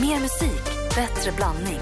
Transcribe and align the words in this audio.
Mer 0.00 0.20
musik, 0.20 0.64
bättre 0.94 1.32
blandning. 1.36 1.80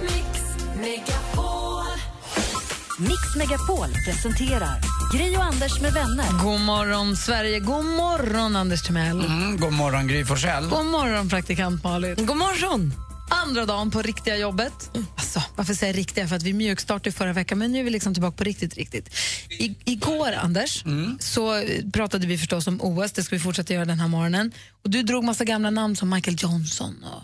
Mix 2.99 3.37
Megapol 3.37 3.89
presenterar 4.05 4.81
Gri 5.13 5.37
och 5.37 5.45
Anders 5.45 5.81
med 5.81 5.93
vänner. 5.93 6.45
God 6.45 6.61
morgon, 6.61 7.17
Sverige. 7.17 7.61
God 7.61 7.85
morgon, 7.85 8.57
Anders 8.57 8.83
Timell. 8.83 9.25
Mm, 9.25 9.57
god 9.57 9.73
morgon, 9.73 10.09
Gry 10.09 10.25
Forssell. 10.25 10.69
God 10.69 10.87
morgon, 10.87 11.29
praktikant 11.29 11.85
Malin. 11.85 12.27
God 12.27 12.37
morgon. 12.37 12.95
Andra 13.31 13.65
dagen 13.65 13.91
på 13.91 14.03
riktiga 14.03 14.37
jobbet. 14.37 14.91
Alltså, 15.17 15.43
varför 15.57 15.75
säger 15.75 15.93
jag 15.93 15.99
riktiga? 15.99 16.29
För 16.29 16.37
att 16.37 16.43
vi 16.43 16.53
mjukstartade 16.53 17.13
förra 17.13 17.33
veckan, 17.33 17.59
men 17.59 17.73
nu 17.73 17.81
är 17.81 17.85
vi 17.85 17.91
liksom 17.91 18.15
tillbaka 18.15 18.37
på 18.37 18.45
riktigt, 18.45 18.75
riktigt. 18.75 19.15
I, 19.51 19.77
igår, 19.85 20.33
Anders, 20.33 20.85
så 21.19 21.63
pratade 21.93 22.27
vi 22.27 22.39
förstås 22.39 22.67
om 22.67 22.81
OS. 22.83 23.13
Det 23.13 23.23
ska 23.23 23.37
vi 23.37 23.41
fortsätta 23.41 23.75
göra 23.75 23.85
den 23.85 24.01
här 24.01 24.09
morgonen. 24.09 24.53
Och 24.85 24.91
du 24.91 25.03
drog 25.03 25.25
massa 25.25 25.45
gamla 25.45 25.71
namn 25.71 25.97
som 25.97 26.11
Michael 26.11 26.37
Johnson. 26.41 27.05
Och... 27.05 27.23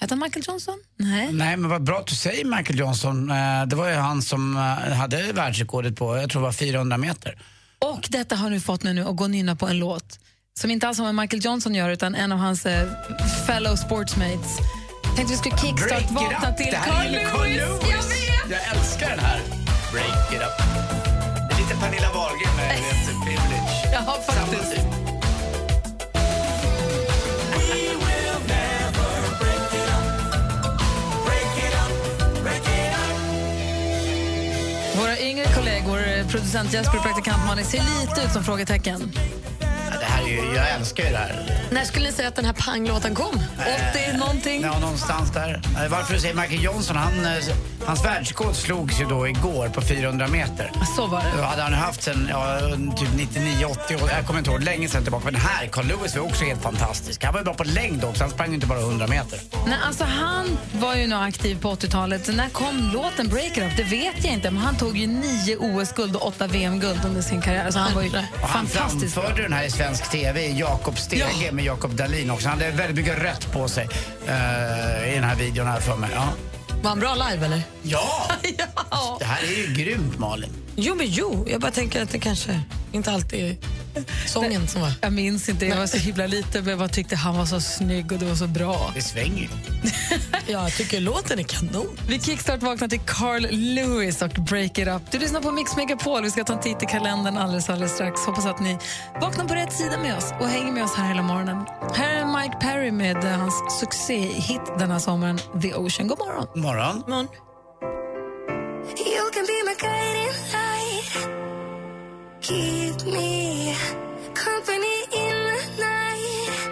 Hette 0.00 0.12
han 0.14 0.18
Michael 0.18 0.44
Johnson? 0.48 0.74
Nej. 0.96 1.32
Nej, 1.32 1.56
men 1.56 1.70
vad 1.70 1.82
bra 1.82 1.98
att 1.98 2.06
du 2.06 2.14
säger 2.14 2.44
Michael 2.44 2.78
Johnson. 2.78 3.30
Eh, 3.30 3.66
Det 3.66 3.76
var 3.76 3.88
ju 3.88 3.94
han 3.94 4.22
som 4.22 4.56
eh, 4.56 4.92
hade 4.96 5.32
världsrekordet 5.32 5.96
på, 5.96 6.16
jag 6.16 6.30
tror 6.30 6.42
det 6.42 6.46
var 6.46 6.52
400 6.52 6.96
meter. 6.98 7.38
Och 7.78 8.08
detta 8.10 8.36
har 8.36 8.50
du 8.50 8.60
fått 8.60 8.82
mig 8.82 8.94
nu 8.94 9.04
att 9.08 9.16
gå 9.16 9.24
och 9.24 9.30
nynna 9.30 9.56
på 9.56 9.66
en 9.68 9.78
låt 9.78 10.18
som 10.60 10.70
inte 10.70 10.88
alls 10.88 10.98
har 10.98 11.04
med 11.04 11.14
Michael 11.14 11.44
Johnson 11.44 11.74
gör 11.74 11.90
utan 11.90 12.14
en 12.14 12.32
av 12.32 12.38
hans 12.38 12.66
eh, 12.66 12.88
fellow 13.46 13.76
sportsmates. 13.76 14.56
Tänkte 15.16 15.32
vi 15.34 15.38
skulle 15.38 15.56
kickstart-vakna 15.58 16.52
till 16.52 16.66
Det 16.70 16.76
här 16.76 16.90
Carl 17.30 17.48
Lewis. 17.48 17.60
Lewis. 17.60 17.82
Jag 17.90 18.02
vet! 18.02 18.50
Jag 18.50 18.76
älskar 18.76 19.10
den 19.10 19.18
här. 19.18 19.40
Break 19.92 20.32
it 20.32 20.38
up. 20.40 20.58
Det 21.48 21.54
är 21.54 21.58
lite 21.60 21.74
Pernilla 21.80 22.12
Wahlgren 22.14 22.56
med 22.56 22.76
privilege. 23.24 23.92
Ja, 23.92 24.16
faktiskt. 24.26 24.79
Kollegor, 35.60 36.28
producent 36.30 36.72
Jesper 36.72 36.96
och 36.96 37.02
praktikant 37.02 37.46
Malin, 37.46 37.64
ser 37.64 37.78
lite 37.78 38.26
ut 38.26 38.32
som 38.32 38.44
frågetecken. 38.44 39.12
Ju, 40.30 40.54
jag 40.56 40.70
älskar 40.70 41.04
ju 41.04 41.10
det 41.10 41.16
här. 41.16 41.60
När 41.70 41.84
skulle 41.84 42.06
ni 42.06 42.12
säga 42.12 42.28
att 42.28 42.36
den 42.36 42.44
här 42.44 42.52
panglåten 42.52 43.14
kom? 43.14 43.42
80 43.90 44.16
någonting. 44.18 44.62
Ja, 44.62 44.78
någonstans 44.78 45.30
där. 45.32 45.62
Eh, 45.84 45.88
Varför 45.90 46.14
du 46.14 46.20
säger 46.20 46.34
Michael 46.34 46.62
Johnson, 46.64 46.96
han, 46.96 47.24
eh, 47.24 47.30
hans 47.86 48.04
världsrekord 48.04 48.54
slogs 48.54 49.00
ju 49.00 49.04
då 49.04 49.28
igår 49.28 49.68
på 49.68 49.80
400 49.82 50.28
meter. 50.28 50.70
Så 50.96 51.06
var 51.06 51.22
det. 51.36 51.42
Hade 51.42 51.62
han 51.62 51.72
haft 51.72 52.02
sen 52.02 52.28
ja, 52.30 52.58
typ 52.96 53.08
99-80 53.34 54.02
år, 54.02 54.10
jag 54.10 54.26
kommer 54.26 54.38
inte 54.38 54.50
ihåg, 54.50 54.62
länge 54.62 54.88
sedan 54.88 55.02
tillbaka. 55.02 55.24
Men 55.24 55.34
här, 55.34 55.66
Carl 55.66 55.86
Lewis 55.86 56.16
var 56.16 56.22
också 56.24 56.44
helt 56.44 56.62
fantastisk. 56.62 57.24
Han 57.24 57.32
var 57.32 57.40
ju 57.40 57.44
bra 57.44 57.54
på 57.54 57.64
längd 57.64 58.04
också, 58.04 58.24
han 58.24 58.30
sprang 58.30 58.54
inte 58.54 58.66
bara 58.66 58.80
100 58.80 59.06
meter. 59.06 59.38
Nej, 59.66 59.78
alltså 59.86 60.04
han 60.04 60.58
var 60.72 60.94
ju 60.94 61.06
nog 61.06 61.22
aktiv 61.22 61.60
på 61.60 61.74
80-talet. 61.74 62.28
När 62.36 62.48
kom 62.48 62.90
låten 62.94 63.28
Break 63.28 63.56
It 63.56 63.58
Up? 63.62 63.76
Det 63.76 63.82
vet 63.82 64.24
jag 64.24 64.32
inte. 64.32 64.50
Men 64.50 64.62
han 64.62 64.76
tog 64.76 64.96
ju 64.98 65.06
nio 65.06 65.56
OS-guld 65.56 66.16
och 66.16 66.26
åtta 66.26 66.46
VM-guld 66.46 67.00
under 67.04 67.22
sin 67.22 67.40
karriär. 67.42 67.64
Alltså 67.64 67.80
han 67.80 67.94
var 67.94 68.02
ju 68.02 68.08
Och 68.08 68.48
han 68.48 68.66
fantastisk. 68.66 69.14
framförde 69.14 69.42
den 69.42 69.52
här 69.52 69.64
i 69.64 69.70
svensk 69.70 70.10
TV 70.10 70.19
i 70.20 70.58
Jakob 70.58 70.98
Stege 70.98 71.52
med 71.52 71.64
Jakob 71.64 71.94
Dahlin 71.94 72.30
också. 72.30 72.48
Han 72.48 72.58
hade 72.58 72.70
väldigt 72.70 72.96
mycket 72.96 73.22
rött 73.22 73.52
på 73.52 73.68
sig 73.68 73.88
eh, 74.26 75.12
i 75.12 75.14
den 75.14 75.24
här 75.24 75.36
videon 75.36 75.66
här 75.66 75.80
för 75.80 75.96
mig. 75.96 76.10
Ja. 76.14 76.28
Var 76.82 76.88
han 76.90 77.00
bra 77.00 77.14
live 77.14 77.46
eller? 77.46 77.62
ja! 77.82 78.30
ja. 78.90 79.16
Det 79.18 79.24
här 79.24 79.42
är 79.42 79.68
ju 79.68 79.74
grymt 79.74 80.18
Malin. 80.18 80.50
Jo, 80.76 80.94
men 80.94 81.06
jo. 81.06 81.46
Jag 81.50 81.60
bara 81.60 81.72
tänker 81.72 82.02
att 82.02 82.10
det 82.10 82.18
kanske 82.18 82.60
inte 82.92 83.12
alltid 83.12 83.44
är 83.44 83.56
sången 84.26 84.68
som 84.68 84.80
var... 84.80 84.92
Jag 85.00 85.12
minns 85.12 85.48
inte, 85.48 85.66
jag 85.66 85.76
var 85.76 85.86
så 85.86 85.96
himla 85.96 86.26
liten 86.26 86.64
men 86.64 86.70
jag 86.70 86.78
bara 86.78 86.88
tyckte 86.88 87.16
han 87.16 87.36
var 87.36 87.46
så 87.46 87.60
snygg 87.60 88.12
och 88.12 88.18
det 88.18 88.24
var 88.24 88.34
så 88.34 88.46
bra. 88.46 88.92
Det 88.94 89.02
svänger 89.02 89.42
ju. 89.42 89.48
Ja, 90.46 90.62
jag 90.62 90.72
tycker 90.72 91.00
låten 91.00 91.38
är 91.38 91.42
kanon. 91.42 91.98
Vi 92.08 92.20
kickstart 92.20 92.62
vaknar 92.62 92.88
till 92.88 93.00
Carl 93.00 93.46
Lewis 93.50 94.22
och 94.22 94.28
Break 94.30 94.78
It 94.78 94.88
Up. 94.88 95.02
Du 95.10 95.18
lyssnar 95.18 95.40
på 95.40 95.52
Mix 95.52 95.76
Megapol. 95.76 96.22
Vi 96.22 96.30
ska 96.30 96.44
ta 96.44 96.52
en 96.52 96.60
titt 96.60 96.82
i 96.82 96.86
kalendern 96.86 97.36
alldeles, 97.36 97.70
alldeles 97.70 97.92
strax. 97.94 98.20
Hoppas 98.20 98.46
att 98.46 98.60
ni 98.60 98.78
vaknar 99.20 99.44
på 99.44 99.54
rätt 99.54 99.72
sida 99.72 99.98
med 99.98 100.16
oss 100.16 100.32
och 100.40 100.48
hänger 100.48 100.72
med 100.72 100.84
oss 100.84 100.94
här 100.94 101.08
hela 101.08 101.22
morgonen. 101.22 101.66
Här 101.94 102.14
är 102.14 102.40
Mike 102.40 102.56
Perry 102.60 102.90
med 102.90 103.24
hans 103.24 103.80
succéhit 103.80 104.78
denna 104.78 105.00
sommaren, 105.00 105.38
The 105.62 105.74
Ocean. 105.74 106.08
God 106.08 106.18
morgon. 106.18 106.46
Morgon. 106.62 107.04
Man. 107.08 107.28
Keep 112.50 113.06
me 113.06 113.74
company 114.34 114.96
in 115.12 115.36
the 115.46 115.82
night. 115.82 116.70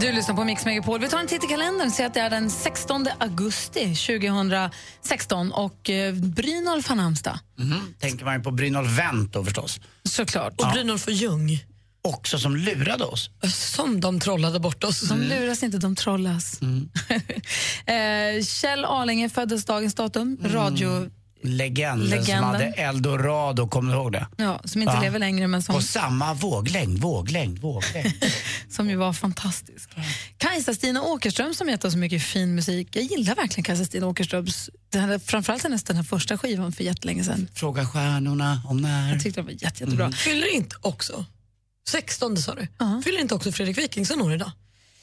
Du 0.00 0.12
lyssnar 0.12 0.34
på 0.34 0.44
Mix 0.44 0.64
Megapol. 0.64 1.00
Vi 1.00 1.08
tar 1.08 1.18
en 1.18 1.26
titt 1.26 1.44
i 1.44 1.46
kalendern 1.46 1.86
och 1.86 1.92
ser 1.92 2.06
att 2.06 2.14
det 2.14 2.20
är 2.20 2.30
den 2.30 2.50
16 2.50 3.06
augusti 3.18 3.94
2016 3.94 5.52
och 5.52 5.90
eh, 5.90 6.14
Brynolf 6.14 6.88
har 6.88 6.96
namnsdag. 6.96 7.38
Mhm. 7.58 7.94
Tänker 7.98 8.24
man 8.24 8.36
ju 8.36 8.42
på 8.42 8.50
Brynolf 8.50 8.98
Wendt 8.98 9.32
då 9.32 9.44
förstås. 9.44 9.80
Såklart. 10.04 10.60
Och 10.60 10.72
Brynolf 10.72 11.06
och 11.06 11.12
Ljung. 11.12 11.64
Också 12.02 12.38
som 12.38 12.56
lurade 12.56 13.04
oss. 13.04 13.30
Som 13.54 14.00
de 14.00 14.20
trollade 14.20 14.60
bort 14.60 14.84
oss. 14.84 15.00
De 15.00 15.20
luras 15.20 15.62
inte, 15.62 15.78
de 15.78 15.96
trollas. 15.96 16.60
eh, 17.86 18.44
Kjell 18.44 18.84
Arlinge 18.84 19.28
föddes 19.28 19.64
dagens 19.64 19.94
datum. 19.94 20.38
Radio, 20.42 21.10
Legenden, 21.42 22.08
som 22.08 22.18
Legenden. 22.18 22.44
hade 22.44 22.64
Eldorado, 22.64 23.68
kommer 23.68 23.92
du 23.92 23.98
ihåg 23.98 24.12
det? 24.12 24.26
ja, 24.36 24.60
som 24.64 24.82
inte 24.82 24.94
Ja. 24.94 25.00
lever 25.00 25.18
längre 25.18 25.46
men 25.46 25.62
som, 25.62 25.74
På 25.74 25.80
samma 25.80 26.34
våglängd, 26.34 26.98
våglängd, 26.98 27.58
våglängd. 27.58 28.12
som 28.70 28.90
ju 28.90 28.96
var 28.96 29.12
fantastisk. 29.12 29.90
Kajsa-Stina 30.38 31.02
Åkerström 31.02 31.54
som 31.54 31.68
gett 31.68 31.84
oss 31.84 31.92
så 31.92 31.98
mycket 31.98 32.22
fin 32.22 32.54
musik. 32.54 32.88
Jag 32.96 33.04
gillar 33.04 33.34
verkligen 33.34 33.64
Kajsa-Stina 33.64 34.06
Åkerströms, 34.06 34.70
den 34.92 35.02
här, 35.02 35.18
framförallt 35.18 35.62
hennes 35.62 35.82
den 35.84 35.96
här 35.96 36.02
första 36.02 36.38
skivan 36.38 36.72
för 36.72 36.84
jättelänge 36.84 37.24
sedan. 37.24 37.48
Fråga 37.54 37.86
stjärnorna 37.86 38.62
om 38.66 38.76
när. 38.76 39.12
Jag 39.12 39.22
tyckte 39.22 39.40
den 39.40 39.44
var 39.46 39.52
jätte, 39.52 39.84
jättebra. 39.84 40.12
Fyller 40.12 40.54
inte 40.54 40.76
också, 40.80 41.24
16 41.88 42.36
sa 42.36 42.54
du, 42.54 42.66
Ja. 42.78 43.02
fyller 43.04 43.20
inte 43.20 43.34
också 43.34 43.52
Fredrik 43.52 43.78
Wikingsson 43.78 44.22
år 44.22 44.34
idag? 44.34 44.50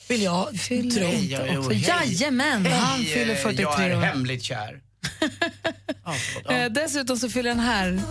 Vill 0.09 0.21
jag 0.21 0.55
Fyller 0.59 0.91
tro. 0.91 1.11
inte 1.11 1.57
också. 1.57 1.71
hej. 1.71 1.85
Jajamän, 1.87 2.65
han 2.65 2.99
fyller 3.03 3.31
eh, 3.33 3.37
43 3.37 3.61
Jag 3.63 3.81
är 3.83 3.97
år. 3.97 4.01
hemligt 4.01 4.43
kär. 4.43 4.81
Förlåt, 5.19 6.45
ja. 6.45 6.53
Eh, 6.53 6.71
dessutom 6.71 7.17
så 7.17 7.29
fyller 7.29 7.49
den 7.49 7.59
här 7.59 8.01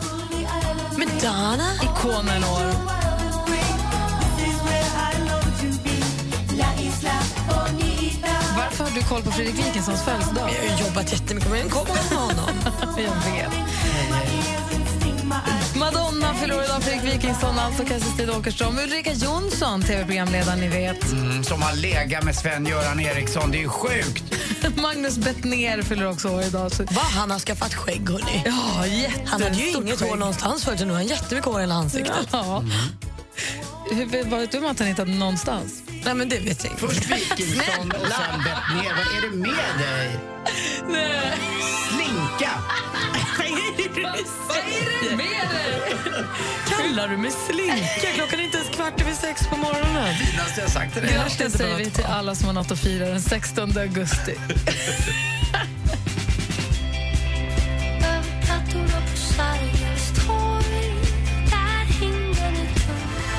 Madonna. 0.98 1.70
ikonen 1.82 2.44
år. 2.44 2.94
Varför 8.56 8.84
har 8.84 8.90
du 8.90 9.02
koll 9.02 9.22
på 9.22 9.30
Fredrik 9.30 9.58
Wikingssons 9.58 10.02
födelsedag? 10.02 10.50
Jag 10.64 10.72
har 10.72 10.80
jobbat 10.88 11.12
jättemycket 11.12 11.50
med 11.50 11.60
en 11.60 11.70
kompis 11.70 12.10
med 12.10 12.18
honom. 12.18 12.50
Madonna 15.76 16.34
fyller 16.34 16.56
år 16.56 16.64
idag, 16.64 16.82
Fredrik 16.82 17.14
Wikingsson, 17.14 17.58
alltså 17.58 17.84
Kerstin 17.86 18.30
Åkerström. 18.30 18.78
Ulrika 18.78 19.12
Jonsson, 19.12 19.82
tv-programledaren 19.82 20.60
ni 20.60 20.68
vet. 20.68 21.12
Mm, 21.12 21.44
Som 21.44 21.62
har 21.62 21.72
legat 21.76 22.24
med 22.24 22.36
Sven-Göran 22.36 23.00
Eriksson, 23.00 23.50
det 23.50 23.58
är 23.58 23.60
ju 23.62 23.68
sjukt. 23.68 24.24
Magnus 24.76 25.18
Bettner 25.18 25.82
fyller 25.82 26.10
också 26.10 26.28
år 26.28 26.42
idag. 26.42 26.72
Så... 26.72 26.82
Va, 26.84 27.00
han 27.16 27.30
har 27.30 27.38
skaffat 27.38 27.74
skägg 27.74 28.10
hörni. 28.10 28.42
Ja, 28.46 28.86
jättestort 28.86 29.28
Han 29.28 29.42
hade 29.42 29.56
ju 29.56 29.68
inget 29.70 29.98
skägg. 29.98 30.08
hår 30.10 30.16
någonstans 30.16 30.64
förut, 30.64 30.80
nu 30.80 30.86
har 30.86 30.94
han 30.94 31.06
jättemycket 31.06 31.44
hår 31.50 31.58
i 31.58 31.62
hela 31.62 31.74
ansiktet. 31.74 32.28
Ja. 32.32 32.64
Hur, 33.90 34.24
vad 34.30 34.40
vet 34.40 34.52
du 34.52 34.58
om 34.58 34.66
att 34.66 34.78
han 34.78 34.88
hittat 34.88 35.08
någonstans? 35.08 35.82
Nej 36.04 36.14
men 36.14 36.28
det 36.28 36.38
vet 36.38 36.64
jag 36.64 36.72
inte. 36.72 36.86
Först 36.86 37.06
Wikingsson 37.10 37.90
och 37.92 38.06
sen 38.06 38.38
Bettner. 38.44 38.92
Vad 38.96 39.16
är 39.16 39.30
det 39.30 39.36
med 39.36 39.78
dig? 39.78 40.18
Slinka! 41.90 42.50
Vad 44.48 44.56
är 44.56 45.10
det 45.10 45.16
med 45.16 45.26
dig? 45.26 45.92
Kallar 46.68 47.08
du 47.08 47.16
mig 47.16 47.30
slinka? 47.30 48.14
Klockan 48.14 48.40
är 48.40 48.44
inte 48.44 48.56
ens 48.56 48.70
kvart 48.70 49.00
över 49.00 49.12
sex 49.12 49.46
på 49.46 49.56
morgonen. 49.56 50.14
Finaste 50.14 50.60
jag 50.60 50.70
sagt 50.70 50.92
till 50.92 51.02
dig. 51.02 51.12
Grattis 51.14 51.52
säger 51.52 51.78
vi 51.78 51.90
till 51.90 52.04
alla 52.04 52.34
som 52.34 52.46
har 52.46 52.52
något 52.54 52.70
att 52.70 52.78
fira 52.78 53.06
den 53.06 53.22
16 53.22 53.78
augusti. 53.78 54.34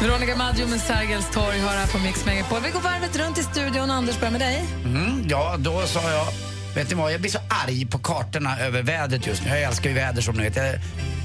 Veronica 0.01 0.35
Maggio 0.35 0.67
med 0.67 0.81
Sergels 0.81 1.31
torg 1.31 1.59
har 1.59 1.69
här 1.69 1.88
på 1.88 1.97
Mix 1.97 2.25
Megapol. 2.25 2.59
Vi 2.63 2.69
går 2.69 2.79
varvet 2.79 3.15
runt 3.15 3.38
i 3.38 3.44
studion. 3.44 3.91
Anders, 3.91 4.19
börjar 4.19 4.31
med 4.31 4.41
dig. 4.41 4.65
Mm, 4.85 5.25
ja, 5.29 5.56
då 5.59 5.81
sa 5.81 6.12
jag... 6.12 6.54
Vet 6.75 6.89
ni 6.89 6.95
vad, 6.95 7.13
jag 7.13 7.22
blir 7.22 7.31
så 7.31 7.39
arg 7.50 7.86
på 7.86 8.00
kartorna 8.00 8.60
över 8.60 8.81
vädret 8.81 9.27
just 9.27 9.44
nu. 9.44 9.50
Jag 9.50 9.62
älskar 9.62 9.89
ju 9.89 9.95
väder 9.95 10.22
som 10.22 10.36
ni 10.36 10.44
vet. 10.44 10.56
Jag 10.56 10.80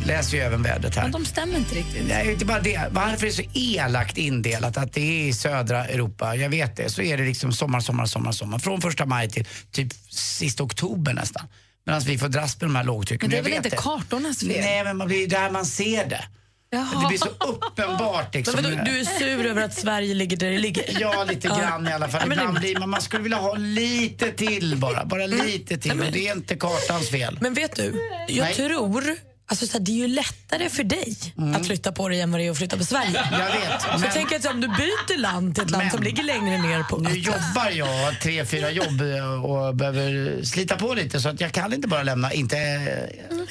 läser 0.07 0.37
ju 0.37 0.43
även 0.43 0.63
vädret 0.63 0.97
här. 0.97 1.03
Men 1.03 1.13
de 1.13 1.25
stämmer 1.25 1.59
inte 1.59 1.75
riktigt. 1.75 2.09
Nej, 2.09 2.33
inte 2.33 2.45
bara 2.45 2.61
det. 2.61 2.81
Varför 2.91 3.27
är 3.27 3.31
det 3.31 3.33
så 3.33 3.43
elakt 3.55 4.19
indelat 4.19 4.77
att 4.77 4.93
det 4.93 5.01
är 5.01 5.29
i 5.29 5.33
södra 5.33 5.87
Europa? 5.87 6.37
Jag 6.37 6.51
vet 6.51 6.77
det. 6.77 6.91
Så 6.91 7.03
är 7.03 7.17
det 7.17 7.25
liksom 7.25 7.53
sommar, 7.53 7.81
sommar, 7.81 8.07
sommar, 8.07 8.33
sommar. 8.33 8.59
Från 8.59 8.81
första 8.81 9.07
maj 9.07 9.31
till 9.31 9.47
typ 9.73 9.93
sista 10.11 10.63
oktober 10.63 11.15
nästan. 11.15 11.47
Medan 11.87 12.01
vi 12.01 12.19
får 12.19 12.29
dras 12.29 12.61
med 12.61 12.71
de 12.71 12.77
här 12.77 12.85
lågtrycken. 12.85 13.31
Men 13.31 13.31
det 13.31 13.49
är 13.49 13.51
väl 13.51 13.65
inte 13.65 13.77
kartornas 13.77 14.41
fel? 14.41 14.49
Nej, 14.49 14.85
men 14.85 14.97
man 14.97 15.07
blir 15.07 15.29
där 15.29 15.51
man 15.51 15.67
ser 15.67 16.07
det. 16.09 16.25
Det 16.73 17.07
blir 17.09 17.19
så 17.19 17.29
uppenbart. 17.29 18.35
Liksom. 18.35 18.55
Men 18.63 18.65
vadå, 18.65 18.85
du 18.85 19.01
är 19.01 19.05
sur 19.05 19.47
över 19.47 19.63
att 19.63 19.75
Sverige 19.75 20.15
ligger 20.15 20.37
där 20.37 20.51
det 20.51 20.59
ligger? 20.59 21.01
Ja, 21.01 21.25
lite 21.25 21.49
grann 21.49 21.89
i 21.89 21.93
alla 21.93 22.09
fall. 22.09 22.21
Ja, 22.27 22.33
Ibland 22.33 22.61
blir 22.61 22.79
man, 22.79 22.91
man 22.91 23.03
skulle 23.03 23.23
vilja 23.23 23.39
ha 23.39 23.55
lite 23.55 24.33
till 24.33 24.77
bara. 24.77 25.05
Bara 25.05 25.27
lite 25.27 25.79
till. 25.79 26.01
Och 26.01 26.13
det 26.13 26.29
är 26.29 26.37
inte 26.37 26.57
kartans 26.57 27.11
fel. 27.11 27.39
Men 27.41 27.55
vet 27.55 27.77
du, 27.77 28.11
jag 28.29 28.45
Nej. 28.45 28.55
tror... 28.55 29.30
Alltså 29.51 29.67
så 29.67 29.73
här, 29.73 29.81
det 29.85 29.91
är 29.93 29.97
ju 29.97 30.07
lättare 30.09 30.69
för 30.69 30.85
dig 30.85 31.17
att 31.57 31.67
flytta 31.67 31.93
på 31.93 32.09
dig 32.09 32.21
än 32.21 32.31
vad 32.31 32.41
det 32.41 32.47
är 32.47 32.51
att 32.51 32.59
flytta 32.59 32.77
på 32.77 32.85
Sverige. 32.85 33.25
Jag 33.33 33.39
vet. 33.39 33.83
Så 33.83 33.99
Men 33.99 34.11
tänker 34.11 34.37
att 34.37 34.47
om 34.47 34.61
du 34.61 34.69
byter 34.69 35.19
land 35.19 35.55
till 35.55 35.65
ett 35.65 35.71
land 35.71 35.83
Men- 35.85 35.91
som 35.91 36.03
ligger 36.03 36.23
längre 36.23 36.59
ner 36.59 36.83
på 36.83 36.97
nu 36.99 37.11
jobbar 37.19 37.71
jag 37.73 37.87
har 37.87 38.13
tre, 38.13 38.45
fyra 38.45 38.71
jobb 38.71 39.01
eh, 39.01 39.45
och 39.45 39.75
behöver 39.75 40.43
slita 40.45 40.77
på 40.77 40.95
lite 40.95 41.21
så 41.21 41.29
att 41.29 41.41
jag 41.41 41.53
kan 41.53 41.73
inte 41.73 41.89
bara 41.89 42.03
lämna, 42.03 42.33
inte 42.33 42.57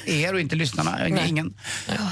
eh, 0.06 0.20
er 0.22 0.34
och 0.34 0.40
inte 0.40 0.56
lyssnarna, 0.56 1.08
ingen. 1.26 1.54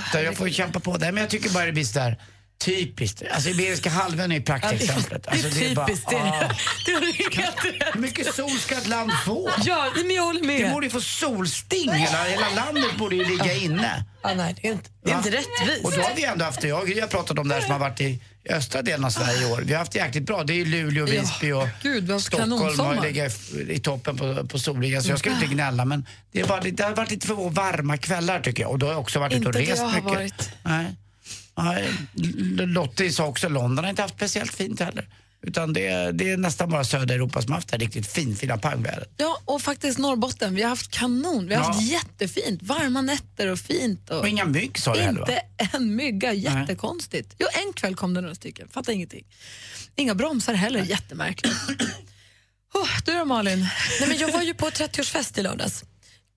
Utan 0.08 0.24
jag 0.24 0.36
får 0.36 0.48
kämpa 0.48 0.80
på 0.80 0.96
det. 0.96 1.12
Men 1.12 1.20
jag 1.20 1.30
tycker 1.30 1.50
bara 1.50 1.66
det 1.66 1.72
blir 1.72 1.84
sådär 1.84 2.16
typiskt. 2.64 3.22
Alltså 3.30 3.48
Iberiska 3.50 3.90
halvön 3.90 4.32
är 4.32 4.40
praktexemplet. 4.40 5.22
Det 5.22 5.30
Alltså, 5.30 5.60
är 5.64 5.74
bara, 5.74 5.86
typiskt. 5.86 6.10
Det 6.10 6.16
ah. 6.16 6.20
är, 6.44 6.56
det 6.86 6.92
är 6.92 7.36
helt 7.42 7.64
rätt. 7.64 7.94
Hur 7.94 8.00
mycket 8.00 8.34
sol 8.34 8.50
ska 8.58 8.74
ett 8.76 8.86
land 8.86 9.10
få? 9.24 9.50
Ja, 9.64 9.92
men 9.96 10.10
jag 10.14 10.22
håller 10.22 10.40
Det 10.40 10.46
med. 10.46 10.72
borde 10.72 10.86
ju 10.86 10.90
få 10.90 11.00
solsting. 11.00 11.92
Hela, 11.92 12.24
hela 12.24 12.50
landet 12.50 12.96
borde 12.98 13.16
ju 13.16 13.24
ligga 13.24 13.54
inne. 13.54 14.04
Ja, 14.22 14.34
nej, 14.34 14.54
det 14.62 14.68
är 14.68 14.72
inte, 14.72 14.90
det 15.04 15.10
är 15.10 15.16
inte 15.16 15.30
rättvist. 15.30 15.84
Och 15.84 15.92
då 15.92 16.00
har 16.00 16.14
vi 16.16 16.24
ändå 16.24 16.44
haft, 16.44 16.64
jag 16.64 16.80
och 16.82 16.88
Gry 16.88 17.00
har 17.00 17.08
pratat 17.08 17.38
om 17.38 17.48
det 17.48 17.54
här 17.54 17.62
som 17.62 17.70
har 17.70 17.78
varit 17.78 18.00
i 18.00 18.20
östra 18.50 18.82
delen 18.82 19.04
av 19.04 19.10
Sverige 19.10 19.42
i 19.48 19.52
år. 19.52 19.62
Vi 19.64 19.72
har 19.72 19.78
haft 19.78 19.92
det 19.92 19.98
jäkligt 19.98 20.24
bra. 20.26 20.44
Det 20.44 20.60
är 20.60 20.64
Luleå, 20.64 21.06
Visby 21.06 21.52
och 21.52 21.68
gud, 21.82 22.06
har 22.06 22.12
haft 22.14 22.26
Stockholm 22.26 22.78
har 22.80 23.02
legat 23.02 23.32
i- 23.68 23.78
toppen 23.80 24.16
på, 24.16 24.46
på 24.46 24.58
solligan. 24.58 25.02
Så 25.02 25.10
jag 25.10 25.18
ska 25.18 25.30
inte 25.30 25.46
gnälla 25.46 25.84
men 25.84 26.06
det, 26.32 26.40
är 26.40 26.46
bara, 26.46 26.60
det 26.60 26.82
har 26.82 26.94
varit 26.94 27.10
lite 27.10 27.26
för 27.26 27.50
varma 27.50 27.96
kvällar 27.96 28.40
tycker 28.40 28.62
jag. 28.62 28.70
Och 28.72 28.78
då 28.78 28.86
har 28.86 28.92
jag 28.92 29.00
också 29.00 29.18
varit 29.18 29.32
ute 29.32 29.48
och 29.48 29.54
Inte 29.54 29.58
det 29.58 29.72
rest 29.72 29.82
jag 29.82 29.88
har 29.88 29.94
mycket. 29.94 30.10
varit. 30.18 30.50
Nej. 30.62 30.86
Nej, 31.62 31.92
Lottie 32.66 33.12
sa 33.12 33.26
också 33.26 33.48
London 33.48 33.84
har 33.84 33.90
inte 33.90 34.02
haft 34.02 34.14
speciellt 34.14 34.54
fint 34.54 34.80
heller. 34.80 35.08
Utan 35.42 35.72
det, 35.72 35.86
är- 35.86 36.12
det 36.12 36.30
är 36.30 36.36
nästan 36.36 36.70
bara 36.70 36.84
södra 36.84 37.14
Europa 37.14 37.42
som 37.42 37.50
har 37.52 37.56
haft 37.56 37.68
det 37.68 37.74
här 37.76 37.80
riktigt 37.80 38.06
fin, 38.06 38.36
fina 38.36 38.58
pangvädret. 38.58 39.10
Ja, 39.16 39.40
och 39.44 39.62
faktiskt 39.62 39.98
Norrbotten. 39.98 40.54
Vi 40.54 40.62
har 40.62 40.68
haft 40.68 40.90
kanon. 40.90 41.46
Vi 41.48 41.54
har 41.54 41.62
Ja. 41.62 41.66
haft 41.72 41.82
jättefint. 41.92 42.62
Varma 42.62 43.00
nätter 43.02 43.46
och 43.46 43.58
fint. 43.58 44.10
Och 44.10 44.18
Och 44.20 44.28
inga 44.28 44.44
mygg 44.44 44.78
sa 44.78 44.94
du 44.94 45.00
heller 45.00 45.20
va? 45.20 45.26
inte 45.28 45.74
en 45.76 45.96
mygga. 45.96 46.32
Jättekonstigt. 46.32 47.34
Jo, 47.38 47.46
en 47.66 47.72
kväll 47.72 47.94
kom 47.96 48.14
det 48.14 48.20
några 48.20 48.34
stycken. 48.34 48.68
Fattar 48.68 48.92
ingenting. 48.92 49.24
Inga 49.96 50.14
bromsar 50.14 50.54
heller. 50.54 50.84
Jättemärkligt. 50.84 51.54
Oh, 52.74 52.88
du 53.04 53.12
då 53.12 53.24
Malin? 53.24 53.58
Nej, 54.00 54.08
men 54.08 54.18
jag 54.18 54.32
var 54.32 54.42
ju 54.42 54.54
på 54.54 54.66
30-årsfest 54.70 55.38
i 55.38 55.42
lördags. 55.42 55.84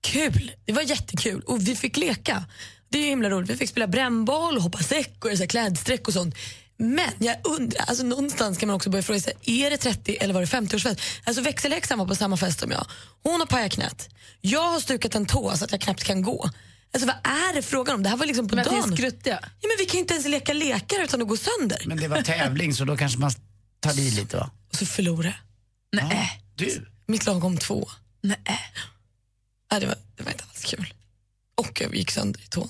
Kul! 0.02 0.52
Det 0.64 0.72
var 0.72 0.82
jättekul. 0.82 1.40
Och 1.46 1.68
vi 1.68 1.76
fick 1.76 1.96
leka. 1.96 2.44
Det 2.92 2.98
är 2.98 3.02
ju 3.02 3.08
himla 3.08 3.30
roligt. 3.30 3.50
Vi 3.50 3.56
fick 3.56 3.68
spela 3.70 3.86
brännboll, 3.86 4.58
hoppa 4.58 4.78
säck 4.78 5.24
och 5.24 5.30
så 5.30 5.36
här 5.36 5.46
klädsträck 5.46 6.08
och 6.08 6.14
sånt. 6.14 6.34
Men 6.76 7.10
jag 7.18 7.36
undrar, 7.44 7.84
alltså 7.84 8.04
någonstans 8.04 8.58
kan 8.58 8.66
man 8.66 8.76
också 8.76 8.90
börja 8.90 9.02
fråga 9.02 9.20
sig, 9.20 9.32
är 9.42 9.70
det 9.70 9.76
30 9.76 10.16
eller 10.20 10.34
var 10.34 10.40
det 10.40 10.46
50-årsfest? 10.46 11.00
Alltså 11.24 11.42
växelläxan 11.42 11.98
var 11.98 12.06
på 12.06 12.14
samma 12.14 12.36
fest 12.36 12.60
som 12.60 12.70
jag. 12.70 12.86
Hon 13.22 13.40
har 13.40 13.46
pajat 13.46 13.72
knät. 13.72 14.08
Jag 14.40 14.70
har 14.70 14.80
stukat 14.80 15.14
en 15.14 15.26
tå 15.26 15.56
så 15.56 15.64
att 15.64 15.72
jag 15.72 15.80
knappt 15.80 16.04
kan 16.04 16.22
gå. 16.22 16.50
Alltså 16.92 17.06
vad 17.06 17.16
är 17.16 17.54
det 17.54 17.62
frågan 17.62 17.94
om? 17.94 18.02
Det 18.02 18.08
här 18.08 18.16
var 18.16 18.26
liksom 18.26 18.48
på 18.48 18.54
Men 18.56 18.66
att 18.66 18.72
ni 18.72 18.78
är 18.78 19.10
dagen. 19.10 19.22
Ja, 19.24 19.68
men 19.68 19.76
vi 19.78 19.86
kan 19.86 20.00
inte 20.00 20.14
ens 20.14 20.26
leka 20.26 20.52
lekar 20.52 21.02
utan 21.04 21.22
att 21.22 21.28
gå 21.28 21.36
sönder. 21.36 21.82
Men 21.86 21.98
det 21.98 22.08
var 22.08 22.22
tävling 22.22 22.74
så 22.74 22.84
då 22.84 22.96
kanske 22.96 23.18
man 23.18 23.30
tar 23.80 23.98
i 24.00 24.10
lite 24.10 24.36
va? 24.36 24.50
Och 24.70 24.76
så 24.76 24.86
förlorade. 24.86 25.34
Nej. 25.92 26.42
Du? 26.54 26.86
Mitt 27.06 27.26
lag 27.26 27.40
kom 27.40 27.58
två. 27.58 27.88
Nej. 28.20 28.36
Nej, 29.72 29.80
det, 29.80 29.86
var, 29.86 29.96
det 30.16 30.22
var 30.22 30.32
inte 30.32 30.44
alls 30.50 30.64
kul. 30.64 30.94
Och 31.54 31.80
jag 31.80 31.96
gick 31.96 32.10
sönder 32.10 32.40
i 32.40 32.46
tån. 32.46 32.68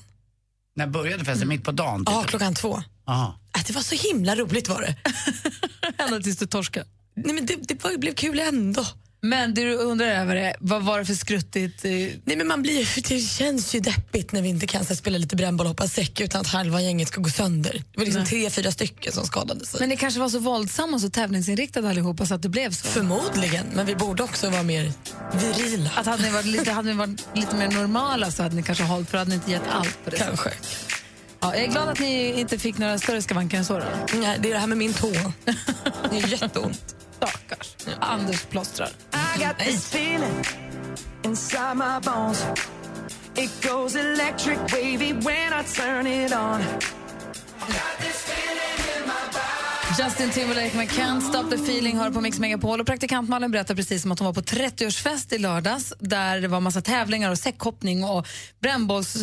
När 0.74 0.86
började 0.86 1.24
festen? 1.24 1.48
Mitt 1.48 1.64
på 1.64 1.72
dagen? 1.72 2.04
Typ. 2.04 2.14
Ja, 2.14 2.24
klockan 2.26 2.54
två. 2.54 2.82
Aha. 3.06 3.38
Äh, 3.56 3.62
det 3.66 3.72
var 3.72 3.82
så 3.82 3.94
himla 3.94 4.36
roligt 4.36 4.68
var 4.68 4.80
det. 4.80 4.96
Ända 6.04 6.20
tills 6.20 6.36
du 6.36 6.46
torskade. 6.46 6.86
Nej, 7.14 7.34
men 7.34 7.46
det, 7.46 7.56
det 7.68 7.84
var, 7.84 7.98
blev 7.98 8.14
kul 8.14 8.38
ändå. 8.38 8.84
Men 9.24 9.54
det 9.54 9.64
du 9.64 9.74
undrar 9.74 10.06
över 10.06 10.36
är, 10.36 10.56
vad 10.60 10.82
var 10.82 10.98
det 10.98 11.04
för 11.04 11.14
skruttigt? 11.14 11.84
Nej, 11.84 12.36
men 12.36 12.46
man 12.46 12.62
blir, 12.62 13.08
det 13.08 13.20
känns 13.20 13.74
ju 13.74 13.80
deppigt 13.80 14.32
när 14.32 14.42
vi 14.42 14.48
inte 14.48 14.66
kan 14.66 14.84
så 14.84 14.96
spela 14.96 15.18
lite 15.18 15.36
brännboll 15.36 15.66
och 15.66 15.70
hoppa 15.70 15.88
säck 15.88 16.20
utan 16.20 16.40
att 16.40 16.46
halva 16.46 16.80
gänget 16.80 17.08
ska 17.08 17.20
gå 17.20 17.30
sönder. 17.30 17.72
Det 17.72 17.98
var 17.98 18.04
liksom 18.04 18.24
tre, 18.24 18.50
fyra 18.50 18.70
stycken 18.72 19.12
som 19.12 19.26
skadade 19.26 19.66
sig. 19.66 19.80
Men 19.80 19.88
ni 19.88 19.96
kanske 19.96 20.20
var 20.20 20.28
så 20.28 20.38
våldsamma 20.38 20.94
och 20.94 21.00
så 21.00 21.10
tävlingsinriktade 21.10 21.88
allihopa 21.88 22.26
så 22.26 22.34
att 22.34 22.42
det 22.42 22.48
blev 22.48 22.72
så? 22.72 22.86
Förmodligen, 22.86 23.66
men 23.74 23.86
vi 23.86 23.94
borde 23.94 24.22
också 24.22 24.50
vara 24.50 24.62
mer 24.62 24.92
virila. 25.32 25.90
Att 25.96 26.06
hade 26.06 26.22
ni 26.22 26.30
varit 26.30 26.46
lite, 26.46 26.70
hade 26.70 26.88
ni 26.88 26.94
varit 26.94 27.26
lite 27.34 27.56
mer 27.56 27.68
normala 27.68 28.30
så 28.30 28.42
hade 28.42 28.54
ni 28.54 28.62
kanske 28.62 28.84
hållit 28.84 29.10
för 29.10 29.18
hade 29.18 29.28
ni 29.28 29.34
inte 29.34 29.50
gett 29.50 29.68
allt 29.70 30.04
på 30.04 30.10
det. 30.10 30.16
Kanske. 30.16 30.50
Ja, 31.40 31.54
jag 31.54 31.64
är 31.64 31.68
glad 31.68 31.88
att 31.88 32.00
ni 32.00 32.40
inte 32.40 32.58
fick 32.58 32.78
några 32.78 32.98
större 32.98 33.22
skavanker 33.22 33.58
än 33.58 33.64
så. 33.64 33.78
Då. 33.78 33.84
Nej, 34.14 34.38
det 34.42 34.48
är 34.48 34.52
det 34.52 34.60
här 34.60 34.66
med 34.66 34.78
min 34.78 34.92
tå. 34.92 35.12
Det 36.10 36.18
är 36.18 36.42
jätteont. 36.42 36.96
Stackars. 37.22 37.76
Anders 38.00 38.44
plåstrar. 38.46 38.90
I 39.12 39.38
got 39.38 39.58
this 39.58 39.88
feeling 39.88 40.44
inside 41.24 41.76
my 41.76 42.00
bones. 42.00 42.44
It 43.36 43.50
goes 43.62 43.94
electric 43.94 44.58
wavy 44.72 45.12
when 45.12 45.52
I 45.52 45.62
turn 45.62 46.06
it 46.06 46.32
on. 46.32 46.60
Justin 49.98 50.30
Timberlake 50.30 50.76
med 50.76 50.88
Can't 50.88 51.20
Stop 51.20 51.50
the 51.50 51.56
Feeling 51.56 51.98
hör 51.98 52.10
på 52.10 52.20
Mix 52.20 52.38
Megapol. 52.38 52.80
Och 52.80 52.86
praktikant 52.86 53.28
Malin 53.28 53.50
berättar 53.50 53.74
precis 53.74 54.02
som 54.02 54.12
att 54.12 54.18
hon 54.18 54.26
var 54.26 54.32
på 54.32 54.40
30-årsfest 54.40 55.34
i 55.34 55.38
lördags 55.38 55.92
där 55.98 56.40
det 56.40 56.48
var 56.48 56.60
massa 56.60 56.80
tävlingar 56.82 57.30
och 57.30 57.38
säckhoppning 57.38 58.04
och 58.04 58.26
brännbolls, 58.60 59.16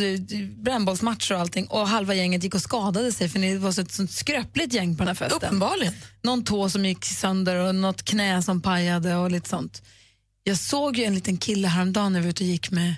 brännbollsmatcher 0.57 1.33
och 1.33 1.39
allting. 1.39 1.67
Och 1.67 1.87
halva 1.87 2.13
gänget 2.13 2.43
gick 2.43 2.55
och 2.55 2.61
skadade 2.61 3.11
sig 3.11 3.29
för 3.29 3.39
det 3.39 3.57
var 3.57 3.71
så 3.71 3.81
ett 3.81 3.91
sånt 3.91 4.11
skröpligt 4.11 4.73
gäng 4.73 4.97
på 4.97 5.01
den 5.03 5.07
här 5.07 5.15
festen. 5.15 5.37
Uppenbarligen. 5.37 5.93
Någon 6.21 6.43
tå 6.43 6.69
som 6.69 6.85
gick 6.85 7.05
sönder 7.05 7.55
och 7.55 7.75
något 7.75 8.03
knä 8.03 8.43
som 8.43 8.61
pajade 8.61 9.15
och 9.15 9.31
lite 9.31 9.49
sånt. 9.49 9.81
Jag 10.43 10.57
såg 10.57 10.97
ju 10.97 11.03
en 11.03 11.15
liten 11.15 11.37
kille 11.37 11.67
häromdagen 11.67 12.13
när 12.13 12.21
vi 12.21 12.29
ute 12.29 12.43
och 12.43 12.49
gick 12.49 12.71
med, 12.71 12.95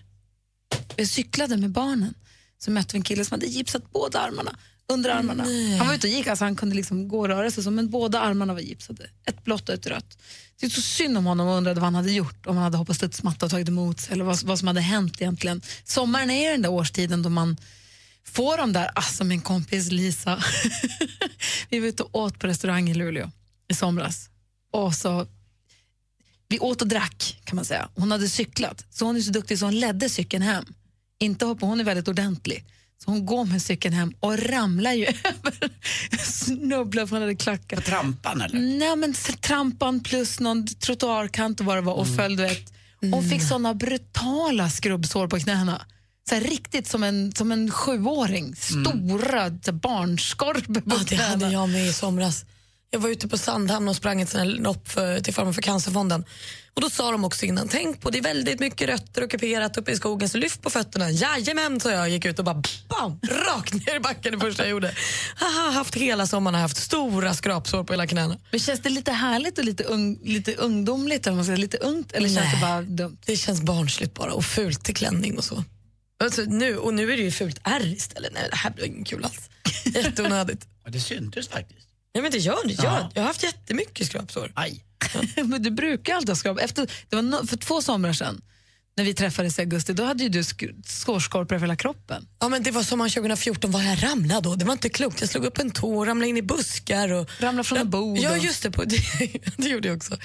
jag 0.96 1.08
cyklade 1.08 1.58
med 1.58 1.70
barnen. 1.70 2.14
Så 2.58 2.72
mötte 2.72 2.94
vi 2.94 2.98
en 2.98 3.04
kille 3.04 3.26
som 3.26 3.36
hade 3.36 3.46
gipsat 3.46 3.92
båda 3.92 4.20
armarna, 4.20 4.56
underarmarna. 4.94 5.44
Han 5.78 5.88
var 5.88 5.96
ute 5.96 6.08
och 6.08 6.14
gick, 6.14 6.28
alltså 6.28 6.46
han 6.46 6.56
kunde 6.56 6.76
liksom 6.76 7.08
gå 7.08 7.20
och 7.20 7.28
röra 7.28 7.52
sig 7.52 7.64
så, 7.64 7.72
men 7.72 7.90
båda 7.90 8.20
armarna 8.20 8.54
var 8.54 8.62
gipsade. 8.62 9.10
Ett 9.26 9.44
blått 9.44 9.70
och 9.70 9.76
ett 9.76 9.88
rött. 9.88 10.18
Det 10.60 10.66
är 10.66 10.70
så 10.70 10.82
synd 10.82 11.18
om 11.18 11.26
honom 11.26 11.48
och 11.48 11.58
undrade 11.58 11.80
vad 11.80 11.88
han 11.88 11.96
hade 11.96 12.12
gjort, 12.12 12.46
om 12.48 12.56
han 12.56 12.64
hade 12.64 12.78
hoppat 12.78 12.96
studsmatta 12.96 13.46
och 13.46 13.52
tagit 13.52 13.68
emot 13.68 14.00
sig 14.00 14.14
eller 14.14 14.24
vad, 14.24 14.44
vad 14.44 14.60
som 14.60 14.68
hade 14.68 14.82
hänt 14.82 15.22
egentligen. 15.22 15.62
Sommaren 15.84 16.32
är 16.32 16.52
den 16.52 16.62
där 16.62 16.70
årstiden 16.70 17.22
då 17.22 17.30
man 17.30 17.58
får 18.24 18.58
de 18.58 18.74
där, 18.74 18.92
alltså 18.96 19.24
min 19.24 19.42
kompis 19.42 19.92
Lisa, 19.92 20.44
vi 21.70 21.80
var 21.80 21.88
ute 21.88 22.04
och 22.04 22.16
åt 22.16 22.40
på 22.40 22.48
restaurang 22.48 22.90
i 22.90 22.94
Luleå 22.94 23.32
i 23.68 23.74
somras. 23.74 24.30
Och 24.72 24.94
så, 24.94 25.28
vi 26.48 26.60
åt 26.60 26.82
och 26.82 26.88
drack 26.88 27.42
kan 27.44 27.56
man 27.56 27.66
säga. 27.66 27.90
Hon 27.96 28.12
hade 28.12 28.30
cyklat, 28.30 28.86
så 28.90 29.06
hon 29.06 29.16
är 29.16 29.22
så 29.22 29.32
duktig 29.32 29.60
så 29.60 29.66
hon 29.66 29.80
ledde 29.80 30.10
cykeln 30.10 30.44
hem. 30.44 30.66
Inte 31.20 31.46
hoppa, 31.46 31.66
hon 31.66 31.80
är 31.80 31.84
väldigt 31.84 32.08
ordentlig. 32.08 32.66
Så 33.04 33.12
hon 33.12 33.26
går 33.26 33.46
med 33.46 33.62
cykeln 33.62 33.94
hem 33.94 34.14
och 34.20 34.40
ramlar 34.40 34.94
ju 34.94 35.06
över, 35.24 35.70
snubblar 36.26 37.06
för 37.06 37.16
hon 37.16 37.22
hade 37.22 37.36
klackat. 37.36 37.86
Trampan 37.86 38.42
eller? 38.42 38.60
Nej 38.60 38.96
men 38.96 39.14
trampan 39.42 40.00
plus 40.04 40.40
någon 40.40 40.68
trottoarkant 40.68 41.60
och 41.60 41.66
vad 41.66 41.78
det 41.78 41.82
var 41.82 41.94
och 41.94 42.16
föll 42.16 42.36
du 42.36 42.44
vet. 42.44 42.74
Hon 43.12 43.30
fick 43.30 43.44
såna 43.44 43.74
brutala 43.74 44.70
skrubbsår 44.70 45.28
på 45.28 45.40
knäna. 45.40 45.86
Så 46.30 46.36
här, 46.36 46.42
riktigt 46.42 46.88
som 46.88 47.04
en, 47.04 47.32
som 47.36 47.52
en 47.52 47.72
sjuåring. 47.72 48.56
Stora 48.56 49.48
så 49.50 49.72
här, 49.72 49.72
barnskorpor 49.72 50.74
på 50.82 50.82
Ja, 50.86 50.98
det 51.00 51.06
knäna. 51.16 51.24
hade 51.30 51.52
jag 51.52 51.70
med 51.70 51.88
i 51.88 51.94
somras. 51.94 52.46
Jag 52.94 53.00
var 53.00 53.10
ute 53.10 53.28
på 53.28 53.38
Sandhamn 53.38 53.88
och 53.88 53.96
sprang 53.96 54.22
ett 54.22 54.36
lopp 54.44 54.90
för, 54.90 55.20
till 55.20 55.34
förmån 55.34 55.54
för 55.54 55.62
Cancerfonden. 55.62 56.26
Och 56.74 56.82
då 56.82 56.90
sa 56.90 57.12
de 57.12 57.26
också 57.26 57.46
innan, 57.46 57.68
tänk 57.68 58.02
på 58.02 58.10
det 58.10 58.18
är 58.18 58.22
väldigt 58.24 58.60
mycket 58.60 58.90
rötter 58.90 59.24
och 59.24 59.32
kuperat 59.32 59.78
uppe 59.78 59.92
i 59.92 59.96
skogen 59.96 60.30
så 60.30 60.38
lyft 60.38 60.62
på 60.62 60.70
fötterna. 60.70 61.12
Jajamän, 61.12 61.80
sa 61.80 61.92
jag 61.92 62.10
gick 62.10 62.26
ut 62.26 62.40
och 62.40 62.46
bara 62.46 62.64
bam, 62.90 63.20
rakt 63.48 63.74
ner 63.74 63.96
i 63.96 64.00
backen 64.00 64.32
det 64.32 64.40
första 64.40 64.64
jag 64.64 64.70
gjorde. 64.70 64.96
Haha, 65.36 65.72
haft 65.72 65.96
hela 65.96 66.28
sommaren 66.28 66.60
haft 66.60 66.78
stora 66.78 67.34
skrapsår 67.34 67.84
på 67.84 67.94
hela 67.94 68.08
knäna. 68.08 68.38
Men 68.52 68.60
känns 68.60 68.80
det 68.80 68.90
lite 68.90 69.12
härligt 69.12 69.58
och 69.58 69.66
lite, 69.66 69.84
ung, 69.84 70.20
lite 70.24 70.56
ungdomligt? 70.56 71.28
Eller, 71.28 71.36
man 71.36 71.46
säga, 71.46 71.58
lite 71.58 71.78
ungt, 71.78 72.12
eller 72.12 72.30
känns 72.30 72.40
Nej. 72.40 72.56
det 72.56 72.62
bara 72.62 72.82
dumt? 72.82 73.18
Det 73.26 73.36
känns 73.36 73.62
barnsligt 73.62 74.14
bara 74.14 74.34
och 74.34 74.46
fult 74.46 74.84
till 74.84 74.96
klänning 74.96 75.38
och 75.38 75.44
så. 75.44 75.64
Alltså, 76.24 76.42
nu, 76.42 76.78
och 76.78 76.94
nu 76.94 77.14
är 77.14 77.18
det 77.18 77.24
ju 77.24 77.32
fult 77.32 77.60
ärr 77.64 77.86
istället. 77.86 78.34
Nej, 78.34 78.48
det 78.50 78.56
här 78.56 78.70
blir 78.70 78.86
inget 78.86 79.08
kul 79.08 79.24
alls. 79.26 79.50
Jätteonödigt. 79.96 80.68
Ja, 80.84 80.92
det 80.92 81.00
syntes 81.00 81.48
faktiskt. 81.48 81.91
Nej, 82.14 82.22
men 82.22 82.32
det 82.32 82.38
gör 82.38 82.68
det. 82.68 82.74
Ja. 82.74 82.84
Jag, 82.84 83.12
jag 83.14 83.22
har 83.22 83.28
haft 83.28 83.44
jättemycket 83.44 84.08
skrapsår. 84.08 84.52
Aj. 84.56 84.84
Men 85.46 85.64
du 85.64 85.72
brukar 85.72 86.16
alltid 86.16 86.30
ha 86.30 86.36
skrap. 86.36 86.60
Efter, 86.60 86.92
det 87.10 87.16
var 87.16 87.24
no, 87.24 87.48
för 87.48 87.58
två 87.58 87.82
somrar 87.82 88.14
sedan, 88.14 88.42
när 88.98 89.04
vi 89.04 89.14
träffades 89.14 89.60
i 89.60 89.62
augusti, 89.62 89.94
då 89.94 90.04
hade 90.04 90.24
ju 90.24 90.30
du 90.30 90.42
sk- 90.42 90.84
skårskorpor 90.88 91.56
över 91.56 91.66
hela 91.68 91.76
kroppen. 91.76 92.28
Ja, 92.40 92.50
men 92.50 92.64
det 92.64 92.72
var 92.72 92.84
sommaren 92.84 93.12
2014 93.12 93.72
var 93.72 93.82
jag 93.82 94.04
ramlade 94.04 94.42
då. 94.42 94.56
Det 94.56 94.66
var 94.66 94.74
inte 94.74 94.90
klokt. 94.90 95.22
Jag 95.22 95.30
slog 95.30 95.46
upp 95.46 95.58
en 95.60 95.72
tå, 95.72 96.06
ramlade 96.06 96.30
in 96.30 96.38
i 96.38 96.42
buskar. 96.42 97.12
Och... 97.12 97.30
Ramlade 97.40 97.64
från 97.68 97.78
en 97.78 97.90
bord 97.90 98.18
Ja, 98.18 98.32
och- 98.32 98.38
just 98.38 98.64
det. 98.64 98.72
På, 98.72 98.84
det, 98.84 98.98
det 99.58 99.70
gjorde 99.70 99.88
jag 99.88 99.98
också. 99.98 100.18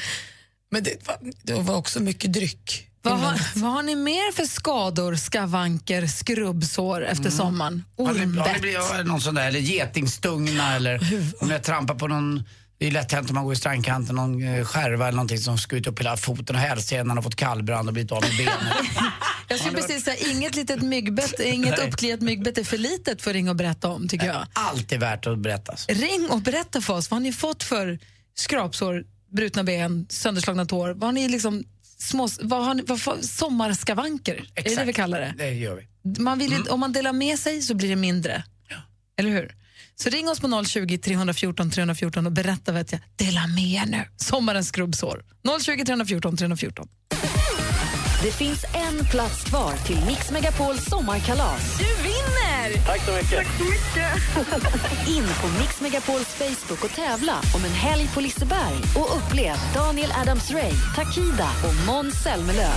Men 0.71 0.83
det 0.83 1.07
var, 1.07 1.19
det 1.43 1.53
var 1.55 1.77
också 1.77 2.01
mycket 2.01 2.33
dryck. 2.33 2.89
Vad 3.11 3.19
har, 3.19 3.61
vad 3.61 3.73
har 3.73 3.83
ni 3.83 3.95
mer 3.95 4.33
för 4.33 4.45
skador, 4.45 5.15
skavanker, 5.15 6.07
skrubbsår 6.07 7.05
efter 7.05 7.31
sommaren? 7.31 7.85
Har 7.99 8.05
ni, 8.05 8.09
har 8.09 8.15
ni 8.15 8.23
Ormbett? 8.23 8.91
har 8.91 8.99
ni 9.03 9.09
någon 9.09 9.21
sån 9.21 9.35
där, 9.35 9.49
eller 9.49 9.61
getingstungna 9.61 10.77
eller 10.77 11.01
om 11.41 11.51
jag 11.51 11.63
trampar 11.63 11.95
på 11.95 12.09
någon 12.09 12.45
det 12.79 12.87
är 12.87 12.91
lätt 12.91 13.13
hänt 13.13 13.31
om 13.31 13.35
man 13.35 13.45
går 13.45 13.53
i 13.53 13.57
strandkanten, 13.57 14.17
någon 14.17 14.43
eh, 14.43 14.65
skärva 14.65 15.09
eller 15.09 15.17
någonting 15.17 15.39
som 15.39 15.59
skurit 15.59 15.87
upp 15.87 16.01
hela 16.01 16.17
foten 16.17 16.57
och 16.57 16.63
hälsenan 16.63 17.19
och 17.19 17.25
fått 17.25 17.37
kallbrand 17.37 17.89
och 17.89 17.93
blivit 17.93 18.13
av 18.13 18.23
med 18.23 18.31
benet. 18.37 18.87
Jag 19.49 19.59
skulle 19.59 19.77
precis 19.77 20.05
säga, 20.05 20.31
inget 20.31 20.57
litet 20.57 20.83
myggbett, 20.83 21.41
inget 21.41 21.79
uppkliat 21.79 22.21
myggbett 22.21 22.59
är 22.59 22.65
för 22.65 22.79
litet 22.79 23.23
för 23.23 23.31
att 23.31 23.35
ringa 23.35 23.51
och 23.51 23.57
berätta 23.57 23.89
om, 23.89 24.09
tycker 24.09 24.27
jag. 24.27 24.47
Allt 24.53 24.93
är 24.93 24.99
värt 24.99 25.27
att 25.27 25.39
berättas. 25.39 25.87
Ring 25.89 26.31
och 26.31 26.41
berätta 26.41 26.81
för 26.81 26.95
oss, 26.95 27.11
vad 27.11 27.17
har 27.17 27.23
ni 27.23 27.33
fått 27.33 27.63
för 27.63 27.99
skrapsår, 28.35 29.05
brutna 29.33 29.65
ben, 29.65 30.07
sönderslagna 30.09 30.67
tår? 30.67 30.89
Vad 30.89 31.03
har 31.03 31.13
ni 31.13 31.29
liksom 31.29 31.65
små, 31.99 32.29
vad 32.41 32.65
har 32.65 32.75
ni, 32.75 32.83
vad 32.83 33.25
sommarskavanker, 33.25 34.45
är 34.55 34.63
det 34.63 34.75
det 34.77 34.85
vi 34.85 34.93
kallar 34.93 35.21
det? 35.21 35.35
Det 35.39 35.51
gör 35.51 35.77
vi. 35.77 36.21
Man 36.23 36.39
vill, 36.39 36.53
ju- 36.53 36.63
Om 36.63 36.81
man 36.81 36.93
delar 36.93 37.13
med 37.13 37.39
sig 37.39 37.63
så 37.63 37.75
blir 37.75 37.89
det 37.89 37.97
mindre. 37.97 38.45
Eller 39.19 39.31
hur? 39.31 39.55
Så 39.95 40.11
ring 40.11 40.29
oss 40.29 40.41
på 40.41 40.65
020 40.67 40.99
314 40.99 41.71
314 41.71 42.27
och 42.27 42.33
berätta 42.33 42.73
vet 42.73 42.93
jag, 42.93 43.01
dela 43.17 43.47
med 43.47 43.65
er 43.65 43.87
nu. 43.87 44.03
Sommarens 44.17 44.69
skrubbsår. 44.69 45.25
020 45.65 45.85
314 45.85 46.37
314. 46.37 46.89
Det 48.23 48.33
finns 48.33 48.65
en 48.75 49.05
plats 49.11 49.45
kvar 49.45 49.73
till 49.87 49.99
Mix 50.07 50.31
Megapols 50.31 50.85
sommarkalas. 50.85 51.79
Du 51.79 51.85
vinner! 52.69 52.85
Tack 52.87 53.01
så 53.01 53.13
mycket. 53.13 53.47
In 55.09 55.25
på 55.41 55.61
Mix 55.61 55.81
Megapols 55.81 56.35
Facebook 56.35 56.85
och 56.85 56.91
tävla 56.91 57.33
om 57.55 57.65
en 57.65 57.71
helg 57.71 58.09
på 58.15 58.21
Liseberg 58.21 58.77
och 58.97 59.17
upplev 59.17 59.57
Daniel 59.75 60.11
Adams-Ray, 60.11 60.73
Takida 60.95 61.49
och 61.65 61.87
Måns 61.87 62.23
Zelmerlöw. 62.23 62.73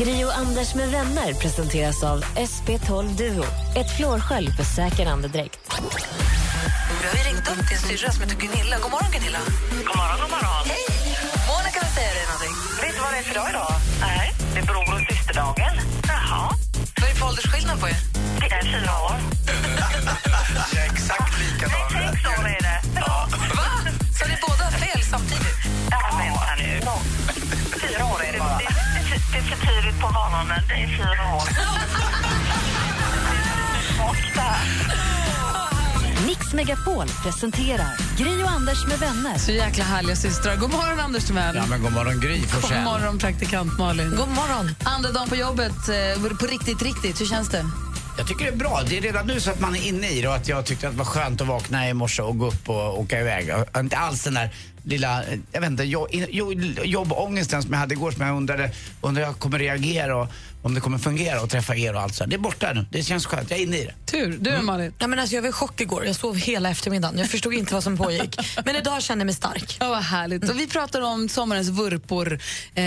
Gri 0.00 0.24
och 0.24 0.36
Anders 0.36 0.74
med 0.74 0.90
vänner 0.90 1.34
presenteras 1.34 2.02
av 2.04 2.24
SP12 2.24 3.16
Duo. 3.16 3.44
Ett 3.76 3.96
flårskölj 3.96 4.50
för 4.56 4.64
säker 4.64 5.06
andedräkt. 5.06 5.60
Vi 7.00 7.06
har 7.08 7.16
ju 7.20 7.24
ringt 7.30 7.48
upp 7.52 7.68
din 7.70 7.78
syrra 7.78 8.12
som 8.12 8.22
heter 8.22 8.36
Gunilla. 8.44 8.76
God 8.82 8.90
morgon, 8.90 9.10
Gunilla. 9.16 9.38
God 9.88 9.96
morgon, 10.00 10.18
god 10.22 10.30
morgon. 10.34 10.64
Hej! 10.72 10.84
Monica 11.50 11.78
vill 11.84 11.94
säga 11.98 12.12
dig 12.18 12.24
någonting. 12.30 12.54
Vet 12.82 12.94
du 12.96 13.00
vad 13.04 13.12
det 13.14 13.18
är 13.22 13.26
för 13.30 13.34
dag 13.40 13.48
idag? 13.52 13.72
Nej. 14.00 14.26
Det 14.52 14.58
är 14.62 14.66
bror 14.70 14.88
och 14.94 15.00
systerdagen. 15.10 15.74
Jaha. 16.12 16.42
Vad 16.96 17.04
är 17.08 17.12
det 17.12 17.18
för 17.20 17.26
åldersskillnad 17.30 17.76
på 17.82 17.86
er? 17.92 18.00
Det 18.40 18.48
är 18.58 18.64
fyra 18.74 18.92
år. 19.08 19.16
Jag 20.74 20.82
är 20.84 20.90
exakt 20.94 21.32
likadan. 21.42 21.86
Nej, 21.94 22.08
sex 22.12 22.38
år 22.38 22.46
är 22.56 22.62
det. 22.68 22.78
Ja. 23.02 23.14
Va? 23.58 23.68
Så 24.18 24.22
ni 24.30 24.36
båda 24.46 24.62
har 24.68 24.74
fel 24.84 25.02
samtidigt? 25.12 25.58
Ja, 25.90 25.98
vänta 26.18 26.54
nu. 26.62 27.19
Det, 29.32 29.38
är 29.38 29.42
för 29.42 29.66
tidigt 29.66 30.00
på 30.00 30.08
morgonen. 30.08 30.62
Det 30.68 30.74
är 30.74 30.86
fyra 30.86 31.34
år. 31.36 31.42
Mix 36.26 36.52
Megapol 36.52 37.06
presenterar 37.22 38.16
Gri 38.18 38.42
och 38.44 38.50
Anders 38.50 38.86
med 38.86 38.98
vänner. 38.98 39.38
Så 39.38 39.52
jäkla 39.52 39.84
härliga 39.84 40.16
systrar. 40.16 40.56
God 40.56 40.70
morgon, 40.70 41.00
Anders 41.00 41.24
Timell. 41.26 41.56
Ja, 41.56 41.66
men 41.66 41.82
god 41.82 41.92
morgon 41.92 42.20
Gry 42.20 42.38
God 42.38 42.48
Forssell. 42.48 42.84
morgon, 42.84 43.18
praktikant 43.18 43.78
Malin. 43.78 44.10
God 44.10 44.28
morgon. 44.28 44.74
Andra 44.84 45.10
dagen 45.12 45.28
på 45.28 45.36
jobbet, 45.36 45.88
eh, 45.88 46.22
på 46.22 46.46
riktigt, 46.46 46.82
riktigt. 46.82 47.20
Hur 47.20 47.26
känns 47.26 47.48
det? 47.48 47.64
Jag 48.18 48.28
tycker 48.28 48.44
det 48.44 48.50
är 48.50 48.56
bra. 48.56 48.82
Det 48.88 48.98
är 48.98 49.02
redan 49.02 49.26
nu 49.26 49.40
så 49.40 49.50
att 49.50 49.60
man 49.60 49.76
är 49.76 49.86
inne 49.86 50.08
i 50.08 50.20
det 50.22 50.28
och 50.28 50.34
att 50.34 50.48
jag 50.48 50.66
tyckte 50.66 50.86
att 50.88 50.92
det 50.92 50.98
var 50.98 51.04
skönt 51.04 51.40
att 51.40 51.46
vakna 51.46 51.88
i 51.88 51.94
morse 51.94 52.22
och 52.22 52.38
gå 52.38 52.46
upp 52.46 52.68
och 52.68 53.00
åka 53.00 53.20
iväg. 53.20 53.50
Och 53.74 53.80
Inte 53.80 53.96
alls 53.96 54.22
den 54.24 54.34
där 54.34 54.50
lilla, 54.84 55.22
jag 55.52 55.60
vet 55.60 55.70
inte, 55.70 55.84
jo- 55.84 56.06
jo- 56.10 56.52
jobbångesten 56.84 57.62
som 57.62 57.72
jag 57.72 57.78
hade 57.78 57.94
igår 57.94 58.10
som 58.10 58.26
jag 58.26 58.36
undrade, 58.36 58.70
undrade 59.00 59.26
hur 59.26 59.32
jag 59.32 59.38
kommer 59.40 59.58
reagera 59.58 60.16
och 60.16 60.28
om 60.62 60.74
det 60.74 60.80
kommer 60.80 60.98
fungera 60.98 61.42
och 61.42 61.50
träffa 61.50 61.76
er 61.76 61.94
och 61.94 62.00
allt 62.00 62.14
så. 62.14 62.24
Det 62.26 62.36
är 62.36 62.38
borta 62.38 62.72
nu. 62.72 62.86
Det 62.90 63.02
känns 63.02 63.26
skönt. 63.26 63.50
Jag 63.50 63.58
är 63.58 63.62
inne 63.62 63.78
i 63.78 63.84
det. 63.84 63.94
Tur. 64.12 64.38
Du 64.40 64.50
då, 64.50 64.62
Malin? 64.62 64.92
Ja, 64.98 65.06
men 65.06 65.18
alltså, 65.18 65.34
jag 65.34 65.42
var 65.42 65.48
i 65.48 65.52
chock 65.52 65.80
igår. 65.80 66.06
Jag 66.06 66.16
sov 66.16 66.36
hela 66.36 66.70
eftermiddagen. 66.70 67.18
Jag 67.18 67.30
förstod 67.30 67.54
inte 67.54 67.74
vad 67.74 67.82
som 67.82 67.96
pågick. 67.96 68.36
Men 68.64 68.76
idag 68.76 69.02
känner 69.02 69.20
jag 69.20 69.26
mig 69.26 69.34
stark. 69.34 69.76
Ja, 69.80 69.88
vad 69.88 70.02
härligt. 70.02 70.50
Och 70.50 70.58
vi 70.60 70.66
pratar 70.66 71.00
om 71.00 71.28
sommarens 71.28 71.68
vurpor, 71.68 72.38
eh, 72.74 72.84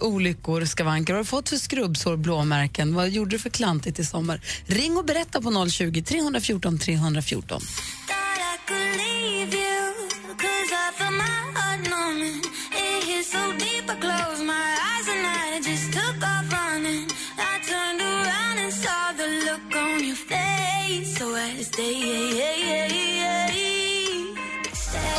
olyckor, 0.00 0.64
skavanker. 0.64 1.12
Vad 1.12 1.18
har 1.18 1.24
du 1.24 1.28
fått 1.28 1.48
för 1.48 1.56
skrubbsår, 1.56 2.16
blåmärken? 2.16 2.94
Vad 2.94 3.08
gjorde 3.10 3.30
du 3.30 3.38
för 3.38 3.50
klantigt 3.50 3.98
i 3.98 4.04
sommar? 4.04 4.40
Ring 4.66 4.96
och 4.96 5.04
berätta 5.04 5.40
på 5.40 5.68
020 5.70 6.02
314 6.02 6.78
314. 6.78 7.62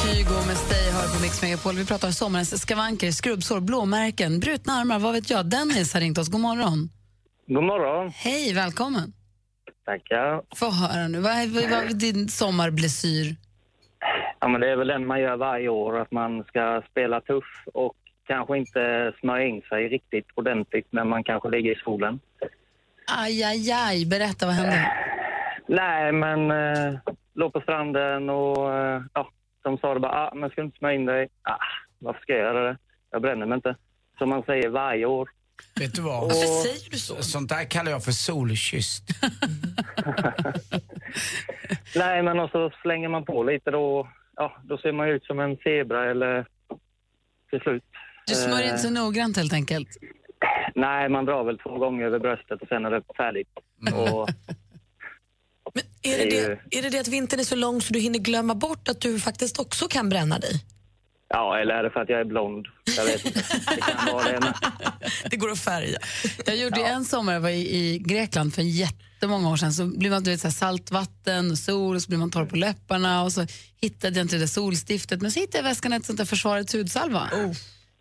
Kygo 0.03 0.35
med 0.47 0.57
Stay 0.57 0.91
hör 0.91 1.15
på 1.15 1.21
Mix 1.21 1.41
Megapol. 1.41 1.75
Vi 1.75 1.85
pratar 1.85 2.07
om 2.07 2.13
sommarens 2.13 2.61
skavanker, 2.61 3.11
skrubbsår, 3.11 3.59
blåmärken, 3.59 4.39
brutna 4.39 4.73
armar, 4.73 4.99
vad 4.99 5.13
vet 5.13 5.29
jag. 5.29 5.45
Dennis 5.45 5.93
har 5.93 6.01
ringt 6.01 6.17
oss. 6.17 6.29
God 6.29 6.41
morgon. 6.41 6.89
God 7.47 7.63
morgon. 7.63 8.11
Hej, 8.15 8.53
välkommen. 8.53 9.13
Tackar. 9.85 10.55
Få 10.55 10.69
höra 10.69 11.07
nu. 11.07 11.19
Vad 11.19 11.31
är, 11.31 11.47
vad 11.47 11.83
är 11.83 11.93
din 11.93 12.29
sommarblessyr? 12.29 13.35
Ja, 14.39 14.47
men 14.47 14.61
det 14.61 14.69
är 14.69 14.75
väl 14.75 14.87
den 14.87 15.05
man 15.05 15.21
gör 15.21 15.37
varje 15.37 15.69
år, 15.69 15.99
att 15.99 16.11
man 16.11 16.43
ska 16.43 16.81
spela 16.91 17.21
tuff 17.21 17.63
och 17.73 17.95
kanske 18.27 18.57
inte 18.57 19.13
smörja 19.19 19.45
in 19.45 19.61
sig 19.61 19.87
riktigt 19.87 20.27
ordentligt 20.35 20.87
när 20.89 21.03
man 21.03 21.23
kanske 21.23 21.49
ligger 21.49 21.71
i 21.71 21.79
solen. 21.83 22.19
Aj, 23.17 23.43
aj, 23.43 23.71
aj. 23.71 24.05
Berätta, 24.05 24.45
vad 24.45 24.55
hände? 24.55 24.91
Nej, 25.67 26.11
men 26.11 26.51
eh, 26.51 26.99
låg 27.33 27.53
på 27.53 27.61
stranden 27.61 28.29
och 28.29 28.73
eh, 28.73 29.01
ja, 29.13 29.29
de 29.63 29.77
sa 29.77 29.93
det 29.93 29.99
bara, 29.99 30.11
ah, 30.11 30.35
men 30.35 30.49
ska 30.49 30.61
du 30.61 30.65
inte 30.65 30.77
smörja 30.77 30.95
in 30.95 31.05
dig? 31.05 31.29
Ah, 31.43 31.57
varför 31.99 32.21
ska 32.21 32.33
jag 32.33 32.41
göra 32.41 32.69
det? 32.69 32.77
Jag 33.11 33.21
bränner 33.21 33.45
mig 33.45 33.55
inte. 33.55 33.75
Som 34.17 34.29
man 34.29 34.43
säger 34.43 34.69
varje 34.69 35.05
år. 35.05 35.29
Vet 35.79 35.95
du 35.95 36.01
vad? 36.01 36.21
Varför 36.21 36.63
säger 36.63 36.89
du 36.91 36.97
så? 36.97 37.23
Sånt 37.23 37.49
där 37.49 37.63
kallar 37.63 37.91
jag 37.91 38.03
för 38.03 38.11
solkysst. 38.11 39.03
Nej, 41.95 42.23
men 42.23 42.39
och 42.39 42.49
så 42.49 42.71
slänger 42.81 43.09
man 43.09 43.25
på 43.25 43.43
lite 43.43 43.71
då, 43.71 44.09
ja, 44.35 44.57
då 44.63 44.77
ser 44.77 44.91
man 44.91 45.09
ut 45.09 45.23
som 45.23 45.39
en 45.39 45.57
zebra 45.57 46.11
eller 46.11 46.45
till 47.49 47.59
slut. 47.59 47.83
Du 48.27 48.33
smörjer 48.33 48.63
Eh, 48.65 48.69
inte 48.69 48.81
så 48.81 48.89
noggrant 48.89 49.37
helt 49.37 49.53
enkelt. 49.53 49.89
Nej, 50.75 51.09
man 51.09 51.25
drar 51.25 51.43
väl 51.43 51.57
två 51.57 51.77
gånger 51.77 52.05
över 52.05 52.19
bröstet 52.19 52.61
och 52.61 52.67
sen 52.67 52.85
är 52.85 52.91
det 52.91 53.01
färdigt. 53.17 53.49
Och, 53.93 54.29
Men 55.73 55.83
är, 56.01 56.17
det 56.17 56.29
det, 56.29 56.77
är 56.77 56.81
det 56.81 56.89
det 56.89 56.99
att 56.99 57.07
vintern 57.07 57.39
är 57.39 57.43
så 57.43 57.55
lång 57.55 57.81
så 57.81 57.93
du 57.93 57.99
hinner 57.99 58.19
glömma 58.19 58.55
bort 58.55 58.87
att 58.87 59.01
du 59.01 59.19
faktiskt 59.19 59.59
också 59.59 59.87
kan 59.87 60.09
bränna 60.09 60.39
dig? 60.39 60.51
Ja, 61.33 61.59
eller 61.59 61.73
är 61.73 61.83
det 61.83 61.89
för 61.89 61.99
att 61.99 62.09
jag 62.09 62.19
är 62.19 62.25
blond? 62.25 62.65
Jag 62.97 63.05
vet 63.05 63.25
inte. 63.25 63.43
Det 63.75 63.81
kan 63.81 64.13
vara 64.13 64.23
det. 64.31 64.39
Men, 64.39 64.53
Det 65.29 65.35
går 65.37 65.51
att 65.51 65.59
färga. 65.59 65.97
Jag 66.45 66.57
gjorde 66.57 66.79
ju 66.79 66.85
en 66.85 67.05
sommar, 67.05 67.33
jag 67.33 67.39
var 67.41 67.49
i, 67.49 67.75
i 67.77 67.99
Grekland 67.99 68.53
för 68.53 68.61
jättemånga 68.61 69.49
år 69.49 69.57
sedan, 69.57 69.73
så 69.73 69.85
blir 69.85 70.09
man 70.09 70.23
du 70.23 70.31
vet, 70.31 70.41
så 70.41 70.51
saltvatten 70.51 71.51
och 71.51 71.57
sol 71.57 71.95
och 71.95 72.01
så 72.01 72.07
blir 72.07 72.17
man 72.19 72.31
torr 72.31 72.45
på 72.45 72.55
läpparna 72.55 73.23
och 73.23 73.31
så 73.33 73.47
hittade 73.81 74.15
jag 74.19 74.23
inte 74.23 74.35
det 74.35 74.39
där 74.39 74.47
solstiftet 74.47 75.21
men 75.21 75.31
så 75.31 75.39
hittade 75.39 75.57
jag 75.57 75.65
i 75.65 75.69
väskan 75.69 75.93
ett 75.93 76.05
sånt 76.05 76.17
där 76.17 76.25
försvarets 76.25 76.73
hudsalva. 76.75 77.29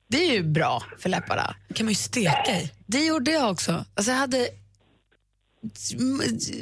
Det 0.08 0.25
är 0.30 0.32
ju 0.32 0.42
bra 0.42 0.82
för 0.99 1.08
läpparna. 1.08 1.54
kan 1.75 1.87
man 1.87 1.90
ju 1.90 1.96
steka 1.96 2.60
i. 2.60 2.70
Det 2.87 3.04
gjorde 3.06 3.30
jag 3.30 3.50
också. 3.50 3.84
Alltså 3.94 4.10
jag 4.12 4.18
hade 4.18 4.49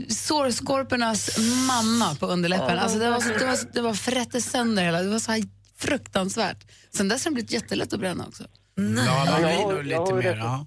sårskorpornas 0.09 1.39
mamma 1.67 2.15
på 2.15 2.27
underläppen. 2.27 2.79
Alltså 2.79 2.99
det 2.99 3.11
var, 3.11 3.21
så- 3.21 3.29
det 3.29 3.45
var, 3.47 3.59
det 3.73 3.81
var 3.81 3.95
frätte 3.95 4.41
sönder 4.41 4.85
hela, 4.85 5.03
det 5.03 5.09
var 5.09 5.19
så 5.19 5.33
här 5.33 5.43
fruktansvärt. 5.79 6.65
Sen 6.91 7.09
dess 7.09 7.25
har 7.25 7.31
det 7.31 7.35
blivit 7.35 7.53
jättelätt 7.53 7.93
att 7.93 8.01
bränna 8.01 8.27
också. 8.27 8.45
Ja, 8.75 8.83
man 8.83 9.43
jag 9.43 9.51
blir 9.51 9.65
har- 9.65 9.73
nog 9.73 9.85
lite 9.85 10.15
mer. 10.15 10.37
Ja. 10.37 10.67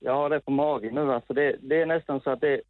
jag 0.00 0.14
har 0.14 0.30
det 0.30 0.40
på 0.40 0.50
magen 0.50 0.94
nu. 0.94 1.12
Alltså 1.12 1.32
det, 1.32 1.56
det 1.62 1.82
är 1.82 1.86
nästan 1.86 2.20
så 2.20 2.30
att 2.30 2.40
det 2.40 2.48
är 2.48 2.60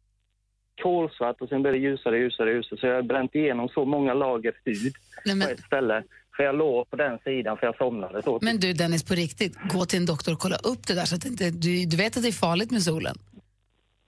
kolsvart 0.83 1.41
och 1.41 1.49
sen 1.49 1.61
blir 1.61 1.71
det 1.71 1.77
ljusare, 1.77 2.17
ljusare, 2.17 2.51
ljusare. 2.53 2.79
Så 2.79 2.87
jag 2.87 2.95
har 2.95 3.01
bränt 3.01 3.35
igenom 3.35 3.69
så 3.69 3.85
många 3.85 4.13
lager 4.13 4.53
hud 4.65 4.93
Nej, 5.25 5.33
på 5.33 5.37
men, 5.37 5.49
ett 5.51 5.59
ställe. 5.59 6.03
För 6.37 6.43
jag 6.43 6.55
låg 6.55 6.89
på 6.89 6.95
den 6.95 7.19
sidan 7.19 7.57
för 7.57 7.65
jag 7.65 7.77
somnade 7.77 8.21
så. 8.21 8.39
men 8.41 8.59
du 8.59 8.73
Dennis, 8.73 9.03
på 9.03 9.13
riktigt, 9.13 9.57
gå 9.73 9.85
till 9.85 9.99
en 9.99 10.05
doktor 10.05 10.31
och 10.33 10.39
kolla 10.39 10.55
upp 10.55 10.87
det 10.87 10.93
där 10.93 11.05
så 11.05 11.15
att 11.15 11.25
inte, 11.25 11.49
du, 11.49 11.85
du 11.85 11.97
vet 11.97 12.17
att 12.17 12.23
det 12.23 12.29
är 12.29 12.31
farligt 12.47 12.71
med 12.71 12.83
solen. 12.83 13.15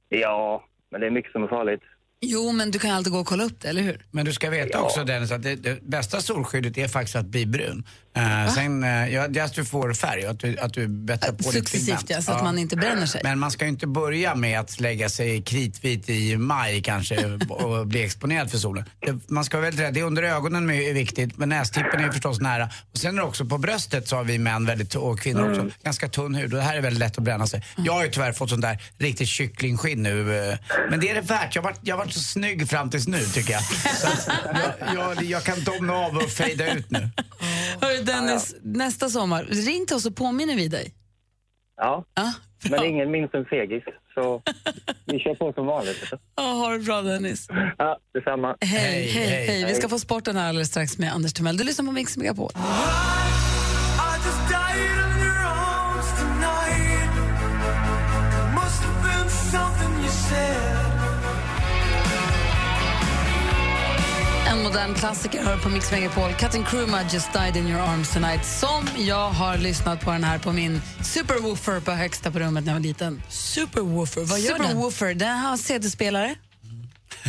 Ja, 0.10 0.64
men 0.92 1.02
det 1.02 1.08
är 1.08 1.12
mycket 1.12 1.32
som 1.32 1.44
är 1.44 1.48
farligt. 1.48 1.82
Jo, 2.26 2.52
men 2.52 2.72
du 2.72 2.80
kan 2.80 2.92
alltid 2.92 3.14
gå 3.14 3.20
och 3.20 3.28
kolla 3.28 3.44
upp 3.44 3.62
det, 3.62 3.70
eller 3.70 3.82
hur? 3.82 4.06
Men 4.12 4.26
du 4.26 4.34
ska 4.34 4.50
veta 4.50 4.82
också 4.82 5.04
Dennis 5.04 5.32
att 5.32 5.44
det, 5.44 5.56
det 5.56 5.82
bästa 5.84 6.22
solskyddet 6.22 6.78
är 6.78 6.88
faktiskt 6.88 7.16
att 7.16 7.26
bli 7.26 7.46
brun. 7.46 7.84
Uh, 8.18 8.54
sen, 8.54 8.84
uh, 8.84 9.14
ja, 9.14 9.28
det 9.28 9.40
är 9.40 9.44
att 9.44 9.54
du 9.54 9.66
får 9.66 9.94
färg 9.94 10.24
och 10.26 10.32
att 10.32 10.40
du, 10.40 10.58
att 10.58 10.74
du 10.74 10.88
bättrar 10.88 11.32
på 11.32 11.38
ditt 11.38 11.54
Successivt, 11.54 11.86
pigment. 11.86 12.10
ja, 12.10 12.22
så 12.22 12.32
att 12.32 12.44
man 12.44 12.58
inte 12.58 12.76
bränner 12.76 13.06
sig. 13.06 13.22
Men 13.24 13.40
man 13.40 13.52
ska 13.52 13.66
ju 13.66 13.70
inte 13.70 13.88
börja 13.88 14.36
med 14.36 14.60
att 14.60 14.80
lägga 14.80 15.10
sig 15.10 15.42
kritvit 15.42 16.10
i 16.10 16.38
maj 16.38 16.82
kanske 16.82 17.26
och 17.50 17.88
bli 17.88 18.04
exponerad 18.04 18.52
för 18.52 18.58
solen. 18.58 18.86
Det, 19.00 19.20
man 19.28 19.46
ska 19.46 19.58
vara 19.58 19.66
väldigt 19.66 19.82
rädd. 19.82 19.94
Det 19.94 20.00
är 20.00 20.04
under 20.04 20.24
ögonen 20.24 20.70
är 20.70 20.94
viktigt, 20.94 21.38
men 21.38 21.50
nästippen 21.50 22.00
är 22.00 22.04
ju 22.04 22.12
förstås 22.12 22.42
nära. 22.42 22.70
Och 22.92 22.98
sen 22.98 23.18
är 23.18 23.22
det 23.22 23.28
också 23.28 23.46
på 23.46 23.58
bröstet 23.58 24.08
så 24.08 24.16
har 24.16 24.24
vi 24.24 24.38
män 24.40 24.66
väldigt, 24.66 24.96
och 24.96 25.20
kvinnor 25.20 25.52
också 25.52 25.70
ganska 25.84 26.10
tunn 26.10 26.36
hud 26.36 26.54
och 26.54 26.60
det 26.60 26.66
här 26.66 26.76
är 26.78 26.82
väldigt 26.82 27.00
lätt 27.00 27.18
att 27.18 27.24
bränna 27.24 27.48
sig. 27.48 27.64
Jag 27.78 27.94
har 27.94 28.04
ju 28.04 28.10
tyvärr 28.12 28.34
fått 28.34 28.50
sånt 28.50 28.62
där 28.62 28.82
riktigt 28.98 29.28
kycklingskinn 29.28 30.04
nu. 30.04 30.50
eh, 30.50 30.58
Men 30.90 31.00
det 31.00 31.10
är 31.10 31.16
det 31.16 31.22
värt. 31.22 31.56
Jag 31.56 31.62
har 31.62 31.70
varit, 31.70 31.80
jag 31.84 31.96
har 31.96 32.06
varit 32.06 32.13
så 32.14 32.20
snygg 32.20 32.70
fram 32.70 32.90
tills 32.90 33.08
nu 33.08 33.20
tycker 33.24 33.54
jag. 33.54 33.64
Så 33.64 34.08
att 34.08 34.28
jag, 34.80 34.96
jag, 34.96 35.24
jag 35.24 35.44
kan 35.44 35.64
domna 35.64 35.94
av 35.94 36.18
och 36.18 36.30
fejda 36.30 36.74
ut 36.74 36.92
nu. 36.92 37.10
Hörru 37.82 38.04
Dennis, 38.04 38.56
nästa 38.62 39.10
sommar, 39.10 39.44
ring 39.44 39.86
till 39.86 39.96
oss 39.96 40.06
och 40.06 40.16
påminner 40.16 40.56
vi 40.56 40.68
dig. 40.68 40.94
Ja, 41.78 42.06
Ja, 42.16 42.34
men 42.70 42.84
ingen 42.86 43.12
minns 43.12 43.34
en 43.34 43.46
fegis. 43.46 43.84
Så 44.14 44.42
vi 45.06 45.20
kör 45.20 45.36
på 45.36 45.54
som 45.54 45.66
vanligt. 45.66 45.98
Ja, 46.36 46.44
ha 46.44 46.70
det 46.72 46.80
bra 46.80 47.02
Dennis. 47.02 47.48
Ja, 47.78 47.98
detsamma. 48.14 48.56
Hej, 48.62 48.80
hej, 48.80 49.08
Hej, 49.08 49.26
hej. 49.28 49.48
hej. 49.48 49.66
Vi 49.66 49.76
ska 49.76 49.90
få 49.90 50.00
sporten 50.00 50.36
här 50.36 50.50
alldeles 50.50 50.68
strax 50.70 50.98
med 50.98 51.14
Anders 51.14 51.34
Timell. 51.34 51.58
Du 51.58 51.64
lyssnar 51.64 51.86
på 51.86 51.92
Mix 51.92 52.18
Megapol. 52.18 52.52
Modern 64.74 64.94
klassiker 64.94 65.44
hör 65.44 65.58
på 65.58 65.70
Mix 65.70 65.92
Megapol. 65.92 66.34
Cutting 66.34 66.64
Kruma 66.64 67.04
Just 67.14 67.34
Died 67.34 67.58
in 67.58 67.68
your 67.68 67.82
arms 67.82 68.14
tonight. 68.14 68.46
Som 68.46 68.88
jag 68.98 69.30
har 69.30 69.58
lyssnat 69.58 70.02
på 70.02 70.12
den 70.12 70.24
här 70.24 70.40
på 70.40 70.52
min 70.52 70.82
superwoofer 71.04 71.80
på 71.80 71.92
högsta 71.92 72.32
på 72.32 72.40
rummet 72.40 72.66
när 72.66 72.74
jag 72.74 72.80
var 72.80 72.88
liten. 72.88 73.22
Superwoofer, 73.30 74.22
vad 74.22 74.40
gör 74.40 74.58
den? 74.58 74.68
Superwoofer, 74.68 75.14
den 75.14 75.38
har 75.38 75.58
CD-spelare 75.58 76.36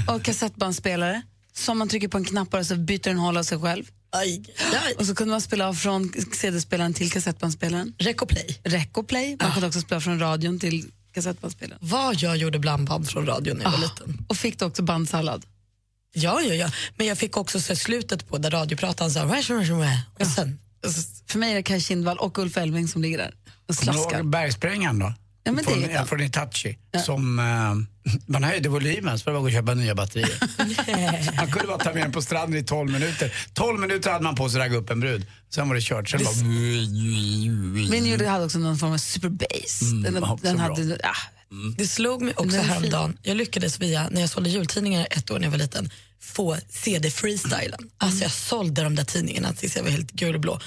och 0.09 0.23
kassettbandspelare. 0.23 1.23
Som 1.53 1.79
man 1.79 1.89
trycker 1.89 2.09
på 2.09 2.19
en 2.19 2.25
knapp 2.25 2.55
och 2.55 2.67
så 2.67 2.77
byter 2.77 3.09
den 3.09 3.19
håll 3.19 3.37
av 3.37 3.43
sig 3.43 3.61
själv. 3.61 3.85
Aj, 4.11 4.45
aj. 4.87 4.95
Och 4.99 5.07
så 5.07 5.15
kunde 5.15 5.31
man 5.31 5.41
spela 5.41 5.69
av 5.69 5.75
från 5.75 6.13
CD-spelaren 6.33 6.95
till 6.95 7.11
kassettbandspelaren. 7.11 7.95
Rec 7.99 8.17
och 8.17 8.29
play. 8.29 8.61
Rec 8.65 8.89
och 8.93 9.09
play. 9.09 9.37
Man 9.41 9.53
kunde 9.53 9.67
också 9.67 9.81
spela 9.81 10.01
från 10.01 10.19
radion 10.19 10.59
till 10.59 10.91
kassettbandspelaren. 11.15 11.79
Vad 11.83 12.15
jag 12.17 12.37
gjorde 12.37 12.59
blandband 12.59 13.09
från 13.09 13.27
radion 13.27 13.57
när 13.57 13.65
jag 13.65 13.71
var 13.71 13.79
liten. 13.79 14.27
Och 14.29 14.37
fick 14.37 14.59
du 14.59 14.65
också 14.65 14.83
bandsallad. 14.83 15.45
Ja, 16.15 16.41
ja, 16.41 16.55
ja. 16.55 16.71
Men 16.97 17.07
jag 17.07 17.19
fick 17.19 17.37
också 17.37 17.61
så 17.61 17.77
slutet 17.77 18.29
på 18.29 18.39
där 18.39 18.51
radioprataren 18.51 19.11
sa 19.11 19.25
och 20.21 20.27
sen 20.27 20.59
För 21.29 21.39
mig 21.39 21.51
är 21.51 21.55
det 21.55 21.63
Kaj 21.63 21.81
Kindvall 21.81 22.19
och 22.19 22.39
Ulf 22.39 22.57
Elving 22.57 22.89
som 22.89 23.03
ligger 23.03 23.19
där 23.19 23.35
och 23.69 23.75
slaskar. 23.75 24.23
bergsprängaren 24.23 24.99
då? 24.99 25.15
Ja, 25.45 25.53
men 25.53 25.65
det 25.65 25.71
från, 25.71 25.83
jag. 25.83 25.93
ja, 25.93 26.05
från. 26.07 27.05
Som, 27.05 27.39
eh, 27.39 28.15
man 28.27 28.45
höjde 28.45 28.69
volymen 28.69 29.19
så 29.19 29.25
var 29.25 29.33
det 29.33 29.39
bara 29.41 29.47
att 29.49 29.53
gå 29.53 29.59
och 29.59 29.65
köpa 29.65 29.75
nya 29.75 29.95
batterier. 29.95 30.39
man 31.37 31.51
kunde 31.51 31.69
bara 31.69 31.79
ta 31.79 31.93
med 31.93 32.03
den 32.03 32.13
på 32.13 32.23
stranden 32.23 32.61
i 32.61 32.65
12 32.65 32.93
minuter. 32.93 33.35
12 33.53 33.81
minuter 33.81 34.11
hade 34.11 34.25
man 34.25 34.35
på 34.35 34.49
sig 34.49 34.61
att 34.61 34.67
ragga 34.67 34.77
upp 34.77 34.91
en 34.91 35.01
brud. 35.01 35.27
Sen 35.55 35.69
var 35.69 35.75
det 35.75 35.81
kört. 35.81 36.09
Sen 36.09 36.21
bara... 36.25 36.35
Min 37.91 38.27
hade 38.29 38.45
också 38.45 38.59
någon 38.59 38.79
form 38.79 38.93
av 38.93 38.99
superbass. 38.99 39.81
den 40.05 40.25
också 40.25 40.47
den 40.47 40.57
bra. 40.57 40.65
hade, 40.65 40.99
ah, 41.55 41.75
Det 41.79 41.87
slog 41.87 42.23
mig 42.23 42.35
också 42.37 42.57
häromdagen. 42.57 43.19
Jag 43.23 43.37
lyckades 43.37 43.81
via, 43.81 44.09
när 44.09 44.21
jag 44.21 44.31
sålde 44.31 44.51
jultidningar 44.51 45.07
ett 45.11 45.31
år 45.31 45.39
när 45.39 45.47
jag 45.47 45.51
var 45.51 45.59
liten, 45.59 45.91
få 46.21 46.57
CD-freestylen. 46.69 47.91
Alltså 47.99 48.23
jag 48.23 48.33
sålde 48.33 48.83
de 48.83 48.95
där 48.95 49.05
tidningarna 49.05 49.53
tills 49.53 49.77
jag 49.77 49.83
var 49.83 49.91
helt 49.91 50.13
gul 50.13 50.35
och 50.35 50.41
blå. 50.41 50.61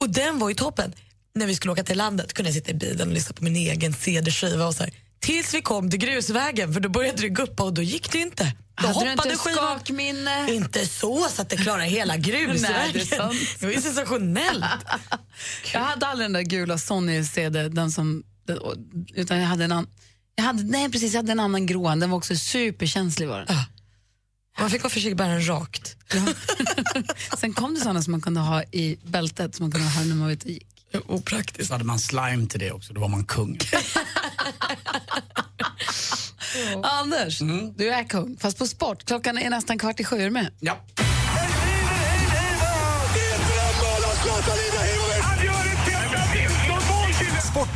Och 0.00 0.10
den 0.10 0.38
var 0.38 0.48
ju 0.48 0.54
toppen. 0.54 0.92
När 1.34 1.46
vi 1.46 1.54
skulle 1.54 1.72
åka 1.72 1.84
till 1.84 1.98
landet 1.98 2.32
kunde 2.32 2.48
jag 2.48 2.54
sitta 2.54 2.70
i 2.70 2.74
bilen 2.74 3.08
och 3.08 3.14
lyssna 3.14 3.34
på 3.34 3.44
min 3.44 3.56
egen 3.56 3.92
CD-skiva 3.94 4.66
och 4.66 4.74
så 4.74 4.82
här. 4.82 4.92
Tills 5.20 5.54
vi 5.54 5.62
kom 5.62 5.90
till 5.90 5.98
grusvägen 5.98 6.72
för 6.74 6.80
då 6.80 6.88
började 6.88 7.22
det 7.22 7.28
guppa 7.28 7.62
och 7.62 7.74
då 7.74 7.82
gick 7.82 8.12
det 8.12 8.18
inte. 8.18 8.52
Då 8.74 8.86
hade 8.86 9.04
du 9.04 9.10
hoppade 9.10 9.32
inte 9.32 9.44
skivan. 9.44 9.78
skakminne? 9.78 10.52
Inte 10.52 10.86
så 10.86 11.28
så 11.28 11.42
att 11.42 11.48
det 11.48 11.56
klarar 11.56 11.82
hela 11.82 12.16
grusvägen. 12.16 12.62
Nej, 12.76 12.90
det 12.92 13.00
är 13.00 13.16
sant. 13.16 13.34
det 13.58 13.66
var 13.66 13.72
ju 13.72 13.80
sensationellt. 13.80 14.64
Jag 15.72 15.80
hade 15.80 16.06
aldrig 16.06 16.24
den 16.24 16.32
där 16.32 16.42
gula 16.42 16.78
Sony-CD, 16.78 17.68
den 17.68 17.90
som, 17.92 18.22
utan 19.14 19.38
jag 19.38 19.46
hade 19.46 19.64
en 19.64 19.72
annan. 19.72 19.86
Jag 20.40 20.44
hade, 20.44 20.62
nej 20.62 20.90
precis, 20.90 21.12
jag 21.12 21.18
hade 21.18 21.32
en 21.32 21.40
annan 21.40 21.66
grå, 21.66 21.88
den 21.88 22.10
var 22.10 22.16
också 22.16 22.36
superkänslig. 22.36 23.28
Var 23.28 23.38
den. 23.38 23.56
Man 24.58 24.70
fick 24.70 24.82
vara 24.82 24.90
försiktig 24.90 25.16
bära 25.16 25.28
den 25.28 25.48
rakt. 25.48 25.96
Sen 27.38 27.52
kom 27.52 27.74
det 27.74 27.80
såna 27.80 28.02
som 28.02 28.10
man 28.10 28.20
kunde 28.20 28.40
ha 28.40 28.62
i 28.62 28.98
bältet 29.04 29.54
som 29.54 29.64
man 29.64 29.72
kunde 29.72 29.88
ha 29.88 30.04
när 30.04 30.14
man 30.14 30.24
var 30.24 30.32
ute 30.32 30.44
och 30.44 30.50
gick. 30.50 30.66
Opraktiskt. 31.06 31.68
Så 31.68 31.74
hade 31.74 31.84
man 31.84 31.98
slime 31.98 32.46
till 32.46 32.60
det 32.60 32.72
också, 32.72 32.92
då 32.92 33.00
var 33.00 33.08
man 33.08 33.24
kung. 33.24 33.58
Anders, 36.82 37.38
du 37.76 37.90
är 37.90 38.04
kung, 38.04 38.36
fast 38.36 38.58
på 38.58 38.66
sport. 38.66 39.04
Klockan 39.04 39.38
är 39.38 39.50
nästan 39.50 39.78
kvart 39.78 40.00
i 40.00 40.04
sju, 40.04 40.16
är 40.16 40.24
du 40.24 40.30
med? 40.30 40.52
Ja. 40.60 40.78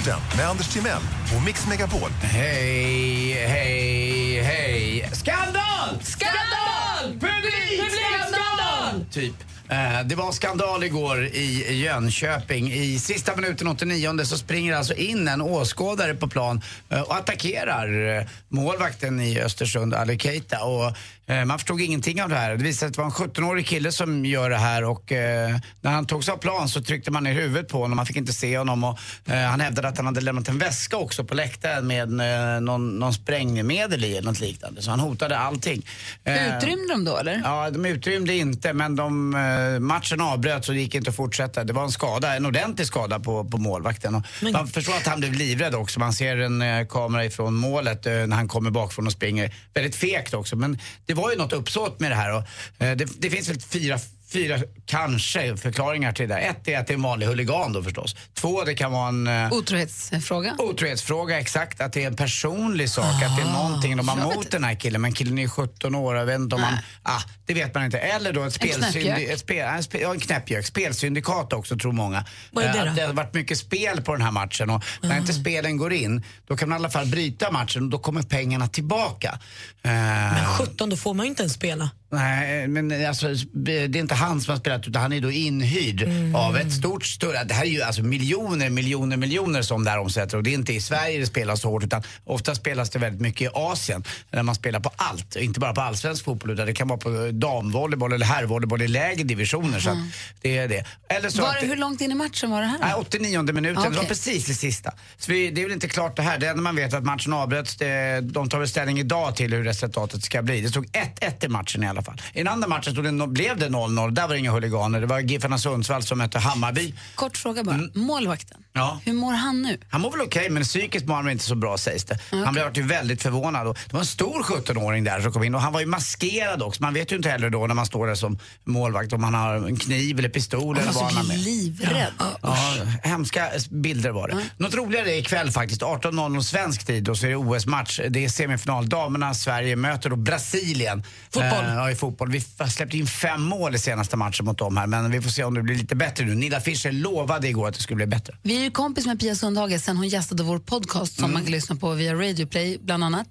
Sporten 0.04 0.20
med 0.36 0.48
Anders 0.48 0.68
Timell 0.68 1.02
och 1.36 1.42
Mix 1.42 1.66
Megapol. 1.66 2.10
Hej, 2.22 3.32
hej, 3.32 4.40
hej. 4.42 5.10
Skandal! 5.12 5.98
Skandal! 6.02 7.12
Publik! 7.20 7.80
Skandal! 7.90 9.04
Typ. 9.10 9.34
Eh, 9.68 10.06
Det 10.06 10.14
var 10.14 10.32
skandal 10.32 10.84
igår 10.84 11.24
i 11.24 11.82
Jönköping. 11.82 12.72
I 12.72 12.98
sista 12.98 13.36
minuten, 13.36 13.68
89 13.68 14.24
så 14.24 14.38
springer 14.38 14.74
alltså 14.76 14.94
in 14.94 15.28
en 15.28 15.40
åskådare 15.40 16.14
på 16.14 16.28
plan 16.28 16.60
eh, 16.90 17.00
och 17.00 17.16
attackerar 17.16 18.18
eh, 18.18 18.26
målvakten 18.48 19.20
i 19.20 19.40
Östersund, 19.40 19.94
Ali 19.94 20.18
Keita. 20.18 20.64
Och 20.64 20.96
man 21.26 21.58
förstod 21.58 21.80
ingenting 21.80 22.22
av 22.22 22.28
det 22.28 22.34
här. 22.34 22.56
Det 22.56 22.64
visade 22.64 22.74
sig 22.74 22.86
att 22.86 22.92
det 22.94 22.98
var 22.98 23.26
en 23.26 23.30
17-årig 23.30 23.66
kille 23.66 23.92
som 23.92 24.24
gör 24.24 24.50
det 24.50 24.56
här 24.56 24.84
och 24.84 25.12
eh, 25.12 25.56
när 25.80 25.90
han 25.90 26.06
togs 26.06 26.28
av 26.28 26.36
plan 26.36 26.68
så 26.68 26.82
tryckte 26.82 27.10
man 27.10 27.24
ner 27.24 27.32
huvudet 27.32 27.68
på 27.68 27.78
honom. 27.78 27.96
Man 27.96 28.06
fick 28.06 28.16
inte 28.16 28.32
se 28.32 28.58
honom 28.58 28.84
och 28.84 28.98
eh, 29.28 29.46
han 29.46 29.60
hävdade 29.60 29.88
att 29.88 29.96
han 29.96 30.06
hade 30.06 30.20
lämnat 30.20 30.48
en 30.48 30.58
väska 30.58 30.96
också 30.96 31.24
på 31.24 31.34
läktaren 31.34 31.86
med 31.86 32.20
eh, 32.54 32.60
någon, 32.60 32.98
någon 32.98 33.14
sprängmedel 33.14 34.04
i 34.04 34.16
eller 34.16 34.30
något 34.30 34.40
liknande. 34.40 34.82
Så 34.82 34.90
han 34.90 35.00
hotade 35.00 35.38
allting. 35.38 35.86
Eh, 36.24 36.56
Utrymde 36.56 36.94
de 36.94 37.04
då, 37.04 37.16
eller? 37.16 37.40
Ja, 37.44 37.70
de 37.70 37.86
utrymde 37.86 38.34
inte, 38.34 38.72
men 38.72 38.96
de, 38.96 39.34
eh, 39.34 39.80
matchen 39.80 40.20
avbröts 40.20 40.68
och 40.68 40.74
det 40.74 40.80
gick 40.80 40.94
inte 40.94 41.10
att 41.10 41.16
fortsätta. 41.16 41.64
Det 41.64 41.72
var 41.72 41.82
en 41.82 41.92
skada, 41.92 42.36
en 42.36 42.46
ordentlig 42.46 42.86
skada 42.86 43.20
på, 43.20 43.44
på 43.44 43.58
målvakten. 43.58 44.14
Och 44.14 44.22
man 44.52 44.68
förstår 44.68 44.96
att 44.96 45.06
han 45.06 45.20
blev 45.20 45.32
livrädd 45.32 45.74
också. 45.74 46.00
Man 46.00 46.12
ser 46.12 46.36
en 46.36 46.62
eh, 46.62 46.86
kamera 46.86 47.24
ifrån 47.24 47.54
målet 47.54 48.06
eh, 48.06 48.12
när 48.12 48.36
han 48.36 48.48
kommer 48.48 48.70
bakifrån 48.70 49.06
och 49.06 49.12
springer. 49.12 49.54
Väldigt 49.74 49.96
fegt 49.96 50.34
också, 50.34 50.56
men 50.56 50.78
det 51.06 51.13
det 51.14 51.20
var 51.20 51.30
ju 51.30 51.36
något 51.36 51.52
uppsåt 51.52 52.00
med 52.00 52.10
det 52.10 52.14
här. 52.14 52.32
Och, 52.34 52.42
eh, 52.78 52.96
det, 52.96 53.08
det 53.18 53.30
finns 53.30 53.48
väl 53.48 53.60
fyra 53.60 53.98
Fyra, 54.34 54.58
kanske, 54.86 55.56
förklaringar 55.56 56.12
till 56.12 56.28
det 56.28 56.34
där. 56.34 56.40
Ett 56.40 56.68
är 56.68 56.78
att 56.78 56.86
det 56.86 56.92
är 56.92 56.94
en 56.94 57.02
vanlig 57.02 57.26
huligan 57.26 57.72
då 57.72 57.82
förstås. 57.82 58.16
Två, 58.34 58.64
det 58.64 58.74
kan 58.74 58.92
vara 58.92 59.08
en 59.08 59.26
eh, 59.26 59.52
Otrohetsfråga. 59.52 60.54
Otrohetsfråga, 60.58 61.40
exakt. 61.40 61.80
Att 61.80 61.92
det 61.92 62.02
är 62.02 62.06
en 62.06 62.16
personlig 62.16 62.90
sak, 62.90 63.04
att 63.22 63.36
det 63.36 63.42
är 63.42 63.52
någonting 63.52 63.96
de 63.96 64.08
har 64.08 64.16
mot 64.16 64.50
den 64.50 64.64
här 64.64 64.74
killen. 64.74 65.00
Men 65.00 65.12
killen 65.12 65.38
är 65.38 65.48
17 65.48 65.94
år, 65.94 66.16
jag 66.16 66.26
vet 66.26 66.38
inte 66.40 66.56
om 66.56 66.62
han... 66.62 66.78
Ah, 67.02 67.20
det 67.46 67.54
vet 67.54 67.74
man 67.74 67.84
inte. 67.84 67.98
Eller 67.98 68.32
då 68.32 68.42
ett. 68.44 68.64
Ett 68.64 69.40
spel, 69.40 69.82
spe, 69.82 69.98
ja, 70.00 70.12
en 70.14 70.20
knäppjök. 70.20 70.66
Spelsyndikat 70.66 71.52
också, 71.52 71.76
tror 71.78 71.92
många. 71.92 72.24
Vad 72.50 72.64
är 72.64 72.72
det 72.72 72.78
Eh, 72.78 72.84
då? 72.84 72.90
att 72.90 72.96
det 72.96 73.02
har 73.02 73.12
varit 73.12 73.34
mycket 73.34 73.58
spel 73.58 74.02
på 74.02 74.12
den 74.12 74.22
här 74.22 74.30
matchen 74.30 74.70
och 74.70 74.84
när 75.02 75.18
inte 75.18 75.32
spelen 75.32 75.76
går 75.76 75.92
in, 75.92 76.24
då 76.46 76.56
kan 76.56 76.68
man 76.68 76.76
i 76.76 76.80
alla 76.80 76.90
fall 76.90 77.06
bryta 77.06 77.50
matchen 77.50 77.82
och 77.82 77.88
då 77.90 77.98
kommer 77.98 78.22
pengarna 78.22 78.68
tillbaka. 78.68 79.38
Eh, 79.82 79.90
Men 79.92 80.46
17, 80.46 80.90
då 80.90 80.96
får 80.96 81.14
man 81.14 81.26
ju 81.26 81.30
inte 81.30 81.42
ens 81.42 81.52
spela. 81.54 81.90
Nej, 82.14 82.68
men 82.68 83.06
alltså, 83.06 83.26
det 83.52 83.72
är 83.78 83.96
inte 83.96 84.14
han 84.14 84.40
som 84.40 84.52
har 84.52 84.58
spelat 84.60 84.88
utan 84.88 85.02
han 85.02 85.12
är 85.12 85.20
då 85.20 85.30
inhyrd 85.30 86.02
Mm. 86.02 86.34
av 86.34 86.56
ett 86.56 86.72
stort, 86.72 87.04
större, 87.06 87.44
det 87.44 87.54
här 87.54 87.64
är 87.64 87.68
ju 87.68 87.82
alltså 87.82 88.02
miljoner, 88.02 88.70
miljoner, 88.70 89.16
miljoner 89.16 89.62
som 89.62 89.84
det 89.84 89.90
här 89.90 89.98
omsätter 89.98 90.36
och 90.36 90.42
det 90.42 90.50
är 90.50 90.54
inte 90.54 90.72
i 90.72 90.80
Sverige 90.80 91.18
det 91.18 91.26
spelas 91.26 91.60
så 91.60 91.68
hårt 91.68 91.84
utan 91.84 92.02
ofta 92.24 92.54
spelas 92.54 92.90
det 92.90 92.98
väldigt 92.98 93.20
mycket 93.20 93.40
i 93.42 93.48
Asien 93.54 94.04
där 94.30 94.42
man 94.42 94.54
spelar 94.54 94.80
på 94.80 94.90
allt, 94.96 95.36
inte 95.36 95.60
bara 95.60 95.72
på 95.74 95.80
allsvensk 95.80 96.24
fotboll 96.24 96.50
utan 96.50 96.66
det 96.66 96.72
kan 96.72 96.88
vara 96.88 96.98
på 96.98 97.30
damvolleyboll 97.32 98.12
eller 98.12 98.26
herrvolleyboll 98.26 98.82
i 98.82 98.88
lägre 98.88 99.22
divisioner 99.24 99.80
så 99.80 99.90
att 99.90 99.98
det 100.42 100.58
är 100.58 100.68
det. 100.68 100.84
Eller 101.08 101.30
så 101.30 101.38
Mm. 101.38 101.48
Var 101.48 101.54
att 101.54 101.60
det, 101.60 101.66
hur 101.66 101.76
långt 101.76 102.00
in 102.00 102.10
i 102.12 102.14
matchen 102.14 102.50
var 102.50 102.60
det 102.60 102.66
här? 102.66 102.78
Nej, 102.80 102.94
89 102.98 103.42
minuten, 103.52 103.92
det 103.92 103.98
var 103.98 104.04
precis 104.04 104.46
det 104.46 104.54
sista. 104.54 104.92
Så 105.18 105.32
vi, 105.32 105.50
det 105.50 105.60
är 105.60 105.64
väl 105.64 105.72
inte 105.72 105.88
klart 105.88 106.16
det 106.16 106.22
här. 106.22 106.38
Det 106.38 106.46
enda 106.48 106.62
man 106.62 106.76
vet 106.76 106.92
är 106.92 106.96
att 106.98 107.04
matchen 107.04 107.32
avbröts. 107.32 107.76
De 108.22 108.48
tar 108.48 108.58
väl 108.58 108.68
ställning 108.68 108.98
idag 109.00 109.36
till 109.36 109.52
hur 109.54 109.64
resultatet 109.64 110.24
ska 110.24 110.42
bli. 110.42 110.60
Det 110.60 110.68
stod 110.68 110.86
1-1 110.86 111.44
i 111.44 111.48
matchen 111.48 111.82
i 111.82 111.88
alla 111.88 112.02
fall. 112.02 112.03
Fall. 112.04 112.20
I 112.32 112.38
den 112.38 112.48
andra 112.48 112.68
matchen 112.68 112.92
stod 112.92 113.04
det, 113.04 113.26
blev 113.26 113.56
det 113.58 113.68
0-0. 113.68 114.10
Där 114.10 114.22
var 114.22 114.28
det 114.28 114.38
inga 114.38 114.50
huliganer. 114.50 115.00
Det 115.00 115.06
var 115.06 115.20
Giffarna 115.20 115.58
Sundsvall 115.58 116.02
som 116.02 116.18
mötte 116.18 116.38
Hammarby. 116.38 116.94
Kort 117.14 117.36
fråga 117.36 117.64
bara. 117.64 117.80
Målvakten, 117.94 118.58
Ja. 118.72 119.00
hur 119.04 119.12
mår 119.12 119.32
han 119.32 119.62
nu? 119.62 119.78
Han 119.90 120.00
mår 120.00 120.10
väl 120.10 120.20
okej, 120.20 120.50
men 120.50 120.62
psykiskt 120.62 121.06
mår 121.06 121.14
han 121.14 121.30
inte 121.30 121.44
så 121.44 121.54
bra 121.54 121.78
sägs 121.78 122.04
det. 122.04 122.18
Han 122.44 122.54
blev 122.54 122.70
ju 122.76 122.82
väldigt 122.82 123.22
förvånad. 123.22 123.66
Och 123.66 123.74
det 123.86 123.92
var 123.92 124.00
en 124.00 124.06
stor 124.06 124.42
17-åring 124.42 125.04
där 125.04 125.20
som 125.20 125.32
kom 125.32 125.44
in 125.44 125.54
och 125.54 125.60
han 125.60 125.72
var 125.72 125.80
ju 125.80 125.86
maskerad 125.86 126.62
också. 126.62 126.82
Man 126.82 126.94
vet 126.94 127.12
ju 127.12 127.16
inte 127.16 127.28
heller 127.28 127.50
då 127.50 127.66
när 127.66 127.74
man 127.74 127.86
står 127.86 128.06
där 128.06 128.14
som 128.14 128.38
målvakt 128.64 129.12
om 129.12 129.24
han 129.24 129.34
har 129.34 129.54
en 129.54 129.76
kniv 129.76 130.18
eller 130.18 130.28
pistol 130.28 130.78
eller 130.78 130.92
vad 130.92 131.04
han 131.04 131.12
har 131.12 131.18
Alltså, 131.20 131.32
med. 131.32 131.40
livrädd. 131.44 132.12
Ja, 132.42 132.56
hemska 133.02 133.48
bilder 133.70 134.10
var 134.10 134.28
det. 134.28 134.36
Något 134.56 134.74
roligare 134.74 135.10
är 135.14 135.18
ikväll 135.18 135.50
faktiskt, 135.50 135.82
18.00 135.82 136.40
svensk 136.42 136.86
tid, 136.86 137.08
och 137.08 137.18
så 137.18 137.26
är 137.26 137.30
det 137.30 137.36
OS-match. 137.36 138.00
Det 138.08 138.24
är 138.24 138.28
semifinal. 138.28 138.88
Damerna, 138.88 139.34
Sverige 139.34 139.76
möter 139.76 140.10
då 140.10 140.16
Brasilien. 140.16 141.02
Fotboll. 141.30 141.64
Eh, 141.64 141.74
ja, 141.74 141.90
i 141.94 141.98
fotboll. 141.98 142.30
Vi 142.30 142.40
släppte 142.70 142.96
in 142.98 143.06
fem 143.06 143.42
mål 143.42 143.74
i 143.74 143.78
senaste 143.78 144.16
matchen 144.16 144.46
mot 144.46 144.58
dem 144.58 144.76
här, 144.76 144.86
men 144.86 145.10
vi 145.10 145.20
får 145.20 145.30
se 145.30 145.44
om 145.44 145.54
det 145.54 145.62
blir 145.62 145.76
lite 145.76 145.96
bättre 145.96 146.24
nu. 146.24 146.34
Nilla 146.34 146.60
Fischer 146.60 146.92
lovade 146.92 147.48
igår 147.48 147.68
att 147.68 147.74
det 147.74 147.80
skulle 147.82 147.96
bli 147.96 148.06
bättre. 148.06 148.36
Vi 148.42 148.56
är 148.56 148.60
ju 148.64 148.70
kompis 148.70 149.06
med 149.06 149.20
Pia 149.20 149.34
Sundhage 149.34 149.80
sen 149.80 149.96
hon 149.96 150.08
gästade 150.08 150.42
vår 150.42 150.58
podcast 150.58 151.18
som 151.20 151.32
man 151.32 151.42
kan 151.42 151.52
lyssna 151.52 151.76
på 151.76 151.90
via 151.90 152.14
Radio 152.14 152.46
Play 152.46 152.78
bland 152.82 153.04
annat. 153.04 153.26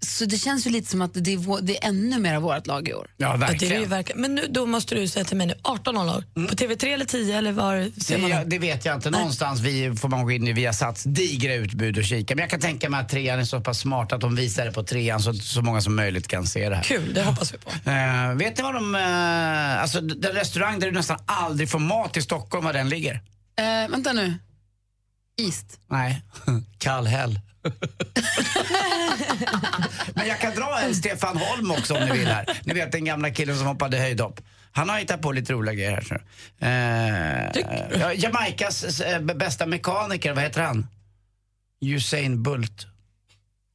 Så 0.00 0.24
det 0.24 0.38
känns 0.38 0.66
ju 0.66 0.70
lite 0.70 0.90
som 0.90 1.02
att 1.02 1.10
det 1.14 1.32
är, 1.32 1.36
vår, 1.36 1.60
det 1.62 1.84
är 1.84 1.88
ännu 1.88 2.18
mer 2.18 2.34
av 2.34 2.42
vårt 2.42 2.66
lag 2.66 2.88
i 2.88 2.94
år. 2.94 3.06
Ja, 3.16 3.26
Ja, 3.26 3.36
det 3.36 3.44
är 3.44 3.48
verkligen. 3.48 3.88
verkligen. 3.90 4.20
Men 4.20 4.34
nu, 4.34 4.46
då 4.50 4.66
måste 4.66 4.94
du 4.94 5.08
säga 5.08 5.24
till 5.24 5.36
mig 5.36 5.46
nu, 5.46 5.54
18.00. 5.62 6.48
På 6.48 6.54
TV3 6.54 6.84
eller 6.94 7.04
10 7.04 7.38
eller 7.38 7.52
var 7.52 8.00
ser 8.00 8.18
man 8.18 8.30
Det, 8.30 8.36
dem? 8.36 8.44
det 8.48 8.58
vet 8.58 8.84
jag 8.84 8.94
inte. 8.94 9.10
Någonstans 9.10 9.60
vi, 9.60 9.96
får 9.96 10.08
man 10.08 10.24
gå 10.24 10.30
in 10.30 10.48
i 10.48 10.52
Viasats 10.52 11.02
digra 11.04 11.54
utbud 11.54 11.98
och 11.98 12.04
kika. 12.04 12.34
Men 12.34 12.42
jag 12.42 12.50
kan 12.50 12.60
tänka 12.60 12.90
mig 12.90 13.00
att 13.00 13.08
trean 13.08 13.38
är 13.40 13.44
så 13.44 13.60
pass 13.60 13.78
smart 13.78 14.12
att 14.12 14.20
de 14.20 14.36
visar 14.36 14.64
det 14.64 14.72
på 14.72 14.82
trean 14.82 15.20
så 15.20 15.30
att 15.30 15.36
så 15.36 15.62
många 15.62 15.80
som 15.80 15.96
möjligt 15.96 16.28
kan 16.28 16.46
se 16.46 16.68
det 16.68 16.76
här. 16.76 16.82
Kul, 16.82 17.14
det 17.14 17.22
hoppas 17.22 17.54
vi 17.54 17.58
på. 17.58 17.70
Eh, 17.84 18.34
vet 18.34 18.56
ni 18.56 18.62
var 18.62 18.72
de, 18.72 18.94
eh, 18.94 19.82
alltså 19.82 20.00
den 20.00 20.32
restaurang 20.32 20.78
där 20.78 20.86
du 20.86 20.92
nästan 20.92 21.18
aldrig 21.26 21.70
får 21.70 21.78
mat 21.78 22.16
i 22.16 22.22
Stockholm, 22.22 22.64
var 22.64 22.72
den 22.72 22.88
ligger? 22.88 23.14
Eh, 23.58 23.90
vänta 23.90 24.12
nu. 24.12 24.34
East. 25.40 25.80
Nej, 25.86 26.22
Kallhäll. 26.78 27.40
Men 30.14 30.28
jag 30.28 30.40
kan 30.40 30.54
dra 30.54 30.80
en 30.80 30.94
Stefan 30.94 31.36
Holm 31.36 31.70
också 31.70 31.94
om 31.96 32.04
ni 32.04 32.12
vill 32.18 32.26
här. 32.28 32.60
Ni 32.64 32.74
vet 32.74 32.92
den 32.92 33.04
gamla 33.04 33.30
killen 33.30 33.58
som 33.58 33.66
hoppade 33.66 33.98
höjdhopp. 33.98 34.40
Han 34.72 34.88
har 34.88 34.98
hittat 34.98 35.22
på 35.22 35.32
lite 35.32 35.52
roliga 35.52 35.74
grejer 35.74 35.90
här. 36.10 36.22
du. 36.60 36.66
Eh, 36.66 38.00
ja, 38.00 38.12
Jamaikas 38.12 39.02
bästa 39.34 39.66
mekaniker, 39.66 40.32
vad 40.32 40.44
heter 40.44 40.62
han? 40.62 40.86
Usain 41.80 42.42
Bult. 42.42 42.86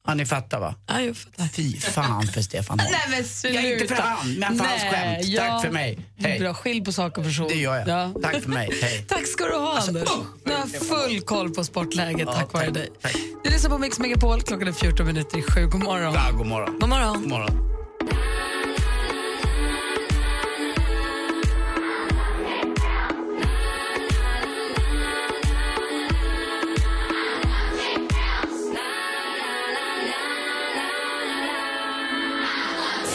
Ja, 0.06 0.14
ni 0.14 0.26
fattar 0.26 0.60
va? 0.60 0.74
Ja, 0.86 1.00
jag 1.00 1.16
fattar. 1.16 1.44
Fy 1.48 1.80
fan 1.80 2.26
för 2.26 2.42
Stefan 2.42 2.80
Holm. 2.80 2.92
Nej 2.92 3.00
men 3.10 3.24
sluta. 3.24 3.60
Ja, 3.60 3.72
inte 3.72 3.94
för 3.94 4.02
han, 4.02 4.34
men 4.34 4.58
för 4.58 4.64
hans 4.64 4.82
skämt. 4.82 5.36
Tack 5.36 5.62
för 5.62 5.70
mig. 5.70 5.98
Hej. 6.18 6.38
Bra, 6.38 6.54
skilj 6.54 6.84
på 6.84 6.92
sak 6.92 7.18
och 7.18 7.24
person. 7.24 7.48
Det 7.48 7.54
gör 7.54 7.76
jag. 7.76 7.88
Ja. 7.88 8.12
Tack 8.22 8.42
för 8.42 8.50
mig. 8.50 8.70
Hej. 8.82 9.04
Tack 9.08 9.26
ska 9.26 9.44
du 9.44 9.54
ha, 9.54 9.78
Anders. 9.78 10.08
Du 10.44 10.52
har 10.52 10.66
full 10.66 11.20
koll 11.20 11.54
på 11.54 11.64
sportläget 11.64 12.28
tack 12.28 12.52
vare 12.52 12.70
dig. 12.70 12.88
Tack. 13.02 13.16
Du 13.44 13.50
lyssnar 13.50 13.70
på 13.70 13.78
Mix 13.78 13.98
Megapol. 13.98 14.42
Klockan 14.42 14.68
är 14.68 14.72
14 14.72 15.06
minuter 15.06 15.38
i 15.38 15.42
sju. 15.42 15.66
God 15.66 15.82
morgon. 15.84 16.14
Ja, 16.14 16.30
god 16.32 16.46
morgon. 16.46 16.78
God 16.80 16.88
morgon. 16.88 17.20
God 17.20 17.30
morgon. 17.30 17.73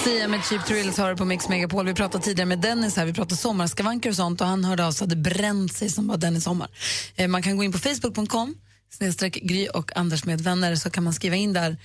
Sia 0.10 0.28
med 0.28 0.46
Cheap 0.46 0.66
Thrills 0.66 0.98
har 0.98 1.16
på 1.16 1.26
Mix 1.26 1.50
Megapol. 1.50 1.86
Vi 1.86 1.94
pratade 1.94 2.24
tidigare 2.24 2.46
med 2.46 2.60
Dennis 2.60 2.96
här, 2.96 3.06
vi 3.06 3.14
pratade 3.14 3.36
sommarskavanker 3.36 4.10
och 4.10 4.16
sånt 4.16 4.42
och 4.42 4.48
han 4.48 4.66
hörde 4.66 4.86
av 4.86 4.92
sig 4.92 5.06
att 5.06 5.10
det 5.10 5.16
bränt 5.16 5.74
sig 5.74 5.90
som 5.90 6.08
var 6.08 6.18
Dennis 6.18 6.44
sommar. 6.44 6.70
Eh, 7.16 7.28
man 7.28 7.42
kan 7.42 7.58
gå 7.58 7.64
in 7.64 7.72
på 7.72 7.80
facebook.com 7.80 8.56
snedstreck 8.90 9.34
Gry 9.34 9.68
och 9.68 9.98
Anders 9.98 10.26
med 10.26 10.42
vänner 10.42 10.76
så 10.76 10.90
kan 10.90 11.04
man 11.04 11.14
skriva 11.14 11.36
in 11.36 11.54
där 11.54 11.78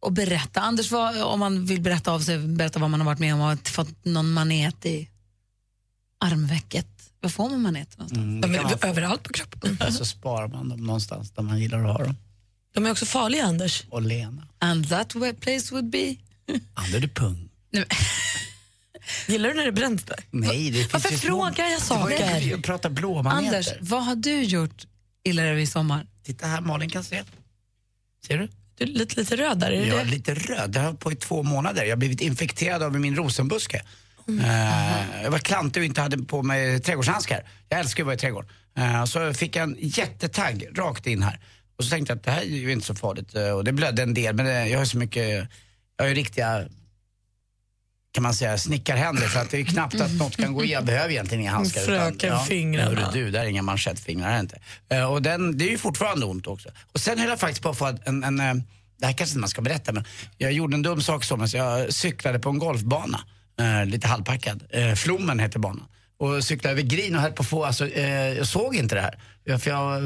och 0.00 0.12
berätta. 0.12 0.60
Anders, 0.60 0.90
vad, 0.90 1.22
om 1.22 1.40
man 1.40 1.66
vill 1.66 1.80
berätta 1.80 2.12
av 2.12 2.20
sig, 2.20 2.38
berätta 2.38 2.78
vad 2.78 2.90
man 2.90 3.00
har 3.00 3.04
varit 3.04 3.18
med 3.18 3.34
om 3.34 3.40
och 3.40 3.68
fått 3.68 4.04
någon 4.04 4.32
manet 4.32 4.86
i 4.86 5.08
armvecket. 6.20 6.88
Var 7.20 7.30
får 7.30 7.50
man 7.50 7.62
maneter 7.62 7.98
någonstans? 7.98 8.44
Mm, 8.44 8.62
man 8.62 8.90
överallt 8.90 9.22
på 9.22 9.32
kroppen. 9.32 9.76
få. 9.76 9.92
Så 9.92 10.04
sparar 10.04 10.48
man 10.48 10.68
dem 10.68 10.86
någonstans 10.86 11.30
där 11.30 11.42
man 11.42 11.60
gillar 11.60 11.84
att 11.84 11.96
ha 11.96 12.04
dem. 12.04 12.16
De 12.74 12.86
är 12.86 12.90
också 12.90 13.06
farliga, 13.06 13.44
Anders. 13.44 13.84
Och 13.90 14.02
Lena. 14.02 14.48
And 14.58 14.88
that 14.88 15.08
place 15.40 15.74
would 15.74 15.90
be... 15.90 16.16
Under 16.86 17.00
du 17.00 17.08
pung. 17.08 17.48
Gillar 19.26 19.48
du 19.48 19.54
när 19.54 19.64
det 19.64 19.72
bränns 19.72 20.02
där? 20.04 20.18
Nej, 20.30 20.70
det 20.70 20.78
finns 20.78 20.92
Varför 20.92 21.10
ju 21.10 21.18
små- 21.18 21.28
frågar 21.28 21.64
jag 21.68 21.80
var 21.80 22.10
ju- 22.10 22.16
saker? 22.18 22.40
Jag 22.50 22.64
pratar 22.64 22.90
blåmaneter. 22.90 23.56
Anders, 23.56 23.68
vad 23.80 24.04
har 24.04 24.16
du 24.16 24.42
gjort 24.42 24.86
illa 25.24 25.52
i 25.54 25.66
sommar? 25.66 26.06
Titta 26.24 26.46
här, 26.46 26.60
Malin 26.60 26.90
kan 26.90 27.04
se. 27.04 27.22
Ser 28.26 28.38
du? 28.38 28.48
Du 28.78 28.84
är 28.84 28.88
lite, 28.88 29.20
lite 29.20 29.36
röd 29.36 29.58
där, 29.58 29.70
är 29.70 29.80
det 29.80 29.86
Jag 29.86 30.00
är 30.00 30.04
det? 30.04 30.10
lite 30.10 30.34
röd. 30.34 30.70
Det 30.70 30.80
har 30.80 30.92
på 30.92 31.12
i 31.12 31.16
två 31.16 31.42
månader. 31.42 31.82
Jag 31.84 31.90
har 31.90 31.96
blivit 31.96 32.20
infekterad 32.20 32.82
av 32.82 33.00
min 33.00 33.16
rosenbuske. 33.16 33.82
Eh, 34.28 35.22
jag 35.22 35.30
var 35.30 35.38
klantig 35.38 35.80
och 35.80 35.84
inte 35.84 36.00
hade 36.00 36.18
på 36.18 36.42
mig 36.42 36.80
trädgårdshandskar. 36.80 37.44
Jag 37.68 37.80
älskar 37.80 38.02
att 38.02 38.06
vara 38.06 38.14
i 38.14 38.18
trädgården. 38.18 38.50
Eh, 38.78 39.04
så 39.04 39.34
fick 39.34 39.56
jag 39.56 39.62
en 39.62 39.76
jättetagg 39.80 40.66
rakt 40.74 41.06
in 41.06 41.22
här. 41.22 41.40
Och 41.78 41.84
så 41.84 41.90
tänkte 41.90 42.10
jag 42.12 42.18
att 42.18 42.24
det 42.24 42.30
här 42.30 42.40
är 42.42 42.44
ju 42.46 42.72
inte 42.72 42.86
så 42.86 42.94
farligt. 42.94 43.34
Eh, 43.34 43.50
och 43.50 43.64
det 43.64 43.72
blödde 43.72 44.02
en 44.02 44.14
del, 44.14 44.34
men 44.34 44.70
jag 44.70 44.78
har 44.78 44.84
så 44.84 44.98
mycket, 44.98 45.48
jag 45.96 46.04
har 46.04 46.08
ju 46.08 46.14
riktiga 46.14 46.64
kan 48.16 48.22
man 48.22 48.34
säga, 48.34 48.58
snickarhänder 48.58 49.28
så 49.28 49.38
att 49.38 49.50
det 49.50 49.60
är 49.60 49.64
knappt 49.64 50.00
att 50.00 50.12
något 50.12 50.36
kan 50.36 50.52
gå 50.52 50.64
i. 50.64 50.72
Jag 50.72 50.84
behöver 50.84 51.10
egentligen 51.10 51.42
inga 51.42 51.50
handskar. 51.50 51.80
Frökenfingrarna. 51.80 52.90
Ja, 52.90 53.06
hörru 53.06 53.24
du, 53.24 53.30
där 53.30 53.40
är 53.40 53.46
inga 53.46 53.62
manschettfingrar 53.62 54.40
inte. 54.40 54.58
Eh, 54.88 55.12
och 55.12 55.22
den, 55.22 55.58
det 55.58 55.64
är 55.64 55.70
ju 55.70 55.78
fortfarande 55.78 56.26
ont 56.26 56.46
också. 56.46 56.68
Och 56.92 57.00
sen 57.00 57.18
höll 57.18 57.28
jag 57.28 57.40
faktiskt 57.40 57.62
på 57.62 57.68
att 57.68 57.78
få 57.78 57.96
en, 58.04 58.24
en 58.24 58.40
eh, 58.40 58.54
det 58.98 59.06
här 59.06 59.12
kanske 59.12 59.32
inte 59.32 59.40
man 59.40 59.48
ska 59.48 59.62
berätta 59.62 59.92
men 59.92 60.04
jag 60.38 60.52
gjorde 60.52 60.74
en 60.74 60.82
dum 60.82 61.00
sak 61.00 61.24
som 61.24 61.46
jag 61.52 61.94
cyklade 61.94 62.38
på 62.38 62.48
en 62.48 62.58
golfbana, 62.58 63.20
eh, 63.60 63.86
lite 63.86 64.08
halvpackad. 64.08 64.62
Eh, 64.70 64.94
Flommen 64.94 65.38
heter 65.38 65.58
banan. 65.58 65.84
Och 66.18 66.44
cyklade 66.44 66.72
över 66.72 66.82
green 66.82 67.16
och 67.16 67.22
höll 67.22 67.32
på 67.32 67.42
att 67.42 67.48
få, 67.48 67.64
alltså, 67.64 67.88
eh, 67.88 68.08
jag 68.32 68.46
såg 68.46 68.76
inte 68.76 68.94
det 68.94 69.00
här. 69.00 69.18
Ja, 69.48 69.58
För 69.58 69.70
jag, 69.70 70.02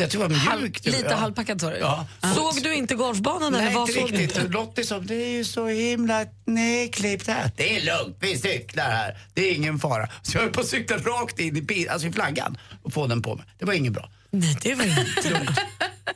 jag 0.00 0.10
tror 0.10 0.28
det 0.28 0.34
var 0.34 0.58
mjukt. 0.60 0.86
Lite 0.86 1.06
ja. 1.10 1.16
halvpackat 1.16 1.60
sa 1.60 1.70
du? 1.70 1.76
Ja. 1.76 2.06
Såg 2.34 2.62
du 2.62 2.74
inte 2.74 2.94
golfbanan 2.94 3.54
eller 3.54 3.64
Nej, 3.64 3.74
vad 3.74 3.88
inte 3.88 4.00
såg 4.00 4.12
riktigt. 4.12 4.50
Lottie 4.50 4.84
sa, 4.84 4.98
det 4.98 5.14
är 5.14 5.28
ju 5.30 5.44
så 5.44 5.66
himla 5.66 6.26
nedklippt 6.46 7.26
här. 7.26 7.50
Det 7.56 7.76
är 7.76 7.80
lugnt, 7.84 8.16
vi 8.20 8.38
cyklar 8.38 8.90
här. 8.90 9.18
Det 9.34 9.50
är 9.50 9.54
ingen 9.54 9.78
fara. 9.78 10.08
Så 10.22 10.36
jag 10.36 10.42
höll 10.42 10.52
på 10.52 10.60
att 10.60 10.66
cykla 10.66 10.96
rakt 10.96 11.40
in 11.40 11.56
i, 11.56 11.62
bil, 11.62 11.88
alltså 11.88 12.08
i 12.08 12.12
flaggan 12.12 12.58
och 12.82 12.92
få 12.92 13.06
den 13.06 13.22
på 13.22 13.34
mig. 13.34 13.44
Det 13.58 13.64
var 13.64 13.72
inget 13.72 13.92
bra. 13.92 14.10
Nej, 14.30 14.56
det 14.62 14.74
var 14.74 14.84
inte 14.84 15.28
Dumt. 15.28 15.54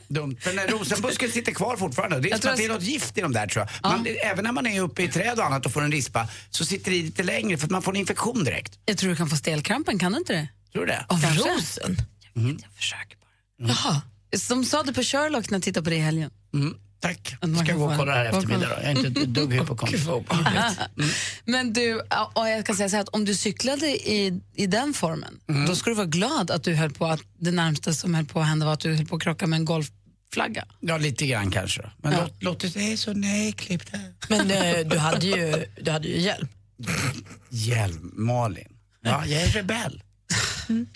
Dumt. 0.07 0.37
Men 0.45 0.59
eh, 0.59 0.65
rosenbusken 0.65 1.31
sitter 1.31 1.51
kvar 1.51 1.77
fortfarande. 1.77 2.19
Det 2.19 2.27
är 2.27 2.31
Jag 2.31 2.41
som 2.41 2.51
att 2.51 2.57
det 2.57 2.65
är 2.65 2.69
något 2.69 2.83
gift 2.83 3.17
i 3.17 3.21
de 3.21 3.33
där 3.33 3.47
tror 3.47 3.67
jag. 3.83 3.91
Man, 3.91 4.07
även 4.23 4.43
när 4.43 4.51
man 4.51 4.67
är 4.67 4.81
uppe 4.81 5.03
i 5.03 5.07
träd 5.07 5.39
och 5.39 5.45
annat 5.45 5.65
och 5.65 5.71
får 5.73 5.81
en 5.81 5.91
rispa 5.91 6.27
så 6.49 6.65
sitter 6.65 6.91
det 6.91 6.97
i 6.97 7.01
lite 7.03 7.23
längre 7.23 7.57
för 7.57 7.65
att 7.65 7.71
man 7.71 7.81
får 7.81 7.91
en 7.91 7.97
infektion 7.97 8.43
direkt. 8.43 8.79
Jag 8.85 8.97
tror 8.97 9.09
du 9.09 9.15
kan 9.15 9.29
få 9.29 9.35
stelkrampen, 9.35 9.99
kan 9.99 10.11
du 10.11 10.17
inte 10.17 10.33
det? 10.33 10.47
Tror 10.73 10.85
du 10.85 10.91
det? 10.91 11.05
Av 11.09 11.21
Kanske. 11.21 11.49
rosen? 11.49 11.97
Mm. 12.35 12.57
Jag 12.61 12.71
försöker 12.73 13.17
bara. 13.17 13.69
Jaha. 13.69 14.01
Som 14.37 14.65
sa 14.65 14.83
du 14.83 14.93
på 14.93 15.03
Sherlock 15.03 15.49
när 15.49 15.55
jag 15.57 15.63
tittade 15.63 15.83
på 15.83 15.89
det 15.89 15.95
i 15.95 15.99
helgen. 15.99 16.31
Mm, 16.53 16.73
tack. 16.99 17.27
Ska 17.27 17.65
kan 17.65 17.79
gå 17.79 17.85
och 17.85 17.97
kolla 17.97 18.11
det 18.11 18.17
här 18.17 18.25
en- 18.25 18.35
eftermiddag 18.35 18.67
då. 18.69 18.73
Jag 18.73 18.83
är 18.83 19.05
inte 19.05 19.21
ett 19.21 19.27
dugg 19.33 19.53
hypokondrisk. 19.53 20.05
Men 21.45 21.73
du, 21.73 22.01
och 22.33 22.49
jag 22.49 22.65
kan 22.65 22.75
säga 22.75 22.89
så 22.89 22.95
här 22.95 23.03
att 23.03 23.09
om 23.09 23.25
du 23.25 23.35
cyklade 23.35 23.87
i, 24.11 24.41
i 24.55 24.67
den 24.67 24.93
formen, 24.93 25.39
Mm. 25.49 25.65
då 25.65 25.75
ska 25.75 25.89
du 25.89 25.95
vara 25.95 26.05
glad 26.07 26.51
att 26.51 26.63
du 26.63 26.73
höll 26.75 26.91
på 26.91 27.05
att 27.05 27.21
det 27.39 27.51
närmsta 27.51 27.93
som 27.93 28.13
höll 28.15 28.25
på 28.25 28.39
att 28.41 28.47
hända 28.47 28.65
var 28.65 28.73
att 28.73 28.79
du 28.79 28.93
höll 28.95 29.05
på 29.05 29.15
att 29.15 29.21
krocka 29.23 29.47
med 29.47 29.57
en 29.57 29.65
golfflagga. 29.65 30.65
Ja, 30.79 30.97
lite 30.97 31.27
grann 31.27 31.51
kanske. 31.51 31.89
Men 31.97 32.13
Ja. 32.13 32.19
låt, 32.21 32.43
låt 32.63 32.73
det 32.73 32.91
är 32.93 32.97
så 32.97 33.13
nedklippt 33.13 33.89
här. 33.89 34.13
Men 34.29 34.51
eh, 34.51 34.87
du, 34.87 34.97
hade 34.97 35.25
ju, 35.25 35.65
du 35.81 35.91
hade 35.91 36.07
ju 36.07 36.19
hjälm. 36.19 36.47
Hjälm, 37.49 38.11
Malin. 38.15 38.67
Ja, 39.01 39.25
jag 39.25 39.41
är 39.41 39.47
rebell. 39.47 40.03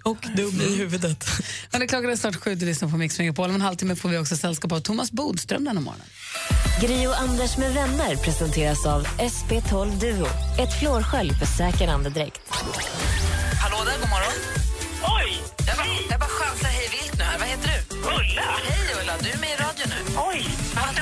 Och 0.04 0.18
dum 0.36 0.62
i 0.62 0.76
huvudet. 0.78 1.26
Men 1.72 1.82
det 1.82 1.88
klockan 1.88 2.12
är 2.12 2.16
snart 2.16 2.36
sju, 2.36 2.56
du 2.56 2.66
lyssnar 2.66 2.90
på 2.90 2.98
Mix 2.98 3.20
Megapol. 3.20 3.50
Om 3.50 3.56
en 3.56 3.62
halvtimme 3.62 3.96
får 3.96 4.10
vi 4.10 4.18
också 4.18 4.36
sällskap 4.38 4.72
av 4.72 4.80
Thomas 4.80 5.12
Bodström 5.12 5.66
den 5.66 5.78
här 5.78 5.84
morgonen. 5.84 6.08
Gri 6.82 7.08
och 7.08 7.20
Anders 7.20 7.58
med 7.58 7.74
vänner 7.74 8.16
presenteras 8.16 8.86
av 8.86 9.08
SP12 9.08 10.00
Duo. 10.00 10.28
Ett 10.60 10.80
flårskölj 10.80 11.34
för 11.34 11.46
säker 11.46 11.88
andedräkt. 11.88 12.42
Hallå 13.62 13.78
där, 13.86 14.00
god 14.00 14.10
morgon. 14.10 14.34
Oj! 15.04 15.42
Jag 15.68 15.78
bara, 15.78 15.88
jag 16.10 16.20
bara 16.20 16.30
chansar 16.30 16.68
hej 16.68 16.90
vilt 16.92 17.18
nu 17.18 17.24
här. 17.24 17.40
Vad 17.40 17.48
heter 17.48 17.70
du? 17.70 17.96
Ulla! 17.98 18.42
Hej 18.70 18.96
Ulla, 19.02 19.14
du 19.24 19.30
är 19.30 19.38
med 19.38 19.50
i 19.50 19.58
radio 19.66 19.86
nu. 19.94 20.16
Oj! 20.30 20.46
Det 20.96 21.02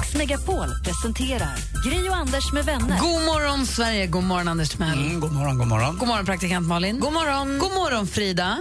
Mix 0.00 0.14
Megapol 0.14 0.68
presenterar 0.84 1.56
Gri 1.84 2.08
och 2.08 2.16
Anders 2.16 2.52
med 2.52 2.64
vänner. 2.64 2.98
God 3.00 3.22
morgon 3.30 3.66
Sverige, 3.66 4.06
god 4.06 4.24
morgon 4.24 4.48
Anders 4.48 4.68
Timell. 4.70 4.98
Mm, 4.98 5.20
god 5.20 5.32
morgon, 5.32 5.58
god 5.58 5.68
morgon. 5.68 5.98
God 5.98 6.08
morgon 6.08 6.24
praktikant 6.26 6.68
Malin. 6.68 7.00
God 7.00 7.12
morgon. 7.12 7.58
God 7.58 7.72
morgon 7.72 8.06
Frida. 8.06 8.58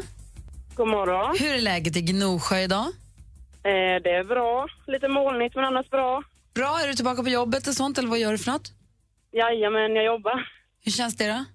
God 0.75 0.87
morgon. 0.87 1.35
Hur 1.39 1.55
är 1.55 1.61
läget 1.61 1.95
i 1.97 2.01
Gnosjö 2.01 2.59
idag? 2.59 2.85
Eh, 3.63 3.95
det 4.03 4.11
är 4.19 4.23
bra. 4.23 4.67
Lite 4.87 5.07
molnigt 5.07 5.55
men 5.55 5.65
annars 5.65 5.89
bra. 5.89 6.23
Bra, 6.53 6.79
är 6.83 6.87
du 6.87 6.93
tillbaka 6.93 7.23
på 7.23 7.29
jobbet 7.29 7.67
och 7.67 7.73
sånt 7.73 7.97
eller 7.97 8.09
vad 8.09 8.19
gör 8.19 8.31
du 8.31 8.37
för 8.37 8.51
något? 8.51 8.71
Jajamän, 9.31 9.95
jag 9.95 10.05
jobbar. 10.05 10.47
Hur 10.85 10.91
känns 10.91 11.17
det 11.17 11.27
då? 11.27 11.45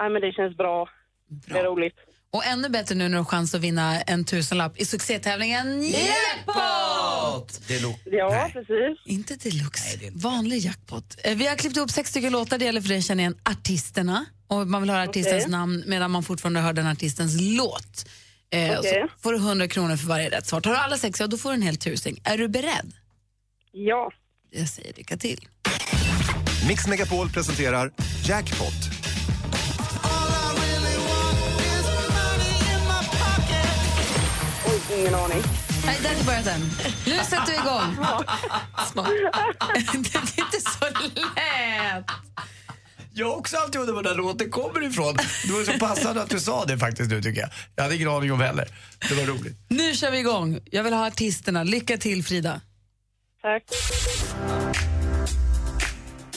Nej, 0.00 0.10
men 0.10 0.22
det 0.22 0.32
känns 0.32 0.56
bra. 0.56 0.88
Det 1.28 1.58
är 1.58 1.64
roligt. 1.64 1.96
Och 2.34 2.44
ännu 2.46 2.68
bättre 2.68 2.94
nu 2.94 3.04
när 3.04 3.10
du 3.10 3.16
har 3.16 3.24
chans 3.24 3.54
att 3.54 3.60
vinna 3.60 4.00
en 4.00 4.24
tusenlapp 4.24 4.76
i 4.80 4.84
succétävlingen 4.84 5.82
Jackpot! 5.84 7.60
Lo- 7.82 7.98
Ja, 8.04 8.28
Nej. 8.30 8.52
precis. 8.52 8.98
Inte 9.06 9.36
deluxe, 9.36 9.98
vanlig 10.12 10.58
jackpot. 10.58 11.16
Eh, 11.24 11.36
Vi 11.36 11.46
har 11.46 11.56
klippt 11.56 11.76
upp 11.76 11.90
sex 11.90 12.10
stycken 12.10 12.32
låtar, 12.32 12.58
det 12.58 12.64
gäller 12.64 12.80
för 12.80 12.88
dig 12.88 12.98
att 12.98 13.04
känna 13.04 13.22
igen 13.22 13.36
artisterna. 13.50 14.24
Och 14.48 14.66
man 14.66 14.82
vill 14.82 14.90
höra 14.90 15.02
artistens 15.02 15.42
Okej. 15.42 15.50
namn 15.50 15.84
medan 15.86 16.10
man 16.10 16.22
fortfarande 16.22 16.60
hör 16.60 16.72
den 16.72 16.86
artistens 16.86 17.40
låt. 17.40 18.06
Eh, 18.50 18.70
och 18.72 18.78
Okej. 18.78 19.06
Så 19.16 19.22
får 19.22 19.32
du 19.32 19.38
100 19.38 19.68
kronor 19.68 19.96
för 19.96 20.06
varje 20.06 20.30
rätt 20.30 20.46
svar. 20.46 20.60
Tar 20.60 20.70
du 20.70 20.76
alla 20.76 20.98
sex, 20.98 21.20
ja, 21.20 21.26
då 21.26 21.36
får 21.38 21.50
du 21.50 21.54
en 21.54 21.62
hel 21.62 21.76
tusing. 21.76 22.20
Är 22.24 22.38
du 22.38 22.48
beredd? 22.48 22.92
Ja. 23.72 24.12
Jag 24.50 24.68
säger 24.68 24.92
lycka 24.96 25.16
till. 25.16 25.48
Mix 26.68 26.86
Megapol 26.86 27.30
presenterar 27.30 27.92
Jackpot. 28.26 28.74
Ingen 34.92 35.14
aning. 35.14 35.42
Nej, 35.86 35.98
där 36.02 36.14
har 36.14 36.24
börjat 36.24 36.44
den. 36.44 36.60
Nu 37.06 37.24
sätter 37.24 37.46
vi 37.46 37.54
igång. 37.54 37.96
Smart. 38.92 39.06
det 39.92 40.14
är 40.14 40.44
inte 40.44 40.60
så 40.60 40.84
lätt. 40.84 42.06
Jag 43.16 43.28
har 43.28 43.36
också 43.36 43.56
alltid 43.56 43.80
undrat 43.80 43.96
var 43.96 44.02
den 44.02 44.16
låten 44.16 44.50
kommer 44.50 44.82
ifrån. 44.86 45.16
Det 45.46 45.52
var 45.52 45.64
så 45.64 45.78
passande 45.78 46.22
att 46.22 46.30
du 46.30 46.40
sa 46.40 46.64
det 46.64 46.78
faktiskt 46.78 47.10
nu 47.10 47.22
tycker 47.22 47.40
jag. 47.40 47.50
Jag 47.76 47.82
hade 47.82 47.96
ingen 47.96 48.08
aning 48.08 48.32
om 48.32 48.40
heller. 48.40 48.68
Det 49.08 49.14
var 49.14 49.24
roligt. 49.24 49.56
Nu 49.68 49.94
kör 49.94 50.10
vi 50.10 50.18
igång. 50.18 50.60
Jag 50.64 50.84
vill 50.84 50.92
ha 50.92 51.06
artisterna. 51.06 51.62
Lycka 51.62 51.96
till, 51.96 52.24
Frida. 52.24 52.60
Tack. 53.42 53.62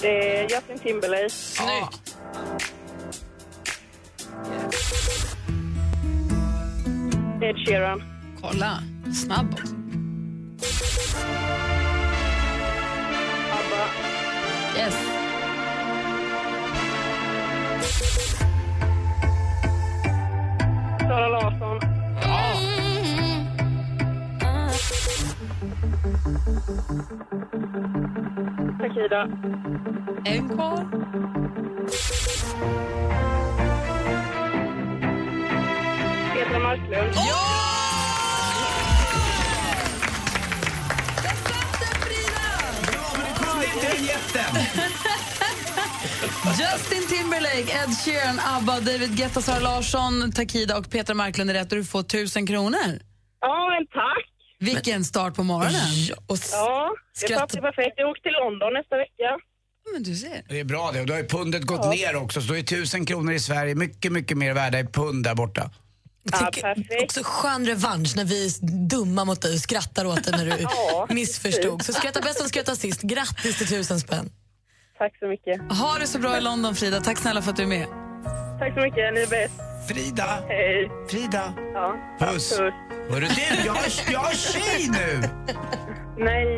Det 0.02 0.38
är 0.38 0.42
Justin 0.50 0.80
Timberlake. 0.80 1.30
Snyggt. 1.30 2.18
Ed 7.42 7.56
Sheeran. 7.66 8.17
Kolla. 8.52 8.80
Snabb 9.14 9.54
också. 9.54 9.76
ABBA. 13.52 13.88
Yes. 14.78 14.96
Sara 21.00 21.28
Larsson. 21.30 21.80
Takida. 28.80 29.28
En 30.26 30.50
kvar. 30.50 30.88
Petra 36.34 36.60
Marklund. 36.60 37.67
Inte 43.78 43.96
den 43.96 44.06
jätten! 44.06 44.56
Justin 46.60 47.08
Timberlake, 47.18 47.60
Ed 47.84 47.98
Sheeran, 48.06 48.40
ABBA, 48.56 48.80
David 48.80 49.18
Guetta, 49.18 49.42
Sara 49.42 49.60
Larsson, 49.60 50.32
Takida 50.32 50.78
och 50.78 50.90
Petra 50.90 51.14
Marklund 51.16 51.50
är 51.50 51.54
rätt 51.54 51.72
och 51.72 51.78
du 51.78 51.86
får 51.86 52.04
tusen 52.04 52.48
kronor. 52.48 53.00
Ja, 53.42 53.70
men 53.70 53.88
tack. 53.88 54.26
Vilken 54.60 55.04
start 55.06 55.36
på 55.36 55.44
morgonen. 55.44 55.82
Och 56.28 56.38
Ja, 56.52 56.92
det 57.20 57.26
Skratt- 57.28 57.40
passar 57.42 57.62
perfekt. 57.62 57.94
Jag 57.98 58.10
åker 58.10 58.22
till 58.22 58.32
London 58.44 58.74
nästa 58.74 58.98
vecka. 58.98 59.38
Men 59.94 60.04
du 60.04 60.16
ser. 60.16 60.44
Det 60.50 60.60
är 60.60 60.64
bra 60.64 60.92
det. 60.94 61.00
Och 61.02 61.06
då 61.08 61.14
har 61.14 61.20
ju 61.20 61.28
pundet 61.28 61.64
gått 61.64 61.90
ner 61.96 62.16
också. 62.16 62.42
Så 62.42 62.48
då 62.48 62.58
är 62.58 62.62
tusen 62.64 63.06
kronor 63.06 63.34
i 63.34 63.40
Sverige 63.40 63.76
mycket, 63.76 64.12
mycket 64.12 64.38
mer 64.38 64.54
värda 64.54 64.80
i 64.80 64.84
pund 64.86 65.24
där 65.24 65.36
borta. 65.36 65.72
Ja, 66.32 66.50
perfekt. 66.62 67.04
också 67.04 67.22
skön 67.24 67.66
revansch 67.66 68.16
när 68.16 68.26
vi 68.26 68.46
är 68.46 68.52
dumma 68.88 69.26
mot 69.26 69.42
dig 69.42 69.54
och 69.54 69.60
skrattar 69.60 70.06
åt 70.06 70.24
dig 70.24 70.34
när 70.38 70.46
du 70.46 70.62
Ja, 70.92 71.08
missförstod. 71.10 71.82
Så 71.86 71.94
skratta 71.94 72.22
bäst 72.22 72.40
som 72.40 72.50
skrattar 72.50 72.76
sist. 72.76 73.02
Grattis 73.02 73.58
till 73.58 73.68
tusen 73.68 74.00
spänn. 74.00 74.30
Tack 74.98 75.18
så 75.20 75.28
mycket. 75.28 75.72
Ha 75.72 75.98
det 76.00 76.08
så 76.08 76.20
bra 76.20 76.38
i 76.38 76.42
London, 76.42 76.76
Frida. 76.76 77.02
Tack 77.02 77.18
snälla 77.18 77.42
för 77.42 77.52
att 77.52 77.58
du 77.58 77.64
är 77.64 77.68
med. 77.68 77.88
Tack 78.60 78.74
så 78.74 78.82
mycket. 78.82 79.14
Ni 79.14 79.22
är 79.22 79.28
bäst. 79.28 79.54
Frida! 79.88 80.44
Hej. 80.48 80.90
Frida! 81.10 81.54
Ja. 81.74 81.96
Puss! 82.20 82.50
Puss. 82.50 82.60
Hörru 83.10 83.28
du, 83.28 83.66
jag 83.66 83.78
jag 84.12 84.20
har 84.20 84.34
tjej 84.34 84.90
nu! 84.90 85.30
Nej. 86.18 86.58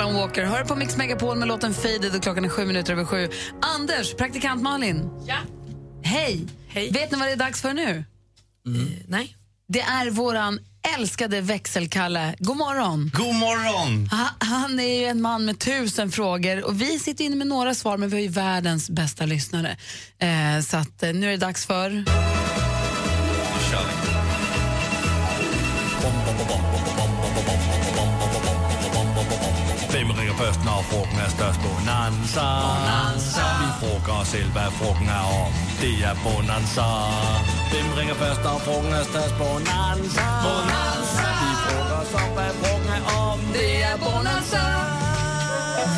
Alan 0.00 0.14
Walker 0.14 0.44
hör 0.44 0.64
på 0.64 0.74
Mix 0.76 0.96
Megapol 0.96 1.38
med 1.38 1.48
låten 1.48 1.74
Faded 1.74 2.14
och 2.16 2.22
klockan 2.22 2.44
är 2.44 2.48
sju 2.48 2.66
minuter 2.66 2.92
över 2.92 3.04
sju. 3.04 3.28
Anders, 3.62 4.14
praktikant 4.14 4.62
Malin. 4.62 5.10
Ja. 5.26 5.36
Hej. 6.02 6.46
Hej. 6.68 6.90
Vet 6.90 7.10
ni 7.12 7.18
vad 7.18 7.28
det 7.28 7.32
är 7.32 7.36
dags 7.36 7.62
för 7.62 7.72
nu? 7.72 8.04
Nej. 9.08 9.36
Det 9.68 9.80
är 9.80 10.10
våran 10.10 10.58
älskade 10.98 11.40
växelkalle. 11.40 12.34
God 12.38 12.56
morgon. 12.56 13.10
God 13.14 13.34
morgon! 13.34 14.06
Ha- 14.08 14.46
Han 14.46 14.80
är 14.80 15.00
ju 15.00 15.04
en 15.06 15.22
man 15.22 15.44
med 15.44 15.58
tusen 15.58 16.12
frågor 16.12 16.64
och 16.64 16.80
vi 16.80 16.98
sitter 16.98 17.24
inne 17.24 17.36
med 17.36 17.46
några 17.46 17.74
svar 17.74 17.96
men 17.96 18.08
vi 18.08 18.16
har 18.16 18.22
ju 18.22 18.28
världens 18.28 18.90
bästa 18.90 19.26
lyssnare. 19.26 19.76
Eh, 20.18 20.62
så 20.64 20.76
att, 20.76 21.02
eh, 21.02 21.12
nu 21.12 21.26
är 21.26 21.30
det 21.30 21.36
dags 21.36 21.66
för... 21.66 22.04
Først, 30.48 30.64
når 30.64 30.80
frugten 30.90 31.18
er 31.26 31.30
størst? 31.38 31.60
Bonanza. 31.66 32.46
Bonanza. 32.66 33.46
Vi 33.62 33.68
frågar 33.80 34.14
os 34.22 34.28
selv, 34.34 34.50
hvad 34.56 34.70
frugten 34.78 35.08
er 35.18 35.24
om. 35.44 35.50
Det 35.82 35.94
er 36.08 36.14
Bonanza. 36.24 36.86
Hvem 37.72 37.88
ringer 37.98 38.16
først, 38.22 38.40
når 38.46 38.56
frugten 38.66 38.92
er 39.00 39.04
størst? 39.12 39.34
Bonanza. 39.42 40.26
Bonanza. 40.46 41.26
Vi 41.42 41.50
frågar 41.64 41.96
os 42.04 42.12
om, 42.22 42.28
hvad 42.36 42.52
frugten 42.60 42.90
er 42.98 43.02
om. 43.26 43.38
Det 43.58 43.72
är 43.90 43.96
Bonanza! 44.04 44.62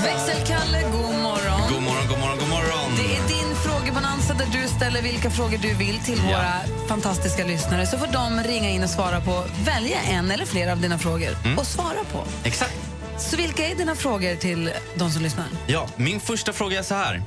Växelkalle, 0.06 0.80
god 0.96 1.14
morgon. 1.26 1.60
God 1.72 1.82
morgon, 1.88 2.06
god 2.12 2.18
morgon, 2.22 2.38
god 2.42 2.50
morgon. 2.56 2.88
Det 3.00 3.08
är 3.18 3.22
din 3.34 3.50
frågebonanza 3.66 4.32
där 4.40 4.48
du 4.56 4.62
ställer 4.76 5.02
vilka 5.02 5.30
frågor 5.30 5.58
du 5.66 5.74
vill 5.74 5.98
till 6.08 6.18
Ja. 6.18 6.26
våra 6.30 6.54
fantastiska 6.88 7.42
lyssnare. 7.52 7.86
Så 7.86 7.98
får 7.98 8.06
de 8.20 8.42
ringa 8.52 8.70
in 8.70 8.82
och 8.82 8.90
svara 8.90 9.20
på, 9.20 9.34
välja 9.64 9.98
en 10.16 10.30
eller 10.30 10.46
flera 10.46 10.72
av 10.72 10.80
dina 10.80 10.98
frågor 10.98 11.32
och 11.58 11.66
svara 11.66 12.02
på. 12.12 12.20
Exakt. 12.44 12.74
Så 13.20 13.36
vilka 13.36 13.66
är 13.66 13.74
dina 13.74 13.94
frågor 13.94 14.36
till 14.36 14.72
de 14.94 15.10
som 15.10 15.22
lyssnar? 15.22 15.46
Ja, 15.66 15.88
min 15.96 16.20
första 16.20 16.52
fråga 16.52 16.78
är 16.78 16.82
så 16.82 16.94
här. 16.94 17.22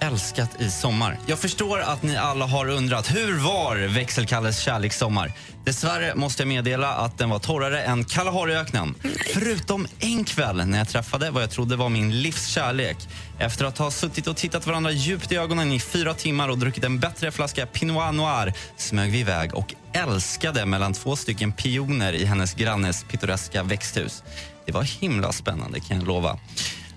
Älskat 0.00 0.60
i 0.60 0.70
sommar. 0.70 1.18
Jag 1.26 1.38
förstår 1.38 1.80
att 1.80 2.02
ni 2.02 2.16
alla 2.16 2.46
har 2.46 2.68
undrat 2.68 3.14
hur 3.14 3.38
var 3.38 3.94
växelkalles 3.94 4.58
kärlekssommar? 4.60 5.32
Dessvärre 5.64 6.14
måste 6.14 6.42
jag 6.42 6.48
meddela 6.48 6.94
att 6.94 7.18
den 7.18 7.30
var 7.30 7.38
torrare 7.38 7.82
än 7.82 8.04
Kalahariöknen. 8.04 8.94
Förutom 9.34 9.86
en 9.98 10.24
kväll 10.24 10.66
när 10.66 10.78
jag 10.78 10.88
träffade 10.88 11.30
vad 11.30 11.42
jag 11.42 11.50
trodde 11.50 11.76
var 11.76 11.88
min 11.88 12.22
livs 12.22 12.46
kärlek. 12.46 12.96
Efter 13.38 13.64
att 13.64 13.78
ha 13.78 13.90
suttit 13.90 14.26
och 14.26 14.36
tittat 14.36 14.66
varandra 14.66 14.90
djupt 14.90 15.32
i 15.32 15.36
ögonen 15.36 15.72
i 15.72 15.80
fyra 15.80 16.14
timmar 16.14 16.48
och 16.48 16.58
druckit 16.58 16.84
en 16.84 16.98
bättre 16.98 17.32
flaska 17.32 17.66
Pinot 17.66 18.14
Noir 18.14 18.52
smög 18.76 19.12
vi 19.12 19.18
iväg 19.18 19.54
och 19.54 19.74
älskade 19.92 20.66
mellan 20.66 20.92
två 20.92 21.16
stycken 21.16 21.52
pioner 21.52 22.12
i 22.12 22.24
hennes 22.24 22.54
grannes 22.54 23.04
pittoreska 23.04 23.62
växthus. 23.62 24.22
Det 24.66 24.72
var 24.72 24.82
himla 24.82 25.32
spännande 25.32 25.80
kan 25.80 25.96
jag 25.96 26.06
lova. 26.06 26.38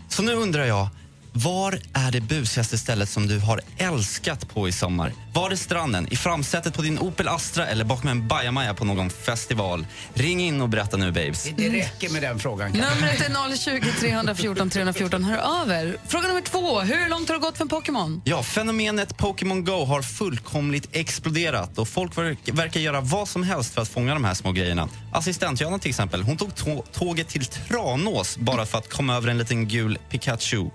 Så 0.07 0.21
nu 0.21 0.33
undrar 0.33 0.65
jag, 0.65 0.89
var 1.33 1.79
är 1.93 2.11
det 2.11 2.21
busigaste 2.21 2.77
stället 2.77 3.09
som 3.09 3.27
du 3.27 3.39
har 3.39 3.61
älskat 3.77 4.49
på 4.53 4.67
i 4.69 4.71
sommar? 4.71 5.13
Var 5.33 5.49
det 5.49 5.57
stranden, 5.57 6.07
i 6.11 6.15
framsätet 6.15 6.73
på 6.73 6.81
din 6.81 6.99
Opel 6.99 7.27
Astra 7.27 7.67
eller 7.67 7.85
bakom 7.85 8.09
en 8.09 8.27
bajamaja 8.27 8.73
på 8.73 8.85
någon 8.85 9.09
festival? 9.09 9.85
Ring 10.13 10.41
in 10.41 10.61
och 10.61 10.69
berätta 10.69 10.97
nu 10.97 11.11
babes. 11.11 11.49
Det, 11.57 11.69
räcker 11.69 12.09
med 12.09 12.21
den 12.21 12.39
frågan. 12.39 12.71
Numret 12.71 13.21
är 13.21 13.57
020 13.57 13.91
314 13.99 14.69
314. 14.69 15.23
Hör 15.23 15.61
av 15.61 15.71
er. 15.71 15.97
Fråga 16.07 16.27
nummer 16.27 16.41
två. 16.41 16.79
Hur 16.79 17.09
långt 17.09 17.29
har 17.29 17.35
det 17.35 17.41
gått 17.41 17.57
för 17.57 17.65
Pokémon? 17.65 18.21
Ja, 18.25 18.43
fenomenet 18.43 19.17
Pokémon 19.17 19.63
Go 19.65 19.85
har 19.85 20.01
fullkomligt 20.01 20.89
exploderat 20.91 21.77
och 21.77 21.87
folk 21.87 22.17
verk- 22.17 22.49
verkar 22.53 22.79
göra 22.79 23.01
vad 23.01 23.27
som 23.27 23.43
helst 23.43 23.73
för 23.73 23.81
att 23.81 23.89
fånga 23.89 24.13
de 24.13 24.23
här 24.23 24.33
små 24.33 24.51
grejerna. 24.51 24.89
Assistent-Johanna 25.13 25.79
till 25.79 25.89
exempel, 25.89 26.23
hon 26.23 26.37
tog 26.37 26.55
tå- 26.55 26.83
tåget 26.93 27.27
till 27.27 27.45
Tranås 27.45 28.37
bara 28.37 28.65
för 28.65 28.77
att 28.77 28.89
komma 28.89 29.15
över 29.15 29.27
en 29.27 29.37
liten 29.37 29.67
gul 29.67 29.97
Pikachu. 30.09 30.69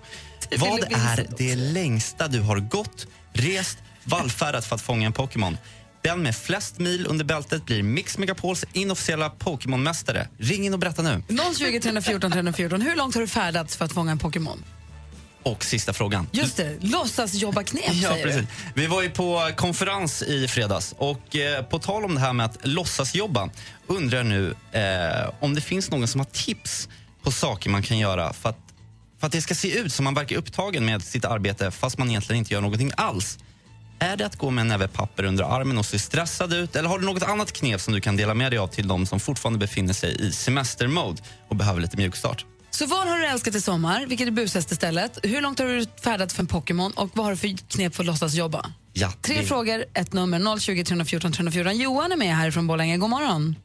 Vad 0.59 0.81
är 0.93 1.27
det 1.39 1.57
längsta 1.57 2.29
du 2.29 2.41
har 2.41 2.57
gått, 2.59 3.07
rest, 3.33 3.79
vallfärdat 4.05 4.65
för 4.65 4.75
att 4.75 4.83
fånga 4.83 5.07
en 5.07 5.13
Pokémon? 5.13 5.59
Den 6.03 6.23
med 6.23 6.37
flest 6.37 6.79
mil 6.79 7.07
under 7.07 7.25
bältet 7.25 7.67
blir 7.67 7.83
Mix 7.83 8.19
Megapols 8.19 8.65
inofficiella 8.73 9.31
Pokémon-mästare. 9.31 10.29
Ring 10.39 10.67
in 10.67 10.73
och 10.73 10.79
berätta 10.79 11.03
nu. 11.03 11.23
020 11.59 11.81
314 11.81 12.33
314. 12.33 12.81
Hur 12.81 12.97
långt 12.97 13.15
har 13.15 13.23
du 13.23 13.29
färdats 13.29 13.77
för 13.77 13.85
att 13.85 13.93
fånga 13.93 14.13
en 14.13 14.19
Pokémon? 14.19 14.65
Och 15.43 15.65
sista 15.65 15.93
frågan. 15.93 16.29
Just 16.33 16.57
det, 16.57 16.77
låtsasjobba-knep 16.81 17.91
Ja, 17.93 18.11
säger 18.11 18.25
precis. 18.25 18.47
Vi 18.75 18.87
var 18.87 19.03
ju 19.03 19.11
på 19.11 19.51
konferens 19.57 20.23
i 20.23 20.49
fredags 20.49 20.95
och 20.99 21.37
eh, 21.37 21.65
på 21.65 21.79
tal 21.79 22.05
om 22.05 22.15
det 22.15 22.21
här 22.21 22.33
med 22.33 22.47
att 22.47 22.59
låtsasjobba 22.63 23.51
undrar 23.87 24.19
jag 24.19 24.27
nu 24.27 24.55
eh, 24.73 25.31
om 25.41 25.55
det 25.55 25.61
finns 25.61 25.91
någon 25.91 26.09
som 26.09 26.21
har 26.21 26.27
tips 26.27 26.89
på 27.23 27.31
saker 27.33 27.71
man 27.71 27.83
kan 27.83 27.99
göra 27.99 28.33
för 28.33 28.49
att, 28.49 28.59
för 29.25 29.27
att 29.27 29.33
det 29.33 29.43
ska 29.43 29.55
se 29.55 29.79
ut 29.79 29.93
som 29.93 30.05
man 30.05 30.15
verkar 30.15 30.37
upptagen 30.37 30.85
med 30.87 31.03
sitt 31.03 31.25
arbete 31.25 31.71
fast 31.71 31.99
man 31.99 32.11
egentligen 32.11 32.39
inte 32.39 32.55
gör 32.55 32.61
någonting 32.61 32.93
alls. 32.97 33.39
Är 33.99 34.17
det 34.17 34.27
att 34.27 34.37
gå 34.37 34.51
med 34.51 34.63
en 34.63 34.69
näve 34.69 34.89
papper 34.89 35.25
under 35.25 35.45
armen 35.45 35.79
och 35.79 35.87
se 35.87 35.99
stressad 35.99 36.53
ut 36.53 36.77
eller 36.77 36.89
har 36.89 36.99
du 36.99 37.07
något 37.07 37.23
annat 37.23 37.53
knep 37.53 37.81
som 37.81 37.95
du 37.95 38.01
kan 38.01 38.17
dela 38.17 38.35
med 38.35 38.53
dig 38.53 38.59
av 38.59 38.67
till 38.67 38.89
de 38.89 39.07
som 39.07 39.21
fortfarande 39.21 39.59
befinner 39.59 39.93
sig 39.93 40.17
i 40.27 40.33
semestermode 40.33 41.23
och 41.49 41.57
behöver 41.57 41.81
lite 41.81 41.97
mjukstart? 41.97 42.45
Så 42.71 42.87
vad 42.87 43.09
har 43.09 43.19
du 43.19 43.27
älskat 43.27 43.55
i 43.55 43.61
sommar? 43.61 44.07
Vilket 44.07 44.27
är 44.27 44.31
busaste 44.33 44.75
stället? 44.77 45.19
Hur 45.23 45.41
långt 45.41 45.59
har 45.59 45.67
du 45.67 45.87
färdats 46.03 46.35
för 46.35 46.43
en 46.43 46.47
Pokémon? 46.47 46.93
Och 46.93 47.11
vad 47.15 47.25
har 47.27 47.31
du 47.33 47.37
för 47.37 47.57
knep 47.69 47.95
för 47.95 48.03
att 48.03 48.07
låtsas 48.07 48.35
jobba? 48.35 48.73
Ja, 48.93 49.13
Tre 49.23 49.37
det- 49.41 49.47
frågor, 49.47 49.85
ett 49.95 50.13
nummer 50.13 50.59
020 50.59 50.85
314 50.85 51.33
314. 51.33 51.79
Johan 51.79 52.13
är 52.13 52.17
med 52.17 52.37
härifrån 52.37 52.67
Borlänge. 52.67 52.97
God 52.97 53.11
morgon. 53.11 53.57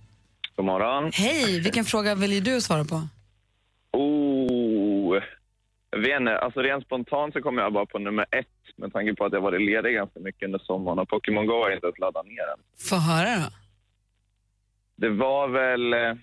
God 0.56 0.66
morgon. 0.66 1.12
Hej, 1.14 1.60
vilken 1.60 1.86
fråga 1.86 2.16
vill 2.16 2.44
du 2.44 2.62
svara 2.62 2.86
på? 2.86 3.08
Jag 5.92 6.00
vet 6.00 6.20
inte. 6.20 6.38
Alltså 6.40 6.62
rent 6.62 6.86
spontant 6.86 7.34
så 7.34 7.42
kommer 7.42 7.62
jag 7.62 7.74
bara 7.74 7.86
på 7.86 8.00
nummer 8.00 8.26
ett 8.32 8.48
med 8.76 8.94
tanke 8.94 9.16
på 9.16 9.26
att 9.26 9.34
jag 9.34 9.42
varit 9.42 9.62
ledig 9.62 9.94
ganska 9.96 10.20
mycket 10.20 10.44
under 10.46 10.60
sommaren 10.60 11.00
och 11.00 11.10
Pokémon 11.10 11.46
Go 11.46 11.54
har 11.54 11.70
jag 11.70 11.78
inte 11.78 11.88
ens 11.88 12.00
laddat 12.00 12.26
ner 12.26 12.42
än. 12.54 12.60
Få 12.90 12.96
höra 12.96 13.36
då. 13.36 13.50
Det 14.96 15.10
var 15.10 15.48
väl... 15.48 15.94
eh, 15.94 16.14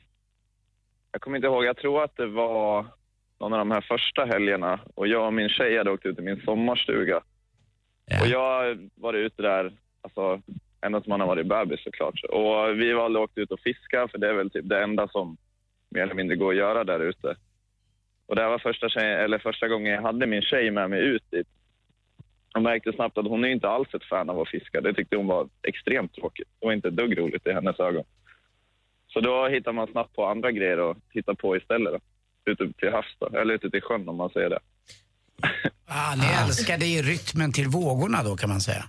Jag 1.12 1.20
kommer 1.20 1.36
inte 1.36 1.46
ihåg. 1.46 1.64
Jag 1.64 1.76
tror 1.76 2.04
att 2.04 2.16
det 2.16 2.26
var 2.26 2.86
någon 3.40 3.52
av 3.52 3.58
de 3.58 3.70
här 3.70 3.80
första 3.80 4.24
helgerna 4.24 4.80
och 4.94 5.06
jag 5.08 5.26
och 5.26 5.34
min 5.34 5.48
tjej 5.48 5.78
hade 5.78 5.90
åkt 5.90 6.06
ut 6.06 6.16
till 6.16 6.24
min 6.24 6.40
sommarstuga. 6.44 7.16
Och 8.20 8.26
jag 8.26 8.88
var 8.94 9.14
ute 9.14 9.42
där, 9.42 9.72
alltså 10.02 10.42
ända 10.80 11.00
som 11.02 11.10
man 11.10 11.20
har 11.20 11.26
varit 11.26 11.46
bebis 11.46 11.84
såklart. 11.84 12.20
Och 12.24 12.80
vi 12.80 12.92
valde 12.92 13.18
att 13.18 13.30
åka 13.30 13.40
ut 13.40 13.50
och 13.50 13.60
fiska 13.60 14.08
för 14.08 14.18
det 14.18 14.28
är 14.28 14.34
väl 14.34 14.50
typ 14.50 14.68
det 14.68 14.82
enda 14.82 15.08
som 15.08 15.36
mer 15.90 16.02
eller 16.02 16.14
mindre 16.14 16.36
går 16.36 16.50
att 16.52 16.56
göra 16.58 16.84
där 16.84 17.00
ute. 17.00 17.36
Och 18.26 18.36
det 18.36 18.42
här 18.42 18.48
var 18.48 18.58
första, 18.58 18.88
tjej, 18.88 19.14
eller 19.24 19.38
första 19.38 19.68
gången 19.68 19.92
jag 19.92 20.02
hade 20.02 20.26
min 20.26 20.42
tjej 20.42 20.70
med 20.70 20.90
mig 20.90 21.00
ut 21.00 21.30
dit. 21.30 21.46
Jag 22.52 22.62
märkte 22.62 22.92
snabbt 22.92 23.18
att 23.18 23.26
hon 23.28 23.44
är 23.44 23.48
inte 23.48 23.68
alls 23.68 23.94
ett 23.94 24.04
fan 24.04 24.30
av 24.30 24.40
att 24.40 24.48
fiska. 24.48 24.80
Det 24.80 24.94
tyckte 24.94 25.16
hon 25.16 25.26
var 25.26 25.48
extremt 25.62 26.14
tråkigt. 26.14 26.48
Det 26.60 26.66
var 26.66 26.72
inte 26.72 26.88
ett 26.88 26.96
dugg 26.96 27.18
roligt 27.18 27.46
i 27.46 27.52
hennes 27.52 27.80
ögon. 27.80 28.04
Så 29.08 29.20
då 29.20 29.48
hittar 29.48 29.72
man 29.72 29.86
snabbt 29.86 30.16
på 30.16 30.26
andra 30.26 30.52
grejer 30.52 30.90
att 30.90 30.96
titta 31.12 31.34
på 31.34 31.56
istället. 31.56 31.92
Då. 31.92 31.98
Ute 32.52 32.72
till 32.78 32.92
havs 32.92 33.16
då, 33.18 33.26
eller 33.26 33.54
ute 33.54 33.70
till 33.70 33.82
sjön 33.82 34.08
om 34.08 34.16
man 34.16 34.30
säger 34.30 34.50
det. 34.50 34.58
Ah, 35.88 36.14
ni 36.14 36.46
älskade 36.46 36.86
i 36.86 37.02
rytmen 37.02 37.52
till 37.52 37.68
vågorna 37.68 38.22
då 38.22 38.36
kan 38.36 38.48
man 38.48 38.60
säga. 38.60 38.84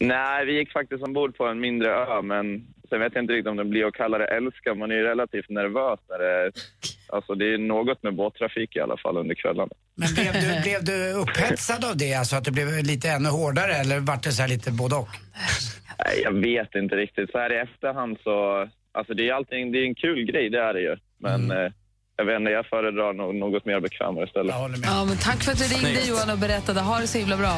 Nej, 0.00 0.46
vi 0.46 0.58
gick 0.58 0.72
faktiskt 0.72 1.02
ombord 1.02 1.36
på 1.36 1.46
en 1.46 1.60
mindre 1.60 1.88
ö, 1.88 2.22
men 2.22 2.66
sen 2.88 3.00
vet 3.00 3.14
jag 3.14 3.22
inte 3.22 3.32
riktigt 3.32 3.50
om 3.50 3.56
det 3.56 3.64
blir 3.64 3.86
att 3.86 3.94
kalla 3.94 4.18
det 4.18 4.26
älska. 4.26 4.74
Man 4.74 4.90
är 4.90 4.94
ju 4.94 5.02
relativt 5.02 5.48
nervös 5.48 6.00
när 6.08 6.18
det 6.18 6.30
är... 6.42 6.52
Alltså 7.08 7.34
det 7.34 7.54
är 7.54 7.58
något 7.58 8.02
med 8.02 8.14
båttrafik 8.14 8.76
i 8.76 8.80
alla 8.80 8.96
fall 8.96 9.16
under 9.16 9.34
kvällarna. 9.34 9.72
Men 9.94 10.14
blev 10.14 10.32
du, 10.32 10.62
blev 10.62 10.84
du 10.84 11.12
upphetsad 11.12 11.84
av 11.84 11.96
det? 11.96 12.14
Alltså 12.14 12.36
att 12.36 12.44
det 12.44 12.50
blev 12.50 12.68
lite 12.82 13.08
ännu 13.08 13.28
hårdare 13.28 13.74
eller 13.74 14.00
vart 14.00 14.22
det 14.22 14.32
så 14.32 14.42
här 14.42 14.48
lite 14.48 14.70
både 14.70 14.94
och? 14.94 15.08
Nej, 16.04 16.20
jag 16.22 16.32
vet 16.32 16.74
inte 16.74 16.96
riktigt. 16.96 17.30
Så 17.30 17.38
här 17.38 17.52
i 17.52 17.56
efterhand 17.56 18.18
så... 18.24 18.68
Alltså 18.92 19.14
det 19.14 19.28
är 19.28 19.32
allting, 19.32 19.72
det 19.72 19.78
är 19.78 19.84
en 19.84 19.94
kul 19.94 20.24
grej, 20.24 20.50
det 20.50 20.60
är 20.60 20.74
det 20.74 20.80
ju. 20.80 20.96
Men 21.18 21.50
eh, 21.50 21.72
jag 22.16 22.24
vet 22.24 22.36
inte, 22.40 22.50
jag 22.50 22.66
föredrar 22.66 23.12
något 23.12 23.64
mer 23.64 23.80
bekvämare 23.80 24.24
istället. 24.24 24.54
Ja, 24.82 25.04
men 25.08 25.16
tack 25.16 25.42
för 25.42 25.52
att 25.52 25.58
du 25.58 25.64
ringde 25.64 26.00
Johan 26.08 26.30
och 26.30 26.38
berättade. 26.38 26.80
Ha 26.80 27.00
det 27.00 27.06
så 27.06 27.18
himla 27.18 27.36
bra. 27.36 27.54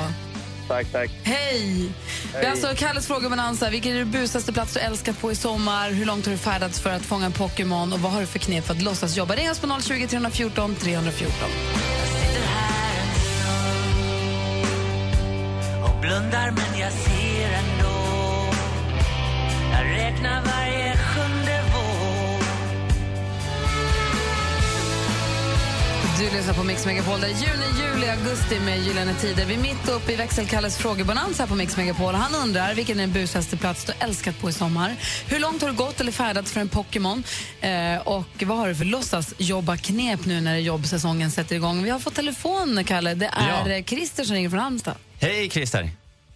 Tack, 0.69 0.93
tack. 0.93 1.11
Hej! 1.23 1.93
Det 2.33 2.47
är 2.47 2.51
alltså 2.51 2.75
Kalles 2.77 3.07
frågebonanza. 3.07 3.71
Vilken 3.71 3.93
är 3.93 3.99
den 3.99 4.11
busaste 4.11 4.53
plats 4.53 4.75
du 4.75 4.81
älskat 4.81 5.21
på 5.21 5.33
i 5.33 5.35
sommar? 5.35 5.91
Hur 5.91 6.05
långt 6.05 6.27
har 6.27 6.33
du 6.33 6.39
färdats 6.39 6.81
för 6.81 6.91
att 6.91 7.03
fånga 7.03 7.27
en 7.27 7.33
Pokémon? 7.33 7.93
Och 7.93 8.01
vad 8.01 8.13
har 8.13 8.21
du 8.21 8.27
för 8.27 8.39
knep 8.39 8.67
för 8.67 8.75
att 8.75 8.83
låtsas 8.83 9.17
jobba? 9.17 9.35
Ring 9.35 9.51
oss 9.51 9.59
på 9.59 9.81
020 9.81 10.07
314 10.07 10.75
314. 10.75 11.49
och 15.97 16.01
blundar 16.01 16.51
men 16.51 16.81
jag 16.81 16.93
ser 16.93 17.51
ändå 17.53 17.97
Jag 19.73 19.87
räknar 19.87 20.43
varje 20.45 20.97
sjunde 20.97 21.46
Du 26.19 26.23
lyssnar 26.37 26.55
på 26.55 26.63
Mix 26.65 26.87
Megapol. 26.87 27.21
Det 27.21 27.27
är 27.27 27.31
juni, 27.31 27.67
juli, 27.95 28.09
augusti 28.09 28.61
med 28.61 28.79
Gyllene 28.85 29.15
Tider. 29.15 29.45
Vi 29.47 29.55
är 29.55 29.59
mitt 29.59 29.89
uppe 29.89 30.13
i 30.13 30.17
växelkalles 30.17 30.79
frågebonanza 30.79 31.43
här 31.43 31.49
på 31.49 31.55
Mix 31.55 31.77
Megapol. 31.77 32.15
Han 32.15 32.35
undrar 32.43 32.75
vilken 32.75 32.97
är 32.97 33.01
den 33.01 33.13
busaste 33.13 33.57
plats 33.57 33.85
du 33.85 33.93
älskat 34.01 34.39
på 34.41 34.49
i 34.49 34.53
sommar. 34.53 34.91
Hur 35.31 35.41
långt 35.41 35.63
har 35.63 35.69
du 35.71 35.77
gått 35.77 36.01
eller 36.01 36.13
färdats 36.13 36.53
för 36.53 36.61
en 36.61 36.69
Pokémon? 36.69 37.23
Eh, 37.61 38.09
och 38.09 38.43
vad 38.47 38.59
har 38.59 38.69
du 38.69 38.75
för 38.75 38.85
låtsasjobba-knep 38.85 40.27
nu 40.27 40.41
när 40.41 40.57
jobbsäsongen 40.57 41.31
sätter 41.31 41.57
igång? 41.57 41.83
Vi 41.83 41.91
har 41.91 41.99
fått 41.99 42.15
telefon, 42.15 42.85
Kalle. 42.85 43.15
Det 43.15 43.27
är 43.27 43.67
Ja. 43.67 43.73
eh, 43.77 43.85
Christer 43.85 44.25
som 44.25 44.35
ringer 44.37 44.51
från 44.51 44.59
Halmstad. 44.61 44.95
Hej 45.21 45.51
Christer. 45.51 45.91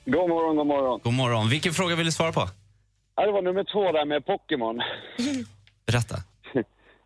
God 0.05 0.29
morgon, 0.29 0.57
god 0.57 0.66
morgon. 0.66 1.01
God 1.05 1.12
morgon. 1.14 1.49
Vilken 1.49 1.75
fråga 1.75 1.95
vill 1.97 2.07
du 2.07 2.12
svara 2.12 2.33
på? 2.33 2.49
Ja, 3.16 3.27
det 3.27 3.33
var 3.33 3.43
nummer 3.43 3.64
två 3.73 3.93
där 3.93 4.05
med 4.07 4.27
Pokémon. 4.27 4.81
Berätta. 5.87 6.16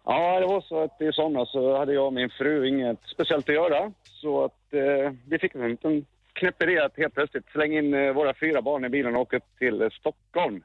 Ja, 0.07 0.41
det 0.41 0.47
var 0.47 0.61
så 0.61 0.83
att 0.83 1.01
i 1.01 1.13
somras 1.13 1.53
så 1.53 1.79
hade 1.79 1.93
jag 1.93 2.07
och 2.07 2.13
min 2.13 2.31
fru 2.31 2.69
inget 2.69 2.99
speciellt 3.15 3.49
att 3.49 3.55
göra. 3.55 3.93
Så 4.03 4.45
att 4.45 4.75
eh, 4.75 5.13
vi 5.29 5.39
fick 5.39 5.55
en 5.55 5.71
liten 5.71 6.07
knäpperi 6.33 6.79
att 6.79 6.97
helt 6.97 7.15
plötsligt 7.15 7.49
slänga 7.53 7.79
in 7.79 7.95
eh, 7.95 8.13
våra 8.13 8.35
fyra 8.35 8.63
barn 8.63 8.85
i 8.85 8.89
bilen 8.89 9.17
och 9.17 9.23
åka 9.23 9.37
upp 9.37 9.59
till 9.59 9.83
eh, 9.83 9.89
Stockholm. 9.91 10.63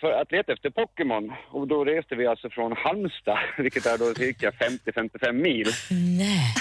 För 0.00 0.12
att 0.12 0.32
leta 0.32 0.52
efter 0.52 0.70
Pokémon. 0.70 1.32
Och 1.50 1.68
då 1.68 1.84
reste 1.84 2.14
vi 2.14 2.26
alltså 2.26 2.50
från 2.50 2.72
Halmstad, 2.72 3.38
vilket 3.58 3.86
är 3.86 3.98
då 3.98 4.14
cirka 4.14 4.50
50-55 4.50 5.32
mil. 5.32 5.66
Nej. 6.18 6.54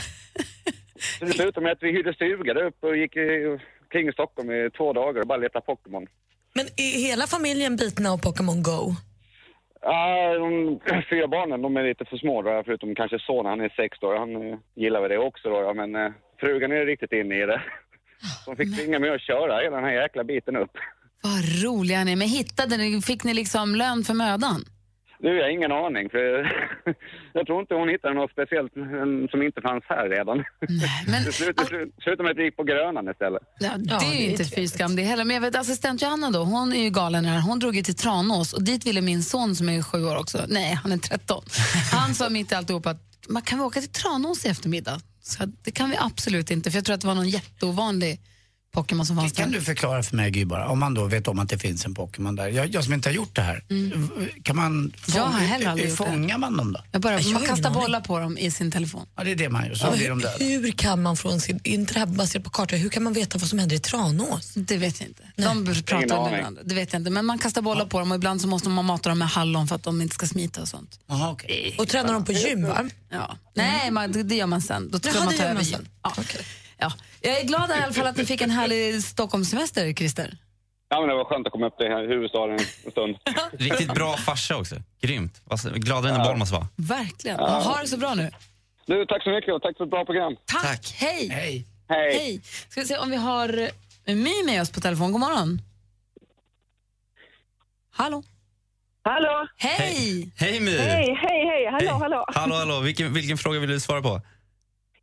Så 1.20 1.26
det 1.26 1.32
slutade 1.32 1.62
med 1.62 1.72
att 1.72 1.84
vi 1.84 1.92
hyrde 1.92 2.14
stuga 2.14 2.54
där 2.54 2.64
uppe 2.64 2.88
och 2.88 2.98
gick 2.98 3.16
eh, 3.16 3.60
kring 3.92 4.08
i 4.08 4.14
Stockholm 4.14 4.52
i 4.52 4.70
två 4.78 4.94
dagar 4.94 5.22
och 5.22 5.28
bara 5.28 5.38
letade 5.38 5.66
Pokémon. 5.66 6.08
Men 6.54 6.66
är 6.66 7.08
hela 7.08 7.28
familjen 7.28 7.76
bitna 7.76 8.12
av 8.12 8.18
Pokémon 8.18 8.64
Go? 8.64 8.96
Ja, 9.84 10.34
de 10.34 10.80
fyra 11.10 11.28
barnen 11.28 11.62
de 11.62 11.78
är 11.78 11.84
lite 11.84 12.06
för 12.06 12.18
små 12.18 12.42
då, 12.42 12.64
förutom 12.66 12.96
kanske 12.96 13.20
sonen, 13.20 13.46
han 13.50 13.62
är 13.62 13.70
sex 13.70 13.98
då. 14.02 14.18
Han 14.18 14.36
eh, 14.36 14.58
gillar 14.76 15.02
väl 15.02 15.10
det 15.10 15.18
också 15.18 15.50
då, 15.50 15.62
ja, 15.62 15.74
men 15.74 15.96
eh, 15.96 16.12
frugan 16.40 16.72
är 16.72 16.86
riktigt 16.86 17.12
inne 17.12 17.44
i 17.44 17.46
det. 17.46 17.62
De 18.46 18.56
fick 18.56 18.78
tvinga 18.78 19.00
mig 19.00 19.10
att 19.10 19.22
köra 19.22 19.62
hela 19.62 19.76
den 19.76 19.86
här 19.86 20.02
jäkla 20.02 20.24
biten 20.24 20.56
upp. 20.56 20.72
Vad 21.24 21.64
roliga 21.64 22.04
ni 22.04 22.12
är. 22.12 22.16
Men 22.16 22.28
hittade 22.28 22.78
ni, 22.78 23.02
fick 23.02 23.24
ni 23.24 23.34
liksom 23.34 23.76
lön 23.76 24.04
för 24.04 24.14
mödan? 24.14 24.66
Nu 25.24 25.30
jag 25.38 25.44
har 25.44 25.50
ingen 25.50 25.72
aning, 25.72 26.10
för 26.10 26.24
jag 27.34 27.46
tror 27.48 27.60
inte 27.62 27.74
hon 27.74 27.90
hittade 27.90 28.14
något 28.14 28.32
speciellt 28.32 28.78
eh, 28.78 28.84
som 29.32 29.42
inte 29.42 29.62
fanns 29.62 29.84
här 29.90 30.10
redan. 30.10 30.38
men... 31.08 31.24
Det 31.26 31.32
slutade, 31.32 31.68
slut- 31.68 31.94
slutade 32.04 32.24
med 32.24 32.32
att 32.32 32.38
vi 32.38 32.44
gick 32.44 32.58
på 32.58 32.64
Grönan 32.64 33.10
istället. 33.10 33.42
Ja, 33.60 33.72
det 33.78 34.06
är 34.06 34.22
ju 34.22 34.30
inte 34.32 34.46
fy 34.46 34.68
skam 34.68 34.96
det 34.96 35.02
heller. 35.02 35.26
Men 35.26 35.34
jag 35.34 35.42
vet 35.42 35.56
assistent 35.56 36.02
Johanna 36.02 36.32
då, 36.32 36.40
hon 36.44 36.74
är 36.74 36.84
ju 36.84 36.90
galen 36.90 37.26
här. 37.26 37.40
Hon 37.42 37.60
drog 37.60 37.76
ju 37.76 37.82
till 37.82 37.96
Tranås 37.96 38.54
och 38.54 38.64
dit 38.64 38.86
ville 38.86 39.02
min 39.02 39.24
son 39.24 39.56
som 39.56 39.70
är 39.70 39.82
sju 39.82 40.06
år 40.06 40.16
också, 40.20 40.46
nej 40.48 40.74
han 40.84 40.92
är 40.92 40.98
13. 40.98 41.44
Han 41.92 42.14
sa 42.14 42.30
mitt 42.30 42.52
i 42.52 42.56
alltihop 42.56 42.86
att 42.86 43.02
man 43.30 43.42
kan 43.42 43.60
vi 43.60 43.66
åka 43.66 43.80
till 43.80 43.92
Tranås 43.92 44.46
i 44.46 44.50
eftermiddag? 44.50 45.00
Så 45.22 45.44
det 45.64 45.72
kan 45.72 45.90
vi 45.90 45.96
absolut 46.00 46.52
inte 46.52 46.72
för 46.72 46.78
jag 46.78 46.86
tror 46.86 46.94
att 46.94 47.02
det 47.02 47.08
var 47.08 47.16
någon 47.16 47.30
jätteovanlig 47.30 48.20
Pokémon 48.74 49.06
som 49.06 49.16
fanns 49.16 49.32
Kan 49.34 49.52
där. 49.52 49.60
du 49.60 49.66
förklara 49.66 50.04
för 50.04 50.16
mig 50.16 50.32
Gry 50.32 50.46
bara, 50.46 50.68
om 50.68 50.80
man 50.80 50.94
då 50.94 51.06
vet 51.06 51.28
om 51.28 51.40
att 51.40 51.50
det 51.50 51.58
finns 51.60 51.86
en 51.86 51.94
Pokémon 51.94 52.36
där. 52.36 52.48
Jag, 52.48 52.68
jag 52.68 52.84
som 52.84 52.94
inte 52.94 53.10
har 53.10 53.14
gjort 53.14 53.36
det 53.36 53.42
här, 53.42 53.64
kan 54.44 54.56
man... 54.56 54.94
Jag 55.16 55.24
har 55.24 55.40
heller 55.40 55.68
aldrig 55.68 55.90
gjort 55.90 55.98
det. 56.00 56.06
fångar 56.06 56.38
man 56.38 56.58
dem 56.58 56.74
då? 56.74 56.84
Jag 56.92 57.02
bara, 57.02 57.22
Jag 57.22 57.34
man 57.34 57.42
kastar 57.46 57.72
bollar 57.72 58.02
på 58.02 58.20
dem 58.20 58.38
i 58.38 58.52
sin 58.52 58.72
telefon. 58.72 59.06
Ja, 59.16 59.24
det 59.24 59.32
är 59.32 59.36
det 59.36 59.50
man 59.50 59.66
gör, 59.68 59.76
så 59.76 59.86
Ja, 59.88 59.92
blir 59.92 60.10
de 60.10 60.20
hur, 60.20 60.26
döda. 60.26 60.46
hur 60.46 60.72
kan 60.72 61.02
man 61.02 61.18
från 61.18 61.42
sin, 61.42 61.60
inte 61.64 61.94
det 61.94 62.00
här 62.00 62.06
baserat 62.08 62.44
på 62.44 62.50
kartor, 62.50 62.78
hur 62.78 62.90
kan 62.90 63.04
man 63.04 63.14
veta 63.14 63.38
vad 63.38 63.50
som 63.50 63.60
händer 63.60 63.76
i 63.76 63.80
Tranås? 63.80 64.52
Det 64.56 64.78
vet 64.78 65.00
jag 65.00 65.10
inte. 65.10 65.24
De 65.36 65.66
pratar 65.84 66.08
med 66.08 66.32
varandra. 66.32 66.62
Det 66.66 66.76
vet 66.76 66.94
jag 66.94 67.00
inte. 67.00 67.12
Men 67.12 67.26
man 67.26 67.40
kastar 67.40 67.62
bollar 67.62 67.86
på 67.86 68.00
dem 68.00 68.12
och 68.12 68.16
ibland 68.18 68.42
så 68.42 68.48
måste 68.48 68.70
man 68.70 68.86
mata 68.86 69.10
dem 69.10 69.20
med 69.20 69.28
hallon 69.28 69.68
för 69.68 69.76
att 69.76 69.84
de 69.84 70.02
inte 70.02 70.16
ska 70.16 70.28
smita 70.28 70.62
och 70.62 70.68
sånt. 70.68 71.00
Aha, 71.10 71.32
okay. 71.32 71.76
Och 71.78 71.88
tränar 71.88 72.14
de 72.14 72.26
på 72.26 72.32
gym 72.32 72.64
va? 72.68 72.90
Ja. 73.10 73.38
Nej, 73.56 73.92
man, 73.92 74.12
det- 74.12 74.24
det 74.24 74.36
gör 74.36 74.48
man 74.48 74.62
sen. 74.62 74.92
Då 74.92 75.00
ska 75.00 75.10
Jaha, 75.10 75.20
man 75.20 75.28
det 75.28 75.38
ta 75.38 75.44
gör 75.44 75.50
över 75.50 75.56
man 75.62 75.64
gym. 75.64 75.74
sen. 75.80 75.88
Ja. 76.04 76.14
Ja. 76.84 76.92
Jag 77.22 77.40
är 77.40 77.44
glad 77.44 77.70
i 77.70 77.74
alla 77.74 77.94
fall 77.94 78.08
att 78.08 78.18
ni 78.18 78.26
fick 78.26 78.42
en 78.42 78.50
härlig 78.50 79.04
Stockholmssemester, 79.04 79.94
Christer. 79.94 80.38
Ja, 80.90 81.00
men 81.00 81.10
det 81.10 81.16
var 81.16 81.26
skönt 81.26 81.48
att 81.48 81.54
komma 81.54 81.68
upp 81.68 81.78
till 81.78 81.88
här 81.88 82.08
huvudstaden 82.08 82.60
en 82.86 82.92
stund. 82.92 83.16
Riktigt 83.68 83.94
bra 83.94 84.18
farsa 84.18 84.58
också. 84.58 84.76
Grymt. 85.02 85.42
Gladare 85.76 86.12
än 86.16 86.24
barn 86.24 86.40
måste 86.40 86.56
vara. 86.56 86.68
Verkligen. 86.76 87.38
Ja. 87.40 87.46
Ha 87.60 87.82
det 87.82 87.88
så 87.88 87.98
bra 87.98 88.14
nu. 88.14 88.32
Du, 88.86 89.06
tack 89.06 89.24
så 89.24 89.30
mycket 89.30 89.54
och 89.54 89.62
tack 89.62 89.78
för 89.78 89.84
ett 89.84 89.90
bra 89.90 90.06
program. 90.06 90.36
Tack. 90.46 90.96
Hej. 90.98 91.30
Hej. 91.30 91.66
Hej. 91.90 92.42
Ska 92.70 92.82
vi 92.82 92.88
se 92.88 92.98
om 92.98 93.10
vi 93.10 93.16
har 93.16 93.70
eh, 94.06 94.16
My 94.16 94.44
med 94.46 94.62
oss 94.62 94.72
på 94.72 94.82
telefon. 94.82 95.12
God 95.12 95.22
morgon. 95.22 95.62
Hallå. 97.92 98.24
Hallå! 99.06 99.48
Hej! 99.58 100.32
Hej 100.36 100.60
My! 100.60 100.78
Hej, 100.78 101.18
hej, 101.22 101.46
hej! 101.46 101.72
Hallå, 101.72 101.92
hallå! 102.02 102.26
Hallå, 102.28 102.56
hallå. 102.56 102.80
Vilken, 102.80 103.14
vilken 103.14 103.38
fråga 103.38 103.60
vill 103.60 103.70
du 103.70 103.80
svara 103.80 104.02
på? 104.02 104.22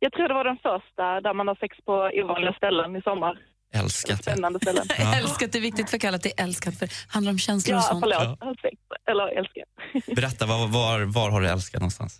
Jag 0.03 0.11
tror 0.13 0.27
det 0.27 0.33
var 0.33 0.43
den 0.43 0.57
första 0.69 1.21
där 1.21 1.33
man 1.33 1.47
har 1.47 1.55
sex 1.55 1.77
på 1.85 1.93
ovanliga 2.23 2.53
ställen 2.53 2.95
i 2.95 3.01
sommar. 3.01 3.37
Älskat. 3.73 4.23
Spännande 4.23 4.59
ställen. 4.59 4.85
Älskat 5.21 5.55
är 5.55 5.59
viktigt 5.69 5.89
för 5.89 5.97
Kalle 5.97 6.15
att 6.15 6.23
det 6.23 6.39
är 6.39 6.43
älskat, 6.43 6.73
för 6.79 6.85
det 6.85 6.93
handlar 7.15 7.31
om 7.31 7.37
känslor 7.37 7.75
och 7.77 7.83
Ja, 7.83 7.89
sånt. 7.91 8.03
förlåt. 8.05 8.59
Sex, 8.61 8.77
eller 9.11 9.27
älska. 9.39 9.61
Berätta, 10.15 10.45
var, 10.45 10.57
var, 10.79 10.97
var 11.17 11.31
har 11.31 11.41
du 11.41 11.47
älskat 11.47 11.81
någonstans? 11.81 12.13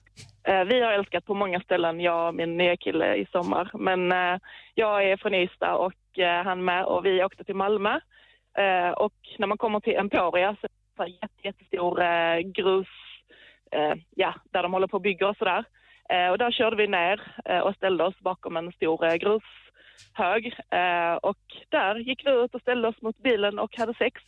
Eh, 0.48 0.64
Vi 0.64 0.82
har 0.82 0.92
älskat 0.92 1.26
på 1.26 1.34
många 1.36 1.60
ställen, 1.60 2.00
jag 2.00 2.28
och 2.28 2.36
min 2.36 2.58
nya 2.58 2.78
kille 2.78 3.16
i 3.16 3.26
sommar. 3.32 3.72
Men 3.74 4.12
eh, 4.12 4.40
jag 4.76 5.04
är 5.12 5.18
från 5.18 5.34
Ystad 5.34 5.76
och 5.76 6.20
eh, 6.20 6.44
han 6.44 6.66
med 6.66 6.86
och 6.86 7.06
vi 7.06 7.24
åkte 7.24 7.44
till 7.44 7.56
Malmö. 7.56 7.94
Eh, 8.58 8.90
och 8.90 9.14
när 9.40 9.48
man 9.48 9.58
kommer 9.58 9.80
till 9.80 9.96
Emporia 9.96 10.56
så 10.62 10.68
är 11.04 11.06
det 11.06 11.12
jätte, 11.12 11.42
jättestor 11.44 12.02
eh, 12.02 12.38
grus, 12.40 12.88
eh, 13.72 13.94
ja, 14.16 14.34
där 14.54 14.64
de 14.64 14.74
håller 14.74 14.88
på 14.88 14.98
och 14.98 15.02
bygger 15.02 15.30
och 15.30 15.38
sådär. 15.38 15.60
Eh, 15.60 15.64
och 16.32 16.38
där 16.38 16.52
körde 16.52 16.76
vi 16.76 16.88
ner 16.88 17.22
eh, 17.46 17.60
och 17.60 17.76
ställde 17.76 18.04
oss 18.04 18.20
bakom 18.20 18.58
en 18.58 18.72
stor 18.72 19.06
eh, 19.06 19.16
grushög. 19.16 20.46
Eh, 20.70 21.14
och 21.14 21.38
där 21.70 21.96
gick 21.96 22.26
vi 22.26 22.32
ut 22.32 22.56
och 22.56 22.62
ställde 22.62 22.88
oss 22.88 23.02
mot 23.02 23.18
bilen 23.18 23.60
och 23.60 23.78
hade 23.78 23.94
sex. 23.94 24.22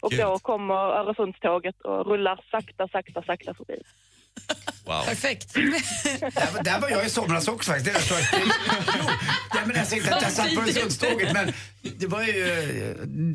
Och 0.00 0.12
då 0.18 0.38
kommer 0.38 0.74
Öresundståget 0.74 1.80
och 1.80 2.06
rullar 2.06 2.40
sakta, 2.50 2.88
sakta, 2.88 3.22
sakta 3.22 3.54
förbi. 3.54 3.82
Wow. 4.86 5.04
Perfekt. 5.04 5.54
Där, 5.54 6.62
där 6.64 6.80
var 6.80 6.88
jag 6.90 7.06
i 7.06 7.10
somras 7.10 7.48
också 7.48 7.70
faktiskt. 7.72 8.08
Det 8.08 8.14
är 8.14 8.24
nej, 9.54 9.62
men 9.66 9.76
jag 9.76 9.86
säger 9.86 10.02
inte 10.02 10.16
att 10.16 10.22
jag 10.22 10.32
satt 10.32 10.54
på 10.54 10.60
Öresundståget 10.60 11.32
men 11.32 11.52
det 11.98 12.06
var 12.06 12.22
ju, 12.22 12.34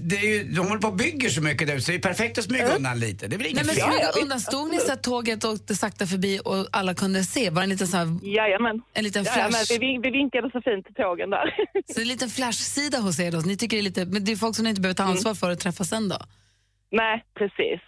det 0.03 0.15
är 0.17 0.25
ju, 0.25 0.43
de 0.43 0.67
håller 0.67 0.81
på 0.81 0.87
och 0.87 0.95
bygger 0.95 1.29
så 1.29 1.41
mycket 1.41 1.67
där 1.67 1.79
så 1.79 1.91
det 1.91 1.97
är 1.97 2.01
perfekt 2.01 2.37
att 2.37 2.43
smyga 2.43 2.75
undan 2.75 2.99
lite. 2.99 3.27
Det 3.27 3.35
är 3.35 3.37
väl 3.37 3.41
Nej, 3.41 3.51
inget 3.51 3.65
men 3.65 3.75
fel? 3.75 3.83
smyga 3.93 4.09
undan. 4.23 4.39
Stod 4.39 4.71
ni 4.71 4.77
så 4.79 4.91
att 4.93 5.03
tåget 5.03 5.43
åkte 5.45 5.75
sakta 5.75 6.07
förbi 6.07 6.39
och 6.45 6.67
alla 6.71 6.93
kunde 6.93 7.23
se? 7.23 7.49
Var 7.49 7.61
det 7.61 7.65
en 7.65 7.69
liten, 7.69 7.87
så 7.87 7.97
här, 7.97 8.19
Jajamän. 8.23 8.81
en 8.93 9.03
liten 9.03 9.23
Jajamän, 9.23 9.51
flash? 9.51 9.71
vi, 9.71 9.77
vin- 9.77 10.01
vi 10.01 10.09
vinkade 10.11 10.49
så 10.51 10.61
fint 10.61 10.85
till 10.85 10.95
tågen 10.95 11.29
där. 11.29 11.55
Så 11.87 11.93
det 11.93 11.99
är 11.99 12.01
en 12.01 12.07
liten 12.07 12.29
flashsida 12.29 12.97
hos 12.99 13.19
er 13.19 13.31
då? 13.31 13.37
Ni 13.39 13.57
tycker 13.57 13.77
det 13.77 13.81
är 13.81 13.83
lite, 13.83 14.05
men 14.05 14.25
det 14.25 14.31
är 14.31 14.35
folk 14.35 14.55
som 14.55 14.63
ni 14.63 14.69
inte 14.69 14.81
behöver 14.81 14.95
ta 14.95 15.03
ansvar 15.03 15.33
för 15.35 15.51
att 15.51 15.59
träffa 15.59 15.83
sen 15.83 16.09
då? 16.09 16.17
Nej, 16.91 17.23
precis. 17.37 17.79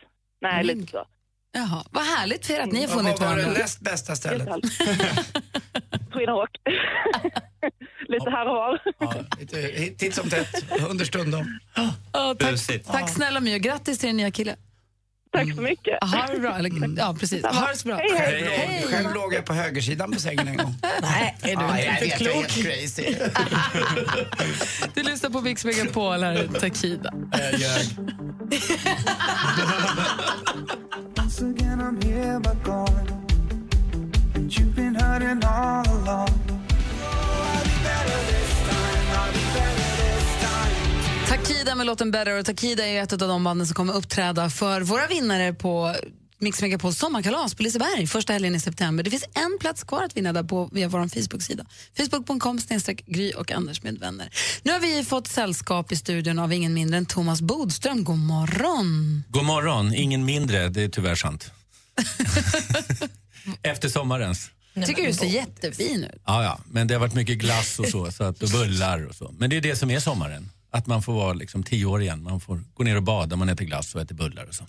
Nej, 0.41 0.53
Mm. 0.63 0.77
lite 0.77 0.91
så. 0.91 1.05
Jaha, 1.53 1.83
vad 1.91 2.03
härligt 2.03 2.45
för 2.45 2.53
er 2.53 2.59
att 2.59 2.71
ni 2.71 2.81
har 2.81 2.87
Vad 2.87 2.97
funnit 2.97 3.19
var 3.19 3.27
det 3.29 3.35
varandra. 3.41 3.59
näst 3.61 3.79
bästa 3.81 4.15
stället? 4.15 4.47
Rock. 4.47 4.59
lite 8.07 8.29
här 8.29 8.45
och 8.47 8.55
var. 8.55 8.79
Ja, 8.99 9.13
lite 9.39 9.87
titt 9.97 10.15
som 10.15 10.29
tätt, 10.29 10.63
understundom. 10.89 11.59
Ja, 12.13 12.35
tack, 12.39 12.51
Busigt. 12.51 12.91
tack 12.91 13.09
snälla 13.09 13.39
My 13.39 13.55
och 13.55 13.61
grattis 13.61 13.99
till 13.99 14.07
din 14.09 14.17
nya 14.17 14.31
kille. 14.31 14.55
Tack 15.33 15.55
så 15.55 15.61
mycket. 15.61 16.03
Ha 16.03 16.27
det 16.33 16.39
bra. 16.39 16.57
Eller, 16.57 16.71
ja, 16.97 17.15
precis. 17.19 17.45
Ha 17.45 17.67
det 17.67 17.77
så 17.77 17.87
bra. 17.87 17.95
Hej, 17.97 18.11
hej. 18.17 18.43
Hej. 18.57 18.85
Själv 18.89 19.13
låg 19.13 19.33
jag 19.33 19.45
på 19.45 19.53
högersidan 19.53 20.11
på 20.11 20.19
sängen 20.19 20.47
en 20.47 20.57
gång. 20.57 20.75
Nej, 21.01 21.37
är 21.41 21.47
du 21.47 21.51
Ja, 21.53 21.77
inte 21.77 21.85
jag 21.85 21.99
vet, 22.01 22.21
jag 22.21 22.35
är 22.35 22.43
klok? 22.43 22.51
helt 22.51 22.65
crazy. 22.67 23.15
Du 24.93 25.03
lyssnar 25.03 25.29
på 25.29 25.41
Mix 25.41 25.65
Megapol, 25.65 26.23
här 26.23 26.33
är 26.33 26.47
Takida. 26.59 27.13
Jag 27.31 27.59
ljög. 27.59 27.85
I'm 31.91 32.01
here 32.01 32.39
but 32.39 32.63
gone. 32.63 33.07
And 34.35 34.51
you've 34.51 34.75
been 34.75 34.95
hurting 34.95 35.43
all 35.43 35.85
along. 35.87 36.29
Takida 41.27 41.75
med 41.75 41.85
låten 41.85 42.11
Better 42.11 42.39
och 42.39 42.45
Takida 42.45 42.87
är 42.87 43.03
ett 43.03 43.13
av 43.13 43.19
de 43.19 43.43
banden 43.43 43.67
som 43.67 43.75
kommer 43.75 43.93
uppträda 43.93 44.49
för 44.49 44.81
våra 44.81 45.07
vinnare 45.07 45.53
på 45.53 45.95
Mix 46.39 46.61
Megapols 46.61 46.97
sommarkalas 46.97 47.55
på 47.55 47.63
Liseberg 47.63 48.07
första 48.07 48.33
helgen 48.33 48.55
i 48.55 48.59
september. 48.59 49.03
Det 49.03 49.09
finns 49.09 49.25
en 49.33 49.57
plats 49.59 49.83
kvar 49.83 50.03
att 50.03 50.17
vinna 50.17 50.33
där 50.33 50.43
på 50.43 50.69
via 50.71 50.87
vår 50.87 51.07
Facebook-sida. 51.07 51.65
Facebook.com 51.97 52.59
snedstreck 52.59 53.05
Gry 53.05 53.31
och 53.31 53.51
Anders 53.51 53.83
med 53.83 53.99
vänner. 53.99 54.29
Nu 54.63 54.71
har 54.71 54.79
vi 54.79 55.03
fått 55.03 55.27
sällskap 55.27 55.91
i 55.91 55.95
studion 55.95 56.39
av 56.39 56.53
ingen 56.53 56.73
mindre 56.73 56.97
än 56.97 57.05
Thomas 57.05 57.41
Bodström. 57.41 58.03
God 58.03 58.17
morgon! 58.17 59.23
God 59.29 59.45
morgon, 59.45 59.93
ingen 59.95 60.25
mindre, 60.25 60.69
det 60.69 60.83
är 60.83 60.89
tyvärr 60.89 61.15
sant. 61.15 61.51
Efter 63.63 63.89
sommarens. 63.89 64.51
Tycker 64.85 65.07
du 65.07 65.13
ser 65.13 65.25
jättefin 65.25 66.03
ut. 66.03 66.21
Ja, 66.25 66.43
ja, 66.43 66.59
men 66.65 66.87
det 66.87 66.93
har 66.93 66.99
varit 66.99 67.13
mycket 67.13 67.37
glass 67.37 67.79
och 67.79 67.87
så, 67.87 68.11
så 68.11 68.23
att, 68.23 68.43
och 68.43 68.49
bullar 68.49 69.05
och 69.05 69.15
så. 69.15 69.33
Men 69.37 69.49
det 69.49 69.57
är 69.57 69.61
det 69.61 69.75
som 69.75 69.91
är 69.91 69.99
sommaren. 69.99 70.49
Att 70.71 70.87
man 70.87 71.03
får 71.03 71.13
vara 71.13 71.33
liksom 71.33 71.63
tio 71.63 71.85
år 71.85 72.01
igen. 72.01 72.23
Man 72.23 72.39
får 72.39 72.61
gå 72.73 72.83
ner 72.83 72.95
och 72.95 73.03
bada, 73.03 73.35
man 73.35 73.49
äter 73.49 73.65
glass 73.65 73.95
och 73.95 74.01
äter 74.01 74.15
bullar 74.15 74.45
och 74.45 74.55
så. 74.55 74.63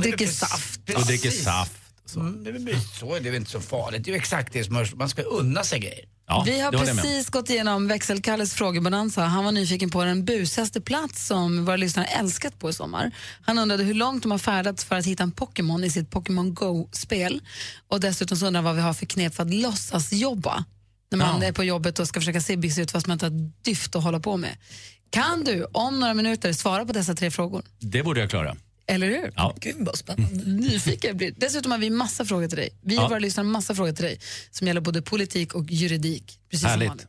Dricker 0.00 0.26
saft. 0.26 0.80
Och 0.96 1.06
dricker 1.06 1.30
saft. 1.30 1.72
Mm, 2.16 2.44
det 2.44 2.50
är 2.50 2.52
väl 2.52 2.62
mysigt 2.62 2.94
så, 2.94 3.12
det 3.12 3.18
är 3.18 3.22
väl 3.22 3.34
inte 3.34 3.50
så 3.50 3.60
farligt. 3.60 4.04
Det 4.04 4.10
är 4.10 4.12
ju 4.12 4.18
exakt 4.18 4.52
det 4.52 4.64
som. 4.64 4.86
Man 4.94 5.08
ska 5.08 5.22
unna 5.22 5.64
sig 5.64 5.80
grejer. 5.80 6.04
Ja, 6.28 6.42
Vi 6.46 6.60
har 6.60 6.72
precis 6.72 7.28
gått 7.30 7.50
igenom 7.50 7.88
växelkalles 7.88 8.54
frågebonanza. 8.54 9.24
Han 9.24 9.44
var 9.44 9.52
nyfiken 9.52 9.90
på 9.90 10.04
den 10.04 10.24
busigaste 10.24 10.80
plats 10.80 11.26
som 11.26 11.64
våra 11.64 11.76
lyssnare 11.76 12.06
älskat 12.06 12.58
på 12.58 12.70
i 12.70 12.72
sommar. 12.72 13.10
Han 13.42 13.58
undrade 13.58 13.84
hur 13.84 13.94
långt 13.94 14.22
de 14.22 14.30
har 14.30 14.38
färdats 14.38 14.84
för 14.84 14.96
att 14.96 15.06
hitta 15.06 15.22
en 15.22 15.30
Pokémon 15.32 15.84
i 15.84 15.90
sitt 15.90 16.10
Pokémon 16.10 16.54
Go-spel. 16.54 17.40
Och 17.88 18.00
dessutom 18.00 18.36
så 18.38 18.46
undrar 18.46 18.58
han 18.58 18.64
vad 18.64 18.74
vi 18.76 18.80
har 18.82 18.94
för 18.94 19.06
knep 19.06 19.34
för 19.34 19.42
att 19.42 19.54
låtsas 19.54 20.12
jobba 20.12 20.64
när 21.10 21.18
man 21.18 21.40
Ja. 21.40 21.46
är 21.48 21.52
på 21.52 21.64
jobbet 21.64 21.98
och 21.98 22.08
ska 22.08 22.20
försöka 22.20 22.40
se 22.40 22.56
busy 22.56 22.82
ut 22.82 22.90
fast 22.90 23.06
man 23.06 23.14
inte 23.14 23.26
har 23.26 23.50
dyft 23.64 23.96
att 23.96 24.02
hålla 24.02 24.20
på 24.20 24.36
med. 24.36 24.56
Kan 25.10 25.44
du 25.44 25.64
om 25.72 26.00
några 26.00 26.14
minuter 26.14 26.52
svara 26.52 26.86
på 26.86 26.92
dessa 26.92 27.14
tre 27.14 27.30
frågor? 27.30 27.62
Det 27.78 28.02
borde 28.02 28.20
jag 28.20 28.30
klara. 28.30 28.56
Eller 28.88 29.06
hur? 29.06 29.32
Ja. 29.36 29.54
Gud 29.60 29.76
vad 29.78 29.96
spännande. 29.98 30.44
Nyfiken 30.44 31.16
blir 31.16 31.34
Dessutom 31.36 31.72
har 31.72 31.78
vi 31.78 31.90
massa 31.90 32.24
frågor 32.24 32.48
till 32.48 32.56
dig. 32.58 32.70
Vi 32.82 32.94
Ja. 32.94 33.02
ja. 33.02 33.08
våra 33.08 33.18
lyssnare 33.18 33.44
har 33.44 33.52
massa 33.52 33.74
frågor 33.74 33.92
till 33.92 34.04
dig 34.04 34.20
som 34.50 34.66
gäller 34.66 34.80
både 34.80 35.02
politik 35.02 35.54
och 35.54 35.70
juridik. 35.70 36.38
Precis 36.50 36.62
som 36.62 36.70
Härligt. 36.70 36.88
vanligt. 36.88 37.08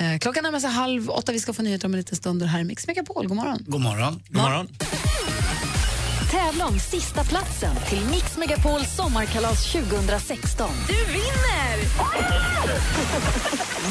Eh, 0.00 0.18
klockan 0.18 0.42
närmar 0.42 0.60
sig 0.60 0.70
halv 0.70 1.10
åtta. 1.10 1.32
Vi 1.32 1.40
ska 1.40 1.52
få 1.52 1.62
nyheter 1.62 1.86
om 1.86 1.94
en 1.94 1.98
liten 1.98 2.16
stund. 2.16 2.42
Här 2.42 2.60
är 2.60 2.64
Mix 2.64 2.86
Megapol. 2.86 3.26
God 3.28 3.36
morgon. 3.36 3.64
God 3.66 3.80
morgon. 3.80 4.22
God 4.28 4.42
morgon. 4.42 4.68
Tävla 6.30 6.66
om 6.66 6.78
sista 6.78 7.24
platsen 7.24 7.76
till 7.88 8.04
Mix 8.10 8.36
Megapols 8.36 8.96
sommarkalas 8.96 9.72
2016. 9.72 10.70
Du 10.88 11.12
vinner! 11.12 11.76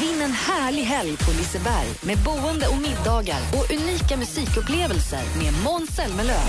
Vinn 0.00 0.22
en 0.22 0.32
härlig 0.32 0.82
helg 0.82 1.16
på 1.16 1.30
Liseberg 1.30 1.88
med 2.02 2.18
boende 2.18 2.66
och 2.66 2.76
middagar 2.76 3.40
och 3.52 3.70
unika 3.70 4.16
musikupplevelser 4.16 5.22
med 5.38 5.54
Måns 5.64 5.90
Zelmerlöw. 5.90 6.48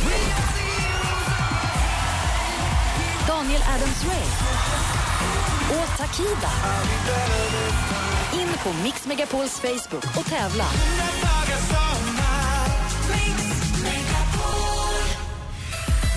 Daniel 3.27 3.61
Adams-Ray 3.61 4.27
och 5.69 5.97
Takida. 5.97 6.51
In 8.33 8.49
på 8.63 8.83
Mix 8.83 9.05
Megapols 9.05 9.59
Facebook 9.59 10.17
och 10.17 10.25
tävla. 10.25 10.65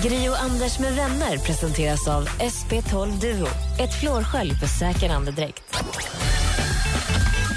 Gri 0.05 0.29
och 0.29 0.39
Anders 0.41 0.79
med 0.79 0.93
vänner 0.95 1.37
presenteras 1.37 2.07
av 2.07 2.27
SP12 2.29 3.19
Duo. 3.19 3.47
Ett 3.79 3.99
flårskölj 3.99 4.55
för 4.55 4.67
säker 4.67 5.09
andedräkt. 5.09 5.63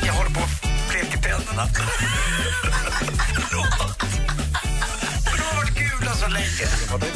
Jag 0.07 0.13
håller 0.13 0.31
på 0.31 0.41
att 0.41 0.91
bleka 0.91 1.19
tänderna. 1.19 1.67
Så 6.21 6.29
länge. 6.29 6.67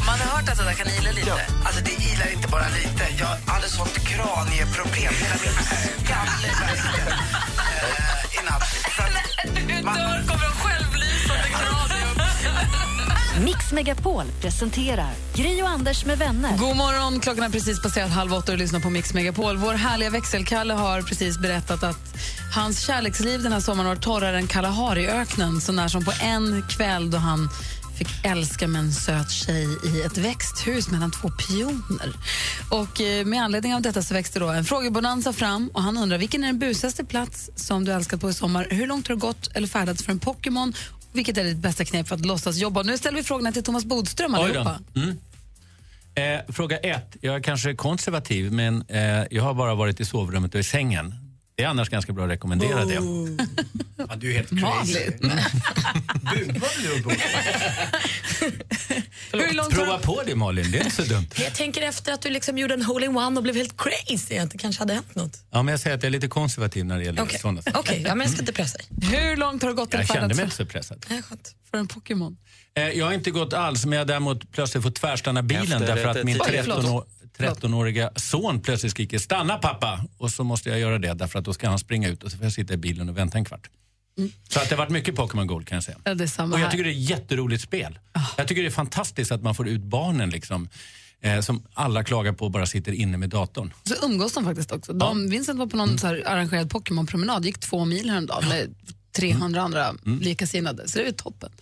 Man 0.06 0.18
har 0.20 0.36
hört 0.36 0.48
att 0.48 0.58
det 0.58 0.64
där 0.64 0.72
kan 0.72 0.86
ila 0.88 1.10
lite. 1.10 1.32
Alltså 1.64 1.80
det 1.84 1.90
ilar 1.90 2.32
inte 2.32 2.48
bara 2.48 2.68
lite. 2.68 3.04
Jag 3.18 3.52
hade 3.52 3.68
sånt 3.68 3.98
kranieproblem. 4.08 5.14
Hela 5.22 5.36
min 5.44 5.54
skalle 6.04 6.48
verkligen. 6.60 7.08
Eh, 7.08 8.38
I 8.38 8.44
natt. 8.50 8.62
Att 8.98 9.84
man- 9.84 10.26
kommer 10.28 10.46
en 10.46 10.52
självlysande 10.62 11.48
kranium. 11.48 11.81
Mix 13.40 13.72
Megapol 13.72 14.24
presenterar 14.40 15.10
Gri 15.34 15.62
och 15.62 15.68
Anders 15.68 16.04
med 16.04 16.18
vänner. 16.18 16.58
God 16.58 16.76
morgon, 16.76 17.20
klockan 17.20 17.42
har 17.42 17.50
precis 17.50 17.82
passerat 17.82 18.10
halv 18.10 18.34
åtta 18.34 18.52
och 18.52 18.58
lyssnar 18.58 18.80
på 18.80 18.90
Mix 18.90 19.14
Megapol. 19.14 19.56
Vår 19.56 19.74
härliga 19.74 20.10
växelkalle 20.10 20.74
har 20.74 21.02
precis 21.02 21.38
berättat 21.38 21.82
att 21.82 22.16
hans 22.54 22.80
kärleksliv 22.80 23.42
den 23.42 23.52
här 23.52 23.60
sommaren 23.60 23.88
var 23.88 23.96
torrare 23.96 24.36
än 24.36 24.46
Kalahariöknen 24.46 25.60
så 25.60 25.72
när 25.72 25.88
som 25.88 26.04
på 26.04 26.12
en 26.22 26.64
kväll 26.68 27.10
då 27.10 27.18
han 27.18 27.48
fick 27.98 28.24
älska 28.24 28.68
med 28.68 28.80
en 28.80 28.92
söt 28.92 29.30
tjej 29.30 29.66
i 29.84 30.02
ett 30.02 30.18
växthus 30.18 30.90
mellan 30.90 31.10
två 31.10 31.28
pioner. 31.28 32.12
Och 32.70 33.00
eh, 33.00 33.24
med 33.24 33.42
anledning 33.42 33.74
av 33.74 33.82
detta 33.82 34.02
så 34.02 34.14
växte 34.14 34.38
då 34.38 34.48
en 34.48 34.64
frågebonanza 34.64 35.32
fram 35.32 35.70
och 35.74 35.82
han 35.82 35.96
undrar 35.98 36.18
vilken 36.18 36.44
är 36.44 36.46
den 36.46 36.58
busigaste 36.58 37.04
plats 37.04 37.50
som 37.56 37.84
du 37.84 37.92
älskat 37.92 38.20
på 38.20 38.30
i 38.30 38.34
sommar? 38.34 38.66
Hur 38.70 38.86
långt 38.86 39.08
har 39.08 39.14
du 39.14 39.20
gått 39.20 39.56
eller 39.56 39.68
färdats 39.68 40.02
för 40.02 40.12
en 40.12 40.18
Pokémon? 40.18 40.72
Vilket 41.12 41.38
är 41.38 41.44
ditt 41.44 41.58
bästa 41.58 41.84
knep 41.84 42.08
för 42.08 42.14
att 42.14 42.26
låtsas 42.26 42.56
jobba? 42.56 42.82
Nu 42.82 42.98
ställer 42.98 43.16
vi 43.16 43.22
frågorna 43.22 43.52
till 43.52 43.62
Thomas 43.62 43.84
Bodström 43.84 44.34
allihopa. 44.34 44.80
Mm. 44.96 45.16
Eh, 46.14 46.52
fråga 46.52 46.78
ett. 46.78 47.16
Jag 47.20 47.34
är 47.34 47.40
kanske 47.40 47.74
konservativ, 47.74 48.52
men 48.52 48.84
eh, 48.88 49.24
jag 49.30 49.42
har 49.42 49.54
bara 49.54 49.74
varit 49.74 50.00
i 50.00 50.04
sovrummet 50.04 50.54
och 50.54 50.60
i 50.60 50.64
sängen. 50.64 51.14
Det 51.62 51.66
är 51.66 51.70
annars 51.70 51.88
ganska 51.88 52.12
bra 52.12 52.24
att 52.24 52.30
rekommendera 52.30 52.84
det. 52.84 52.94
Ja, 53.96 54.16
du 54.16 54.30
är 54.30 54.34
helt 54.36 54.48
crazy. 54.48 54.62
Vanligt. 54.62 55.20
Bukade 55.20 56.96
du 56.96 57.02
på? 57.02 57.10
Hur 59.32 59.52
långt 59.54 59.74
Prova 59.74 59.98
på 59.98 60.22
det 60.26 60.34
Malin, 60.36 60.70
det 60.70 60.78
är 60.78 60.84
inte 60.84 60.96
så 60.96 61.02
dumt. 61.02 61.26
Jag 61.36 61.54
tänker 61.54 61.82
efter 61.82 62.12
att 62.12 62.22
du 62.22 62.30
liksom 62.30 62.58
gjorde 62.58 62.74
en 62.74 62.82
hole-in-one 62.82 63.36
och 63.36 63.42
blev 63.42 63.56
helt 63.56 63.74
crazy, 63.76 64.38
att 64.38 64.50
det 64.50 64.58
kanske 64.58 64.80
hade 64.82 64.94
hänt 64.94 65.14
något. 65.14 65.38
Ja, 65.50 65.62
men 65.62 65.72
jag 65.72 65.80
säger 65.80 65.96
att 65.96 66.02
jag 66.02 66.08
är 66.08 66.12
lite 66.12 66.28
konservativ 66.28 66.84
när 66.84 66.98
det 66.98 67.04
gäller 67.04 67.22
Okej. 67.22 67.38
sådana 67.38 67.62
saker. 67.62 67.78
Okej, 67.80 68.02
ja, 68.06 68.14
men 68.14 68.24
jag 68.24 68.30
ska 68.32 68.40
inte 68.42 68.52
pressa 68.52 68.78
dig. 68.78 68.86
Hur 69.18 69.36
långt 69.36 69.62
har 69.62 69.68
du 69.70 69.76
gått 69.76 69.94
i 69.94 69.96
Jag 69.96 70.06
kände 70.06 70.34
mig 70.34 70.44
inte 70.44 70.56
så 70.56 70.66
pressad. 70.66 71.06
Nej, 71.10 71.22
skönt. 71.22 71.54
för 71.70 71.78
en 71.78 71.88
Pokémon? 71.88 72.36
Eh, 72.74 72.88
Jag 72.88 73.06
har 73.06 73.12
inte 73.12 73.30
gått 73.30 73.52
alls, 73.52 73.84
men 73.84 73.92
jag 73.92 74.00
har 74.00 74.06
däremot 74.08 74.52
plötsligt 74.52 74.82
fått 74.84 74.94
tvärstanna 74.94 75.42
bilen 75.42 75.82
Efter 75.82 75.86
därför 75.96 76.08
att 76.20 76.24
min 76.24 76.40
Oj, 76.40 76.46
13 76.50 76.64
förlåt. 76.82 76.92
år, 76.92 77.04
13-åriga 77.38 78.10
son 78.16 78.60
plötsligt 78.60 78.92
skriker 78.92 79.18
stanna 79.18 79.56
pappa 79.56 80.04
och 80.18 80.30
så 80.30 80.44
måste 80.44 80.68
jag 80.68 80.80
göra 80.80 80.98
det 80.98 81.14
därför 81.14 81.38
att 81.38 81.44
då 81.44 81.52
ska 81.52 81.68
han 81.68 81.78
springa 81.78 82.08
ut 82.08 82.22
och 82.22 82.30
så 82.30 82.36
får 82.36 82.44
jag 82.46 82.52
sitta 82.52 82.74
i 82.74 82.76
bilen 82.76 83.08
och 83.08 83.16
vänta 83.18 83.38
en 83.38 83.44
kvart. 83.44 83.70
Så 84.48 84.60
att 84.60 84.68
det 84.68 84.74
har 84.74 84.78
varit 84.78 84.92
mycket 84.92 85.16
Pokémon 85.16 85.46
Gold 85.46 85.66
kan 85.68 85.76
jag 85.76 85.84
säga. 85.84 85.98
Ja, 86.04 86.44
Och 86.44 86.60
jag 86.60 86.70
tycker 86.70 86.84
det 86.84 86.90
är 86.90 86.94
ett 86.94 87.10
jätteroligt 87.10 87.62
spel. 87.62 87.98
Jag 88.36 88.48
tycker 88.48 88.62
det 88.62 88.68
är 88.68 88.70
fantastiskt 88.70 89.32
att 89.32 89.42
man 89.42 89.54
får 89.54 89.68
ut 89.68 89.82
barnen 89.82 90.30
liksom, 90.30 90.68
eh, 91.20 91.40
som 91.40 91.62
alla 91.74 92.04
klagar 92.04 92.32
på 92.32 92.48
bara 92.48 92.66
sitter 92.66 92.92
inne 92.92 93.16
med 93.16 93.28
datorn. 93.28 93.72
Så 93.84 93.94
umgås 94.06 94.32
de 94.32 94.44
faktiskt 94.44 94.72
också. 94.72 94.92
De, 94.92 95.30
Vincent 95.30 95.58
var 95.58 95.66
på 95.66 95.76
någon 95.76 95.98
så 95.98 96.06
här 96.06 96.22
arrangerad 96.26 96.70
Pokémon-promenad, 96.70 97.44
gick 97.44 97.58
två 97.58 97.84
mil 97.84 98.10
häromdagen 98.10 98.48
med 98.48 98.74
300 99.16 99.62
andra 99.62 99.94
likasinnade. 100.20 100.88
Så 100.88 100.98
det 100.98 101.08
är 101.08 101.12
toppen. 101.12 101.52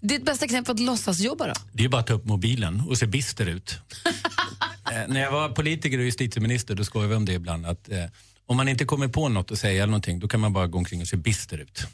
Ditt 0.00 0.24
bästa 0.24 0.44
exempel 0.44 0.76
på 0.76 0.82
att 0.82 0.86
låtsasjobba 0.86 1.46
då? 1.46 1.52
Det 1.72 1.84
är 1.84 1.88
bara 1.88 2.00
att 2.00 2.06
ta 2.06 2.14
upp 2.14 2.24
mobilen 2.24 2.82
och 2.88 2.98
se 2.98 3.06
bister 3.06 3.46
ut. 3.46 3.78
eh, 4.92 5.08
när 5.08 5.20
jag 5.20 5.30
var 5.30 5.48
politiker 5.48 5.98
och 5.98 6.04
justitieminister 6.04 6.74
då 6.74 6.84
skojade 6.84 7.08
vi 7.08 7.14
om 7.16 7.24
det 7.24 7.32
ibland 7.32 7.66
att 7.66 7.88
eh, 7.88 8.04
om 8.46 8.56
man 8.56 8.68
inte 8.68 8.84
kommer 8.84 9.08
på 9.08 9.28
något 9.28 9.50
att 9.52 9.58
säga 9.58 9.82
eller 9.82 9.86
någonting 9.90 10.18
då 10.20 10.28
kan 10.28 10.40
man 10.40 10.52
bara 10.52 10.66
gå 10.66 10.78
omkring 10.78 11.00
och 11.00 11.08
se 11.08 11.16
bister 11.16 11.58
ut. 11.58 11.86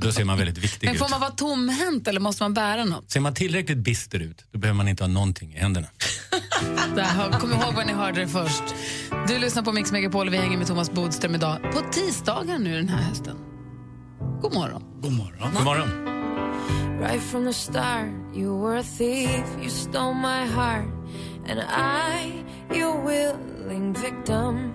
Då 0.00 0.12
ser 0.12 0.24
man 0.24 0.38
väldigt 0.38 0.58
viktig 0.58 0.86
Men 0.86 0.94
ut. 0.94 1.00
får 1.00 1.08
man 1.08 1.20
vara 1.20 1.30
tomhänt 1.30 2.08
eller 2.08 2.20
måste 2.20 2.42
man 2.42 2.54
bära 2.54 2.84
något? 2.84 3.10
Ser 3.10 3.20
man 3.20 3.34
tillräckligt 3.34 3.78
bister 3.78 4.20
ut 4.20 4.44
då 4.50 4.58
behöver 4.58 4.76
man 4.76 4.88
inte 4.88 5.02
ha 5.02 5.08
någonting 5.08 5.54
i 5.54 5.58
händerna. 5.58 5.86
Där, 6.96 7.38
kom 7.40 7.50
ihåg 7.52 7.74
vad 7.74 7.86
ni 7.86 7.92
hörde 7.92 8.20
det 8.20 8.28
först. 8.28 8.62
Du 9.28 9.38
lyssnar 9.38 9.62
på 9.62 9.72
Mix 9.72 9.92
Megapol 9.92 10.26
och 10.28 10.32
vi 10.34 10.38
hänger 10.38 10.58
med 10.58 10.66
Thomas 10.66 10.90
Bodström 10.90 11.34
idag. 11.34 11.58
På 11.72 11.80
tisdagar 11.92 12.58
nu 12.58 12.76
den 12.76 12.88
här 12.88 13.02
hösten. 13.02 13.36
God 14.42 14.54
morgon. 14.54 14.82
God 15.00 15.12
morgon. 15.12 15.54
God 15.54 15.64
morgon. 15.64 15.88
Right 17.00 17.22
from 17.22 17.44
the 17.46 17.52
start, 17.52 18.08
you 18.34 18.62
were 18.62 18.78
a 18.78 18.82
thief, 18.98 19.44
you 19.62 19.70
stole 19.70 20.14
my 20.14 20.44
heart, 20.46 20.84
and 21.50 21.60
I, 21.60 22.44
your 22.78 23.06
willing 23.06 23.92
victim. 23.92 24.74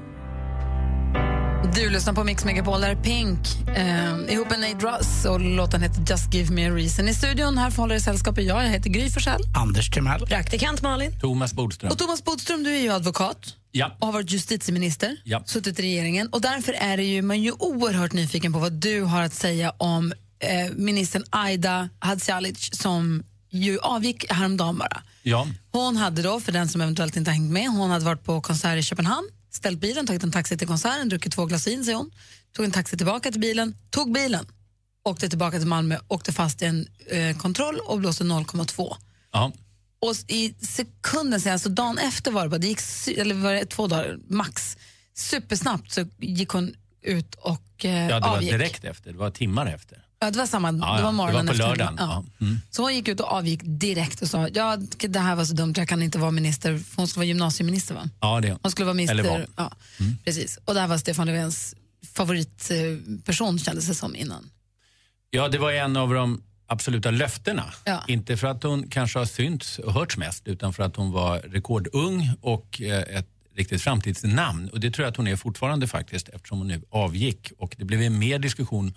Du 1.76 1.90
lyssnar 1.90 2.14
på 2.14 2.24
Mix 2.24 2.46
Megapol, 2.46 2.82
där 2.82 2.90
är 2.90 2.96
Pink 2.96 3.40
eh, 3.76 4.34
ihop 4.34 4.50
med 4.50 4.60
Nate 4.60 4.86
Russ 4.88 5.26
och 5.26 5.40
låten 5.42 5.82
heter 5.82 6.02
Just 6.10 6.34
Give 6.34 6.52
Me 6.54 6.68
A 6.68 6.72
Reason. 6.76 7.08
I 7.08 7.14
studion 7.14 7.58
här 7.58 7.70
förhåller 7.70 8.00
sällskap 8.00 8.40
jag, 8.40 8.64
jag 8.66 8.70
heter 8.70 8.90
Gry 8.90 9.10
Forssell. 9.10 9.42
Anders 9.58 9.90
Timell. 9.90 10.26
Praktikant 10.28 10.82
Malin. 10.82 11.20
Thomas 11.20 11.54
Bodström. 11.54 11.92
Och 11.92 11.98
Thomas 11.98 12.24
Bodström, 12.24 12.64
du 12.64 12.76
är 12.76 12.80
ju 12.82 12.90
advokat 12.90 13.56
Ja. 13.72 13.92
och 14.00 14.06
har 14.08 14.14
varit 14.14 14.32
justitieminister, 14.32 15.18
Ja. 15.24 15.44
suttit 15.46 15.80
i 15.80 15.82
regeringen. 15.82 16.28
Och 16.30 16.42
därför 16.42 16.74
är 16.74 16.98
det 16.98 17.04
ju, 17.04 17.22
man 17.22 17.38
är 17.38 17.42
ju 17.42 17.52
oerhört 17.52 18.14
nyfiken 18.14 18.54
på 18.54 18.60
vad 18.60 18.74
du 18.74 19.02
har 19.02 19.22
att 19.24 19.34
säga 19.34 19.74
om 19.78 20.14
eh, 20.40 20.72
ministern 20.76 21.24
Aida 21.30 21.90
Hadzialic 22.00 22.70
som 22.82 23.24
ju 23.50 23.80
avgick 23.80 24.32
häromdagen 24.32 24.78
bara. 24.78 25.04
Ja. 25.24 25.48
Hon 25.72 25.98
hade 25.98 26.22
då, 26.22 26.40
för 26.40 26.52
den 26.52 26.70
som 26.70 26.82
eventuellt 26.82 27.16
inte 27.16 27.32
hängt 27.32 27.52
med, 27.52 27.70
hon 27.70 27.90
hade 27.92 28.06
varit 28.06 28.24
på 28.24 28.42
konsert 28.42 28.80
i 28.80 28.84
Köpenhamn, 28.84 29.30
ställt 29.52 29.80
bilen, 29.80 30.08
tagit 30.08 30.24
en 30.24 30.32
taxi 30.32 30.58
till 30.58 30.68
konserten, 30.68 31.10
druckit 31.10 31.34
två 31.34 31.46
glas 31.46 31.68
vin, 31.68 31.86
säger 31.86 31.98
hon. 31.98 32.12
Tog 32.56 32.66
en 32.66 32.72
taxi 32.72 32.98
tillbaka 32.98 33.32
till 33.32 33.42
bilen, 33.42 33.76
tog 33.90 34.14
bilen, 34.14 34.46
åkte 35.04 35.30
tillbaka 35.30 35.58
till 35.58 35.68
Malmö, 35.68 35.98
åkte 36.08 36.34
fast 36.34 36.62
i 36.62 36.66
en 36.66 36.88
eh, 37.10 37.38
kontroll 37.38 37.80
och 37.80 38.00
blåste 38.00 38.24
0,2. 38.24 38.96
Ja. 39.32 39.52
Och 40.00 40.16
i 40.28 40.54
sekunden 40.62 41.42
sen, 41.42 41.54
alltså 41.54 41.70
dagen 41.70 41.98
efter 41.98 42.32
var 42.32 42.44
det 42.44 42.50
bara, 42.50 42.58
det 42.58 42.68
gick, 42.68 43.08
eller 43.18 43.36
var 43.36 43.54
det 43.54 43.66
två 43.66 43.88
dagar 43.88 44.18
max, 44.28 44.78
supersnabbt 45.14 45.92
så 45.92 46.06
gick 46.20 46.50
hon 46.50 46.76
ut 47.02 47.36
och 47.36 47.86
eh, 47.86 48.10
ja, 48.10 48.16
det 48.16 48.28
var 48.28 48.36
avgick. 48.38 48.52
direkt 48.52 48.84
efter. 48.84 49.12
Det 49.12 49.18
var 49.18 49.32
timmar 49.32 49.66
efter. 49.66 50.03
Ja, 50.24 50.32
det 50.32 50.38
var 50.40 50.46
samma, 50.46 50.72
Ja, 50.72 50.98
det 50.98 51.04
var 51.04 51.12
morgonen 51.12 51.46
det 51.46 51.52
var 51.52 51.60
på 51.60 51.70
lördagen. 51.70 51.96
Ja. 52.00 52.24
Mm. 52.42 52.60
Så 52.70 52.82
hon 52.82 52.96
gick 52.96 53.08
ut 53.08 53.20
och 53.20 53.32
avgick 53.32 53.60
direkt 53.64 54.22
och 54.22 54.28
sa 54.28 54.48
ja, 54.48 54.78
det 55.00 55.20
här 55.20 55.36
var 55.36 55.46
så 55.46 55.54
dumt, 55.54 55.74
jag 55.78 55.88
kan 55.88 56.04
inte 56.04 56.20
vara 56.20 56.32
minister. 56.32 56.82
Hon 56.96 57.08
skulle 57.08 57.20
vara 57.20 57.28
gymnasieminister 57.28 57.96
va? 57.96 58.10
Ja, 58.22 58.40
det. 58.42 58.58
Hon 58.62 58.72
skulle 58.72 58.86
vara 58.86 58.94
minister. 58.94 59.48
Ja, 59.56 59.72
precis. 60.24 60.60
Och 60.66 60.74
det 60.74 60.80
här 60.80 60.88
var 60.88 60.98
Stefan 60.98 61.28
Löfvens 61.28 61.76
favoritperson 62.14 63.60
kändes 63.60 63.88
det 63.88 63.96
som 63.96 64.16
innan. 64.16 64.50
Ja, 65.30 65.48
det 65.48 65.58
var 65.58 65.72
en 65.72 65.98
av 65.98 66.14
de 66.14 66.42
absoluta 66.68 67.12
löftena. 67.12 67.74
Ja. 67.86 68.04
Inte 68.08 68.38
för 68.38 68.48
att 68.48 68.64
hon 68.64 68.90
kanske 68.90 69.20
har 69.20 69.26
synts 69.26 69.80
och 69.80 69.94
hörts 69.94 70.18
mest 70.18 70.48
utan 70.48 70.74
för 70.74 70.84
att 70.84 70.96
hon 70.96 71.12
var 71.12 71.40
rekordung 71.40 72.30
och 72.42 72.82
eh, 72.82 73.18
ett 73.18 73.28
riktigt 73.56 73.82
framtidsnamn. 73.82 74.70
Och 74.70 74.80
det 74.80 74.92
tror 74.92 75.04
jag 75.04 75.12
att 75.12 75.18
hon 75.18 75.28
är 75.28 75.36
fortfarande 75.36 75.88
faktiskt 75.88 76.30
eftersom 76.30 76.58
hon 76.58 76.68
nu 76.68 76.82
avgick. 76.90 77.52
Och 77.58 77.76
det 77.78 77.86
blev 77.86 78.02
en 78.02 78.20
mer 78.20 78.40
diskussion 78.40 78.94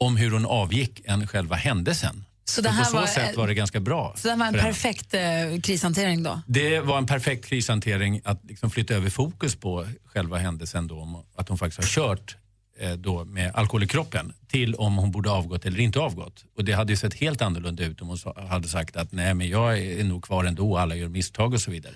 om 0.00 0.16
hur 0.16 0.30
hon 0.30 0.46
avgick 0.46 1.00
än 1.04 1.26
själva 1.26 1.56
händelsen. 1.56 2.24
Så 2.44 2.60
det 2.62 2.68
här 2.68 2.84
på 2.84 2.90
så 2.90 2.96
var- 2.96 3.06
sätt 3.06 3.36
var 3.36 3.48
det 3.48 3.54
ganska 3.54 3.80
bra. 3.80 4.14
Så 4.16 4.28
det 4.28 4.34
var 4.34 4.46
en 4.46 4.54
perfekt 4.54 5.14
eh, 5.14 5.20
krishantering 5.62 6.22
då? 6.22 6.40
Det 6.46 6.80
var 6.80 6.98
en 6.98 7.06
perfekt 7.06 7.44
krishantering 7.44 8.20
att 8.24 8.40
liksom 8.44 8.70
flytta 8.70 8.94
över 8.94 9.10
fokus 9.10 9.56
på 9.56 9.86
själva 10.04 10.38
händelsen 10.38 10.86
då, 10.86 11.00
om 11.00 11.22
att 11.36 11.48
hon 11.48 11.58
faktiskt 11.58 11.78
har 11.98 12.06
kört 12.06 12.36
eh, 12.80 12.92
då 12.92 13.24
med 13.24 13.54
alkohol 13.54 13.82
i 13.82 13.86
kroppen 13.86 14.32
till 14.48 14.74
om 14.74 14.96
hon 14.96 15.10
borde 15.10 15.30
avgått 15.30 15.66
eller 15.66 15.80
inte 15.80 15.98
avgått. 16.00 16.44
Och 16.56 16.64
det 16.64 16.72
hade 16.72 16.92
ju 16.92 16.96
sett 16.96 17.14
helt 17.14 17.42
annorlunda 17.42 17.84
ut 17.84 18.00
om 18.02 18.08
hon 18.08 18.18
sa, 18.18 18.46
hade 18.48 18.68
sagt 18.68 18.96
att 18.96 19.12
nej 19.12 19.34
men 19.34 19.48
jag 19.48 19.78
är 19.78 20.04
nog 20.04 20.24
kvar 20.24 20.44
ändå, 20.44 20.78
alla 20.78 20.94
gör 20.94 21.08
misstag 21.08 21.54
och 21.54 21.60
så 21.60 21.70
vidare. 21.70 21.94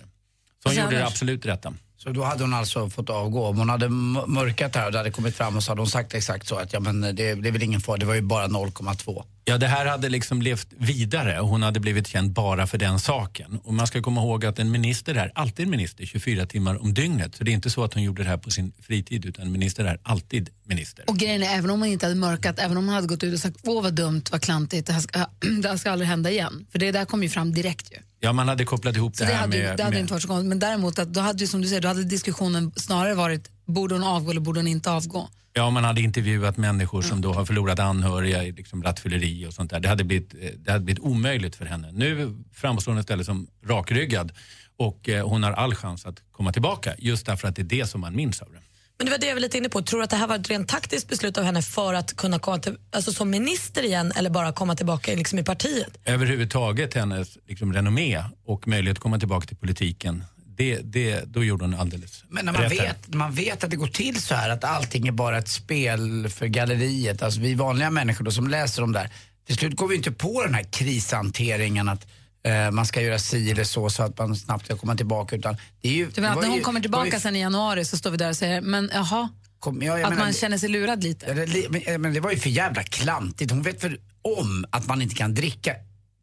Så 0.63 0.69
hon 0.69 0.75
Så 0.75 0.81
gjorde 0.81 0.97
det 0.97 1.07
absolut 1.07 1.47
rätta. 1.47 1.75
Så 2.05 2.11
då 2.11 2.23
hade 2.23 2.45
hon 2.45 2.55
alltså 2.55 2.91
fått 2.91 3.11
avgå. 3.11 3.47
Om 3.47 3.59
hon 3.59 3.69
hade 3.69 3.89
mörkat 3.89 4.73
det 4.73 4.79
här 4.79 4.87
och 4.87 4.93
det 4.93 4.99
hade 4.99 5.11
kommit 5.11 5.37
fram 5.37 5.57
och 5.57 5.63
så 5.63 5.71
hade 5.71 5.81
hon 5.81 5.91
sagt 5.91 6.15
exakt 6.15 6.47
så 6.47 6.57
att 6.57 6.73
ja 6.73 6.81
men 6.81 7.01
det, 7.01 7.13
det 7.13 7.49
är 7.49 7.53
väl 7.53 7.63
ingen 7.63 7.81
fara, 7.81 7.97
det 7.97 8.07
var 8.07 8.15
ju 8.15 8.23
bara 8.23 8.47
0,2. 8.47 9.25
Ja, 9.47 9.59
det 9.59 9.67
här 9.67 9.87
hade 9.87 10.09
liksom 10.09 10.43
levt 10.43 10.69
vidare 10.79 11.41
och 11.41 11.49
hon 11.49 11.63
hade 11.63 11.81
blivit 11.81 12.07
känd 12.07 12.31
bara 12.33 12.67
för 12.67 12.79
den 12.79 13.01
saken. 13.01 13.61
Och 13.65 13.75
man 13.75 13.87
ska 13.87 14.03
komma 14.03 14.21
ihåg 14.21 14.45
att 14.45 14.59
en 14.59 14.71
minister 14.71 15.15
är 15.15 15.33
alltid 15.35 15.69
minister 15.69 16.07
24 16.07 16.47
timmar 16.47 16.83
om 16.83 16.95
dygnet. 16.95 17.35
Så 17.35 17.45
det 17.45 17.51
är 17.51 17.53
inte 17.53 17.71
så 17.71 17.85
att 17.85 17.95
hon 17.95 18.03
gjorde 18.03 18.23
det 18.23 18.29
här 18.29 18.37
på 18.37 18.51
sin 18.51 18.73
fritid 18.83 19.25
utan 19.27 19.53
minister 19.53 19.85
är 19.85 19.99
alltid 20.03 20.51
minister. 20.67 21.05
Och 21.11 21.17
grejen 21.19 21.43
är, 21.43 21.59
även 21.59 21.71
om 21.71 21.81
hon 21.81 21.89
inte 21.89 22.07
hade 22.07 22.17
mörkat, 22.17 22.59
även 22.59 22.77
om 22.77 22.85
hon 22.87 22.95
hade 22.95 23.07
gått 23.07 23.23
ut 23.23 23.35
och 23.35 23.41
sagt 23.41 23.57
åh 23.65 23.83
vad 23.83 23.95
dumt, 23.95 24.23
vad 24.31 24.43
klantigt, 24.43 24.87
det 24.87 24.93
här 24.93 25.01
ska, 25.01 25.19
det 25.63 25.69
här 25.69 25.77
ska 25.77 25.91
aldrig 25.91 26.09
hända 26.09 26.31
igen. 26.31 26.67
För 26.73 26.79
det 26.79 26.93
där 26.93 27.05
kom 27.05 27.23
ju 27.23 27.29
fram 27.29 27.53
direkt 27.55 27.93
ju. 27.93 27.97
Ja, 28.21 28.33
man 28.33 28.49
hade 28.49 28.65
kopplat 28.65 28.97
ihop 28.97 29.17
Så 29.17 29.25
det 29.25 29.31
det, 29.31 29.35
här 29.35 29.41
hade, 29.41 29.57
ju- 29.57 29.63
med... 29.63 29.77
det 29.77 29.83
hade 29.83 29.95
med 29.95 30.01
inte 30.01 30.13
varit 30.13 30.23
så 30.23 30.29
konstigt. 30.29 30.49
Men 30.49 30.59
däremot, 30.59 30.99
att 30.99 31.15
då 31.15 31.21
hade 31.21 31.39
ju 31.39 31.47
som 31.47 31.63
du 31.63 31.69
säger, 31.69 31.81
då 31.83 31.89
hade 31.89 32.05
diskussionen 32.05 32.73
snarare 32.77 33.15
varit 33.15 33.51
borde 33.65 33.95
hon 33.95 34.05
avgå 34.05 34.31
eller 34.31 34.41
borde 34.41 34.61
hon 34.61 34.67
inte 34.67 34.91
avgå? 34.91 35.29
Ja, 35.53 35.71
man 35.71 35.85
hade 35.85 36.01
intervjuat 36.01 36.57
människor 36.57 37.03
som 37.03 37.21
då 37.21 37.33
har 37.33 37.45
förlorat 37.45 37.79
anhöriga 37.79 38.45
i 38.45 38.53
liksom 38.53 38.83
rattfylleri 38.83 39.47
och 39.47 39.53
sånt 39.53 39.71
där. 39.71 39.81
Det 39.81 39.89
hade, 39.89 40.05
blivit, 40.05 40.35
eh, 40.35 40.51
det 40.57 40.73
hade 40.73 40.85
blivit 40.85 41.03
omöjligt 41.03 41.57
för 41.57 41.65
henne. 41.65 41.93
Nu 41.93 42.37
framstår 42.53 42.93
hon 42.93 43.01
istället 43.01 43.27
som 43.27 43.47
rakryggad 43.65 44.33
och 44.77 45.09
eh, 45.09 45.29
hon 45.29 45.43
har 45.43 45.53
all 45.53 45.75
chans 45.75 46.07
att 46.07 46.23
komma 46.33 46.53
tillbaka 46.53 46.95
just 46.99 47.27
därför 47.27 47.49
att 47.49 47.57
det 47.57 47.63
är 47.63 47.65
det 47.65 47.87
som 47.87 48.01
man 48.01 48.17
minns 48.17 48.43
av 48.43 48.53
det. 48.53 48.61
Men 48.99 49.07
det 49.07 49.11
var 49.11 49.19
det 49.19 49.27
jag 49.27 49.35
var 49.35 49.41
lite 49.41 49.59
inne 49.59 49.69
på. 49.69 49.83
Tror 49.83 50.01
du 50.01 50.05
att 50.05 50.11
det 50.11 50.17
här 50.17 50.27
var 50.27 50.37
ett 50.37 50.51
rent 50.51 50.69
taktiskt 50.69 51.09
beslut 51.09 51.39
av 51.39 51.45
henne 51.45 51.63
för 51.63 51.95
att 51.95 52.17
kunna 52.17 52.39
komma 52.39 52.59
till, 52.59 52.77
alltså 52.91 53.13
som 53.13 53.31
minister 53.31 53.83
igen 53.83 54.13
eller 54.17 54.31
bara 54.31 54.53
komma 54.53 54.77
tillbaka 54.77 55.15
liksom 55.15 55.39
i 55.39 55.45
partiet? 55.45 55.99
Överhuvudtaget 56.05 56.95
hennes 56.95 57.39
liksom, 57.49 57.73
renommé 57.73 58.25
och 58.47 58.69
möjlighet 58.69 58.97
att 58.97 59.03
komma 59.03 59.19
tillbaka 59.19 59.47
till 59.47 59.57
politiken, 59.57 60.25
det, 60.57 60.77
det, 60.85 61.25
då 61.27 61.45
gjorde 61.45 61.65
hon 61.65 61.75
alldeles 61.75 62.25
Men 62.29 62.45
när 62.45 62.53
man 62.53 62.63
rätt 62.63 62.79
här. 62.81 62.87
vet, 62.87 63.15
man 63.15 63.33
vet 63.33 63.65
att 63.65 63.71
det 63.71 63.77
går 63.77 63.87
till 63.87 64.23
så 64.23 64.35
här, 64.35 64.51
att 64.51 64.65
allting 64.65 65.07
är 65.09 65.13
bara 65.13 65.39
ett 65.39 65.49
spel 65.49 66.29
för 66.29 66.47
galleriet. 66.47 67.23
Alltså 67.23 67.41
vi 67.41 67.55
vanliga 67.55 67.91
människor 67.91 68.25
då 68.25 68.31
som 68.31 68.49
läser 68.49 68.83
om 68.83 68.93
det 68.93 68.99
här. 68.99 69.11
Till 69.47 69.57
slut 69.57 69.77
går 69.77 69.89
vi 69.89 69.97
inte 69.97 70.13
på 70.13 70.43
den 70.43 70.55
här 70.55 70.63
krishanteringen 70.63 71.89
att 71.89 72.07
eh, 72.45 72.71
man 72.71 72.87
ska 72.87 73.01
göra 73.03 73.19
si 73.19 73.51
eller 73.51 73.65
så 73.65 73.91
så 73.91 74.03
att 74.03 74.19
man 74.19 74.37
snabbt 74.37 74.65
ska 74.65 74.77
komma 74.77 74.95
tillbaka. 74.97 75.37
Utan 75.37 75.57
det 75.83 75.89
är 75.89 75.93
ju, 75.93 76.11
Du 76.15 76.21
menar 76.21 76.35
att 76.37 76.41
när 76.43 76.49
hon 76.49 76.57
ju- 76.59 76.63
kommer 76.65 76.79
var 76.81 76.81
ju- 76.81 76.83
tillbaka 77.11 77.21
sen 77.21 77.37
i 77.37 77.41
januari 77.41 77.85
så 77.85 77.97
står 77.99 78.11
vi 78.11 78.17
där 78.17 78.29
och 78.29 78.37
säger, 78.37 78.61
men 78.61 78.91
jaha, 78.95 79.29
Kom, 79.59 79.83
ja, 79.83 79.99
jag 79.99 80.03
att 80.05 80.11
menar, 80.11 80.25
man 80.25 80.33
känner 80.33 80.59
sig 80.59 80.69
lurad 80.69 81.05
lite. 81.05 81.35
Det, 81.35 81.71
men, 81.71 81.83
eh, 81.83 81.99
men 81.99 82.15
det 82.15 82.21
var 82.21 82.31
ju 82.31 82.39
för 82.39 82.51
jävla 82.51 82.83
klantigt. 82.83 83.51
Hon 83.51 83.63
vet 83.63 83.81
för 83.81 83.99
om 84.39 84.65
att 84.71 84.87
man 84.87 85.03
inte 85.03 85.15
kan 85.15 85.35
dricka. 85.35 85.73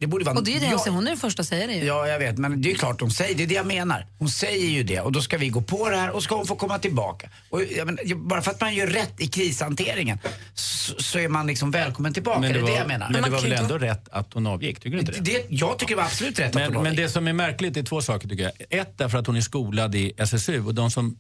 Det 0.02 0.08
borde 0.08 0.26
vara... 0.26 0.38
Och 0.38 0.44
det 0.44 0.56
är 0.56 0.60
det 0.60 0.66
ja, 0.66 0.72
hon 0.72 0.80
säger, 0.80 0.92
hon 0.92 1.04
är 1.04 1.10
den 1.10 1.18
första 1.18 1.42
att 1.42 1.48
säga 1.48 1.68
det 1.68 1.74
ju. 1.74 1.86
Ja, 1.86 2.08
jag 2.08 2.20
vet. 2.20 2.38
Men 2.38 2.62
det 2.62 2.72
är 2.72 2.76
klart 2.76 3.02
hon 3.02 3.12
säger 3.12 3.36
det. 3.36 3.44
är 3.44 3.48
det 3.48 3.54
jag 3.54 3.66
menar. 3.66 4.08
Hon 4.20 4.30
säger 4.30 4.68
ju 4.68 4.84
det. 4.84 5.00
Och 5.00 5.12
då 5.12 5.22
ska 5.22 5.38
vi 5.38 5.50
gå 5.50 5.62
på 5.62 5.90
det 5.90 5.96
här 5.96 6.10
och 6.10 6.24
ska 6.24 6.36
hon 6.36 6.48
få 6.48 6.56
komma 6.56 6.80
tillbaka. 6.80 7.30
Och, 7.50 7.62
jag 7.64 7.86
menar, 7.86 8.16
bara 8.16 8.42
för 8.42 8.52
att 8.52 8.62
man 8.62 8.76
gör 8.76 8.88
rätt 8.88 9.22
i 9.22 9.28
krishanteringen 9.28 10.20
så, 10.54 10.94
så 11.00 11.20
är 11.20 11.28
man 11.28 11.48
liksom 11.48 11.72
välkommen 11.72 12.14
tillbaka. 12.14 12.40
Men 12.40 12.54
det 12.54 12.60
det 12.60 12.60
är 12.60 12.66
det 12.66 12.72
var, 12.72 12.78
jag 12.80 12.88
menar. 12.88 13.10
men 13.10 13.24
det 13.24 13.30
var 13.30 13.42
väl 13.42 13.52
ändå 13.52 13.78
rätt 13.78 14.10
att 14.12 14.34
hon 14.34 14.48
avgick? 14.48 14.80
Tycker 14.80 14.98
du 14.98 15.00
inte 15.00 15.12
det? 15.12 15.20
det, 15.20 15.46
jag 15.50 15.80
tycker 15.80 15.96
det 15.96 16.02
var 16.02 16.08
absolut 16.08 16.40
rätt 16.40 16.48
att 16.48 16.56
Men, 16.56 16.64
hon 16.64 16.74
men 16.74 16.92
avgick. 16.92 17.06
det 17.06 17.10
som 17.10 17.28
är 17.28 17.34
märkligt 17.34 17.78
är 17.78 17.84
två 17.84 18.02
saker 18.02 18.28
tycker 18.28 18.44
jag. 18.44 18.80
Ett, 18.80 18.98
därför 18.98 19.18
att 19.18 19.28
hon 19.28 19.36
är 19.36 19.42
skolad 19.42 19.96
i 19.96 20.14
SSU 20.18 20.66
och 20.66 20.76
de 20.76 20.92
som 20.92 21.18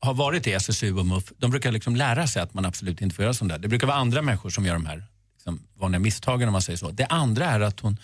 har 0.00 0.14
varit 0.14 0.46
i 0.46 0.52
SSU 0.52 0.98
och 0.98 1.06
MUF, 1.06 1.24
de 1.36 1.50
brukar 1.50 1.72
liksom 1.72 1.96
lära 1.96 2.26
sig 2.26 2.42
att 2.42 2.54
man 2.54 2.64
absolut 2.64 3.00
inte 3.00 3.14
får 3.14 3.22
göra 3.22 3.34
sånt 3.34 3.50
där. 3.50 3.58
Det 3.58 3.68
brukar 3.68 3.86
vara 3.86 3.96
andra 3.96 4.22
människor 4.22 4.50
som 4.50 4.66
gör 4.66 4.74
de 4.74 4.86
här 4.86 5.04
de 5.48 5.62
vanliga 5.80 5.98
misstagen 5.98 6.48
om 6.48 6.52
man 6.52 6.62
säger 6.62 6.76
så. 6.76 6.90
Det 6.90 7.06
andra 7.06 7.44
är 7.44 7.60
att 7.60 7.80
hon 7.80 7.96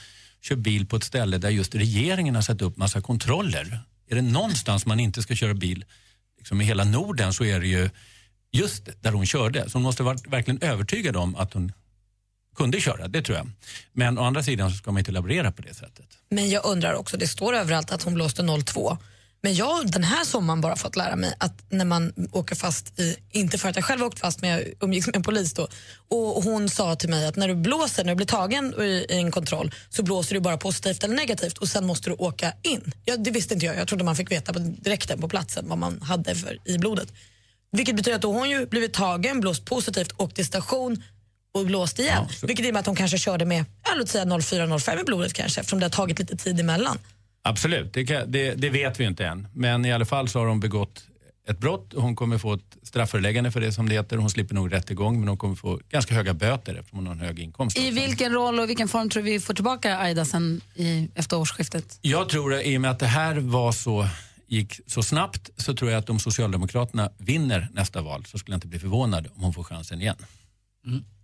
kör 0.42 0.57
bil 0.57 0.86
på 0.86 0.97
ett 0.97 1.05
ställe 1.05 1.38
där 1.38 1.51
just 1.51 1.74
regeringen 1.74 2.34
har 2.34 2.42
satt 2.42 2.62
upp 2.62 2.76
massa 2.76 3.01
kontroller. 3.01 3.80
Är 4.09 4.14
det 4.14 4.22
någonstans 4.22 4.86
man 4.86 5.01
inte 5.01 5.22
ska 5.22 5.34
köra 5.34 5.55
bil 5.55 5.84
liksom 6.38 6.61
i 6.61 6.64
hela 6.64 6.84
Norden 6.84 7.32
så 7.32 7.45
är 7.45 7.61
det 7.61 7.66
ju 7.66 7.90
just 8.53 8.88
där 9.01 9.12
hon 9.12 9.26
körde. 9.26 9.70
Så 9.70 9.78
hon 9.78 9.82
måste 9.82 10.03
varit 10.03 10.26
verkligen 10.26 10.62
övertygad 10.62 11.16
om 11.16 11.36
att 11.36 11.53
hon 11.53 11.72
kunde 12.57 12.80
köra, 12.80 13.09
det 13.09 13.22
tror 13.22 13.38
jag. 13.38 13.51
Men 13.92 14.18
å 14.18 14.22
andra 14.22 14.42
sidan 14.42 14.70
så 14.70 14.76
ska 14.76 14.92
man 14.92 14.99
inte 14.99 15.12
laborera 15.12 15.53
på 15.53 15.62
det 15.62 15.74
sättet. 15.74 16.07
Men 16.28 16.51
jag 16.51 16.64
undrar 16.64 16.95
också, 16.95 17.16
det 17.16 17.28
står 17.28 17.55
överallt 17.55 17.92
att 17.92 18.03
hon 18.03 18.14
blåste 18.14 18.42
02. 18.64 18.99
Men 19.45 19.55
jag 19.55 19.66
har 19.66 19.84
den 19.84 20.05
här 20.05 20.24
sommaren 20.24 20.61
bara 20.61 20.76
fått 20.76 20.97
lära 20.97 21.16
mig 21.16 21.34
att 21.38 21.62
när 21.68 21.84
man 21.84 22.12
åker 22.32 22.55
fast 22.55 23.01
i, 23.01 23.16
inte 23.30 23.59
för 23.59 23.68
att 23.68 23.76
jag 23.76 23.84
själv 23.84 24.03
åkt 24.03 24.18
fast 24.18 24.40
men 24.40 24.51
jag 24.51 24.62
umgicks 24.80 25.07
med 25.07 25.16
en 25.16 25.22
polis 25.22 25.55
då, 25.55 25.68
och 26.09 26.42
hon 26.42 26.68
sa 26.68 26.97
till 26.97 27.11
mig 27.11 27.26
att 27.26 27.36
när 27.36 27.49
du 27.49 27.55
blåser, 27.55 28.05
när 28.05 28.12
du 28.12 28.16
blir 28.16 28.26
tagen 28.26 28.74
i, 28.80 29.07
en 29.09 29.30
kontroll 29.30 29.74
så 29.90 30.03
blåser 30.03 30.34
du 30.34 30.40
bara 30.40 30.57
positivt 30.57 31.05
eller 31.05 31.16
negativt 31.16 31.59
och 31.59 31.68
sen 31.68 31.86
måste 31.86 32.11
du 32.11 32.14
åka 32.14 32.53
in. 32.62 32.92
Ja, 33.05 33.16
det 33.16 33.30
visste 33.30 33.55
inte 33.55 33.66
jag, 33.66 33.76
jag 33.76 33.88
trodde 33.88 34.05
man 34.05 34.16
fick 34.16 34.30
veta 34.30 34.53
på 34.53 34.59
direkten 34.59 35.20
på 35.20 35.28
platsen 35.28 35.68
vad 35.68 35.78
man 35.78 36.03
hade 36.03 36.34
för 36.34 36.59
i 36.64 36.78
blodet. 36.78 37.12
Vilket 37.72 37.97
betyder 37.97 38.16
att 38.16 38.22
då 38.22 38.32
hon 38.32 38.51
ju 38.51 38.66
blivit 38.66 38.92
tagen, 38.92 39.40
blåst 39.40 39.64
positivt, 39.64 40.12
åkt 40.16 40.36
till 40.36 40.47
station 40.47 41.03
och 41.55 41.66
blåst 41.66 41.99
igen. 41.99 42.28
Vilket 42.42 42.64
innebär 42.64 42.80
att 42.80 42.86
hon 42.86 42.97
kanske 42.97 43.18
körde 43.18 43.45
med, 43.45 43.64
ja, 43.84 43.90
låt 43.97 44.09
säga 44.09 44.24
04-05 44.24 45.01
i 45.01 45.05
blodet 45.05 45.32
kanske 45.32 45.61
eftersom 45.61 45.80
det 45.80 45.86
har 45.86 45.90
tagit 45.90 46.18
lite 46.18 46.36
tid 46.36 46.61
emellan. 46.61 46.99
Absolut, 47.47 47.92
det, 47.92 48.07
kan, 48.07 48.32
det, 48.32 48.55
det 48.55 48.70
vet 48.70 49.01
vi 49.01 49.05
inte 49.05 49.26
än. 49.26 49.49
Men 49.53 49.84
i 49.84 49.92
alla 49.92 50.05
fall 50.05 50.28
så 50.28 50.38
har 50.38 50.47
hon 50.47 50.61
begått 50.61 51.05
ett 51.49 51.59
brott 51.59 51.95
och 51.95 52.03
hon 52.03 52.16
kommer 52.16 52.38
få 52.38 52.55
ett 52.55 52.76
strafföreläggande 52.82 53.51
för 53.51 53.61
det 53.61 53.72
som 53.72 53.88
det 53.88 53.95
heter. 53.95 54.16
Hon 54.16 54.30
slipper 54.30 54.55
nog 54.55 54.72
rättegång 54.72 55.18
men 55.18 55.28
hon 55.28 55.36
kommer 55.36 55.55
få 55.55 55.80
ganska 55.88 56.14
höga 56.14 56.34
böter 56.34 56.74
eftersom 56.74 56.99
hon 56.99 57.07
har 57.07 57.14
en 57.14 57.20
hög 57.20 57.38
inkomst. 57.38 57.78
I 57.78 57.90
vilken 57.90 58.32
roll 58.32 58.61
och 58.61 58.68
vilken 58.68 58.88
form 58.88 59.11
tror 59.11 59.22
vi 59.22 59.40
får 59.40 59.55
tillbaka 59.55 59.99
Aida 59.99 60.24
sen 60.24 60.61
i, 60.74 61.09
efter 61.14 61.38
årsskiftet? 61.38 61.99
Jag 62.01 62.28
tror 62.28 62.55
att 62.55 62.62
i 62.62 62.76
och 62.76 62.80
med 62.80 62.90
att 62.90 62.99
det 62.99 63.07
här 63.07 63.34
var 63.34 63.72
så, 63.72 64.09
gick 64.47 64.80
så 64.86 65.03
snabbt 65.03 65.51
så 65.57 65.74
tror 65.74 65.90
jag 65.90 65.99
att 65.99 66.11
om 66.11 66.18
Socialdemokraterna 66.18 67.11
vinner 67.18 67.68
nästa 67.72 68.03
val 68.03 68.24
så 68.26 68.38
skulle 68.38 68.55
jag 68.55 68.57
inte 68.57 68.68
bli 68.68 68.78
förvånad 68.78 69.26
om 69.34 69.42
hon 69.42 69.55
får 69.55 69.64
chansen 69.64 70.01
igen. 70.01 70.16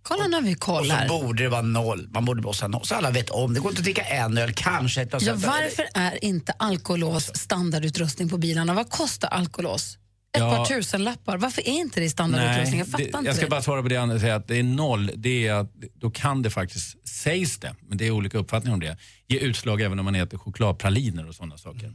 Kolla 0.03 0.27
när 0.27 0.41
vi 0.41 0.55
Och 0.55 0.59
kollar. 0.59 1.07
så 1.07 1.19
borde 1.19 1.43
det 1.43 1.49
vara 1.49 1.61
noll. 1.61 2.07
Man 2.13 2.25
borde 2.25 2.41
blåsa 2.41 2.67
noll. 2.67 2.85
Så 2.85 2.95
alla 2.95 3.11
vet 3.11 3.29
om. 3.29 3.53
Det 3.53 3.59
går 3.59 3.71
inte 3.71 3.79
att 3.79 3.83
dricka 3.83 4.01
en 4.03 4.37
öl, 4.37 4.53
kanske 4.55 5.01
ett 5.01 5.09
Ja, 5.21 5.33
varför 5.35 5.85
är 5.93 6.23
inte 6.23 6.51
alkolås 6.51 7.31
standardutrustning 7.37 8.29
på 8.29 8.37
bilarna? 8.37 8.73
Vad 8.73 8.89
kostar 8.89 9.27
alkolås? 9.29 9.97
Ett 10.33 10.39
Ja. 10.41 10.55
par 10.55 10.65
tusenlappar. 10.65 11.37
Varför 11.37 11.61
är 11.61 11.71
inte 11.71 11.99
det 11.99 12.09
standardutrustning? 12.09 12.79
Jag 12.79 12.87
fattar 12.87 12.97
det, 12.97 13.03
inte 13.17 13.19
jag 13.25 13.35
ska 13.35 13.45
det. 13.45 13.49
bara 13.49 13.61
svara 13.61 13.81
på 13.81 13.87
det 13.87 13.97
andra 13.97 14.19
säga 14.19 14.35
att 14.35 14.47
det 14.47 14.57
är 14.59 14.63
noll. 14.63 15.11
Det 15.15 15.47
är 15.47 15.53
att, 15.53 15.71
då 15.95 16.11
kan 16.11 16.41
det 16.41 16.49
faktiskt, 16.49 17.07
sägs 17.07 17.59
det, 17.59 17.75
men 17.87 17.97
det 17.97 18.07
är 18.07 18.11
olika 18.11 18.37
uppfattningar 18.37 18.73
om 18.73 18.79
det, 18.79 18.97
ge 19.27 19.37
utslag 19.39 19.81
även 19.81 19.99
om 19.99 20.05
man 20.05 20.15
äter 20.15 20.37
chokladpraliner 20.37 21.27
och 21.27 21.35
sådana 21.35 21.57
saker. 21.57 21.93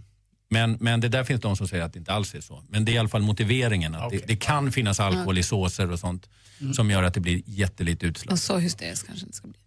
Men, 0.51 0.77
men 0.81 1.01
det 1.01 1.09
där 1.09 1.25
finns 1.25 1.41
de 1.41 1.57
som 1.57 1.69
säger 1.69 1.85
att 1.85 1.93
det 1.93 1.99
inte 1.99 2.13
alls 2.13 2.35
är 2.35 2.41
så. 2.41 2.63
Men 2.69 2.85
det 2.85 2.93
är 2.93 2.95
i 2.95 2.99
alla 2.99 3.09
fall 3.09 3.23
motiveringen 3.23 3.95
att 3.95 4.11
det, 4.11 4.27
det 4.27 4.37
kan 4.37 4.73
finnas 4.73 5.01
alkohol 5.01 5.39
i 5.39 5.43
såser 5.43 5.91
och 5.93 5.99
sånt 5.99 6.29
som 6.75 6.91
gör 6.91 7.03
att 7.03 7.15
det 7.15 7.21
blir 7.21 7.43
jättelite 7.47 8.07
utslag. 8.07 8.33
Och 8.33 8.39
så 8.39 8.59
hysteriskt 8.59 9.07
kanske 9.07 9.25
det 9.25 9.29
inte 9.29 9.37
ska 9.37 9.49
bli. 9.49 9.59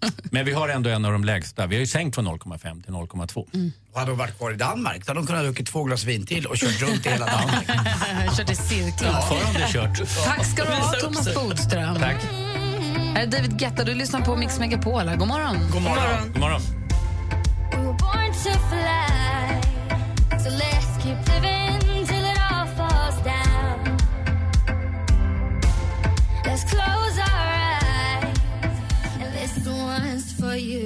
Men 0.30 0.44
vi 0.44 0.52
har 0.52 0.68
ändå 0.68 0.90
en 0.90 1.04
av 1.04 1.12
de 1.12 1.24
lägsta. 1.24 1.66
Vi 1.66 1.74
har 1.76 1.80
ju 1.80 1.86
sänkt 1.86 2.14
från 2.14 2.28
0,5 2.28 2.82
till 2.82 2.92
0,2. 2.92 3.72
Och 3.92 3.98
hade 3.98 4.10
de 4.10 4.18
varit 4.18 4.38
kvar 4.38 4.52
i 4.52 4.56
Danmark 4.56 5.06
hade 5.08 5.20
de 5.20 5.26
kunnat 5.26 5.42
druckit 5.42 5.66
två 5.66 5.84
glas 5.84 6.04
vin 6.04 6.26
till 6.26 6.46
och 6.46 6.56
kört 6.56 6.82
runt 6.82 7.06
i 7.06 7.10
hela 7.10 7.26
Danmark. 7.36 7.66
Kört 8.36 8.50
i 8.50 8.54
cirklar. 8.54 9.20
Fortfarande 9.20 9.68
kört. 9.72 10.24
Tack 10.24 10.46
ska 10.46 10.64
du 10.64 10.70
ha, 10.70 10.92
Thomas. 10.92 11.34
Bodström. 11.34 11.94
Tack. 11.94 12.22
Här 13.14 13.22
är 13.22 13.26
David 13.26 13.58
Guetta, 13.58 13.84
du 13.84 13.94
lyssnar 13.94 14.20
på 14.20 14.36
Mix 14.36 14.58
Megapol. 14.58 15.08
här. 15.08 15.16
God 15.16 15.28
morgon. 15.28 15.56
God 15.72 15.82
morgon. 15.82 16.32
God 16.32 16.40
morgon. 16.40 16.60
We 17.72 17.78
were 21.40 21.61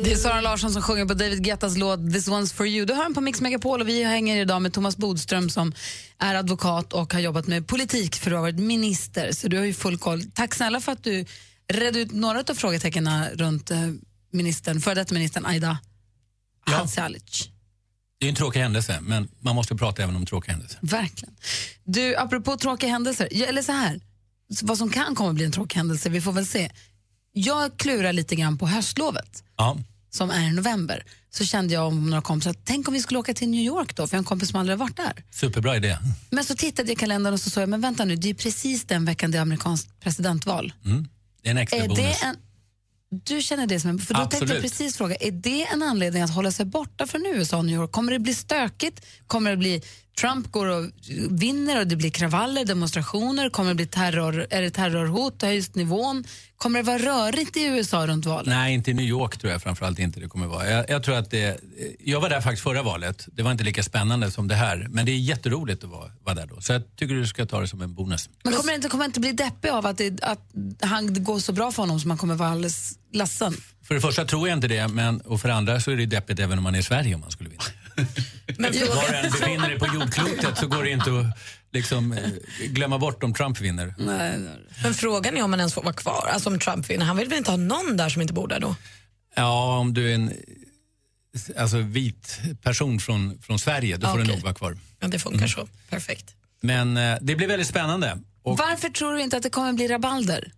Det 0.06 0.12
är 0.12 0.16
Sara 0.16 0.40
Larsson 0.40 0.72
som 0.72 0.82
sjunger 0.82 1.06
på 1.06 1.14
David 1.14 1.44
Guettas 1.44 1.76
låt 1.76 2.12
This 2.12 2.28
one's 2.28 2.54
for 2.54 2.66
you. 2.66 2.86
Du 2.86 2.94
hör 2.94 3.02
den 3.02 3.14
på 3.14 3.20
Mix 3.20 3.40
Megapol 3.40 3.80
och 3.80 3.88
vi 3.88 4.04
hänger 4.04 4.36
idag 4.36 4.62
med 4.62 4.72
Thomas 4.72 4.96
Bodström 4.96 5.50
som 5.50 5.72
är 6.18 6.34
advokat 6.34 6.92
och 6.92 7.12
har 7.12 7.20
jobbat 7.20 7.46
med 7.46 7.66
politik 7.68 8.16
för 8.16 8.30
du 8.30 8.36
har 8.36 8.42
varit 8.42 8.58
minister. 8.58 9.32
Så 9.32 9.48
du 9.48 9.58
har 9.58 9.64
ju 9.64 9.74
full 9.74 9.98
koll. 9.98 10.22
Tack 10.22 10.54
snälla 10.54 10.80
för 10.80 10.92
att 10.92 11.04
du 11.04 11.24
redde 11.72 12.00
ut 12.00 12.12
några 12.12 12.38
av 12.38 12.54
frågetecknen 12.54 13.28
runt 13.34 13.70
eh, 13.70 13.78
ministern, 14.32 14.80
före 14.80 14.94
detta 14.94 15.14
ministern 15.14 15.46
Aida 15.46 15.78
Hadzialic. 16.66 17.48
Det 18.18 18.26
är 18.26 18.28
en 18.28 18.36
tråkig 18.36 18.60
händelse, 18.60 18.98
men 19.02 19.28
man 19.40 19.54
måste 19.54 19.76
prata 19.76 20.02
även 20.02 20.16
om 20.16 20.26
tråkiga 20.26 20.52
händelser. 20.52 20.78
Verkligen. 20.82 21.34
Du, 21.84 22.16
apropå 22.16 22.56
tråkiga 22.56 22.90
händelser, 22.90 23.28
ja, 23.30 23.46
eller 23.46 23.62
så 23.62 23.72
här, 23.72 24.00
vad 24.62 24.78
som 24.78 24.90
kan 24.90 25.14
komma 25.14 25.28
att 25.28 25.34
bli 25.34 25.44
en 25.44 25.52
tråkig 25.52 25.76
händelse, 25.76 26.08
vi 26.08 26.20
får 26.20 26.32
väl 26.32 26.46
se. 26.46 26.70
Jag 27.32 27.76
klurar 27.76 28.12
lite 28.12 28.36
grann 28.36 28.58
på 28.58 28.66
höstlovet. 28.66 29.44
Ja. 29.56 29.78
Som 30.16 30.30
är 30.30 30.48
i 30.48 30.52
november, 30.52 31.04
så 31.30 31.44
kände 31.44 31.74
jag 31.74 31.86
om 31.86 32.10
några 32.10 32.22
kompisar, 32.22 32.54
tänk 32.64 32.88
om 32.88 32.94
vi 32.94 33.00
skulle 33.00 33.18
åka 33.18 33.34
till 33.34 33.48
New 33.48 33.60
York 33.64 33.96
då, 33.96 34.06
för 34.06 34.14
jag 34.14 34.18
har 34.18 34.22
en 34.22 34.24
kompis 34.24 34.48
som 34.50 34.60
aldrig 34.60 34.78
har 34.78 34.86
varit 34.86 34.96
där. 34.96 35.24
Superbra 35.30 35.76
idé. 35.76 35.98
Men 36.30 36.44
så 36.44 36.54
tittade 36.54 36.88
jag 36.88 36.92
i 36.92 36.96
kalendern 36.96 37.34
och 37.34 37.40
så 37.40 37.50
såg 37.50 37.62
jag, 37.62 37.68
men 37.68 37.80
vänta 37.80 38.04
nu, 38.04 38.16
det 38.16 38.30
är 38.30 38.34
precis 38.34 38.84
den 38.84 39.04
veckan 39.04 39.30
det 39.30 39.38
är 39.38 39.42
amerikanskt 39.42 40.00
presidentval. 40.00 40.72
Mm. 40.84 41.08
Det 41.42 41.48
är 41.48 41.50
en 41.50 41.58
extra 41.58 41.78
Är 41.78 41.88
bonus. 41.88 42.22
en, 42.22 42.36
du 43.24 43.42
känner 43.42 43.66
det 43.66 43.80
som 43.80 43.90
en, 43.90 43.98
för 43.98 44.14
då 44.14 44.20
tänkte 44.20 44.36
jag 44.36 44.42
Absolut. 44.42 44.62
precis 44.62 44.96
fråga, 44.96 45.16
är 45.16 45.30
det 45.30 45.66
en 45.66 45.82
anledning 45.82 46.22
att 46.22 46.30
hålla 46.34 46.52
sig 46.52 46.66
borta 46.66 47.06
från 47.06 47.26
USA 47.26 47.56
och 47.56 47.64
New 47.64 47.74
York? 47.74 47.92
Kommer 47.92 48.12
det 48.12 48.18
bli 48.18 48.34
stökigt? 48.34 49.06
Kommer 49.26 49.50
det 49.50 49.56
bli, 49.56 49.82
Trump 50.20 50.52
går 50.52 50.66
och 50.66 50.86
vinner 51.30 51.80
och 51.80 51.86
det 51.86 51.96
blir 51.96 52.10
kravaller, 52.10 52.64
demonstrationer? 52.64 53.50
Kommer 53.50 53.68
det 53.68 53.74
bli 53.74 53.86
terror, 53.86 54.46
är 54.50 54.62
det 54.62 54.70
terrorhot, 54.70 55.42
höjs 55.42 55.74
nivån? 55.74 56.24
Kommer 56.56 56.78
det 56.78 56.86
vara 56.86 56.98
rörigt 56.98 57.56
i 57.56 57.64
USA 57.64 58.06
runt 58.06 58.26
valet? 58.26 58.46
Nej, 58.46 58.74
inte 58.74 58.90
i 58.90 58.94
New 58.94 59.06
York 59.06 59.38
tror 59.38 59.52
jag 59.52 59.62
framförallt 59.62 59.98
inte 59.98 60.20
det 60.20 60.28
kommer 60.28 60.46
vara. 60.46 60.70
Jag, 60.70 60.90
jag 60.90 61.02
tror 61.02 61.16
att 61.16 61.30
det, 61.30 61.60
jag 62.00 62.20
var 62.20 62.28
där 62.28 62.40
faktiskt 62.40 62.62
förra 62.62 62.82
valet. 62.82 63.28
Det 63.32 63.42
var 63.42 63.52
inte 63.52 63.64
lika 63.64 63.82
spännande 63.82 64.30
som 64.30 64.48
det 64.48 64.54
här. 64.54 64.86
Men 64.90 65.06
det 65.06 65.12
är 65.12 65.16
jätteroligt 65.16 65.84
att 65.84 65.90
vara, 65.90 66.10
vara 66.24 66.34
där 66.34 66.46
då. 66.46 66.60
Så 66.60 66.72
jag 66.72 66.96
tycker 66.96 67.14
du 67.14 67.26
ska 67.26 67.46
ta 67.46 67.60
det 67.60 67.68
som 67.68 67.82
en 67.82 67.94
bonus. 67.94 68.30
Men 68.44 68.52
kommer 68.52 68.72
det 68.72 68.76
inte, 68.76 68.88
kommer 68.88 69.04
det 69.04 69.06
inte 69.06 69.20
bli 69.20 69.32
deppig 69.32 69.68
av 69.68 69.86
att, 69.86 69.98
det, 69.98 70.22
att 70.22 70.40
han, 70.80 71.14
det 71.14 71.20
går 71.20 71.38
så 71.38 71.52
bra 71.52 71.72
för 71.72 71.82
honom 71.82 72.00
så 72.00 72.08
man 72.08 72.18
kommer 72.18 72.34
vara 72.34 72.48
alldeles 72.48 72.98
ledsen? 73.12 73.54
För 73.82 73.94
det 73.94 74.00
första 74.00 74.24
tror 74.24 74.48
jag 74.48 74.56
inte 74.56 74.68
det, 74.68 74.88
men, 74.88 75.20
och 75.20 75.40
för 75.40 75.48
det 75.48 75.54
andra 75.54 75.80
så 75.80 75.90
är 75.90 75.96
det 75.96 76.06
deppigt 76.06 76.40
även 76.40 76.58
om 76.58 76.64
man 76.64 76.74
är 76.74 76.78
i 76.78 76.82
Sverige 76.82 77.14
om 77.14 77.20
man 77.20 77.30
skulle 77.30 77.50
vinna. 77.50 77.62
Men 78.58 78.72
Var 78.72 79.10
du 79.10 79.16
än 79.16 79.30
befinner 79.30 79.68
dig 79.68 79.78
på 79.78 79.86
jordklotet 79.94 80.58
så 80.58 80.66
går 80.66 80.84
det 80.84 80.90
inte 80.90 81.10
att 81.20 81.38
liksom, 81.72 82.12
eh, 82.12 82.30
glömma 82.66 82.98
bort 82.98 83.22
om 83.22 83.34
Trump 83.34 83.60
vinner. 83.60 83.94
Men 84.82 84.94
frågan 84.94 85.36
är 85.36 85.42
om 85.42 85.50
man 85.50 85.60
ens 85.60 85.74
får 85.74 85.82
vara 85.82 85.94
kvar. 85.94 86.28
Alltså 86.32 86.50
om 86.50 86.58
Trump 86.58 86.90
vinner. 86.90 87.06
Han 87.06 87.16
vill 87.16 87.28
väl 87.28 87.38
inte 87.38 87.50
ha 87.50 87.56
någon 87.56 87.96
där 87.96 88.08
som 88.08 88.22
inte 88.22 88.34
bor 88.34 88.48
där 88.48 88.60
då? 88.60 88.76
Ja, 89.34 89.78
om 89.78 89.94
du 89.94 90.10
är 90.10 90.14
en 90.14 90.32
alltså, 91.56 91.78
vit 91.78 92.40
person 92.62 93.00
från, 93.00 93.38
från 93.42 93.58
Sverige, 93.58 93.96
då 93.96 94.06
får 94.06 94.18
du 94.18 94.22
Okej. 94.24 94.34
nog 94.34 94.42
vara 94.42 94.54
kvar. 94.54 94.78
Ja, 95.00 95.08
det 95.08 95.18
funkar 95.18 95.46
så. 95.46 95.68
Perfekt. 95.90 96.34
Men 96.60 96.96
eh, 96.96 97.18
det 97.20 97.36
blir 97.36 97.48
väldigt 97.48 97.68
spännande. 97.68 98.18
Och, 98.42 98.58
Varför 98.58 98.88
tror 98.88 99.12
du 99.12 99.22
inte 99.22 99.36
att 99.36 99.42
det 99.42 99.50
kommer 99.50 99.72
bli 99.72 99.88
rabalder? 99.88 100.52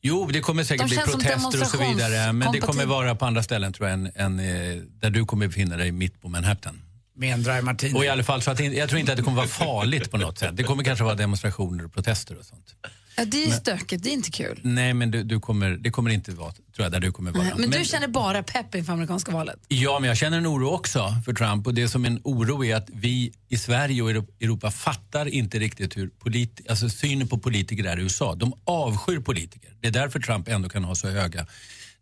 jo, 0.00 0.26
det 0.32 0.40
kommer 0.40 0.64
säkert 0.64 0.84
De 0.84 0.88
bli 0.88 0.96
känns 0.96 1.10
som 1.10 1.20
protester 1.20 1.60
och 1.60 1.66
så 1.66 1.78
vidare. 1.78 2.32
Men 2.32 2.52
det 2.52 2.60
kommer 2.60 2.86
vara 2.86 3.14
på 3.14 3.26
andra 3.26 3.42
ställen 3.42 3.72
tror 3.72 3.88
jag, 3.88 3.94
än, 3.94 4.12
än 4.14 4.40
eh, 4.40 4.82
där 5.00 5.10
du 5.10 5.24
kommer 5.24 5.46
befinna 5.46 5.76
dig 5.76 5.92
mitt 5.92 6.20
på 6.20 6.28
Manhattan. 6.28 6.82
Med 7.14 7.32
en 7.34 7.42
dry 7.42 7.60
martini. 7.62 7.98
Och 7.98 8.04
i 8.04 8.08
alla 8.08 8.24
fall 8.24 8.42
så 8.42 8.50
att 8.50 8.60
jag 8.60 8.88
tror 8.88 9.00
inte 9.00 9.12
att 9.12 9.18
det 9.18 9.24
kommer 9.24 9.36
vara 9.36 9.46
farligt 9.48 10.10
på 10.10 10.16
något 10.16 10.38
sätt. 10.38 10.56
Det 10.56 10.62
kommer 10.62 10.84
kanske 10.84 11.04
vara 11.04 11.14
demonstrationer 11.14 11.84
och 11.84 11.92
protester 11.92 12.38
och 12.38 12.44
sånt. 12.44 12.74
Ja, 13.16 13.24
det 13.24 13.42
är 13.42 13.46
ju 13.46 13.52
stökigt, 13.52 14.02
det 14.02 14.08
är 14.08 14.12
inte 14.12 14.30
kul. 14.30 14.60
Nej, 14.62 14.94
men 14.94 15.10
du, 15.10 15.22
du 15.22 15.40
kommer, 15.40 15.70
det 15.70 15.90
kommer 15.90 16.10
inte 16.10 16.30
vara, 16.30 16.52
tror 16.52 16.62
jag, 16.76 16.92
där 16.92 17.00
du 17.00 17.12
kommer 17.12 17.30
vara. 17.32 17.42
Nej, 17.44 17.52
Men 17.56 17.70
du 17.70 17.84
känner 17.84 18.08
bara 18.08 18.42
pepp 18.42 18.74
inför 18.74 18.92
amerikanska 18.92 19.32
valet? 19.32 19.56
Ja, 19.68 19.98
men 20.00 20.08
jag 20.08 20.16
känner 20.16 20.38
en 20.38 20.46
oro 20.46 20.68
också 20.68 21.14
för 21.24 21.32
Trump. 21.32 21.66
Och 21.66 21.74
det 21.74 21.88
som 21.88 22.04
är 22.04 22.08
en 22.10 22.20
oro 22.24 22.64
är 22.64 22.76
att 22.76 22.86
vi 22.92 23.32
i 23.48 23.56
Sverige 23.58 24.02
och 24.02 24.10
Euro- 24.10 24.26
Europa 24.40 24.70
fattar 24.70 25.26
inte 25.28 25.58
riktigt 25.58 25.96
hur 25.96 26.10
politi- 26.24 26.66
alltså 26.70 26.88
synen 26.88 27.28
på 27.28 27.38
politiker 27.38 27.84
är 27.84 27.98
i 27.98 28.02
USA. 28.02 28.34
De 28.34 28.52
avskyr 28.64 29.18
politiker. 29.20 29.70
Det 29.80 29.86
är 29.88 29.92
därför 29.92 30.20
Trump 30.20 30.48
ändå 30.48 30.68
kan 30.68 30.84
ha 30.84 30.94
så 30.94 31.08
höga 31.08 31.46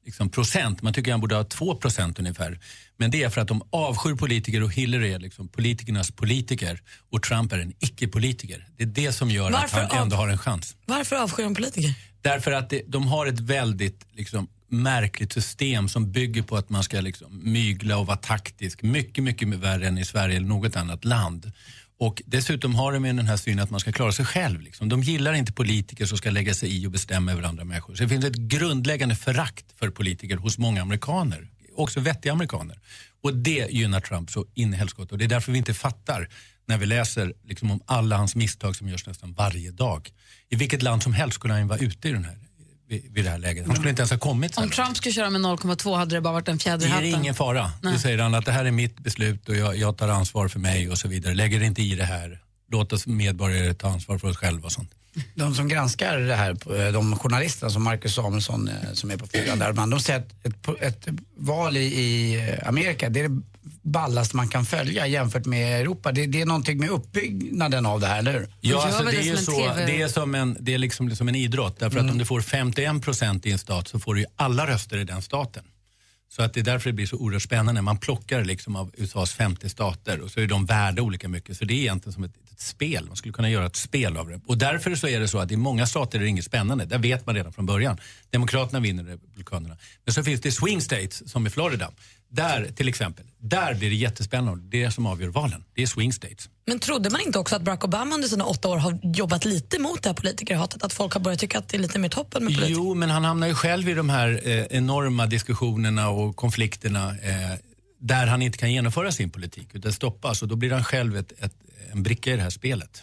liksom, 0.05 0.31
procent. 0.31 0.83
Man 0.83 0.93
tycker 0.93 1.11
han 1.11 1.21
borde 1.21 1.35
ha 1.35 1.45
2 1.45 1.75
procent 1.75 2.19
ungefär. 2.19 2.61
Men 2.97 3.11
det 3.11 3.23
är 3.23 3.31
för 3.31 3.41
att 3.41 3.49
de 3.49 3.63
avskyr 3.71 4.15
politiker 4.15 4.63
och 4.63 4.75
Hillary 4.75 5.13
är 5.13 5.19
liksom 5.19 5.49
politikernas 5.49 6.11
politiker 6.11 6.83
och 7.11 7.23
Trump 7.23 7.53
är 7.53 7.59
en 7.59 7.73
icke-politiker. 7.79 8.67
Det 8.77 8.83
är 8.83 8.87
det 8.87 9.13
som 9.13 9.31
gör 9.31 9.51
Varför 9.51 9.81
att 9.81 9.93
han 9.93 10.03
ändå 10.03 10.17
har 10.17 10.29
en 10.29 10.39
chans. 10.39 10.77
Varför 10.85 11.17
avskyr 11.17 11.45
de 11.45 11.55
politiker? 11.55 11.95
Därför 12.23 12.53
att 12.53 12.71
det, 12.71 12.83
de 12.87 13.07
har 13.07 13.27
ett 13.27 13.41
väldigt 13.41 14.07
liksom, 14.13 14.49
märkligt 14.69 15.33
system 15.33 15.89
som 15.89 16.13
bygger 16.13 16.43
på 16.43 16.57
att 16.57 16.71
man 16.71 16.83
ska 16.83 17.01
liksom, 17.01 17.53
mygla 17.53 17.99
och 17.99 18.07
vara 18.07 18.17
taktisk. 18.17 18.83
Mycket, 18.83 19.25
mycket 19.25 19.49
värre 19.49 19.87
än 19.87 19.99
i 19.99 20.05
Sverige 20.05 20.37
eller 20.37 20.49
något 20.49 20.77
annat 20.77 21.05
land. 21.05 21.53
Och 22.01 22.23
dessutom 22.27 22.75
har 22.75 22.93
de 22.93 23.01
med 23.01 23.17
den 23.17 23.27
här 23.27 23.37
synen 23.37 23.65
att 23.65 23.71
man 23.71 23.81
ska 23.81 23.93
klara 23.93 24.13
sig 24.13 24.25
själv. 24.25 24.61
Liksom. 24.61 24.89
De 24.89 25.03
gillar 25.03 25.33
inte 25.33 25.53
politiker 25.53 26.07
som 26.07 26.19
ska 26.19 26.31
lägga 26.31 26.55
sig 26.55 26.77
i 26.77 26.87
och 26.87 26.91
bestämma 26.91 27.33
över 27.33 27.43
andra 27.43 27.65
människor. 27.65 27.95
Så 27.95 28.03
det 28.03 28.09
finns 28.09 28.25
ett 28.25 28.37
grundläggande 28.37 29.17
förakt 29.17 29.65
för 29.77 29.91
politiker 29.91 30.37
hos 30.37 30.59
många 30.59 30.83
amerikaner. 30.83 31.49
också 31.77 32.01
vettiga 32.01 32.33
amerikaner. 32.33 32.79
Och 33.23 33.37
det 33.37 33.71
gynnar 33.71 34.01
Trump 34.01 34.31
så 34.31 34.47
in 34.55 34.75
i 34.75 34.77
helskotta. 34.77 35.15
Och 35.15 35.19
det 35.19 35.25
är 35.25 35.29
därför 35.29 35.53
vi 35.53 35.59
inte 35.59 35.75
fattar 35.75 36.29
när 36.67 36.79
vi 36.79 36.87
läser 36.87 37.35
liksom, 37.45 37.71
om 37.71 37.81
alla 37.87 38.17
hans 38.17 38.37
misstag 38.37 38.77
som 38.77 38.89
görs 38.89 39.07
nästan 39.07 39.33
varje 39.33 39.71
dag. 39.71 40.11
I 40.49 40.57
vilket 40.57 40.83
land 40.83 41.03
som 41.03 41.13
helst 41.13 41.35
skulle 41.35 41.55
han 41.55 41.69
vara 41.69 41.79
ute 41.79 42.09
i 42.09 42.13
den 42.13 42.25
här, 42.25 42.39
vid, 42.91 43.15
vid 43.15 43.25
det 43.25 43.31
här 43.31 43.39
läget. 43.39 43.67
Han 43.67 43.77
skulle 43.77 43.91
inte 43.91 44.01
ens 44.01 44.11
ha 44.11 44.19
kommit 44.19 44.59
Om 44.59 44.71
Trump 44.71 44.97
skulle 44.97 45.13
köra 45.13 45.31
med 45.31 45.41
0,2 45.41 45.97
hade 45.97 46.15
det 46.15 46.21
bara 46.21 46.33
varit 46.33 46.49
en 46.49 46.59
fjäder 46.59 46.87
i 46.87 46.89
det 46.89 46.95
är 46.95 46.95
hatten. 46.95 47.21
ingen 47.21 47.35
fara. 47.35 47.73
Nej. 47.83 47.93
Då 47.93 47.99
säger 47.99 48.19
han 48.19 48.35
att 48.35 48.45
det 48.45 48.53
här 48.53 48.65
är 48.65 48.71
mitt 48.71 48.99
beslut 48.99 49.49
och 49.49 49.57
jag, 49.57 49.77
jag 49.77 49.97
tar 49.97 50.09
ansvar 50.09 50.49
för 50.49 50.59
mig 50.59 50.91
och 50.91 50.99
så 50.99 51.09
vidare. 51.09 51.35
Lägger 51.35 51.63
inte 51.63 51.83
i 51.83 51.95
det 51.95 52.05
här. 52.05 52.39
Låt 52.71 52.93
oss 52.93 53.07
medborgare 53.07 53.75
ta 53.75 53.89
ansvar 53.89 54.19
för 54.19 54.29
oss 54.29 54.37
själva 54.37 54.65
och 54.65 54.73
sånt. 54.73 54.91
De 55.35 55.55
som 55.55 55.69
granskar 55.69 56.19
det 56.19 56.35
här, 56.35 56.51
eh, 56.51 56.93
de 56.93 57.19
journalisterna 57.19 57.71
som 57.71 57.83
Marcus 57.83 58.15
Samuelsson 58.15 58.69
eh, 58.69 58.93
som 58.93 59.11
är 59.11 59.17
på 59.17 59.27
fyran 59.27 59.59
där, 59.59 59.73
man, 59.73 59.91
de 59.91 60.01
säger 60.01 60.19
att 60.21 60.47
ett, 60.47 60.83
ett 60.83 61.07
val 61.37 61.77
i, 61.77 61.81
i 61.81 62.41
Amerika, 62.67 63.09
det 63.09 63.21
är 63.21 63.29
det 63.29 63.43
ballaste 63.83 64.37
man 64.37 64.49
kan 64.49 64.65
följa 64.65 65.07
jämfört 65.07 65.47
med 65.47 65.81
Europa. 65.81 66.13
Det, 66.13 66.27
det 66.27 66.41
är 66.41 66.47
någonting 66.47 66.79
med 66.79 66.91
uppbyggnaden 66.91 67.87
av 67.87 68.01
det 68.01 68.07
här, 68.07 68.19
eller 68.19 68.33
hur? 68.33 68.49
Ja, 68.61 68.87
alltså, 68.87 69.05
det, 69.05 69.29
är 69.29 69.37
så, 69.37 69.73
det 69.87 70.03
är 70.03 70.09
som 70.09 70.35
en, 70.35 70.57
det 70.61 70.75
är 70.75 70.79
liksom 70.79 71.17
som 71.17 71.29
en 71.29 71.35
idrott. 71.35 71.79
Därför 71.79 71.99
att 71.99 72.11
om 72.11 72.19
du 72.19 72.25
får 72.25 72.41
51 72.41 73.03
procent 73.03 73.47
i 73.47 73.53
en 73.53 73.59
stat 73.59 73.89
så 73.89 73.99
får 73.99 74.15
du 74.15 74.21
ju 74.21 74.27
alla 74.37 74.67
röster 74.67 74.99
i 74.99 75.05
den 75.05 75.23
staten. 75.23 75.65
Så 76.33 76.43
att 76.43 76.55
det 76.55 76.61
är 76.61 76.65
därför 76.65 76.91
det 76.91 76.95
blir 76.95 77.07
så 77.07 77.17
oerhört 77.17 77.43
spännande. 77.43 77.83
Man 77.83 77.99
plockar 77.99 78.45
liksom 78.45 78.77
av 78.77 78.91
USAs 78.97 79.33
50 79.33 79.69
stater 79.69 80.21
och 80.21 80.31
så 80.31 80.41
är 80.41 80.47
de 80.47 80.67
värda 80.67 81.03
olika 81.03 81.29
mycket. 81.29 81.57
Så 81.57 81.65
det 81.65 81.75
är 81.75 81.79
egentligen 81.79 82.13
som 82.13 82.25
ett, 82.25 82.33
ett 82.53 82.61
spel. 82.61 83.07
Man 83.07 83.17
skulle 83.17 83.35
kunna 83.35 83.51
göra 83.51 83.67
ett 83.67 83.77
spel 83.77 84.17
av 84.17 84.29
det. 84.29 84.41
Och 84.47 84.59
därför 84.59 84.95
så 84.95 85.09
är 85.09 85.21
det 85.21 85.29
så 85.29 85.39
att 85.39 85.51
i 85.51 85.57
många 85.57 85.87
stater 85.87 86.19
är 86.19 86.23
det 86.23 86.29
inget 86.29 86.45
spännande. 86.45 86.85
Där 86.85 86.99
vet 86.99 87.27
man 87.27 87.35
redan 87.35 87.53
från 87.53 87.67
början. 87.67 87.99
Demokraterna 88.31 88.81
vinner, 88.81 89.05
Republikanerna. 89.05 89.77
Men 90.05 90.15
så 90.15 90.25
finns 90.25 90.41
det 90.41 90.53
swing 90.53 90.81
states 90.81 91.31
som 91.31 91.47
i 91.47 91.51
Florida. 91.51 91.91
Där 92.31 92.73
till 92.77 92.89
exempel, 92.89 93.25
där 93.39 93.75
blir 93.75 93.91
det 93.91 93.97
jättespännande. 93.97 94.65
Det 94.69 94.83
är 94.83 94.85
det 94.85 94.93
som 94.93 95.07
avgör 95.07 95.29
valen. 95.29 95.65
Det 95.75 95.83
är 95.83 95.87
swing 95.87 96.13
states. 96.13 96.49
Men 96.67 96.79
trodde 96.79 97.11
man 97.11 97.21
inte 97.21 97.39
också 97.39 97.57
att 97.57 97.63
Barack 97.63 97.85
Obama 97.85 98.15
under 98.15 98.29
sina 98.29 98.45
åtta 98.45 98.69
år 98.69 98.77
har 98.77 98.99
jobbat 99.03 99.45
lite 99.45 99.79
mot 99.79 100.03
det 100.03 100.09
här 100.09 100.15
politikerhatet? 100.15 100.83
Att 100.83 100.93
folk 100.93 101.13
har 101.13 101.21
börjat 101.21 101.41
tycka 101.41 101.59
att 101.59 101.69
det 101.69 101.77
är 101.77 101.79
lite 101.79 101.99
mer 101.99 102.09
toppen 102.09 102.45
med 102.45 102.55
politiker? 102.55 102.81
Jo, 102.81 102.95
men 102.95 103.11
han 103.11 103.25
hamnar 103.25 103.47
ju 103.47 103.55
själv 103.55 103.89
i 103.89 103.95
de 103.95 104.09
här 104.11 104.41
eh, 104.45 104.65
enorma 104.71 105.27
diskussionerna 105.27 106.09
och 106.09 106.37
konflikterna 106.37 107.09
eh, 107.09 107.59
där 108.01 108.27
han 108.27 108.43
inte 108.43 108.59
kan 108.59 108.73
genomföra 108.73 109.13
sin 109.13 109.31
politik 109.31 109.69
utan 109.73 109.93
stoppas 109.93 110.43
och 110.43 110.49
då 110.49 110.57
blir 110.57 110.71
han 110.71 110.85
själv 110.85 111.17
ett, 111.17 111.33
ett, 111.39 111.55
en 111.93 112.03
bricka 112.03 112.33
i 112.33 112.37
det 112.37 112.43
här 112.43 112.51
spelet. 112.51 113.03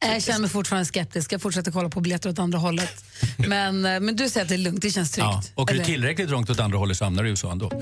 Jag 0.00 0.22
känner 0.22 0.40
mig 0.40 0.50
fortfarande 0.50 0.84
skeptisk. 0.86 1.32
Jag 1.32 1.42
fortsätter 1.42 1.70
kolla 1.72 1.88
på 1.88 2.00
biljetter 2.00 2.30
åt 2.30 2.38
andra 2.38 2.58
hållet. 2.58 3.04
Men, 3.36 3.84
eh, 3.84 4.00
men 4.00 4.16
du 4.16 4.28
säger 4.28 4.44
att 4.44 4.48
det 4.48 4.54
är 4.54 4.58
lugnt, 4.58 4.82
det 4.82 4.90
känns 4.90 5.10
tryggt. 5.10 5.26
Ja, 5.26 5.42
åker 5.54 5.74
du 5.74 5.80
Eller? 5.80 5.86
tillräckligt 5.92 6.30
långt 6.30 6.50
åt 6.50 6.60
andra 6.60 6.78
hållet 6.78 6.96
så 6.96 7.04
hamnar 7.04 7.22
du 7.22 7.28
i 7.28 7.30
USA 7.30 7.52
ändå. 7.52 7.70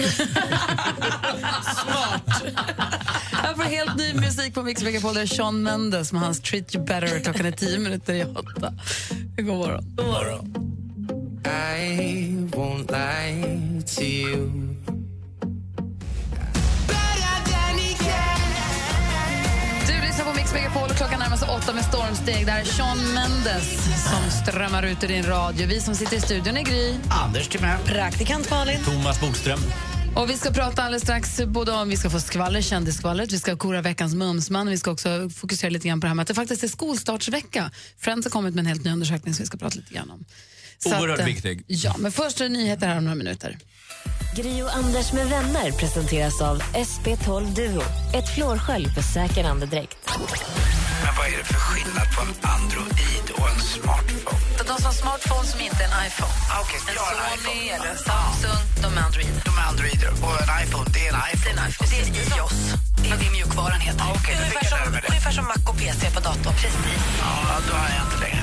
Jag 3.42 3.56
får 3.56 3.62
helt 3.62 3.96
ny 3.96 4.14
musik 4.14 4.54
på 4.54 4.62
Mix 4.62 4.82
Megapol. 4.82 5.14
Det 5.14 5.20
är 5.20 5.26
Sean 5.26 5.62
Mendes 5.62 6.12
med 6.12 6.22
hans 6.22 6.40
Treat 6.40 6.74
You 6.74 6.84
Better. 6.84 7.20
Klockan 7.20 7.46
är 7.46 7.50
tio 7.52 7.78
minuter 7.78 8.14
i 8.14 8.24
åtta. 8.24 8.74
God 9.36 9.46
morgon. 9.46 9.84
God 9.96 10.06
morgon. 10.06 10.54
I 11.44 12.48
won't 12.50 12.90
lie 12.92 13.82
to 13.96 14.02
you. 14.02 14.50
Du 19.86 20.06
lyssnar 20.06 20.24
på 20.24 20.32
Mix 20.36 20.52
Megapol 20.52 20.90
och 20.90 20.96
klockan 20.96 21.11
sig 21.42 21.54
åtta 21.56 21.72
med 21.72 21.84
stormsteg. 21.84 22.46
Det 22.46 22.52
här 22.52 22.60
är 22.60 22.64
Sean 22.64 22.98
Mendes 23.14 23.68
som 24.10 24.30
strömmar 24.30 24.82
ut 24.82 25.04
ur 25.04 25.08
din 25.08 25.22
radio. 25.22 25.66
Vi 25.66 25.80
som 25.80 25.94
sitter 25.94 26.16
i 26.16 26.20
studion 26.20 26.56
är 26.56 26.62
Gry. 26.62 26.94
Anders 27.10 27.48
Timell. 27.48 27.78
Praktikant 27.84 28.50
Malin. 28.50 28.84
Thomas 28.84 29.20
Bodström. 29.20 29.58
Och 30.16 30.30
vi 30.30 30.34
ska 30.34 30.50
prata 30.50 30.82
alldeles 30.82 31.02
strax 31.02 31.40
både 31.46 31.72
om 31.72 31.88
vi 31.88 31.96
ska 31.96 32.10
få 32.10 32.20
skvaller, 32.20 32.60
kändisskvallret, 32.60 33.32
vi 33.32 33.38
ska 33.38 33.56
kora 33.56 33.82
veckans 33.82 34.14
mumsman 34.14 34.66
och 34.66 34.72
vi 34.72 34.78
ska 34.78 34.90
också 34.90 35.30
fokusera 35.30 35.70
lite 35.70 35.88
grann 35.88 36.00
på 36.00 36.04
det 36.04 36.08
här 36.08 36.14
med 36.14 36.22
att 36.22 36.28
det 36.28 36.34
faktiskt 36.34 36.64
är 36.64 36.68
skolstartsvecka. 36.68 37.70
Friends 37.98 38.26
har 38.26 38.30
kommit 38.30 38.54
med 38.54 38.62
en 38.62 38.66
helt 38.66 38.84
ny 38.84 38.90
undersökning 38.90 39.34
som 39.34 39.42
vi 39.42 39.46
ska 39.46 39.58
prata 39.58 39.76
lite 39.76 39.94
grann 39.94 40.10
om. 40.10 40.24
Så 40.78 41.00
Oerhört 41.00 41.20
eh, 41.20 41.24
viktig. 41.24 41.64
Ja, 41.66 41.96
men 41.98 42.12
först 42.12 42.40
är 42.40 42.44
det 42.44 42.50
nyheter 42.50 42.86
här 42.86 42.98
om 42.98 43.04
några 43.04 43.16
minuter. 43.16 43.58
Gri 44.36 44.62
och 44.62 44.76
Anders 44.76 45.12
med 45.12 45.26
vänner 45.28 45.72
presenteras 45.72 46.40
av 46.40 46.62
SP12 46.62 47.54
Duo. 47.54 47.82
Ett 48.14 48.28
flårskölj 48.34 48.88
för 48.94 49.02
säker 49.02 49.44
andedräkt. 49.44 49.96
Men 51.04 51.12
vad 51.18 51.26
är 51.26 51.36
det 51.38 51.44
för 51.44 51.54
skillnad 51.54 52.06
på 52.16 52.20
en 52.22 52.34
Android 52.56 53.26
och 53.38 53.48
en 53.50 53.60
smartphone? 53.60 54.40
De 54.68 54.74
som 54.76 54.84
har 54.84 54.92
smartphone 54.92 55.46
som 55.52 55.60
inte 55.60 55.80
är 55.84 55.88
en 55.92 56.06
iPhone. 56.06 56.34
Okay, 56.62 56.80
en 56.80 56.88
en 56.88 56.98
Sony 56.98 57.58
iPhone. 57.62 57.74
eller 57.76 57.94
Samsung, 58.08 58.62
de 58.82 58.88
är 58.98 59.02
Android. 59.08 59.32
De 59.48 59.52
är 59.62 59.66
Androider 59.70 60.10
och 60.24 60.34
en 60.42 60.50
iPhone, 60.62 60.86
det 60.94 61.02
är 61.06 61.10
en 61.14 61.20
iPhone. 61.32 61.50
Det 61.90 61.96
är 61.98 62.02
en 62.02 62.10
iPhone. 62.10 62.24
Det 62.24 62.32
är 62.34 62.38
iOS. 62.38 62.58
Det 63.02 63.08
är 63.14 63.18
det 63.22 63.30
mjukvaran 63.36 63.80
heter. 63.88 64.04
Ah, 64.04 64.16
jag 64.28 64.70
lära 64.78 64.90
mig 64.94 65.00
det. 65.04 65.08
ungefär 65.12 65.32
som 65.38 65.44
Mac 65.50 65.62
och 65.70 65.76
PC 65.80 66.02
på 66.16 66.20
datorn. 66.28 66.54
Precis. 66.62 67.02
Ja, 67.22 67.30
då 67.68 67.72
har 67.80 67.88
jag 67.96 68.02
inte 68.06 68.18
längre. 68.24 68.42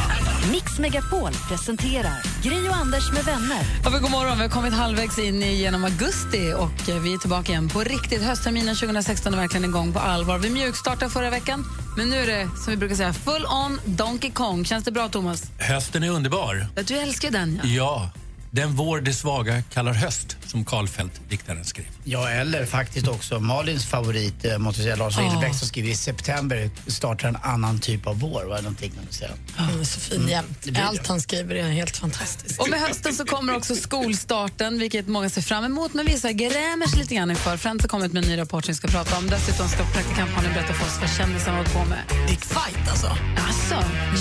Mix 0.50 0.78
Megapol 0.78 1.32
presenterar 1.48 2.22
Gri 2.42 2.68
och 2.68 2.76
Anders 2.76 3.12
med 3.12 3.24
vänner. 3.24 3.62
Vi, 3.94 3.98
god 3.98 4.10
morgon. 4.10 4.36
Vi 4.36 4.42
har 4.42 4.50
kommit 4.50 4.72
halvvägs 4.72 5.18
in 5.18 5.42
i- 5.42 5.54
genom 5.56 5.84
augusti 5.84 6.52
och 6.56 6.88
eh, 6.88 7.00
vi 7.02 7.14
är 7.14 7.18
tillbaka 7.18 7.52
igen 7.52 7.68
på 7.68 7.80
riktigt. 7.80 8.22
Höstterminen 8.22 8.76
2016 8.76 9.34
är 9.34 9.38
verkligen 9.38 9.64
igång 9.64 9.92
på 9.92 9.98
allvar. 9.98 10.38
Vi 10.38 10.50
mjukstartade 10.50 11.10
förra 11.10 11.30
veckan, 11.30 11.64
men 11.96 12.10
nu 12.10 12.16
är 12.16 12.26
det 12.26 12.48
som 12.64 12.70
vi 12.70 12.76
brukar 12.76 12.94
säga 12.96 13.12
full 13.12 13.46
on 13.46 13.80
Donkey 13.84 14.30
Kong. 14.30 14.64
Känns 14.64 14.84
det 14.84 14.92
bra, 14.92 15.08
Thomas? 15.08 15.42
Hösten 15.58 16.02
är 16.02 16.08
underbar. 16.10 16.66
Ja, 16.76 16.82
Du 16.82 16.94
älskar 16.98 17.30
den, 17.30 17.60
ja. 17.64 17.68
Ja, 17.70 18.10
den 18.54 18.76
vår 18.76 19.00
det 19.00 19.14
svaga 19.14 19.62
kallar 19.62 19.92
höst, 19.92 20.36
som 20.46 20.64
Karlfeldt, 20.64 21.20
diktaren, 21.28 21.64
skrev. 21.64 21.86
Ja, 22.04 22.28
eller 22.28 22.66
faktiskt 22.66 23.08
också 23.08 23.40
Malins 23.40 23.86
favorit, 23.86 24.44
eh, 24.44 24.58
måste 24.58 24.80
jag 24.80 24.84
säga, 24.84 24.96
Lars. 24.96 25.18
Winnerbäck 25.18 25.54
som 25.54 25.68
skriver 25.68 25.88
i 25.88 25.94
september 25.94 26.70
startar 26.86 27.28
en 27.28 27.36
annan 27.42 27.78
typ 27.78 28.06
av 28.06 28.20
vår, 28.20 28.44
var 28.44 28.62
man 28.62 28.76
säga. 29.10 29.30
Han 29.56 29.80
är 29.80 29.84
så 29.84 30.00
fin 30.00 30.28
jämt. 30.28 30.58
det. 30.62 30.80
Allt 30.80 31.06
han 31.06 31.20
skriver 31.20 31.54
är 31.54 31.68
helt 31.68 31.96
fantastiskt. 31.96 32.60
Och 32.60 32.70
med 32.70 32.80
hösten 32.80 33.14
så 33.14 33.24
kommer 33.24 33.56
också 33.56 33.74
skolstarten, 33.74 34.78
vilket 34.78 35.08
många 35.08 35.30
ser 35.30 35.42
fram 35.42 35.64
emot. 35.64 35.94
Men 35.94 36.06
vissa 36.06 36.32
grämer 36.32 36.86
sig 36.86 36.98
lite 36.98 37.14
grann 37.14 37.30
inför. 37.30 37.56
Friends 37.56 37.84
har 37.84 37.88
kommit 37.88 38.12
med 38.12 38.24
en 38.24 38.30
ny 38.30 38.38
rapport 38.38 38.64
som 38.64 38.72
vi 38.72 38.76
ska 38.76 38.88
prata 38.88 39.18
om. 39.18 39.26
Dessutom 39.26 39.68
ska 39.68 39.84
praktikantmannen 39.84 40.52
berätta 40.54 40.72
för 40.72 40.86
oss 40.86 40.98
vad 41.00 41.10
kändisarna 41.10 41.56
har 41.56 41.64
hållit 41.64 41.72
på 41.72 41.84
med. 41.84 42.28
Dick 42.28 42.40
fight 42.40 42.88
alltså. 42.90 43.16
Alltså, 43.46 43.76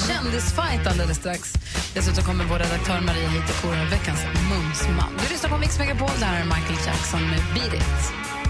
kändisfight 0.08 0.88
alldeles 0.88 1.18
strax. 1.18 1.54
Dessutom 1.94 2.24
kommer 2.24 2.46
vår 2.46 2.60
redaktör 2.60 3.02
Maria 3.02 3.30
hit 3.30 3.44
och 3.50 3.62
korar 3.62 3.86
veckans 3.90 4.23
mumsman. 4.50 5.14
Du 5.20 5.34
lyssnar 5.34 5.50
på 5.50 5.58
Mix 5.58 5.80
Megapol, 5.80 6.10
det 6.20 6.26
här 6.26 6.42
är 6.42 6.46
Michael 6.46 6.80
Jackson 6.86 7.22
med 7.22 7.42
Beat 7.54 7.74
It. 7.74 8.43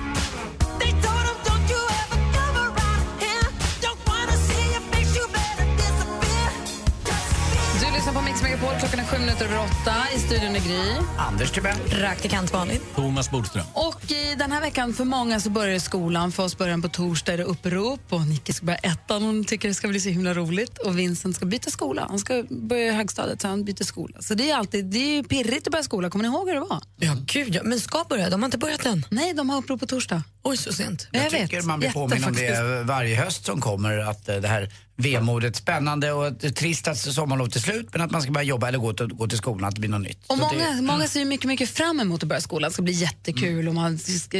Megapol, 8.43 8.69
klockan 8.79 8.99
är 8.99 9.03
sju 9.03 9.19
minuter 9.19 9.45
över 9.45 9.59
åtta. 9.59 9.95
I 10.15 10.19
studion 10.19 10.55
är 10.55 10.59
Gry. 10.59 11.05
Anders 11.17 11.51
Timell. 11.51 11.77
Praktikant 11.89 12.53
Malin. 12.53 12.79
Thomas 12.95 13.31
Bodström. 13.31 13.65
Och 13.73 14.11
i 14.11 14.35
den 14.35 14.51
här 14.51 14.61
veckan 14.61 14.93
för 14.93 15.05
många 15.05 15.39
så 15.39 15.49
börjar 15.49 15.79
skolan. 15.79 16.31
För 16.31 16.43
oss 16.43 16.57
börjar 16.57 16.71
den 16.71 16.81
på 16.81 16.87
torsdag 16.89 17.33
är 17.33 17.37
det 17.37 17.43
upprop 17.43 17.99
och 18.09 18.21
Nicke 18.27 18.53
ska 18.53 18.65
börja 18.65 18.77
ettan. 18.77 19.23
Hon 19.23 19.45
tycker 19.45 19.67
det 19.67 19.73
ska 19.73 19.87
bli 19.87 19.99
så 19.99 20.09
himla 20.09 20.33
roligt. 20.33 20.77
Och 20.77 20.99
Vincent 20.99 21.35
ska 21.35 21.45
byta 21.45 21.69
skola. 21.69 22.05
Han 22.09 22.19
ska 22.19 22.43
börja 22.49 22.87
i 22.87 22.91
högstadiet 22.91 23.41
så 23.41 23.47
han 23.47 23.63
byter 23.65 23.83
skola. 23.83 24.21
Så 24.21 24.33
det 24.33 24.51
är 24.51 24.55
alltid 24.55 24.85
det 24.85 25.17
är 25.17 25.23
pirrigt 25.23 25.67
att 25.67 25.71
börja 25.71 25.83
skola. 25.83 26.09
Kommer 26.09 26.23
ni 26.23 26.35
ihåg 26.35 26.47
hur 26.47 26.53
det 26.53 26.59
var? 26.61 26.81
Ja, 26.99 27.15
gud 27.25 27.55
ja. 27.55 27.61
Men 27.63 27.79
ska 27.79 28.05
börja? 28.09 28.29
De 28.29 28.41
har 28.41 28.47
inte 28.47 28.57
börjat 28.57 28.85
än. 28.85 29.05
Nej, 29.09 29.33
de 29.33 29.49
har 29.49 29.57
upprop 29.57 29.79
på 29.79 29.85
torsdag. 29.85 30.23
Oj, 30.43 30.57
så 30.57 30.73
sent. 30.73 31.07
Jag, 31.11 31.23
Jag 31.23 31.31
tycker 31.31 31.57
vet. 31.57 31.65
man 31.65 31.79
blir 31.79 31.91
påminn 31.91 32.23
om 32.23 32.33
det 32.33 32.83
varje 32.83 33.15
höst 33.15 33.45
som 33.45 33.61
kommer, 33.61 33.97
att 33.97 34.29
eh, 34.29 34.35
det 34.35 34.47
här 34.47 34.69
vemodet, 34.95 35.55
spännande 35.55 36.11
och 36.11 36.39
trist 36.55 36.87
att 36.87 36.97
sommarlovet 36.97 37.55
är 37.55 37.59
slut, 37.59 37.87
men 37.91 38.01
att 38.01 38.11
man 38.11 38.21
ska 38.21 38.31
börja 38.31 38.47
jobba 38.47 38.67
eller 38.67 38.79
gå 38.79 38.93
till, 38.93 39.07
gå 39.07 39.27
till 39.27 39.37
skolan, 39.37 39.67
att 39.67 39.75
det 39.75 39.79
blir 39.79 39.89
något 39.89 40.01
nytt. 40.01 40.25
Och 40.27 40.37
Så 40.37 40.43
många, 40.43 40.71
det, 40.75 40.81
många 40.81 41.07
ser 41.07 41.19
ju 41.19 41.25
mycket, 41.25 41.47
mycket 41.47 41.69
fram 41.69 41.99
emot 41.99 42.23
att 42.23 42.29
börja 42.29 42.41
skolan. 42.41 42.69
Det 42.69 42.73
ska 42.73 42.81
bli 42.81 42.93
jättekul 42.93 43.67
och 43.67 43.73
man 43.73 43.99
ska 43.99 44.37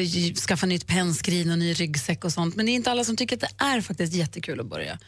skaffa 0.48 0.66
nytt 0.66 0.88
pennskrin 0.88 1.52
och 1.52 1.60
ny 1.60 1.74
ryggsäck 1.74 2.26
och 2.26 2.34
sånt. 2.34 2.56
Men 2.56 2.66
det 2.66 2.72
är 2.72 2.74
inte 2.74 2.92
alla 2.92 3.04
som 3.04 3.16
tycker 3.16 3.36
att 3.36 3.42
det 3.42 3.66
är 3.66 3.82
faktiskt 3.82 4.14
jättekul 4.14 4.60
att 4.60 4.66
börja 4.66 5.00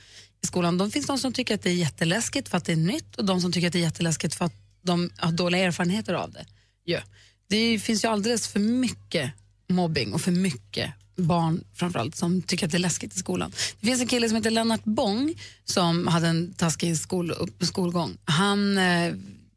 i 0.43 0.48
skolan. 0.48 0.78
De 0.78 0.91
finns 0.91 1.08
de 1.08 1.18
som 1.18 1.34
tycker 1.34 1.56
att 1.56 1.62
det 1.62 1.70
är 1.70 1.74
jätteläskigt 1.74 2.50
för 2.50 2.58
att 2.58 2.66
det 2.66 2.72
är 2.72 2.78
nytt 2.78 3.16
och 3.16 3.26
de 3.26 3.41
som 3.41 3.52
tycker 3.52 3.68
att 3.68 3.74
det 3.74 3.80
är 3.80 3.84
jätteläskigt 3.84 4.36
för 4.36 4.46
att 4.46 4.54
de 4.82 5.10
har 5.18 5.32
dåliga 5.32 5.64
erfarenheter 5.64 6.14
av 6.14 6.32
det. 6.32 6.46
Ja. 6.84 7.00
Det 7.50 7.80
finns 7.80 8.04
ju 8.04 8.08
alldeles 8.08 8.48
för 8.48 8.60
mycket 8.60 9.32
mobbing 9.70 10.14
och 10.14 10.22
för 10.22 10.32
mycket 10.32 10.93
barn 11.16 11.63
framförallt 11.74 12.16
som 12.16 12.41
tycker 12.41 12.66
att 12.66 12.72
det 12.72 12.78
är 12.78 12.80
läskigt 12.80 13.16
i 13.16 13.20
skolan. 13.20 13.51
Det 13.80 13.88
finns 13.88 14.01
en 14.01 14.07
kille 14.07 14.30
som 14.30 14.36
heter 14.36 14.51
Lennart 14.51 14.84
Bong 14.84 15.41
som 15.66 16.07
hade 16.07 16.28
en 16.28 16.53
taskig 16.53 16.97
skol, 16.97 17.32
upp- 17.32 17.63
skolgång. 17.66 18.18
Han 18.26 18.78
eh, 18.78 19.13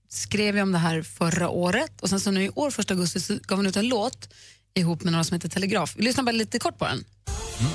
skrev 0.08 0.56
ju 0.56 0.62
om 0.62 0.72
det 0.72 0.78
här 0.78 1.02
förra 1.02 1.48
året 1.48 2.00
och 2.00 2.08
sen 2.08 2.20
så 2.20 2.30
nu 2.30 2.44
i 2.44 2.50
år, 2.54 2.70
första 2.70 2.94
augusti, 2.94 3.20
så 3.20 3.38
gav 3.46 3.58
han 3.58 3.66
ut 3.66 3.76
en 3.76 3.88
låt 3.88 4.28
ihop 4.74 5.02
med 5.02 5.12
några 5.12 5.24
som 5.24 5.34
heter 5.34 5.48
Telegraf. 5.48 5.94
Vi 5.96 6.02
lyssnar 6.04 6.24
bara 6.24 6.32
lite 6.32 6.58
kort 6.58 6.78
på 6.78 6.84
den. 6.84 7.04
Mm. 7.60 7.72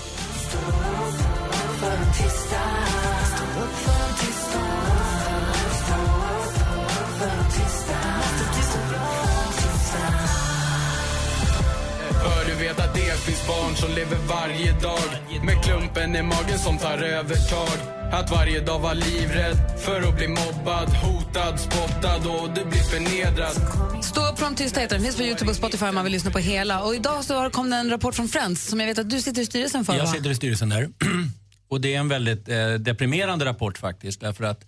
Barn 13.48 13.76
som 13.76 13.89
lever 13.96 14.18
varje 14.30 14.72
dag 14.72 15.00
med 15.44 15.64
klumpen 15.64 16.16
i 16.16 16.22
magen 16.22 16.60
som 16.60 16.78
tar 16.78 16.98
övertag. 16.98 17.78
Att 18.12 18.32
varje 18.32 18.60
dag 18.60 18.80
vara 18.80 18.94
livrädd 18.94 19.58
för 19.86 20.02
att 20.10 20.16
bli 20.18 20.28
mobbad, 20.28 20.89
hotad, 20.89 21.60
spottad 21.60 22.16
och 22.30 22.50
du 22.56 22.66
blir 22.66 22.80
förnedrad. 22.80 23.56
Stå 24.04 24.30
upp 24.32 24.39
från 24.39 24.56
tystheten. 24.56 25.02
finns 25.02 25.16
på 25.16 25.24
Youtube 25.24 25.50
och 25.52 25.58
Spotify 25.58 25.86
om 25.86 25.96
man 25.96 26.04
vill 26.04 26.14
lyssna 26.14 26.32
på 26.32 26.39
hela. 26.39 26.84
Och 26.84 26.96
idag 26.96 27.24
så 27.26 27.36
har- 27.36 27.50
kom 27.50 27.70
det 27.70 27.76
en 27.76 27.89
rapport 27.89 28.16
från 28.16 28.28
Friends 28.28 28.68
som 28.68 28.80
jag 28.80 28.88
vet 28.88 28.98
att 29.00 29.10
du 29.10 29.22
sitter 29.22 29.41
i 29.41 29.46
styrelsen 29.46 29.86
för. 29.86 29.94
Jag 29.94 30.06
va? 30.06 30.12
sitter 30.12 30.30
i 30.30 30.36
styrelsen 30.36 30.70
där. 30.70 30.89
Och 31.70 31.82
det 31.82 31.96
är 31.96 32.00
en 32.00 32.08
väldigt 32.10 32.50
eh, 32.50 32.74
deprimerande 32.74 33.46
rapport 33.46 33.78
faktiskt. 33.78 34.22
Därför 34.22 34.44
att 34.44 34.66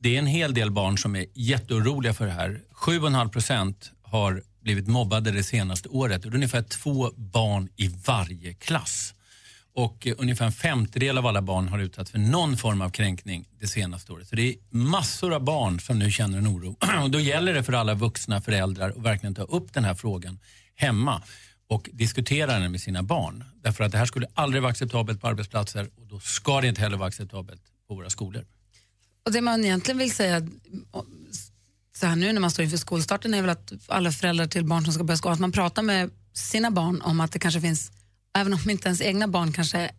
det 0.00 0.14
är 0.14 0.18
en 0.18 0.26
hel 0.26 0.54
del 0.54 0.70
barn 0.70 0.98
som 0.98 1.16
är 1.16 1.26
jätteoroliga 1.34 2.14
för 2.14 2.26
det 2.26 2.32
här. 2.32 2.60
7,5 2.74 3.28
procent 3.28 3.90
har 4.02 4.42
blivit 4.62 4.86
mobbade 4.86 5.30
det 5.30 5.42
senaste 5.42 5.88
året. 5.88 6.26
Ungefär 6.26 6.62
två 6.62 7.10
barn 7.16 7.68
i 7.76 7.88
varje 8.06 8.54
klass. 8.54 9.14
Och 9.74 10.06
eh, 10.06 10.14
ungefär 10.18 10.46
en 10.46 10.52
femtedel 10.52 11.18
av 11.18 11.26
alla 11.26 11.42
barn 11.42 11.68
har 11.68 11.78
utsatts 11.78 12.10
för 12.10 12.18
någon 12.18 12.56
form 12.56 12.82
av 12.82 12.90
kränkning 12.90 13.48
det 13.60 13.66
senaste 13.66 14.12
året. 14.12 14.28
Så 14.28 14.36
det 14.36 14.42
är 14.42 14.54
massor 14.70 15.34
av 15.34 15.44
barn 15.44 15.80
som 15.80 15.98
nu 15.98 16.10
känner 16.10 16.38
en 16.38 16.48
oro. 16.48 16.76
Och 17.02 17.10
då 17.10 17.20
gäller 17.20 17.54
det 17.54 17.62
för 17.62 17.72
alla 17.72 17.94
vuxna 17.94 18.40
föräldrar 18.40 18.90
att 18.90 18.96
verkligen 18.96 19.34
ta 19.34 19.42
upp 19.42 19.72
den 19.72 19.84
här 19.84 19.94
frågan 19.94 20.38
hemma 20.74 21.22
och 21.66 21.90
diskutera 21.92 22.58
den 22.58 22.72
med 22.72 22.80
sina 22.80 23.02
barn. 23.02 23.44
Därför 23.62 23.84
att 23.84 23.92
det 23.92 23.98
här 23.98 24.06
skulle 24.06 24.26
aldrig 24.34 24.62
vara 24.62 24.70
acceptabelt 24.70 25.20
på 25.20 25.28
arbetsplatser 25.28 25.90
och 25.96 26.06
då 26.06 26.20
ska 26.20 26.60
det 26.60 26.68
inte 26.68 26.80
heller 26.80 26.96
vara 26.96 27.08
acceptabelt 27.08 27.62
på 27.88 27.94
våra 27.94 28.10
skolor. 28.10 28.44
Och 29.26 29.32
det 29.32 29.40
man 29.40 29.64
egentligen 29.64 29.98
vill 29.98 30.12
säga 30.12 30.48
så 32.02 32.06
här 32.06 32.16
nu 32.16 32.32
när 32.32 32.40
man 32.40 32.50
står 32.50 32.64
inför 32.64 32.76
skolstarten 32.76 33.34
är 33.34 33.40
väl 33.40 33.50
att 33.50 33.72
alla 33.88 34.12
föräldrar 34.12 34.46
till 34.46 34.64
barn 34.64 34.84
som 34.84 34.94
ska 34.94 35.04
börja 35.04 35.16
skolan, 35.16 35.32
att 35.34 35.40
man 35.40 35.52
pratar 35.52 35.82
med 35.82 36.10
sina 36.34 36.70
barn 36.70 37.02
om 37.02 37.20
att 37.20 37.32
det 37.32 37.38
kanske 37.38 37.60
finns, 37.60 37.92
även 38.38 38.52
om 38.54 38.70
inte 38.70 38.88
ens 38.88 39.00
egna 39.00 39.28
barn 39.28 39.52
kanske 39.52 39.90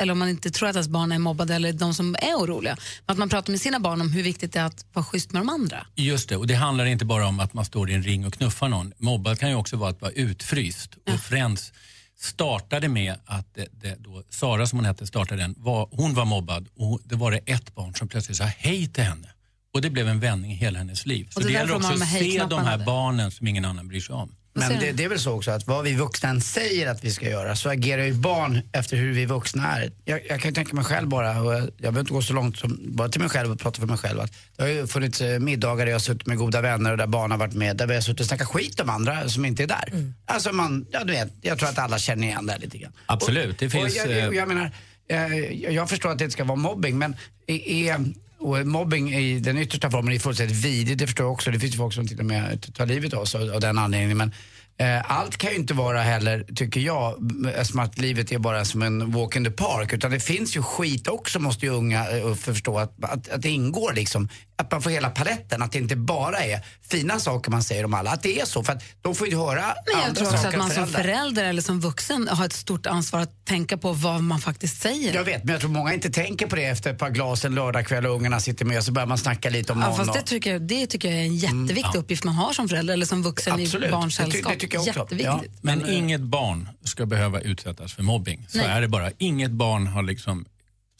eller 0.00 0.12
om 0.12 0.18
man 0.18 0.28
inte 0.28 0.50
tror 0.50 0.68
att 0.68 0.74
ens 0.74 0.88
barn 0.88 1.12
är 1.12 1.18
mobbade 1.18 1.54
eller 1.54 1.72
de 1.72 1.94
som 1.94 2.14
är 2.14 2.34
oroliga, 2.34 2.76
men 3.06 3.12
att 3.12 3.18
man 3.18 3.28
pratar 3.28 3.50
med 3.50 3.60
sina 3.60 3.80
barn 3.80 4.00
om 4.00 4.12
hur 4.12 4.22
viktigt 4.22 4.52
det 4.52 4.60
är 4.60 4.64
att 4.64 4.86
vara 4.92 5.04
schysst 5.04 5.32
med 5.32 5.42
de 5.42 5.48
andra. 5.48 5.86
Just 5.94 6.28
det, 6.28 6.36
och 6.36 6.46
det 6.46 6.54
handlar 6.54 6.84
inte 6.84 7.04
bara 7.04 7.26
om 7.26 7.40
att 7.40 7.54
man 7.54 7.64
står 7.64 7.90
i 7.90 7.94
en 7.94 8.02
ring 8.02 8.26
och 8.26 8.34
knuffar 8.34 8.68
någon. 8.68 8.92
Mobbad 8.98 9.38
kan 9.38 9.48
ju 9.48 9.54
också 9.54 9.76
vara 9.76 9.90
att 9.90 10.00
vara 10.00 10.12
utfryst. 10.12 10.96
Och 11.12 11.20
Friends 11.20 11.72
startade 12.20 12.88
med 12.88 13.14
att 13.24 13.54
det, 13.54 13.68
det 13.72 13.96
då, 13.98 14.22
Sara 14.30 14.66
som 14.66 14.78
hon 14.78 14.86
hette 14.86 15.06
startade 15.06 15.42
den, 15.42 15.54
var, 15.58 15.88
hon 15.92 16.14
var 16.14 16.24
mobbad 16.24 16.68
och 16.76 17.00
det 17.04 17.14
var 17.14 17.30
det 17.30 17.40
ett 17.46 17.74
barn 17.74 17.94
som 17.94 18.08
plötsligt 18.08 18.36
sa 18.36 18.44
hej 18.44 18.88
till 18.88 19.04
henne. 19.04 19.28
Och 19.74 19.80
det 19.80 19.90
blev 19.90 20.08
en 20.08 20.20
vändning 20.20 20.52
i 20.52 20.54
hela 20.54 20.78
hennes 20.78 21.06
liv. 21.06 21.28
Så 21.30 21.38
Och 21.38 21.42
det 21.42 21.48
det, 21.48 21.54
är 21.54 21.60
gäller 21.60 21.76
också 21.76 21.92
att 21.92 22.08
se 22.08 22.44
de 22.50 22.64
här 22.64 22.78
barnen 22.78 23.30
som 23.30 23.46
ingen 23.46 23.64
annan 23.64 23.88
bryr 23.88 24.00
sig 24.00 24.14
om. 24.14 24.34
Men 24.54 24.78
det, 24.80 24.92
det 24.92 25.04
är 25.04 25.08
väl 25.08 25.20
så 25.20 25.32
också 25.32 25.50
att 25.50 25.66
vad 25.66 25.84
vi 25.84 25.94
vuxna 25.94 26.28
än 26.28 26.40
säger 26.40 26.90
att 26.90 27.04
vi 27.04 27.10
ska 27.10 27.30
göra 27.30 27.56
så 27.56 27.68
agerar 27.70 28.04
ju 28.04 28.12
barn 28.12 28.62
efter 28.72 28.96
hur 28.96 29.12
vi 29.12 29.26
vuxna 29.26 29.76
är. 29.76 29.92
Jag, 30.04 30.20
jag 30.28 30.40
kan 30.40 30.50
ju 30.50 30.54
tänka 30.54 30.76
mig 30.76 30.84
själv 30.84 31.08
bara, 31.08 31.42
och 31.42 31.54
jag, 31.54 31.60
jag 31.62 31.70
behöver 31.76 32.00
inte 32.00 32.12
gå 32.12 32.22
så 32.22 32.32
långt 32.32 32.56
som 32.56 32.78
bara 32.82 33.08
till 33.08 33.20
mig 33.20 33.30
själv 33.30 33.52
och 33.52 33.58
prata 33.58 33.80
för 33.80 33.86
mig 33.86 33.98
själv. 33.98 34.20
Att 34.20 34.32
det 34.56 34.62
har 34.62 34.70
ju 34.70 34.86
funnits 34.86 35.20
eh, 35.20 35.38
middagar 35.38 35.84
där 35.84 35.92
jag 35.92 35.94
har 35.94 36.00
suttit 36.00 36.26
med 36.26 36.36
goda 36.36 36.60
vänner 36.60 36.90
och 36.90 36.96
där 36.96 37.06
barn 37.06 37.30
har 37.30 37.38
varit 37.38 37.54
med, 37.54 37.76
där 37.76 37.86
vi 37.86 37.94
har 37.94 38.00
suttit 38.00 38.20
och 38.20 38.26
snackat 38.26 38.48
skit 38.48 38.80
om 38.80 38.90
andra 38.90 39.28
som 39.28 39.44
inte 39.44 39.62
är 39.62 39.66
där. 39.66 40.12
Alltså 40.26 40.52
man, 40.52 40.86
ja 40.90 41.04
du 41.04 41.12
vet, 41.12 41.32
jag 41.40 41.58
tror 41.58 41.68
att 41.68 41.78
alla 41.78 41.98
känner 41.98 42.26
igen 42.26 42.46
det 42.46 42.58
lite 42.58 42.78
grann. 42.78 42.92
Absolut, 43.06 43.58
det 43.58 43.70
finns... 43.70 43.84
Och 43.84 44.10
jag, 44.10 44.10
jag, 44.10 44.28
eh, 44.28 44.38
jag 44.38 44.48
menar, 44.48 44.70
eh, 45.08 45.72
jag 45.74 45.88
förstår 45.90 46.10
att 46.10 46.18
det 46.18 46.24
inte 46.24 46.32
ska 46.32 46.44
vara 46.44 46.56
mobbing 46.56 46.98
men 46.98 47.16
är, 47.46 47.68
är, 47.68 48.04
och 48.42 48.66
mobbing 48.66 49.14
i 49.14 49.40
den 49.40 49.58
yttersta 49.58 49.90
formen 49.90 50.14
är 50.14 50.18
fullständigt 50.18 50.64
vidrigt, 50.64 50.98
det 50.98 51.06
förstår 51.06 51.26
jag 51.26 51.32
också. 51.32 51.50
Det 51.50 51.58
finns 51.58 51.74
ju 51.74 51.78
folk 51.78 51.94
som 51.94 52.08
till 52.08 52.18
och 52.18 52.24
med 52.24 52.74
tar 52.74 52.86
livet 52.86 53.14
av 53.14 53.24
sig 53.24 53.50
av 53.50 53.60
den 53.60 53.78
anledningen. 53.78 54.16
Men 54.16 54.32
eh, 54.78 55.10
allt 55.10 55.36
kan 55.36 55.50
ju 55.50 55.56
inte 55.56 55.74
vara 55.74 56.02
heller, 56.02 56.44
tycker 56.54 56.80
jag, 56.80 57.14
som 57.62 57.80
att 57.80 57.98
livet 57.98 58.32
är 58.32 58.38
bara 58.38 58.64
som 58.64 58.82
en 58.82 59.12
walk 59.12 59.36
in 59.36 59.44
the 59.44 59.50
park. 59.50 59.92
Utan 59.92 60.10
det 60.10 60.20
finns 60.20 60.56
ju 60.56 60.62
skit 60.62 61.08
också 61.08 61.38
måste 61.38 61.66
ju 61.66 61.72
unga 61.72 62.10
eh, 62.10 62.34
förstå 62.34 62.78
att, 62.78 63.04
att, 63.04 63.28
att 63.28 63.42
det 63.42 63.48
ingår 63.48 63.92
liksom. 63.92 64.28
Att 64.56 64.72
man 64.72 64.82
får 64.82 64.90
hela 64.90 65.10
paletten, 65.10 65.62
att 65.62 65.72
det 65.72 65.78
inte 65.78 65.96
bara 65.96 66.38
är 66.38 66.60
fina 66.90 67.20
saker 67.20 67.50
man 67.50 67.62
säger 67.62 67.84
om 67.84 67.94
alla. 67.94 68.10
Att 68.10 68.22
det 68.22 68.40
är 68.40 68.44
så, 68.44 68.64
för 68.64 68.72
att 68.72 68.82
de 69.02 69.14
får 69.14 69.28
ju 69.28 69.36
höra 69.36 69.54
Men 69.62 69.74
jag 69.86 70.02
andra 70.08 70.14
tror 70.14 70.26
också 70.26 70.36
saker 70.42 70.48
att 70.48 70.58
man 70.58 70.70
som 70.70 70.86
föräldrar. 70.86 71.02
förälder 71.02 71.44
eller 71.44 71.62
som 71.62 71.80
vuxen 71.80 72.28
har 72.28 72.46
ett 72.46 72.52
stort 72.52 72.86
ansvar 72.86 73.20
att 73.20 73.44
tänka 73.44 73.76
på 73.78 73.92
vad 73.92 74.22
man 74.22 74.40
faktiskt 74.40 74.82
säger. 74.82 75.14
Jag 75.14 75.24
vet, 75.24 75.44
men 75.44 75.52
jag 75.52 75.60
tror 75.60 75.70
många 75.70 75.94
inte 75.94 76.10
tänker 76.10 76.46
på 76.46 76.56
det 76.56 76.64
efter 76.64 76.90
ett 76.92 76.98
par 76.98 77.10
glas 77.10 77.44
en 77.44 77.54
lördagkväll 77.54 78.06
och 78.06 78.14
ungarna 78.16 78.40
sitter 78.40 78.64
med 78.64 78.84
så 78.84 78.92
börjar 78.92 79.06
man 79.06 79.18
snacka 79.18 79.50
lite 79.50 79.72
om 79.72 79.80
Ja, 79.80 79.86
någon. 79.88 79.96
fast 79.96 80.12
det 80.12 80.20
och- 80.20 80.26
tycker, 80.26 80.52
jag, 80.52 80.62
det 80.62 80.86
tycker 80.86 81.08
jag 81.10 81.18
är 81.18 81.22
en 81.24 81.36
jätteviktig 81.36 81.90
ja. 81.94 81.98
uppgift 82.00 82.24
man 82.24 82.34
har 82.34 82.52
som 82.52 82.68
förälder 82.68 82.94
eller 82.94 83.06
som 83.06 83.22
vuxen 83.22 83.52
Absolut. 83.60 83.88
i 83.88 83.92
barns 83.92 84.16
ty- 84.18 84.24
det 84.24 84.30
sällskap. 84.32 84.58
tycker 84.58 84.76
jag 84.78 84.88
också. 84.88 85.00
Jätteviktigt. 85.00 85.52
Men 85.62 85.88
inget 85.90 86.20
barn 86.20 86.68
ska 86.84 87.06
behöva 87.06 87.40
utsättas 87.40 87.92
för 87.92 88.02
mobbing. 88.02 88.46
Så 88.48 88.58
Nej. 88.58 88.66
är 88.66 88.80
det 88.80 88.88
bara. 88.88 89.10
Inget 89.18 89.50
barn 89.50 89.86
har 89.86 90.02
liksom, 90.02 90.44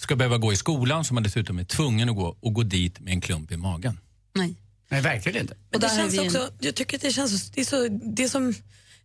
ska 0.03 0.17
behöva 0.17 0.39
gå 0.39 0.53
i 0.53 0.57
skolan 0.57 1.05
som 1.05 1.15
man 1.15 1.23
dessutom 1.23 1.59
är 1.59 1.65
tvungen 1.65 2.09
att 2.09 2.17
gå 2.17 2.37
och 2.41 2.55
gå 2.55 2.63
dit 2.63 3.01
med 3.01 3.13
en 3.13 3.21
klump 3.21 3.53
i 3.53 3.57
magen. 3.57 4.01
Nej. 4.35 4.55
Nej, 4.89 5.01
verkligen 5.01 5.41
inte. 5.41 5.55
Men 5.71 5.81
det 5.81 5.89
känns 5.89 6.19
också, 6.19 6.51
jag 6.59 6.75
tycker 6.75 6.97
att 6.97 7.03
det 7.03 7.13
känns, 7.13 7.51
det 7.51 7.61
är 7.61 7.65
så, 7.65 7.89
det 7.89 8.25
är 8.25 8.29
som, 8.29 8.55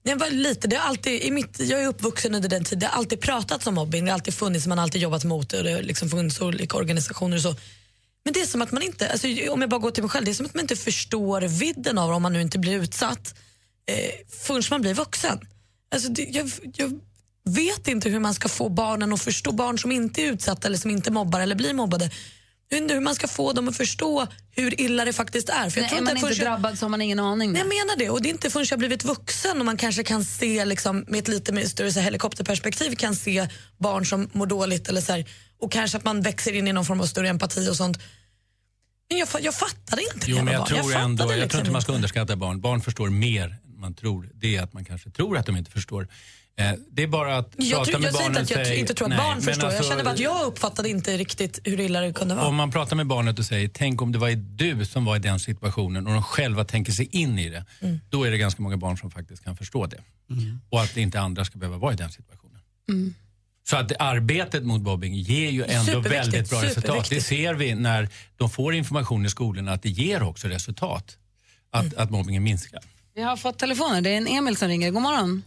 när 0.03 0.11
jag 0.11 0.19
var 0.19 0.29
liten, 0.29 0.69
det 0.69 0.75
har 0.75 0.89
alltid, 0.89 1.21
i 1.21 1.31
mitt, 1.31 1.59
jag 1.59 1.83
är 1.83 1.87
uppvuxen 1.87 2.35
under 2.35 2.49
den 2.49 2.63
tiden, 2.63 2.79
det 2.79 2.85
har 2.85 2.97
alltid 2.97 3.19
pratats 3.21 3.67
om 3.67 3.75
mobbing, 3.75 4.05
det 4.05 4.11
har 4.11 4.13
alltid 4.13 4.33
funnits, 4.33 4.67
man 4.67 4.77
har 4.77 4.83
alltid 4.83 5.01
jobbat 5.01 5.23
mot 5.23 5.49
det 5.49 5.57
och 5.57 5.63
det 5.63 5.71
har 5.71 5.81
liksom 5.81 6.09
funnits 6.09 6.41
olika 6.41 6.77
organisationer 6.77 7.37
och 7.37 7.41
så. 7.41 7.55
Men 8.23 8.33
det 8.33 8.41
är 8.41 8.45
som 8.45 8.61
att 8.61 8.71
man 8.71 8.83
inte, 8.83 9.09
alltså, 9.09 9.27
om 9.49 9.61
jag 9.61 9.69
bara 9.69 9.79
går 9.79 9.91
till 9.91 10.03
mig 10.03 10.09
själv, 10.09 10.25
det 10.25 10.31
är 10.31 10.33
som 10.33 10.45
att 10.45 10.53
man 10.53 10.61
inte 10.61 10.75
förstår 10.75 11.41
vidden 11.41 11.97
av 11.97 12.09
det 12.09 12.15
om 12.15 12.21
man 12.21 12.33
nu 12.33 12.41
inte 12.41 12.59
blir 12.59 12.75
utsatt 12.75 13.35
eh, 13.85 14.11
förrän 14.29 14.63
man 14.69 14.81
blir 14.81 14.93
vuxen. 14.93 15.39
Alltså, 15.91 16.09
det, 16.09 16.23
jag, 16.23 16.51
jag 16.73 16.99
vet 17.47 17.87
inte 17.87 18.09
hur 18.09 18.19
man 18.19 18.33
ska 18.33 18.49
få 18.49 18.69
barnen 18.69 19.13
att 19.13 19.21
förstå, 19.21 19.51
barn 19.51 19.77
som 19.79 19.91
inte 19.91 20.21
är 20.21 20.25
utsatta 20.31 20.67
eller 20.67 20.77
som 20.77 20.91
inte 20.91 21.11
mobbar 21.11 21.39
eller 21.39 21.55
blir 21.55 21.73
mobbade. 21.73 22.09
Jag 22.69 22.75
vet 22.77 22.81
inte 22.81 22.93
hur 22.93 23.01
man 23.01 23.15
ska 23.15 23.27
få 23.27 23.53
dem 23.53 23.67
att 23.67 23.77
förstå 23.77 24.27
hur 24.51 24.81
illa 24.81 25.05
det 25.05 25.13
faktiskt 25.13 25.49
är. 25.49 25.69
För 25.69 25.81
jag 25.81 25.83
Nej, 25.83 25.89
tror 25.89 25.99
är 25.99 26.03
man 26.03 26.17
inte 26.17 26.27
jag- 26.27 26.37
drabbad 26.47 26.77
så 26.79 26.85
har 26.85 26.89
man 26.89 27.01
ingen 27.01 27.19
aning. 27.19 27.51
Nej, 27.51 27.59
jag 27.61 27.67
menar 27.67 27.97
det. 27.97 28.09
Och 28.09 28.21
det 28.21 28.29
är 28.29 28.31
inte 28.31 28.49
förrän 28.49 28.65
jag 28.69 28.79
blivit 28.79 29.03
vuxen 29.03 29.59
och 29.59 29.65
man 29.65 29.77
kanske 29.77 30.03
kan 30.03 30.23
se 30.25 30.65
liksom, 30.65 31.05
med 31.07 31.19
ett 31.19 31.27
lite 31.27 31.69
större 31.69 31.91
så 31.91 31.99
här, 31.99 32.03
helikopterperspektiv 32.05 32.95
kan 32.95 33.15
se 33.15 33.47
barn 33.77 34.05
som 34.05 34.29
mår 34.33 34.45
dåligt 34.45 34.89
eller 34.89 35.01
så 35.01 35.11
här, 35.11 35.25
och 35.61 35.71
kanske 35.71 35.97
att 35.97 36.03
man 36.03 36.21
växer 36.21 36.53
in 36.53 36.67
i 36.67 36.73
någon 36.73 36.85
form 36.85 37.01
av 37.01 37.05
större 37.05 37.29
empati 37.29 37.69
och 37.69 37.75
sånt. 37.75 37.97
Men 39.09 39.17
jag, 39.19 39.27
jag 39.41 39.53
fattar 39.55 39.99
inte 40.13 40.31
Jo, 40.31 40.35
men 40.43 40.53
jag 40.53 40.59
barn. 40.61 40.67
tror 40.69 40.77
fattade 40.83 41.03
ändå, 41.03 41.23
jag 41.23 41.29
tror 41.29 41.41
liksom 41.41 41.59
inte 41.59 41.71
man 41.71 41.81
ska 41.81 41.93
underskatta 41.93 42.35
barn. 42.35 42.61
Barn 42.61 42.81
förstår 42.81 43.09
mer 43.09 43.43
än 43.45 43.79
man 43.79 43.93
tror. 43.93 44.29
Det 44.33 44.55
är 44.55 44.61
att 44.63 44.73
man 44.73 44.85
kanske 44.85 45.09
tror 45.09 45.37
att 45.37 45.45
de 45.45 45.57
inte 45.57 45.71
förstår. 45.71 46.07
Eh, 46.59 46.73
det 46.91 47.03
är 47.03 47.07
bara 47.07 47.37
att 47.37 47.53
Jag, 47.57 47.69
prata 47.77 47.91
tror, 47.91 47.99
med 47.99 48.07
jag 48.07 48.13
säger 48.15 48.29
barnen 48.29 48.41
inte 48.41 48.61
att 48.61 48.67
jag 48.67 48.77
inte 48.77 48.93
tror 48.93 49.05
att 49.05 49.09
Nej, 49.09 49.17
barn 49.17 49.41
förstår. 49.41 49.63
jag 49.69 49.77
alltså, 49.77 49.89
känner 49.91 50.03
bara 50.03 50.13
att 50.13 50.19
jag 50.19 50.45
uppfattade 50.45 50.89
inte 50.89 51.17
riktigt 51.17 51.59
hur 51.63 51.79
illa 51.79 52.01
det 52.01 52.13
kunde 52.13 52.35
vara. 52.35 52.45
Om 52.47 52.55
man 52.55 52.71
pratar 52.71 52.95
med 52.95 53.07
barnet 53.07 53.39
och 53.39 53.45
säger 53.45 53.67
tänk 53.73 54.01
om 54.01 54.11
det 54.11 54.17
var 54.19 54.29
du 54.29 54.85
som 54.85 55.05
var 55.05 55.15
i 55.15 55.19
den 55.19 55.39
situationen 55.39 56.07
och 56.07 56.13
de 56.13 56.23
själva 56.23 56.63
tänker 56.63 56.91
sig 56.91 57.05
in 57.11 57.39
i 57.39 57.49
det. 57.49 57.65
Mm. 57.81 57.99
Då 58.09 58.23
är 58.23 58.31
det 58.31 58.37
ganska 58.37 58.61
många 58.61 58.77
barn 58.77 58.97
som 58.97 59.11
faktiskt 59.11 59.43
kan 59.43 59.57
förstå 59.57 59.85
det. 59.85 59.97
Och 60.69 60.81
att 60.81 60.97
inte 60.97 61.19
andra 61.19 61.45
ska 61.45 61.57
behöva 61.59 61.77
vara 61.77 61.93
i 61.93 61.95
den 61.95 62.09
situationen. 62.11 62.61
Mm. 62.89 63.13
Så 63.69 63.77
att 63.77 63.91
arbetet 63.99 64.63
mot 64.63 64.81
mobbing 64.81 65.13
ger 65.15 65.49
ju 65.49 65.63
ändå 65.63 65.99
väldigt 65.99 66.49
bra 66.49 66.63
resultat. 66.63 67.09
Det 67.09 67.21
ser 67.21 67.53
vi 67.53 67.75
när 67.75 68.09
de 68.37 68.49
får 68.49 68.73
information 68.73 69.25
i 69.25 69.29
skolorna 69.29 69.71
att 69.73 69.83
det 69.83 69.89
ger 69.89 70.23
också 70.23 70.47
resultat. 70.47 71.17
Att, 71.71 71.83
Mm. 71.85 71.93
att 71.97 72.09
mobbingen 72.11 72.43
minskar. 72.43 72.79
Vi 73.15 73.21
har 73.21 73.37
fått 73.37 73.59
telefoner. 73.59 74.01
Det 74.01 74.09
är 74.09 74.17
en 74.17 74.27
Emil 74.27 74.57
som 74.57 74.67
ringer. 74.67 74.91
God 74.91 75.01
morgon. 75.01 75.43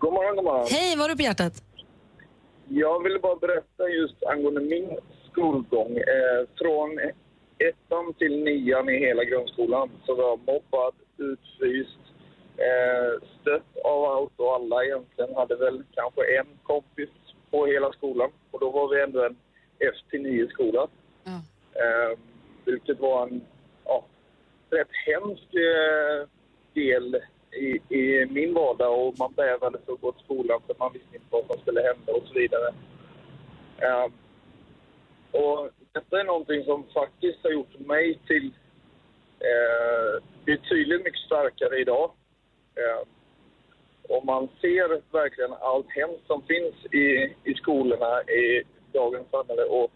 God 0.00 0.12
morgon, 0.12 0.36
god 0.36 0.44
morgon. 0.44 0.66
Hej, 0.70 0.96
vad 0.96 1.02
har 1.02 1.08
du 1.08 1.16
på 1.16 1.22
hjärtat? 1.22 1.62
Jag 2.68 3.02
ville 3.02 3.18
bara 3.18 3.36
berätta 3.36 3.88
just 3.88 4.24
angående 4.24 4.60
min 4.60 4.98
skolgång. 5.30 5.96
Eh, 5.96 6.40
från 6.58 6.98
ettan 7.68 8.14
till 8.18 8.44
nian 8.44 8.88
i 8.88 8.98
hela 8.98 9.24
grundskolan 9.24 9.90
så 10.06 10.14
var 10.14 10.24
jag 10.24 10.38
mobbad, 10.38 10.94
utfryst, 11.16 12.02
eh, 12.56 13.28
stött 13.40 13.76
av 13.84 14.04
allt 14.04 14.32
och 14.36 14.54
alla 14.54 14.84
egentligen. 14.84 15.34
Hade 15.34 15.56
väl 15.56 15.82
kanske 15.94 16.38
en 16.38 16.46
kompis 16.62 17.10
på 17.50 17.66
hela 17.66 17.92
skolan 17.92 18.30
och 18.50 18.60
då 18.60 18.70
var 18.70 18.88
vi 18.88 19.02
ändå 19.02 19.24
en 19.24 19.36
F 19.78 19.96
till 20.10 20.22
9 20.22 20.48
skola. 20.48 20.88
Eh, 21.82 22.18
vilket 22.64 23.00
var 23.00 23.22
en 23.22 23.40
ja, 23.84 24.04
rätt 24.70 24.94
hemsk 25.06 25.54
eh, 25.54 26.28
del 26.74 27.20
i, 27.52 27.94
i 27.96 28.26
min 28.26 28.54
vardag 28.54 29.06
och 29.06 29.18
man 29.18 29.32
bävade 29.32 29.78
för 29.86 29.92
att 29.92 30.00
gå 30.00 30.12
till 30.12 30.24
skolan 30.24 30.60
för 30.66 30.74
man 30.78 30.92
visste 30.92 31.16
inte 31.16 31.26
vad 31.30 31.46
som 31.46 31.60
skulle 31.60 31.80
hända 31.80 32.12
och 32.12 32.22
så 32.26 32.34
vidare. 32.34 32.74
Um, 34.04 34.12
och 35.32 35.70
detta 35.92 36.20
är 36.20 36.24
någonting 36.24 36.64
som 36.64 36.84
faktiskt 36.94 37.38
har 37.42 37.50
gjort 37.50 37.78
mig 37.78 38.18
till 38.26 38.46
eh, 39.38 40.22
betydligt 40.44 41.04
mycket 41.04 41.20
starkare 41.20 41.80
idag. 41.80 42.10
Eh, 42.74 43.06
och 44.08 44.24
man 44.24 44.48
ser 44.60 45.12
verkligen 45.12 45.52
allt 45.52 45.86
hemskt 45.88 46.26
som 46.26 46.42
finns 46.42 46.74
i, 46.92 47.34
i 47.44 47.54
skolorna 47.54 48.22
i 48.22 48.62
dagens 48.92 49.30
samhälle. 49.30 49.62
Och 49.62 49.90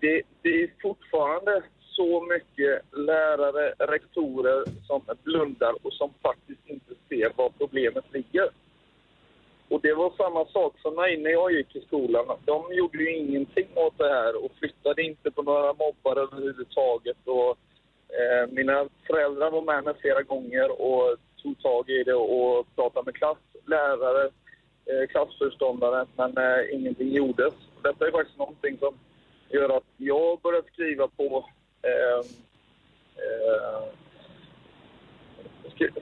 det, 0.00 0.22
det 0.42 0.62
är 0.62 0.70
fortfarande 0.82 1.62
så 1.96 2.26
mycket 2.26 2.82
lärare, 2.92 3.74
rektorer 3.78 4.64
som 4.86 5.02
blundar 5.22 5.72
och 5.82 5.92
som 5.92 6.10
faktiskt 6.22 6.60
inte 6.66 6.94
ser 7.08 7.32
var 7.36 7.50
problemet 7.58 8.04
ligger. 8.12 8.48
Och 9.68 9.80
det 9.80 9.94
var 9.94 10.12
samma 10.16 10.44
sak 10.44 10.78
för 10.82 10.90
mig 10.90 11.16
när 11.16 11.30
jag 11.30 11.52
gick 11.52 11.76
i 11.76 11.80
skolan. 11.80 12.26
De 12.44 12.74
gjorde 12.74 12.98
ju 12.98 13.16
ingenting 13.16 13.68
åt 13.74 13.98
det 13.98 14.08
här 14.08 14.44
och 14.44 14.52
flyttade 14.58 15.02
inte 15.02 15.30
på 15.30 15.42
några 15.42 15.72
mobbare 15.72 16.20
överhuvudtaget. 16.20 17.16
Och, 17.24 17.50
eh, 18.18 18.48
mina 18.50 18.88
föräldrar 19.06 19.50
var 19.50 19.62
med 19.62 19.84
mig 19.84 19.94
flera 20.00 20.22
gånger 20.22 20.80
och 20.80 21.16
tog 21.42 21.62
tag 21.62 21.90
i 21.90 22.02
det 22.04 22.14
och 22.14 22.66
pratade 22.74 23.04
med 23.04 23.14
klass, 23.14 23.38
lärare, 23.66 24.24
eh, 24.86 25.06
klassföreståndare, 25.08 26.06
men 26.16 26.36
eh, 26.38 26.74
ingenting 26.74 27.12
gjordes. 27.12 27.54
Detta 27.82 28.06
är 28.06 28.10
faktiskt 28.10 28.38
någonting 28.38 28.78
som 28.78 28.94
gör 29.48 29.76
att 29.76 29.90
jag 29.96 30.40
började 30.40 30.68
skriva 30.72 31.08
på 31.08 31.48
eh, 31.90 32.20
eh, 33.24 33.82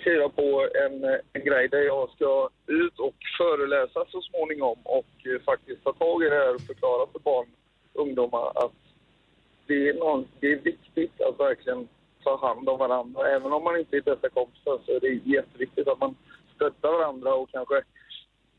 skriva 0.01 0.29
på 0.29 0.69
en, 0.75 1.05
en 1.33 1.45
grej 1.45 1.69
där 1.69 1.83
jag 1.83 2.11
ska 2.11 2.49
ut 2.67 2.99
och 2.99 3.15
föreläsa 3.39 4.05
så 4.09 4.21
småningom 4.23 4.79
och 4.83 5.27
eh, 5.27 5.43
faktiskt 5.45 5.85
ta 5.85 5.93
tag 5.93 6.25
i 6.25 6.29
det 6.29 6.35
här 6.35 6.55
och 6.55 6.61
förklara 6.61 7.07
för 7.13 7.19
barn 7.19 7.47
och 7.93 8.03
ungdomar 8.03 8.65
att 8.65 8.73
det 9.67 9.89
är, 9.89 9.95
någon, 9.95 10.29
det 10.41 10.53
är 10.53 10.57
viktigt 10.57 11.21
att 11.21 11.41
verkligen 11.41 11.89
ta 12.25 12.47
hand 12.47 12.69
om 12.69 12.79
varandra. 12.79 13.29
Även 13.29 13.53
om 13.53 13.65
man 13.65 13.79
inte 13.79 13.97
är 13.97 14.01
bästa 14.01 14.29
kompisar 14.29 14.79
så 14.87 14.93
är 14.93 15.01
det 15.01 15.21
jätteviktigt 15.25 15.89
att 15.89 16.01
man 16.01 16.15
stöttar 16.55 16.93
varandra 16.93 17.35
och 17.35 17.51
kanske 17.51 17.83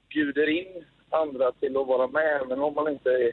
bjuder 0.09 0.49
in 0.49 0.85
andra 1.09 1.51
till 1.51 1.77
att 1.77 1.87
vara 1.87 2.07
med 2.07 2.41
även 2.41 2.59
om 2.59 2.73
man 2.73 2.87
inte 2.87 3.09
är 3.09 3.31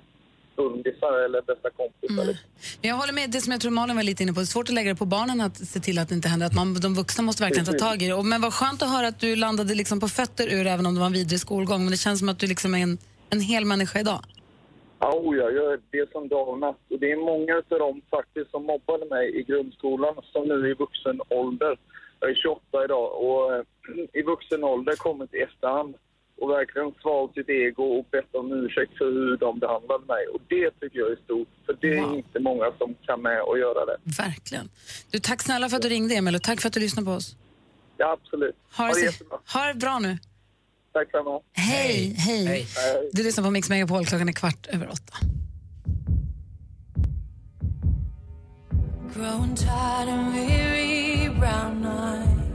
undisar 0.57 1.25
eller 1.25 1.43
bästa 1.43 1.71
kompisar. 1.71 2.25
liksom. 2.25 2.49
Men 2.81 2.89
Jag 2.89 2.97
håller 2.97 3.13
med 3.13 3.31
det 3.31 3.41
som 3.41 3.53
jag 3.53 3.61
tror 3.61 3.71
Malin 3.73 3.97
var 3.97 4.03
lite 4.03 4.23
inne 4.23 4.33
på. 4.33 4.41
Det 4.41 4.45
är 4.45 4.47
svårt 4.47 4.69
att 4.69 4.75
lägga 4.75 4.91
det 4.93 4.99
på 4.99 5.05
barnen 5.05 5.41
att 5.41 5.57
se 5.57 5.81
till 5.81 5.99
att 5.99 6.09
det 6.09 6.15
inte 6.15 6.29
händer. 6.29 6.47
Att 6.47 6.55
man, 6.55 6.75
de 6.75 6.95
vuxna 6.95 7.23
måste 7.23 7.43
verkligen 7.43 7.67
ta 7.67 7.73
tag 7.73 8.03
i 8.03 8.07
det. 8.07 8.15
Och, 8.15 8.27
men 8.27 8.41
vad 8.41 8.55
skönt 8.55 8.83
att 8.83 8.91
höra 8.91 9.07
att 9.07 9.21
du 9.21 9.37
landade 9.37 9.75
liksom 9.75 10.01
på 10.01 10.09
fötter 10.09 10.49
ur 10.49 10.67
även 10.67 10.87
om 10.87 10.95
det 10.95 11.01
var 11.01 11.07
en 11.07 11.13
vidrig 11.13 11.41
skolgång. 11.41 11.81
Men 11.81 11.91
det 11.91 11.97
känns 11.97 12.19
som 12.19 12.29
att 12.29 12.39
du 12.39 12.47
liksom 12.47 12.75
är 12.75 12.83
en, 12.83 12.99
en 13.31 13.41
hel 13.41 13.65
människa 13.65 14.01
idag. 14.01 14.21
Oh 15.01 15.37
ja, 15.37 15.51
jag 15.51 15.73
är 15.73 15.81
det 15.91 16.13
som 16.13 16.29
dag 16.29 16.49
och 16.49 16.59
natt. 16.59 16.81
Och 16.91 16.99
det 16.99 17.13
är 17.13 17.17
många 17.17 17.63
av 17.71 17.79
dem 17.79 18.03
faktiskt 18.11 18.51
som 18.51 18.65
mobbade 18.67 19.07
mig 19.07 19.39
i 19.39 19.43
grundskolan 19.43 20.15
som 20.33 20.49
nu 20.49 20.55
är 20.55 20.71
i 20.71 20.75
vuxen 20.75 21.21
ålder. 21.29 21.79
Jag 22.21 22.31
är 22.31 22.35
28 22.35 22.85
idag 22.85 23.23
och 23.25 23.55
eh, 23.55 23.63
i 24.21 24.23
vuxen 24.23 24.65
ålder 24.65 24.97
kommit 24.97 25.35
i 25.35 25.39
efterhand 25.39 25.95
och 26.41 26.51
verkligen 26.51 26.93
svalt 27.03 27.35
sitt 27.35 27.49
ego 27.49 27.83
och 27.99 28.05
bett 28.11 28.35
om 28.35 28.53
ursäkt 28.53 28.99
för 28.99 29.05
hur 29.05 29.37
de 29.37 29.59
behandlade 29.59 30.05
mig. 30.15 30.23
Och 30.35 30.41
det 30.49 30.71
tycker 30.81 30.99
jag 30.99 31.11
är 31.13 31.17
stort, 31.25 31.49
för 31.67 31.77
det 31.81 31.99
är 31.99 32.17
inte 32.17 32.39
många 32.41 32.67
som 32.79 32.95
kan 33.07 33.23
med 33.23 33.41
och 33.43 33.59
göra 33.59 33.85
det. 33.91 33.97
Verkligen. 34.25 34.69
Du, 35.11 35.19
tack 35.19 35.43
snälla 35.43 35.69
för 35.69 35.77
att 35.77 35.83
du 35.83 35.89
ringde, 35.89 36.15
Emil, 36.15 36.35
och 36.35 36.43
tack 36.43 36.61
för 36.61 36.69
att 36.69 36.75
du 36.75 36.81
lyssnade 36.81 37.07
på 37.07 37.13
oss. 37.13 37.37
Ja, 37.97 38.13
absolut. 38.23 38.57
Ha 38.77 38.87
det, 38.89 39.13
så- 39.13 39.25
ha 39.59 39.67
det 39.67 39.75
bra 39.75 39.99
nu. 39.99 40.19
Tack 40.93 41.11
samma. 41.11 41.41
Hej, 41.53 42.15
hej. 42.19 42.67
Du 43.13 43.23
lyssnar 43.23 43.45
på 43.45 43.51
Mix 43.51 43.69
Megapol, 43.69 44.05
klockan 44.07 44.29
är 44.29 44.33
kvart 44.33 44.67
över 44.67 44.89
åtta. 44.89 45.15
Growing 49.15 49.55
tired 49.57 50.09
and 50.09 50.35
weary, 50.35 51.29
brown 51.29 51.87
eyes. 51.87 52.50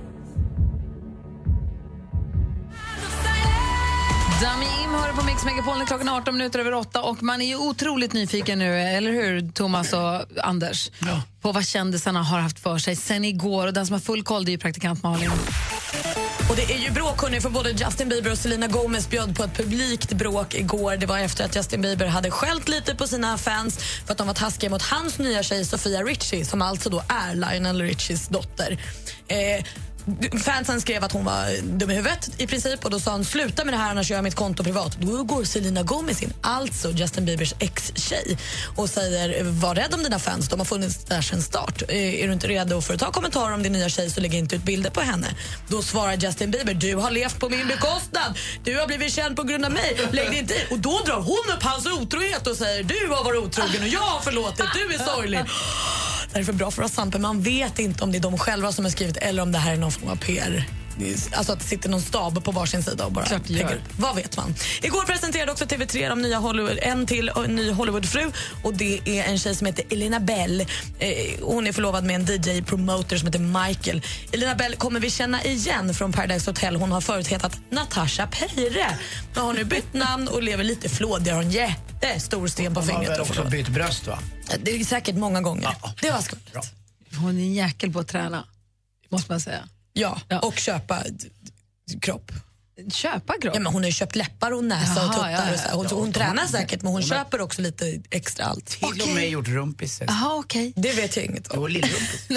Dami 4.42 4.66
Im 4.84 4.94
hör 4.94 5.14
på 5.14 5.26
Mix 5.26 5.46
Megapol 5.46 5.86
klockan 5.88 6.08
är 6.08 6.18
18 6.18 6.38
minuter 6.38 6.60
över 6.60 6.74
åtta 6.74 7.02
och 7.02 7.24
man 7.24 7.42
är 7.42 7.46
ju 7.46 7.56
otroligt 7.56 8.14
nyfiken 8.14 8.60
nu, 8.60 8.80
eller 8.80 9.12
hur 9.12 9.52
Thomas 9.52 9.94
och 9.94 10.26
Anders? 10.44 10.90
På 11.42 11.52
vad 11.52 11.66
kändisarna 11.66 12.24
har 12.24 12.40
haft 12.40 12.60
för 12.60 12.78
sig 12.78 12.96
sen 12.96 13.26
igår 13.26 13.68
och 13.68 13.74
den 13.74 13.86
som 13.86 13.94
har 13.94 14.00
full 14.00 14.24
koll 14.24 14.46
det 14.46 14.50
är 14.50 14.54
ju 14.54 14.58
praktikant 14.58 15.04
Malin. 15.04 15.32
Och 16.50 16.56
det 16.56 16.74
är 16.74 16.78
ju 16.78 16.92
bråk 16.92 17.22
hörni, 17.22 17.42
för 17.42 17.50
både 17.50 17.72
Justin 17.72 18.10
Bieber 18.10 18.32
och 18.32 18.38
Selena 18.38 18.68
Gomez 18.68 19.10
bjöd 19.10 19.38
på 19.38 19.44
ett 19.44 19.58
publikt 19.58 20.14
bråk 20.14 20.56
igår. 20.56 20.98
Det 20.98 21.06
var 21.06 21.20
efter 21.20 21.46
att 21.46 21.56
Justin 21.56 21.82
Bieber 21.82 22.08
hade 22.08 22.32
skällt 22.32 22.68
lite 22.68 22.96
på 22.96 23.08
sina 23.08 23.38
fans 23.38 23.78
för 24.06 24.12
att 24.12 24.18
de 24.18 24.28
var 24.28 24.34
taskiga 24.34 24.70
mot 24.70 24.82
hans 24.82 25.18
nya 25.20 25.44
tjej 25.44 25.66
Sofia 25.66 26.04
Richie 26.04 26.46
som 26.46 26.62
alltså 26.62 26.90
då 26.90 27.04
är 27.08 27.36
Lionel 27.36 27.82
Richies 27.82 28.28
dotter. 28.28 28.78
Eh, 29.28 29.66
Fansen 30.44 30.82
skrev 30.82 31.04
att 31.04 31.12
hon 31.12 31.26
var 31.26 31.62
dum 31.62 31.92
i 31.92 31.96
huvudet 31.96 32.30
i 32.38 32.48
princip 32.48 32.86
och 32.86 32.92
då 32.92 33.00
sa 33.00 33.12
han 33.12 33.26
sluta 33.26 33.66
med 33.66 33.74
det 33.74 33.78
här 33.78 33.92
annars 33.92 34.10
gör 34.10 34.18
jag 34.18 34.24
mitt 34.24 34.36
konto 34.36 34.64
privat. 34.64 34.98
Då 35.00 35.24
går 35.24 35.44
Selena 35.44 35.84
Gomez 35.84 36.22
in, 36.24 36.34
alltså 36.42 36.92
Justin 36.92 37.26
Biebers 37.26 37.54
ex-tjej 37.60 38.38
och 38.76 38.90
säger 38.90 39.44
var 39.44 39.76
rädd 39.76 39.94
om 39.94 40.04
dina 40.04 40.20
fans, 40.20 40.50
de 40.50 40.60
har 40.60 40.66
funnits 40.66 41.06
där 41.06 41.22
sedan 41.22 41.42
start. 41.42 41.82
Eh, 41.90 41.96
Är 42.24 42.28
du 42.28 42.34
inte 42.34 42.48
redo 42.48 42.82
för 42.82 42.94
att 42.94 43.00
ta 43.00 43.12
kommentarer 43.12 43.54
om 43.54 43.64
din 43.64 43.74
nya 43.74 43.90
tjej 43.90 44.10
så 44.10 44.22
lägg 44.22 44.34
inte 44.34 44.56
ut 44.56 44.64
bilder 44.64 44.90
på 44.90 45.02
henne. 45.02 45.28
Då 45.68 45.82
svarar 45.82 46.14
Justin 46.14 46.52
Bieber 46.52 46.74
du 46.74 46.96
har 46.96 47.12
levt 47.12 47.40
på 47.40 47.50
min 47.50 47.68
bekostnad, 47.68 48.38
du 48.64 48.80
har 48.80 48.88
blivit 48.88 49.14
känd 49.14 49.36
på 49.36 49.44
grund 49.44 49.66
av 49.66 49.72
mig, 49.72 49.98
lägg 50.12 50.30
dig 50.30 50.40
inte 50.40 50.54
i. 50.54 50.68
Och 50.72 50.80
då 50.80 51.02
drar 51.06 51.22
hon 51.22 51.56
upp 51.58 51.64
hans 51.64 51.86
otrohet 51.86 52.48
och 52.48 52.56
säger 52.58 52.84
du 52.84 53.08
har 53.16 53.24
varit 53.24 53.44
otrogen 53.44 53.82
och 53.82 53.88
jag 53.88 54.00
har 54.02 54.20
förlåtit, 54.22 54.66
du 54.74 54.96
är 54.96 55.00
sorglig. 55.00 55.40
Det 56.36 56.40
här 56.40 56.42
är 56.42 56.46
för 56.46 56.54
bra 56.54 56.72
för 56.72 56.84
att 56.84 56.90
vara 56.94 57.04
sant, 57.04 57.14
men 57.14 57.22
man 57.22 57.42
vet 57.42 57.80
inte 57.80 58.04
om 58.04 58.12
det 58.12 58.18
är 58.18 58.20
de 58.20 58.38
själva 58.38 58.72
som 58.72 58.86
har 58.86 58.92
skrivit 58.92 59.18
eller 59.18 59.44
om 59.44 59.52
det 59.52 59.58
här 59.58 59.74
är 59.74 59.78
någon 59.78 59.92
av 60.08 60.16
PR. 60.16 60.66
Alltså 61.32 61.54
att 61.54 61.60
det 61.60 61.66
sitter 61.66 61.90
någon 61.90 62.02
stab 62.02 62.44
på 62.44 62.52
varsin 62.52 62.84
sida 62.84 63.06
och 63.06 63.12
bara 63.12 63.26
Klart 63.26 63.50
gör. 63.50 63.82
Vad 63.98 64.16
vet 64.16 64.38
man? 64.38 64.56
Igår 64.82 65.04
presenterade 65.04 65.52
också 65.52 65.66
TV3 65.66 66.10
de 66.10 66.22
nya 66.22 66.38
Hollywood, 66.38 66.80
en 66.82 67.06
till 67.08 67.30
och 67.30 67.46
en 67.46 67.56
ny 67.56 67.72
Hollywoodfru 67.72 68.32
och 68.64 68.74
det 68.74 69.00
är 69.06 69.24
en 69.24 69.40
tjej 69.40 69.56
som 69.56 69.68
heter 69.68 69.86
Elena 69.90 70.20
Bell. 70.20 70.62
Eh, 70.62 71.08
hon 71.42 71.68
är 71.68 71.72
förlovad 71.72 72.04
med 72.04 72.16
en 72.16 72.26
DJ-promoter 72.26 73.18
som 73.18 73.26
heter 73.28 73.40
Michael. 73.68 74.02
Elena 74.32 74.56
Bell 74.56 74.76
kommer 74.76 75.00
vi 75.00 75.10
känna 75.12 75.44
igen 75.44 75.94
från 75.94 76.12
Paradise 76.14 76.50
Hotel. 76.50 76.76
Hon 76.76 76.92
har 76.92 77.02
förut 77.02 77.28
hetat 77.28 77.58
Natasha 77.70 78.28
Peire. 78.28 78.98
Men 79.34 79.44
har 79.44 79.54
nu 79.54 79.64
bytt 79.64 79.94
namn 79.94 80.28
och 80.28 80.44
lever 80.44 80.64
lite 80.64 80.90
flådig. 80.90 81.32
Har 81.32 81.42
en 81.42 81.52
jättestor 81.52 82.48
sten 82.48 82.74
på 82.74 82.80
Hon 82.80 82.90
har 82.90 82.96
fingret. 82.96 83.10
väl 83.12 83.20
och 83.20 83.22
också 83.22 83.34
förlovad. 83.34 83.52
bytt 83.52 83.68
bröst 83.68 84.08
va? 84.08 84.20
Det 84.64 84.72
är 84.72 84.84
säkert 84.86 85.16
många 85.16 85.42
gånger. 85.42 85.76
Det 86.02 86.12
var 86.12 86.22
skvallret. 86.22 86.74
Hon 87.20 87.38
är 87.38 87.42
en 87.44 87.54
jäkel 87.54 87.94
på 87.94 88.00
att 88.00 88.08
träna, 88.08 88.44
måste 89.10 89.32
man 89.32 89.40
säga. 89.42 89.70
Ja, 89.98 90.22
och 90.42 90.58
köpa 90.58 91.04
kropp. 92.02 92.32
Köpa 92.94 93.34
kropp? 93.42 93.56
Ja, 93.56 93.60
men 93.60 93.74
hon 93.74 93.84
har 93.84 93.90
ju 93.90 93.94
köpt 93.94 94.16
läppar 94.16 94.52
och 94.52 94.64
näsa 94.64 94.94
Jaha, 94.96 95.06
och 95.08 95.14
tuttar. 95.14 95.30
ja, 95.30 95.40
ja, 95.42 95.54
och 95.54 95.60
så. 95.60 95.76
Hon, 95.76 95.88
ja. 95.90 95.96
hon 95.96 96.14
tränar 96.14 96.48
säkert 96.48 96.82
men 96.82 96.92
hon 96.92 97.02
Hon 97.02 97.10
köper 97.10 97.42
också 97.42 97.62
lite 97.62 98.02
extra 98.10 98.46
allt. 98.46 98.66
Till 98.66 99.02
och 99.02 99.08
med 99.08 99.30
gjort 99.30 99.48
rumpisar. 99.48 100.06
Jaha, 100.08 100.36
okej. 100.36 100.74
Det 100.76 100.94
vet 100.94 101.16
jag 101.16 101.26
inget 101.26 101.48
om. 101.48 101.60
Jo, 101.60 101.68
lillrumpis. 101.68 102.28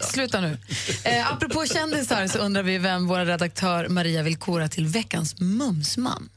Sluta 0.12 0.40
nu. 0.40 0.58
Eh, 1.04 1.32
apropå 1.32 1.66
kändisar 1.66 2.26
så 2.26 2.38
undrar 2.38 2.62
vi 2.62 2.78
vem 2.78 3.06
vår 3.06 3.18
redaktör 3.18 3.88
Maria 3.88 4.22
vill 4.22 4.36
kora 4.36 4.68
till 4.68 4.86
veckans 4.86 5.40
mumsman. 5.40 6.28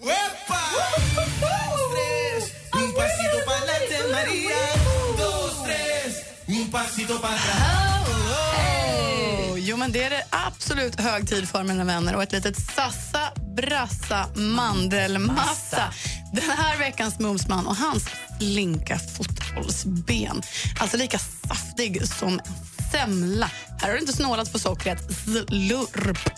Men 9.79 9.91
det 9.91 10.03
är 10.03 10.09
det 10.09 10.23
absolut 10.29 10.99
hög 10.99 11.29
tid 11.29 11.49
för, 11.49 11.63
mina 11.63 11.83
vänner. 11.83 12.15
Och 12.15 12.23
ett 12.23 12.31
litet 12.31 12.57
sassa, 12.57 13.31
brassa, 13.55 14.27
mandelmassa. 14.35 15.93
Den 16.33 16.49
här 16.49 16.77
veckans 16.77 17.19
mumsman 17.19 17.67
och 17.67 17.75
hans 17.75 18.09
slinka 18.39 18.99
fotbollsben. 18.99 20.41
Alltså 20.79 20.97
lika 20.97 21.19
saftig 21.19 22.07
som 22.07 22.39
semla. 22.91 23.51
Här 23.81 23.87
har 23.87 23.93
du 23.93 23.99
inte 23.99 24.13
snålat 24.13 24.51
på 24.51 24.59
sockret. 24.59 24.99
Slurp. 25.23 26.29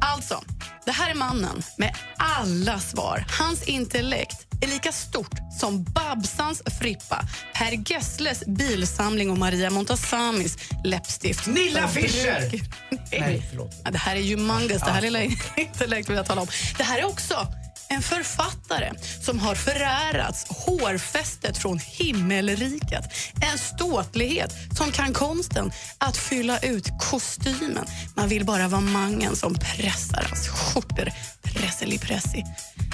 Alltså, 0.00 0.42
det 0.84 0.92
här 0.92 1.10
är 1.10 1.14
mannen 1.14 1.62
med 1.76 1.96
alla 2.16 2.78
svar. 2.78 3.24
Hans 3.38 3.62
intellekt 3.62 4.49
är 4.60 4.66
lika 4.66 4.92
stort 4.92 5.38
som 5.60 5.84
Babsans 5.84 6.62
frippa, 6.80 7.24
Per 7.54 7.92
Gessles 7.92 8.46
bilsamling 8.46 9.30
och 9.30 9.38
Maria 9.38 9.70
Montazamis 9.70 10.58
läppstift. 10.84 11.46
Nilla 11.46 11.88
Fischer! 11.88 12.50
Nej, 12.90 13.20
Nej, 13.20 13.46
förlåt. 13.50 13.74
Ja, 13.84 13.90
det 13.90 13.98
här 13.98 14.16
är 14.16 14.22
humongous, 14.22 14.82
det 14.82 14.90
här 14.90 15.00
lilla 15.02 15.22
intellekt 15.56 16.08
vill 16.08 16.16
jag 16.16 16.26
tala 16.26 16.40
om. 16.40 16.48
Det 16.78 16.84
här 16.84 16.98
är 16.98 17.04
också 17.04 17.46
en 17.88 18.02
författare 18.02 18.92
som 19.22 19.38
har 19.38 19.54
förärats 19.54 20.46
hårfästet 20.48 21.58
från 21.58 21.78
himmelriket. 21.78 23.04
En 23.52 23.58
ståtlighet 23.58 24.52
som 24.76 24.92
kan 24.92 25.12
konsten 25.12 25.70
att 25.98 26.16
fylla 26.16 26.58
ut 26.58 26.88
kostymen. 27.00 27.86
Man 28.14 28.28
vill 28.28 28.44
bara 28.44 28.68
vara 28.68 28.80
mangen 28.80 29.36
som 29.36 29.54
pressar 29.54 30.26
hans 30.28 30.48
skjortor. 30.48 31.12
Presseli-pressi. 31.42 32.44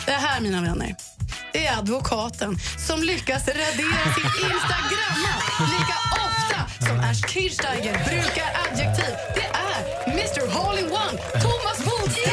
Det 0.06 0.12
här, 0.12 0.40
mina 0.40 0.62
vänner, 0.62 0.94
det 1.52 1.66
är 1.66 1.78
advokaten 1.78 2.58
som 2.78 3.02
lyckas 3.02 3.48
radera 3.48 4.04
sitt 4.14 4.50
Instagramma 4.52 5.34
lika 5.58 5.96
ofta 6.26 6.86
som 6.86 7.00
Ernst 7.00 7.28
Kirchsteiger 7.30 7.92
brukar 7.92 8.48
adjektiv. 8.64 9.14
Det 9.34 9.46
är 9.46 10.12
Mr 10.12 10.50
Hall-in-One, 10.50 11.18
Thomas 11.32 11.84
Bodström! 11.84 12.32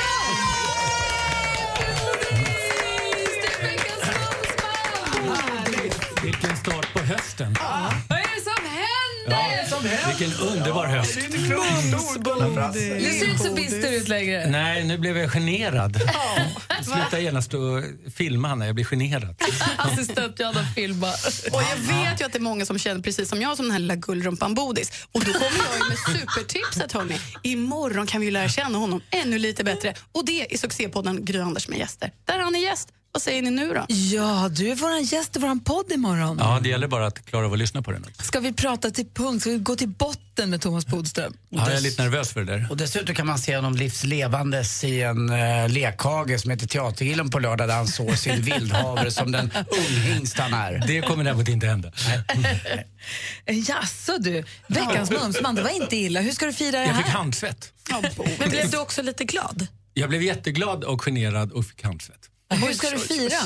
Vilken 6.23 6.57
start 6.57 6.93
på 6.93 6.99
hösten. 6.99 7.55
Vad 9.27 9.33
är 9.33 9.63
det 9.63 9.69
som 9.69 9.85
händer? 9.85 10.19
Vilken 10.19 10.47
underbar 10.47 10.85
höst. 10.85 11.19
Du 12.99 13.19
ser 13.19 13.29
inte 13.29 13.43
så 13.43 13.53
bister 13.53 13.91
ut 13.91 14.07
längre. 14.07 14.49
Nej, 14.49 14.83
nu 14.83 14.97
blev 14.97 15.17
jag 15.17 15.31
generad. 15.31 16.01
Sluta 16.83 17.19
genast 17.19 17.53
och 17.53 17.83
filma 18.15 18.47
Hanna, 18.47 18.65
jag 18.65 18.75
blir 18.75 18.85
generad. 18.85 19.35
Assistent 19.77 20.39
Johanna 20.39 20.65
filmar. 20.75 21.13
Och 21.51 21.61
jag 21.61 21.77
vet 21.77 22.21
ju 22.21 22.25
att 22.25 22.33
det 22.33 22.37
är 22.37 22.41
många 22.41 22.65
som 22.65 22.79
känner 22.79 23.01
precis 23.01 23.29
som 23.29 23.41
jag 23.41 23.57
som 23.57 23.65
den 23.65 23.71
här 23.71 23.79
lilla 23.79 23.95
gullrumpan 23.95 24.53
Bodis. 24.53 24.91
Och 25.11 25.23
då 25.25 25.33
kommer 25.33 25.45
jag 25.79 25.89
med 25.89 25.97
supertipset 25.97 26.91
hörni. 26.91 27.17
Imorgon 27.43 28.07
kan 28.07 28.21
vi 28.21 28.31
lära 28.31 28.49
känna 28.49 28.77
honom 28.77 29.01
ännu 29.11 29.37
lite 29.37 29.63
bättre. 29.63 29.93
Och 30.11 30.25
det 30.25 30.53
är 30.53 30.57
succépodden 30.57 31.25
Gry 31.25 31.39
Anders 31.39 31.67
med 31.67 31.79
gäster. 31.79 32.11
Där 32.25 32.39
han 32.39 32.55
är 32.55 32.59
gäst. 32.59 32.89
Vad 33.13 33.21
säger 33.21 33.41
ni 33.41 33.51
nu 33.51 33.73
då? 33.73 33.85
Ja, 33.89 34.49
du 34.51 34.69
är 34.71 34.75
vår 34.75 34.97
gäst 35.13 35.35
i 35.35 35.39
vår 35.39 35.59
podd 35.63 35.91
imorgon. 35.91 36.37
Ja, 36.39 36.59
det 36.63 36.69
gäller 36.69 36.87
bara 36.87 37.07
att 37.07 37.25
klara 37.25 37.45
av 37.45 37.53
att 37.53 37.59
lyssna 37.59 37.81
på 37.81 37.91
den. 37.91 38.05
Ska 38.19 38.39
vi 38.39 38.53
prata 38.53 38.91
till 38.91 39.05
punkt? 39.13 39.41
Ska 39.41 39.49
vi 39.49 39.57
gå 39.57 39.75
till 39.75 39.87
botten 39.89 40.49
med 40.49 40.61
Thomas 40.61 40.85
Bodström? 40.87 41.33
Ja, 41.49 41.69
jag 41.69 41.77
är 41.77 41.81
lite 41.81 42.03
nervös 42.03 42.33
för 42.33 42.39
det 42.43 42.57
där. 42.57 42.67
Och 42.69 42.77
dessutom 42.77 43.15
kan 43.15 43.27
man 43.27 43.37
se 43.39 43.55
honom 43.55 43.75
livslevandes 43.75 44.83
i 44.83 45.01
en 45.01 45.29
uh, 45.29 45.69
lekhage 45.69 46.39
som 46.41 46.51
heter 46.51 46.67
Teatergillen 46.67 47.29
på 47.29 47.39
lördag 47.39 47.67
där 47.67 47.75
han 47.75 47.87
sår 47.87 48.15
sin 48.15 48.41
vildhavre 48.41 49.11
som 49.11 49.31
den 49.31 49.51
unghingst 49.89 50.37
han 50.39 50.53
är. 50.53 50.83
Det 50.87 51.01
kommer 51.01 51.23
däremot 51.23 51.47
inte 51.47 51.67
hända. 51.67 51.91
Jaså 53.45 54.17
du, 54.19 54.43
veckans 54.67 55.11
mumsman, 55.11 55.55
det 55.55 55.61
var 55.61 55.81
inte 55.81 55.95
illa. 55.95 56.21
Hur 56.21 56.31
ska 56.31 56.45
du 56.45 56.53
fira 56.53 56.79
det 56.79 56.85
Jag 56.85 56.95
fick 56.97 57.05
här? 57.05 57.13
handsvett. 57.13 57.73
Men 58.39 58.49
blev 58.49 58.69
du 58.69 58.77
också 58.77 59.01
lite 59.01 59.23
glad? 59.23 59.67
Jag 59.93 60.09
blev 60.09 60.23
jätteglad 60.23 60.83
och 60.83 61.01
generad 61.01 61.51
och 61.51 61.65
fick 61.65 61.83
handsvett. 61.83 62.29
Hur 62.55 62.73
ska 62.73 62.89
du 62.89 62.99
fira? 62.99 63.37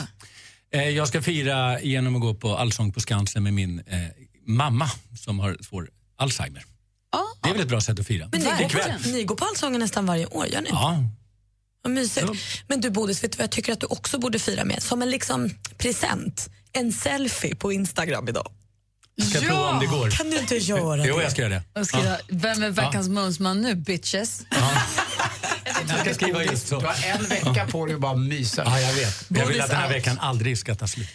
Eh, 0.74 0.89
Jag 0.89 1.08
ska 1.08 1.22
fira 1.22 1.82
genom 1.82 2.16
att 2.16 2.22
gå 2.22 2.34
på 2.34 2.58
Allsång 2.58 2.93
på 2.93 2.99
Skansen 2.99 3.43
med 3.43 3.53
min 3.53 3.80
eh, 3.80 3.99
mamma 4.47 4.89
som 5.20 5.39
har 5.39 5.58
svår 5.62 5.89
Alzheimer. 6.18 6.64
Det 7.43 7.49
är 7.49 7.53
väl 7.53 7.62
ett 7.62 7.68
bra 7.68 7.82
sätt 7.82 7.99
att 7.99 8.08
fira. 8.08 8.30
Men 8.32 8.39
ni, 8.41 8.45
går 8.47 9.12
ni 9.12 9.24
går 9.24 9.36
på 9.36 9.45
Allsången 9.45 9.80
nästan 9.80 10.05
varje 10.05 10.26
år, 10.26 10.47
gör 10.47 10.62
ni? 10.62 10.70
Ja. 10.70 11.03
Vad 11.82 11.93
mysigt. 11.93 12.28
Men 12.68 12.82
du 12.82 12.89
Bodis, 12.89 13.24
vet 13.24 13.32
du 13.32 13.38
vad 13.38 13.43
jag 13.43 13.51
tycker 13.51 13.74
att 13.74 13.80
du 13.80 13.86
också 13.88 14.20
borde 14.20 14.39
fira 14.39 14.66
med? 14.66 14.84
Som 14.84 15.01
en 15.01 15.10
liksom 15.10 15.49
present. 15.78 16.49
En 16.74 16.91
selfie 16.93 17.55
på 17.55 17.72
Instagram 17.74 18.28
idag. 18.30 18.51
Ska 19.22 19.38
jag 19.39 19.47
prova 19.47 19.70
om 19.70 19.80
det 19.80 19.86
går? 19.86 20.10
Kan 20.10 20.30
du 20.30 20.38
inte 20.39 20.55
göra 20.58 21.05
Jo, 21.08 21.18
det? 21.18 21.24
jag 21.24 21.32
ska 21.32 21.41
göra 21.41 21.53
det. 21.53 21.64
Jag 21.74 21.88
ska, 21.88 22.03
Ja. 22.05 22.18
Vem 22.28 22.64
är 22.64 22.70
veckans 22.70 23.08
mumsman 23.10 23.62
nu, 23.62 23.76
bitches? 23.76 24.41
Jag 25.90 26.00
ska 26.00 26.14
skriva 26.14 26.44
just 26.44 26.68
så. 26.68 26.80
Du 26.80 26.86
har 26.86 26.96
en 27.20 27.24
vecka 27.26 27.68
på 27.72 27.86
dig 27.86 27.96
att 27.96 28.02
bara 28.02 28.16
mysa. 28.16 28.64
Ja, 28.66 28.80
jag 28.80 28.94
vet. 28.94 29.26
Jag 29.28 29.46
vill 29.46 29.62
att 29.62 29.70
den 29.70 29.80
här 29.80 29.90
veckan 29.90 30.20
aldrig 30.20 30.58
ska 30.58 30.76
ta 30.76 30.88
slut. 30.88 31.10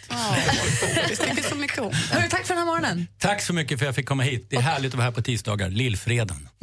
Det 1.09 1.15
tycker 1.15 1.49
så 1.49 1.55
mycket 1.55 1.79
om. 1.79 1.93
Hörru, 2.11 2.29
tack 2.29 2.45
för 2.45 2.53
den 2.53 2.57
här 2.57 2.65
morgonen. 2.65 3.07
Tack 3.19 3.41
så 3.41 3.53
mycket 3.53 3.79
för 3.79 3.85
att 3.85 3.87
jag 3.87 3.95
fick 3.95 4.07
komma 4.07 4.23
hit. 4.23 4.47
Det 4.49 4.55
är 4.55 4.61
härligt 4.61 4.91
att 4.91 4.95
vara 4.95 5.05
här 5.05 5.11
på 5.11 5.21
tisdagar, 5.21 5.69
lillfredagen. 5.69 6.49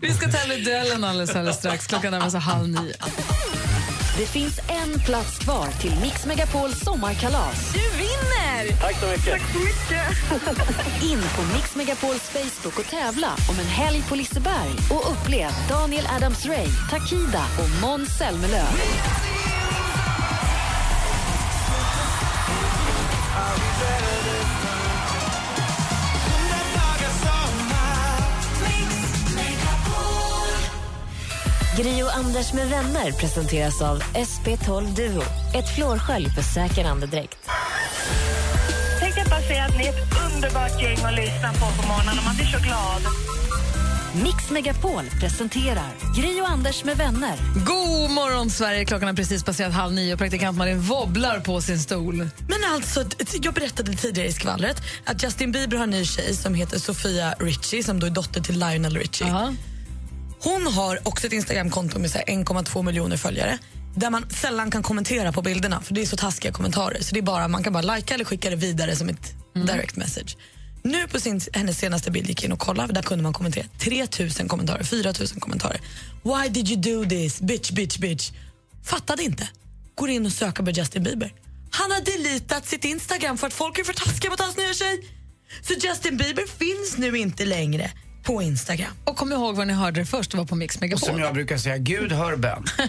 Vi 0.00 0.12
ska 0.14 0.30
tävla 0.30 0.54
i 0.54 0.60
duellen 0.60 1.04
alldeles, 1.04 1.30
alldeles 1.30 1.56
strax. 1.56 1.86
Klockan 1.86 2.10
närmar 2.10 2.30
sig 2.30 2.40
halv 2.40 2.68
nio. 2.68 2.94
Det 4.16 4.26
finns 4.26 4.60
en 4.68 5.00
plats 5.00 5.38
kvar 5.38 5.66
till 5.80 6.00
Mix 6.02 6.26
Megapols 6.26 6.80
sommarkalas. 6.80 7.72
Du 7.72 7.98
vinner! 7.98 8.80
Tack 8.80 9.00
så 9.00 9.06
mycket. 9.06 9.32
Tack 9.32 9.52
så 9.52 9.58
mycket. 9.58 11.02
In 11.02 11.22
på 11.36 11.54
Mix 11.54 11.76
Megapols 11.76 12.28
Facebook 12.30 12.78
och 12.78 12.84
tävla 12.84 13.28
om 13.50 13.58
en 13.58 13.66
helg 13.66 14.02
på 14.08 14.14
Liseberg 14.14 14.70
och 14.90 15.12
upplev 15.12 15.50
Daniel 15.68 16.04
Adams-Ray, 16.04 16.90
Takida 16.90 17.44
och 17.58 17.82
Måns 17.82 18.18
Zelmerlöw. 18.18 18.68
Gri 23.82 24.61
och 31.80 32.16
Anders 32.16 32.52
med 32.52 32.68
vänner 32.68 33.12
presenteras 33.12 33.82
av 33.82 34.02
SP12 34.02 34.96
Duo. 34.96 35.22
Ett 35.54 35.74
flårskölj 35.76 36.28
för 36.30 36.42
säker 36.42 36.84
andedräkt. 36.84 37.38
Tänkte 39.00 39.20
jag 39.20 39.28
bara 39.28 39.40
säga 39.40 39.64
att 39.64 39.76
ni 39.78 39.84
är 39.84 39.88
ett 39.88 40.34
underbart 40.34 40.82
gäng 40.82 41.04
att 41.04 41.14
lyssna 41.14 41.52
på 41.52 41.82
på 41.82 41.88
morgonen 41.88 42.18
och 42.18 42.24
man 42.24 42.36
blir 42.36 42.46
så 42.46 42.58
glad. 42.58 43.02
Mix 44.22 44.50
Megapol 44.50 45.04
presenterar 45.20 45.90
Gri 46.16 46.40
och 46.40 46.48
Anders 46.48 46.84
med 46.84 46.96
vänner. 46.96 47.36
God 47.66 48.10
morgon, 48.10 48.50
Sverige. 48.50 48.84
Klockan 48.84 49.08
har 49.08 49.14
precis 49.14 49.44
passerat 49.44 49.72
halv 49.72 49.92
nio 49.92 50.12
och 50.12 50.18
praktikant 50.18 50.58
Malin 50.58 50.80
wobblar 50.80 51.40
på 51.40 51.60
sin 51.60 51.78
stol. 51.78 52.16
Men 52.48 52.58
alltså, 52.74 53.04
jag 53.42 53.54
berättade 53.54 53.92
tidigare 53.92 54.28
i 54.28 54.32
skvallret 54.32 54.82
att 55.04 55.22
Justin 55.22 55.52
Bieber 55.52 55.76
har 55.76 55.84
en 55.84 55.90
ny 55.90 56.04
tjej 56.04 56.34
som 56.36 56.54
heter 56.54 56.78
Sofia 56.78 57.34
Richie 57.40 57.82
som 57.82 58.00
då 58.00 58.06
är 58.06 58.10
dotter 58.10 58.40
till 58.40 58.58
Lionel 58.58 58.96
Richie. 58.96 59.26
Hon 60.44 60.66
har 60.66 61.08
också 61.08 61.26
ett 61.26 61.32
Instagramkonto 61.32 61.98
med 61.98 62.10
så 62.10 62.18
här 62.18 62.24
1,2 62.24 62.82
miljoner 62.82 63.16
följare 63.16 63.58
där 63.94 64.10
man 64.10 64.30
sällan 64.30 64.70
kan 64.70 64.82
kommentera 64.82 65.32
på 65.32 65.42
bilderna 65.42 65.80
för 65.80 65.94
det 65.94 66.02
är 66.02 66.06
så 66.06 66.16
taskiga 66.16 66.52
kommentarer. 66.52 67.02
Så 67.02 67.14
det 67.14 67.20
är 67.20 67.22
bara, 67.22 67.48
Man 67.48 67.62
kan 67.62 67.72
bara 67.72 67.82
lajka 67.82 68.14
eller 68.14 68.24
skicka 68.24 68.50
det 68.50 68.56
vidare 68.56 68.96
som 68.96 69.08
ett 69.08 69.34
direct 69.54 69.96
message. 69.96 70.36
Nu 70.82 71.08
på 71.08 71.20
sin, 71.20 71.40
hennes 71.52 71.78
senaste 71.78 72.10
bild 72.10 72.28
gick 72.28 72.42
jag 72.42 72.48
in 72.48 72.52
och 72.52 72.58
kollade, 72.58 72.92
där 72.92 73.02
kunde 73.02 73.22
man 73.22 73.32
kommentera 73.32 73.66
3000 73.78 74.48
kommentarer, 74.48 74.82
4000 74.82 75.40
kommentarer. 75.40 75.80
Why 76.22 76.48
did 76.48 76.68
you 76.68 77.02
do 77.02 77.08
this? 77.08 77.40
Bitch, 77.40 77.70
bitch, 77.70 77.98
bitch. 77.98 78.30
Fattade 78.84 79.22
inte. 79.22 79.48
Går 79.94 80.10
in 80.10 80.26
och 80.26 80.32
söker 80.32 80.62
på 80.62 80.70
Justin 80.70 81.02
Bieber. 81.02 81.32
Han 81.70 81.90
har 81.90 82.00
deletat 82.00 82.66
sitt 82.66 82.84
Instagram 82.84 83.38
för 83.38 83.46
att 83.46 83.52
folk 83.52 83.78
är 83.78 83.84
för 83.84 83.92
taskiga 83.92 84.30
mot 84.30 84.40
hans 84.40 84.56
nya 84.56 84.74
tjej. 84.74 85.08
Så 85.62 85.74
Justin 85.74 86.16
Bieber 86.16 86.46
finns 86.46 86.98
nu 86.98 87.18
inte 87.18 87.44
längre 87.44 87.90
på 88.22 88.42
Instagram. 88.42 88.90
Och 89.04 89.16
kom 89.16 89.32
ihåg 89.32 89.56
var 89.56 89.64
ni 89.64 89.72
hörde 89.72 90.00
det 90.00 90.06
först, 90.06 90.30
det 90.30 90.36
var 90.36 90.44
på 90.44 90.54
Mix 90.56 90.76
Och 90.76 90.80
Megapol. 90.82 91.08
som 91.08 91.18
jag 91.18 91.34
brukar 91.34 91.56
säga, 91.58 91.78
Gud 91.78 92.12
hör 92.12 92.36
bön. 92.36 92.64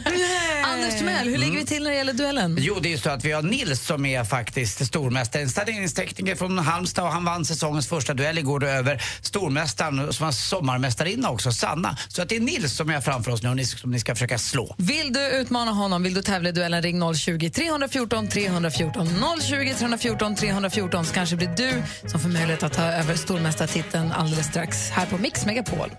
Anders 0.66 0.98
Timell, 0.98 1.28
hur 1.30 1.38
ligger 1.38 1.58
vi 1.58 1.66
till 1.66 1.84
när 1.84 1.90
det 1.92 1.98
gäller 1.98 2.14
duellen? 2.14 2.58
Jo, 2.60 2.78
det 2.82 2.94
är 2.94 2.98
så 2.98 3.10
att 3.10 3.26
vi 3.26 3.32
har 3.32 3.42
Nils 3.42 3.86
som 3.86 4.06
är 4.06 4.24
faktiskt 4.24 4.86
stormästare. 4.86 5.42
En 5.44 5.50
starineringstekniker 5.50 6.36
från 6.36 6.58
Halmstad 6.58 7.06
och 7.06 7.12
han 7.12 7.26
vann 7.26 7.46
säsongens 7.46 7.88
första 7.88 8.14
duell 8.14 8.38
igår 8.38 8.64
över 8.64 9.04
stormästaren 9.22 10.14
som 10.14 10.26
var 10.26 10.32
sommarmästarinna 10.32 11.30
också, 11.30 11.52
Sanna. 11.52 11.98
Så 12.08 12.22
att 12.22 12.30
det 12.30 12.36
är 12.36 12.40
Nils 12.40 12.74
som 12.76 12.90
är 12.90 13.02
framför 13.02 13.32
oss 13.32 13.44
nu 13.44 13.50
och 13.50 13.56
ni, 13.56 13.66
som 13.66 13.92
ni 13.92 14.00
ska 14.00 14.16
försöka 14.16 14.38
slå. 14.38 14.76
Vill 14.78 15.14
du 15.14 15.20
utmana 15.28 15.72
honom, 15.72 16.04
vill 16.04 16.14
du 16.14 16.22
tävla 16.22 16.50
i 16.50 16.52
duellen, 16.52 16.82
ring 16.82 17.14
020 17.16 17.50
314 17.50 18.28
314. 18.28 19.08
020 19.42 19.74
314 19.80 20.36
314 20.36 21.06
så 21.06 21.14
kanske 21.14 21.36
blir 21.36 21.54
du 21.58 21.84
som 22.10 22.20
får 22.20 22.30
möjlighet 22.30 22.64
att 22.64 22.74
ta 22.74 22.84
över 22.84 23.16
stormästartiteln 23.16 24.12
alldeles 24.12 24.48
strax 24.48 24.90
här 24.90 25.06
på 25.06 25.18
Mix 25.24 25.46
Megapol. 25.46 25.90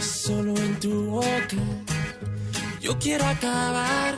Solo 0.00 0.54
en 0.56 0.80
tu 0.80 1.10
boca 1.10 1.56
yo 2.80 2.92
quiero 3.00 3.24
acabar. 3.24 4.14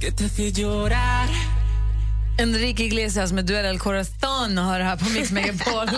Que 0.00 0.10
te 0.10 0.24
hace 0.24 0.50
llorar. 0.50 1.28
Enrique 2.38 2.84
Iglesias 2.84 3.32
med 3.32 3.44
Duell 3.46 3.64
El 3.64 3.78
Corazon 3.78 4.58
har 4.58 4.78
det 4.78 4.84
här 4.84 4.96
på 4.96 5.10
Mix 5.10 5.30
Megapol. 5.38 5.88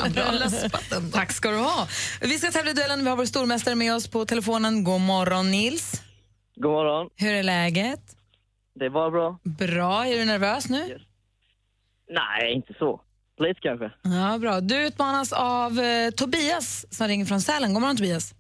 Tack 1.12 1.32
ska 1.32 1.50
du 1.50 1.56
ha. 1.56 1.88
Vi 2.20 2.38
ska 2.38 2.50
tävla 2.50 2.70
i 2.70 2.74
duellen. 2.74 3.04
Vi 3.04 3.10
har 3.10 3.16
vår 3.16 3.24
stormästare 3.24 3.74
med 3.74 3.94
oss 3.94 4.08
på 4.08 4.24
telefonen. 4.26 4.84
God 4.84 5.00
morgon, 5.00 5.50
Nils. 5.50 6.02
God 6.56 6.70
morgon. 6.72 7.10
Hur 7.16 7.34
är 7.34 7.42
läget? 7.42 8.00
Det 8.74 8.84
är 8.84 8.90
bara 8.90 9.10
bra. 9.10 9.38
Bra. 9.44 10.06
Är 10.06 10.18
du 10.18 10.24
nervös 10.24 10.68
nu? 10.68 10.98
Nej, 12.10 12.52
inte 12.54 12.74
så. 12.78 13.00
Lite 13.38 13.60
kanske. 13.60 13.90
Ja, 14.02 14.38
bra. 14.38 14.60
Du 14.60 14.86
utmanas 14.86 15.32
av 15.32 15.78
eh, 15.80 16.10
Tobias 16.10 16.86
som 16.90 17.08
ringer 17.08 17.26
från 17.26 17.40
Sälen. 17.40 17.72
God 17.72 17.80
morgon, 17.82 17.96
Tobias. 17.96 18.34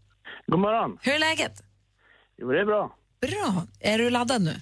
God 0.46 0.60
morgon. 0.60 0.98
Hur 1.02 1.12
är 1.14 1.18
läget? 1.18 1.62
Jo, 2.38 2.52
det 2.52 2.60
är 2.60 2.64
bra. 2.64 2.96
Bra. 3.20 3.66
Är 3.80 3.98
du 3.98 4.10
laddad 4.10 4.42
nu? 4.42 4.60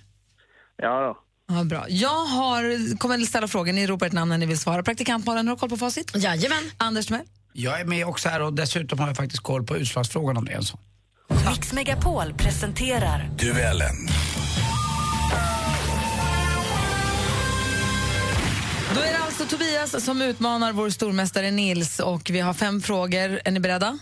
Ja 0.76 1.00
då. 1.00 1.18
Ja, 1.56 1.64
bra. 1.64 1.84
Jag 1.88 2.24
har, 2.24 2.96
kommer 2.98 3.14
att 3.18 3.26
ställa 3.26 3.48
frågor. 3.48 3.72
Ni 3.72 3.86
ropar 3.86 4.06
ett 4.06 4.12
namn 4.12 4.28
när 4.28 4.38
ni 4.38 4.46
vill 4.46 4.58
svara. 4.58 4.82
Praktikantmalen, 4.82 5.48
har 5.48 5.54
du 5.54 5.60
koll 5.60 5.68
på 5.68 5.76
facit? 5.76 6.12
Jajamän. 6.16 6.70
Anders 6.78 7.06
Timell? 7.06 7.26
Jag 7.52 7.80
är 7.80 7.84
med 7.84 8.06
också 8.06 8.28
här 8.28 8.42
och 8.42 8.52
dessutom 8.52 8.98
har 8.98 9.06
jag 9.06 9.16
faktiskt 9.16 9.42
koll 9.42 9.66
på 9.66 9.76
utslagsfrågan 9.76 10.36
om 10.36 10.44
det 10.44 10.52
är 10.52 10.56
en 10.56 10.62
sån. 10.62 10.80
Mix 11.50 11.72
Megapol 11.72 12.34
presenterar 12.34 13.30
Duellen. 13.38 14.08
Det 19.34 19.42
alltså 19.42 19.56
Tobias 19.56 20.04
som 20.04 20.22
utmanar 20.22 20.72
vår 20.72 20.90
stormästare 20.90 21.50
Nils 21.50 22.00
och 22.00 22.30
vi 22.30 22.40
har 22.40 22.54
fem 22.54 22.80
frågor. 22.80 23.40
Är 23.44 23.50
ni 23.50 23.60
beredda? 23.60 23.98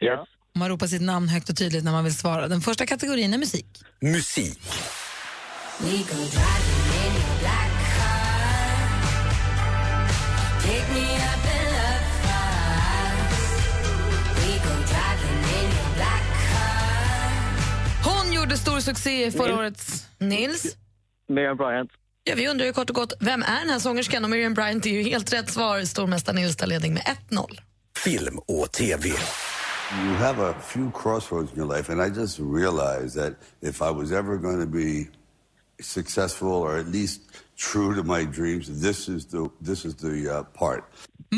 Ja. 0.00 0.26
Man 0.54 0.68
ropar 0.68 0.86
sitt 0.86 1.02
namn 1.02 1.28
högt 1.28 1.48
och 1.48 1.56
tydligt 1.56 1.84
när 1.84 1.92
man 1.92 2.04
vill 2.04 2.14
svara. 2.14 2.48
Den 2.48 2.60
första 2.60 2.86
kategorin 2.86 3.34
är 3.34 3.38
musik. 3.38 3.66
Musik. 4.00 4.60
Hon 18.04 18.32
gjorde 18.32 18.56
stor 18.56 18.80
succé 18.80 19.30
förra 19.30 19.46
Nils. 19.46 19.58
årets... 19.58 20.06
Nils? 20.18 20.76
Miriam 21.28 21.56
Bryant. 21.56 21.90
Ja, 22.26 22.34
vi 22.34 22.48
undrar 22.48 22.66
ju 22.66 22.72
kort 22.72 22.90
och 22.90 22.96
gott, 22.96 23.12
vem 23.20 23.42
är 23.42 23.60
den 23.60 23.70
här 23.70 23.78
sångerskan? 23.78 24.24
Och 24.24 24.30
Miriam 24.30 24.54
Bryant 24.54 24.86
är 24.86 24.90
ju 24.90 25.02
helt 25.02 25.32
rätt 25.32 25.50
svar. 25.50 25.84
Stormästaren 25.84 26.36
Nils 26.36 26.56
tar 26.56 26.66
ledning 26.66 26.94
med 26.94 27.02
1-0. 27.30 27.58
Film 27.96 28.38
och 28.38 28.72
TV. 28.72 29.08
You 29.08 30.14
have 30.14 30.50
a 30.50 30.54
few 30.62 30.90
crossroads 31.02 31.52
in 31.52 31.58
your 31.58 31.76
life, 31.76 31.92
and 31.92 32.02
I 32.02 32.20
just 32.20 32.38
realized 32.38 33.22
that 33.22 33.32
if 33.60 33.82
I 33.82 33.90
was 33.90 34.12
ever 34.12 34.36
going 34.36 34.60
to 34.60 34.66
be 34.66 35.06
successful 35.82 36.48
or 36.48 36.78
at 36.78 36.86
least 36.86 37.20
true 37.56 37.94
to 37.94 38.02
my 38.02 38.24
dreams, 38.24 38.80
this 38.82 39.08
is 39.08 39.26
the 39.26 39.50
this 39.60 39.84
is 39.84 39.94
the 39.94 40.38
uh, 40.38 40.42
part. 40.58 40.84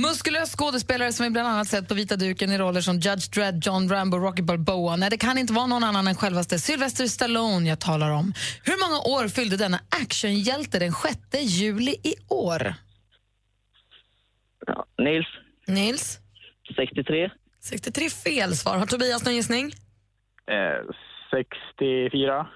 Muskulös 0.00 0.56
skådespelare 0.56 1.12
som 1.12 1.24
vi 1.24 1.30
bland 1.30 1.48
annat 1.48 1.68
sett 1.68 1.88
på 1.88 1.94
vita 1.94 2.16
duken 2.16 2.52
i 2.52 2.58
roller 2.58 2.80
som 2.80 2.94
Judge 2.98 3.34
Dredd, 3.34 3.62
John 3.66 3.88
Rambo, 3.88 4.16
Rocky 4.18 4.42
Balboa. 4.42 4.96
Nej, 4.96 5.10
det 5.10 5.18
kan 5.18 5.38
inte 5.38 5.52
vara 5.52 5.66
någon 5.66 5.84
annan 5.84 6.06
än 6.08 6.14
självaste 6.14 6.58
Sylvester 6.58 7.06
Stallone 7.06 7.68
jag 7.68 7.80
talar 7.80 8.10
om. 8.10 8.34
Hur 8.64 8.88
många 8.88 9.00
år 9.00 9.28
fyllde 9.28 9.56
denna 9.56 9.80
actionhjälte 9.88 10.78
den 10.78 10.92
6 10.92 11.18
juli 11.40 11.90
i 12.02 12.14
år? 12.28 12.74
Nils, 14.98 15.26
Nils? 15.66 16.18
63. 16.76 17.30
63 17.60 18.10
fel 18.10 18.56
svar. 18.56 18.78
Har 18.78 18.86
Tobias 18.86 19.24
någon 19.24 19.34
gissning? 19.34 19.72
Eh, 20.50 20.94
64. 21.30 22.46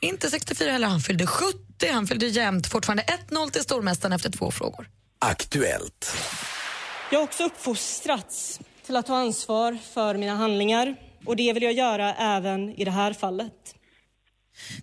Inte 0.00 0.30
64 0.30 0.70
heller. 0.72 0.88
Han 0.88 1.00
fyllde 1.00 1.26
70. 1.26 1.58
Han 1.92 2.06
fyllde 2.06 2.26
jämnt. 2.26 2.66
Fortfarande 2.66 3.02
1-0 3.28 3.50
till 3.50 3.62
stormästaren 3.62 4.12
efter 4.12 4.30
två 4.30 4.50
frågor. 4.50 4.88
Aktuellt. 5.18 6.16
Jag 7.14 7.20
har 7.20 7.24
också 7.24 7.44
uppfostrats 7.44 8.60
till 8.86 8.96
att 8.96 9.06
ta 9.06 9.16
ansvar 9.16 9.78
för 9.94 10.14
mina 10.14 10.34
handlingar 10.34 10.96
och 11.24 11.36
det 11.36 11.52
vill 11.52 11.62
jag 11.62 11.72
göra 11.72 12.14
även 12.14 12.70
i 12.70 12.84
det 12.84 12.90
här 12.90 13.12
fallet. 13.12 13.52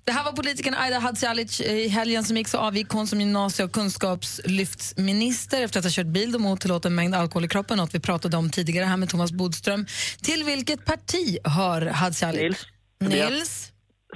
Det 0.03 0.11
här 0.11 0.23
var 0.23 0.31
politikern 0.31 0.73
Aida 0.73 0.99
Hadzialic. 0.99 1.61
I 1.61 1.87
helgen 1.87 2.23
som 2.23 2.37
gick 2.37 2.47
så 2.47 2.57
avgick 2.57 2.89
hon 2.89 3.07
som 3.07 3.21
gymnasie 3.21 3.65
och 3.65 3.71
kunskapslyftsminister 3.71 5.61
efter 5.61 5.79
att 5.79 5.85
ha 5.85 5.91
kört 5.91 6.05
bil 6.05 6.35
och 6.35 6.41
otillåten 6.41 6.91
en 6.91 6.95
mängd 6.95 7.15
alkohol 7.15 7.45
i 7.45 7.47
kroppen, 7.47 7.77
något 7.77 7.95
vi 7.95 7.99
pratade 7.99 8.37
om 8.37 8.49
tidigare 8.49 8.85
här 8.85 8.97
med 8.97 9.09
Thomas 9.09 9.31
Bodström. 9.31 9.85
Till 10.21 10.43
vilket 10.43 10.85
parti 10.85 11.37
hör 11.43 11.81
Hadzialic? 11.81 12.41
Nils. 12.41 13.13
Nils? 13.13 13.71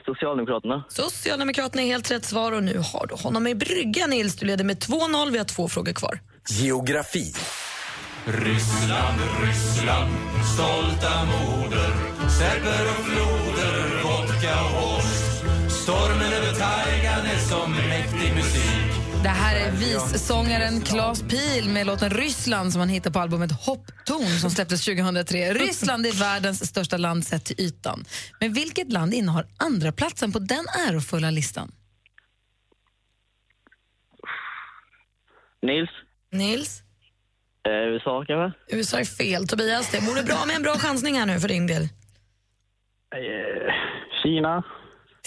Socialdemokraterna. 0.05 0.85
Socialdemokraterna 0.89 1.81
är 1.81 1.87
helt 1.87 2.11
rätt 2.11 2.25
svar 2.25 2.51
och 2.51 2.63
nu 2.63 2.77
har 2.77 3.07
du 3.07 3.15
honom 3.15 3.47
i 3.47 3.55
brygga 3.55 4.07
Nils. 4.07 4.35
Du 4.35 4.45
leder 4.45 4.63
med 4.63 4.77
2-0. 4.77 5.31
Vi 5.31 5.37
har 5.37 5.45
två 5.45 5.67
frågor 5.67 5.93
kvar. 5.93 6.19
Geografi. 6.49 7.33
Ryssland, 8.27 9.19
Ryssland, 9.41 10.11
stolta 10.53 11.25
moder 11.25 11.93
Serber 12.29 12.89
och 12.89 13.05
floder, 13.05 14.03
vodka 14.03 14.61
och 14.63 14.69
horst 14.69 15.43
Stormen 15.83 16.33
över 16.33 16.53
taigan 16.53 17.25
är 17.25 17.37
som 17.37 17.71
mäktig 17.71 18.35
musik 18.35 19.23
Det 19.23 19.29
här 19.29 19.55
är 19.55 19.71
vissångaren 19.71 20.81
Claes 20.81 21.21
Pil 21.21 21.69
med 21.69 21.87
låten 21.87 22.09
Ryssland 22.09 22.71
som 22.71 22.79
han 22.79 22.89
hittade 22.89 23.13
på 23.13 23.19
albumet 23.19 23.51
Hoppton 23.51 24.27
som 24.41 24.49
släpptes 24.49 24.85
2003. 24.85 25.53
Ryssland 25.53 26.05
är 26.05 26.11
världens 26.11 26.69
största 26.69 26.97
land 26.97 27.25
sett 27.25 27.45
till 27.45 27.61
ytan. 27.61 28.05
Men 28.39 28.53
vilket 28.53 28.91
land 28.91 29.13
innehar 29.13 29.47
andra 29.57 29.91
platsen 29.91 30.31
på 30.31 30.39
den 30.39 30.65
ärofulla 30.89 31.29
listan? 31.31 31.71
Nils. 35.61 35.89
Nils? 36.31 36.84
Eh, 37.65 37.71
USA 37.71 38.25
kanske? 38.27 38.59
USA 38.75 38.99
är 38.99 39.05
fel. 39.05 39.47
Tobias, 39.47 39.91
det 39.91 39.99
vore 39.99 40.23
bra 40.23 40.45
med 40.45 40.55
en 40.55 40.61
bra 40.61 40.77
chansning 40.77 41.19
här 41.19 41.25
nu 41.25 41.39
för 41.39 41.47
din 41.47 41.67
del. 41.67 41.81
Eh, 41.83 41.89
Kina. 44.23 44.63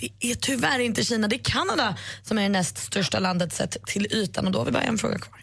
Det 0.00 0.30
är 0.30 0.34
tyvärr 0.34 0.78
inte 0.78 1.04
Kina, 1.04 1.28
det 1.28 1.36
är 1.36 1.44
Kanada 1.52 1.96
som 2.22 2.38
är 2.38 2.42
det 2.42 2.48
näst 2.48 2.78
största 2.78 3.18
landet 3.18 3.52
sett 3.52 3.86
till 3.86 4.06
ytan 4.10 4.46
och 4.46 4.52
då 4.52 4.58
har 4.58 4.66
vi 4.66 4.72
bara 4.72 4.82
en 4.82 4.98
fråga 4.98 5.18
kvar. 5.18 5.40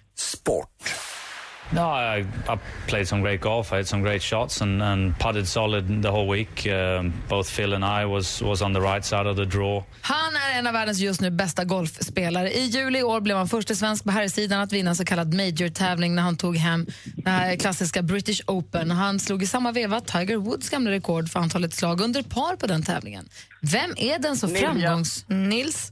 No, 1.72 1.82
I, 1.90 2.26
I 2.48 2.58
played 2.88 3.08
some 3.08 3.22
great 3.22 3.42
golf. 3.42 3.74
I 3.74 3.76
had 3.76 3.88
some 3.88 4.04
great 4.04 4.22
shots 4.22 4.62
and, 4.62 4.84
and 4.84 5.20
putted 5.20 5.48
solid 5.48 6.02
the 6.04 6.12
whole 6.12 6.28
week. 6.28 6.68
Um, 6.68 7.14
both 7.30 7.50
Phil 7.50 7.74
and 7.74 7.84
I 7.84 8.06
was 8.06 8.42
was 8.42 8.62
on 8.62 8.74
the 8.74 8.82
right 8.82 9.06
side 9.06 9.28
of 9.28 9.36
the 9.38 9.46
draw. 9.46 9.84
Han 10.02 10.36
är 10.36 10.60
en 10.60 10.68
av 10.68 10.74
världens 10.74 11.00
just 11.00 11.22
nu 11.22 11.32
bästa 11.32 11.64
golfspelare. 11.64 12.52
I 12.52 12.66
juli 12.66 13.00
i 13.00 13.04
år 13.04 13.22
blev 13.22 13.38
han 13.38 13.48
första 13.48 13.76
svensk 13.76 14.04
på 14.04 14.12
herrsidan 14.12 14.62
att 14.62 14.74
vinna 14.74 14.90
en 14.90 14.96
så 14.96 15.06
kallad 15.06 15.34
major-tävling 15.34 16.16
när 16.16 16.24
han 16.24 16.38
tog 16.38 16.58
hem 16.58 16.86
här 17.26 17.56
klassiska 17.56 18.02
British 18.02 18.42
Open. 18.48 18.92
Han 18.92 19.20
slog 19.20 19.44
i 19.44 19.46
samma 19.46 19.72
veva 19.72 20.02
Tiger 20.02 20.38
Woods 20.38 20.70
gamla 20.70 20.92
rekord 20.92 21.30
för 21.30 21.40
antalet 21.40 21.74
slag 21.74 22.02
under 22.02 22.24
par 22.24 22.56
på 22.56 22.68
den 22.68 22.84
tävlingen. 22.84 23.30
Vem 23.62 23.94
är 23.98 24.20
den 24.20 24.38
så 24.38 24.48
framgångs... 24.48 25.26
Nils? 25.28 25.92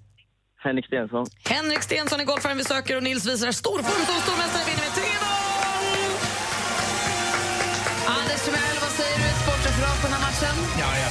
Henrik 0.64 0.86
Stensson. 0.86 1.26
Henrik 1.50 1.82
Stensson 1.82 2.20
är 2.20 2.26
golfaren 2.26 2.58
vi 2.58 2.64
söker 2.64 2.98
och 2.98 3.04
Nils 3.04 3.26
visar 3.26 3.52
storform 3.52 4.06
som 4.06 4.22
stormästare 4.22 4.64
vinner 4.66 4.82
med 4.82 5.20
3-0! 5.20 5.23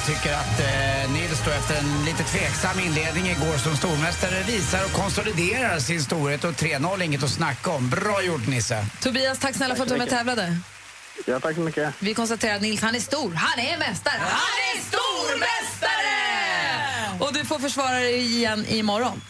Jag 0.07 0.15
tycker 0.15 0.33
att 0.33 0.59
eh, 0.59 1.11
Nils 1.13 1.41
då 1.45 1.51
efter 1.51 1.75
en 1.75 2.05
lite 2.05 2.23
tveksam 2.23 2.79
inledning 2.79 3.25
igår 3.25 3.57
som 3.57 3.75
stormästare 3.77 4.43
visar 4.43 4.85
och 4.85 4.91
konsoliderar 4.91 5.79
sin 5.79 6.03
storhet 6.03 6.43
och 6.43 6.51
3-0 6.51 7.03
inget 7.03 7.23
att 7.23 7.29
snacka 7.29 7.71
om. 7.71 7.89
Bra 7.89 8.21
gjort 8.23 8.47
Nisse. 8.47 8.85
Tobias, 9.01 9.39
tack 9.39 9.55
snälla 9.55 9.75
för 9.75 9.83
att 9.83 9.89
du 9.89 9.93
var 9.93 9.97
med 9.97 10.07
och 10.07 10.13
tävlade. 10.13 10.57
Ja, 11.25 11.39
tack 11.39 11.55
så 11.55 11.61
mycket. 11.61 11.93
Vi 11.99 12.13
konstaterar 12.13 12.55
att 12.55 12.61
Nils, 12.61 12.81
han 12.81 12.95
är 12.95 12.99
stor. 12.99 13.33
Han 13.33 13.65
är 13.65 13.77
mästare. 13.77 14.19
Han 14.19 14.77
är 14.77 14.81
stormästare! 14.81 16.13
Och 17.19 17.33
du 17.33 17.45
får 17.45 17.59
försvara 17.59 17.95
dig 17.95 18.25
igen 18.25 18.65
imorgon. 18.69 19.21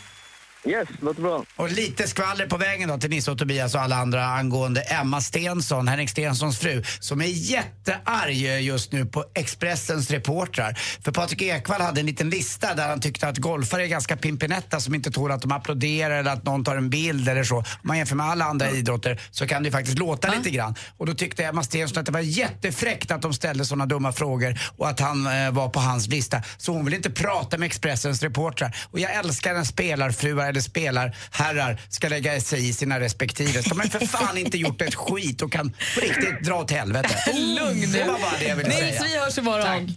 Yes, 0.65 0.87
låter 1.01 1.21
bra. 1.21 1.45
Och 1.55 1.71
lite 1.71 2.07
skvaller 2.07 2.47
på 2.47 2.57
vägen 2.57 2.89
då 2.89 2.97
till 2.97 3.09
Nisse 3.09 3.31
och 3.31 3.37
Tobias 3.37 3.75
och 3.75 3.81
alla 3.81 3.95
andra 3.95 4.25
angående 4.25 4.81
Emma 4.81 5.21
Stensson, 5.21 5.87
Henrik 5.87 6.09
Stenssons 6.09 6.59
fru, 6.59 6.83
som 6.99 7.21
är 7.21 7.25
jättearg 7.25 8.61
just 8.61 8.91
nu 8.91 9.05
på 9.05 9.25
Expressens 9.35 10.11
reportrar. 10.11 10.79
För 11.03 11.11
Patrik 11.11 11.41
Ekwall 11.41 11.81
hade 11.81 11.99
en 11.99 12.05
liten 12.05 12.29
lista 12.29 12.73
där 12.73 12.87
han 12.87 13.01
tyckte 13.01 13.27
att 13.27 13.37
golfare 13.37 13.83
är 13.83 13.87
ganska 13.87 14.17
pimpinetta 14.17 14.79
som 14.79 14.95
inte 14.95 15.11
tål 15.11 15.31
att 15.31 15.41
de 15.41 15.51
applåderar 15.51 16.19
eller 16.19 16.31
att 16.31 16.43
någon 16.43 16.63
tar 16.63 16.75
en 16.75 16.89
bild 16.89 17.29
eller 17.29 17.43
så. 17.43 17.57
Om 17.57 17.63
man 17.81 17.97
jämför 17.97 18.15
med 18.15 18.25
alla 18.25 18.45
andra 18.45 18.69
idrotter 18.69 19.21
så 19.31 19.47
kan 19.47 19.63
det 19.63 19.67
ju 19.67 19.71
faktiskt 19.71 19.99
låta 19.99 20.31
lite 20.31 20.49
grann. 20.49 20.75
Och 20.97 21.05
då 21.05 21.13
tyckte 21.13 21.45
Emma 21.45 21.63
Stensson 21.63 21.99
att 21.99 22.05
det 22.05 22.11
var 22.11 22.19
jättefräckt 22.19 23.11
att 23.11 23.21
de 23.21 23.33
ställde 23.33 23.65
sådana 23.65 23.85
dumma 23.85 24.11
frågor 24.11 24.59
och 24.77 24.89
att 24.89 24.99
han 24.99 25.27
eh, 25.27 25.51
var 25.51 25.69
på 25.69 25.79
hans 25.79 26.07
lista. 26.07 26.41
Så 26.57 26.71
hon 26.71 26.85
vill 26.85 26.93
inte 26.93 27.11
prata 27.11 27.57
med 27.57 27.65
Expressens 27.65 28.23
reportrar. 28.23 28.75
Och 28.91 28.99
jag 28.99 29.13
älskar 29.13 29.53
när 29.53 29.63
spelarfruar 29.63 30.52
eller 30.53 30.61
spelarherrar 30.61 31.81
ska 31.89 32.09
lägga 32.09 32.41
sig 32.41 32.69
i 32.69 32.73
sina 32.73 32.99
respektive. 32.99 33.61
De 33.61 33.79
har 33.79 33.87
för 33.87 34.05
fan 34.05 34.37
inte 34.37 34.57
gjort 34.57 34.81
ett 34.81 34.95
skit 34.95 35.41
och 35.41 35.51
kan 35.51 35.69
på 35.71 36.01
riktigt 36.01 36.43
dra 36.43 36.55
åt 36.55 36.71
helvete. 36.71 37.15
Lugn 37.33 37.91
Det 37.91 38.03
var 38.03 38.19
bara 38.19 38.37
det 38.39 38.45
jag 38.45 38.55
ville 38.55 38.69
Nils, 38.69 38.79
säga. 38.79 39.03
vi 39.03 39.17
hörs 39.19 39.37
imorgon. 39.37 39.89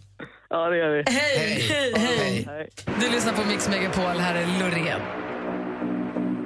Ja, 0.51 0.69
det 0.71 0.77
gör 0.77 0.91
vi. 0.91 1.13
Hej, 1.13 1.63
hej, 1.69 1.93
hej. 1.97 2.69
Du 3.01 3.11
lyssnar 3.11 3.33
på 3.33 3.45
Mix 3.45 3.69
Megapol. 3.69 4.17
Här 4.21 4.35
är 4.35 4.47
Loreen. 4.61 5.01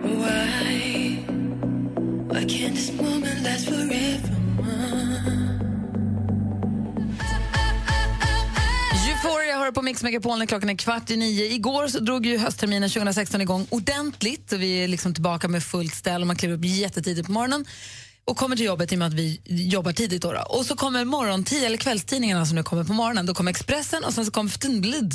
Why, 0.02 1.16
why 2.30 2.44
can't 2.48 2.74
this 2.74 2.92
moment 2.92 3.42
last 3.44 3.64
forever? 3.68 5.49
Hör 9.70 9.74
på 9.74 9.82
Mix 9.82 10.02
Megapol 10.02 10.38
när 10.38 10.46
klockan 10.46 10.70
är 10.70 10.76
kvart 10.76 11.10
i 11.10 11.16
nio. 11.16 11.44
Igår 11.44 11.88
så 11.88 12.00
drog 12.00 12.26
ju 12.26 12.38
höstterminen 12.38 12.90
2016 12.90 13.40
igång 13.40 13.66
ordentligt. 13.70 14.52
Och 14.52 14.62
vi 14.62 14.84
är 14.84 14.88
liksom 14.88 15.14
tillbaka 15.14 15.48
med 15.48 15.62
fullt 15.62 15.94
ställ 15.94 16.20
och 16.20 16.26
man 16.26 16.36
kliver 16.36 16.54
upp 16.54 16.64
jättetidigt 16.64 17.26
på 17.26 17.32
morgonen 17.32 17.64
och 18.24 18.36
kommer 18.36 18.56
till 18.56 18.64
jobbet 18.64 18.92
i 18.92 18.94
och 18.94 18.98
med 18.98 19.08
att 19.08 19.14
vi 19.14 19.40
jobbar 19.46 19.92
tidigt. 19.92 20.22
Då, 20.22 20.32
då. 20.32 20.40
Och 20.40 20.66
så 20.66 20.76
kommer 20.76 21.04
morgontid 21.04 21.64
eller 21.64 21.76
kvällstidningarna 21.76 22.46
som 22.46 22.56
nu 22.56 22.62
kommer 22.62 22.84
på 22.84 22.92
morgonen. 22.92 23.26
Då 23.26 23.34
kommer 23.34 23.50
Expressen 23.50 24.04
och 24.04 24.14
sen 24.14 24.24
så 24.24 24.30
kommer 24.30 24.50
Ftunblid. 24.50 25.14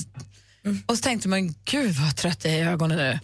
Och 0.86 0.98
så 0.98 1.02
tänkte 1.02 1.28
man, 1.28 1.56
gud 1.66 1.96
vad 1.96 2.16
trött 2.16 2.46
jag 2.46 2.54
är 2.54 2.58
i 2.58 2.62
ögonen 2.62 2.98
nu. 2.98 3.20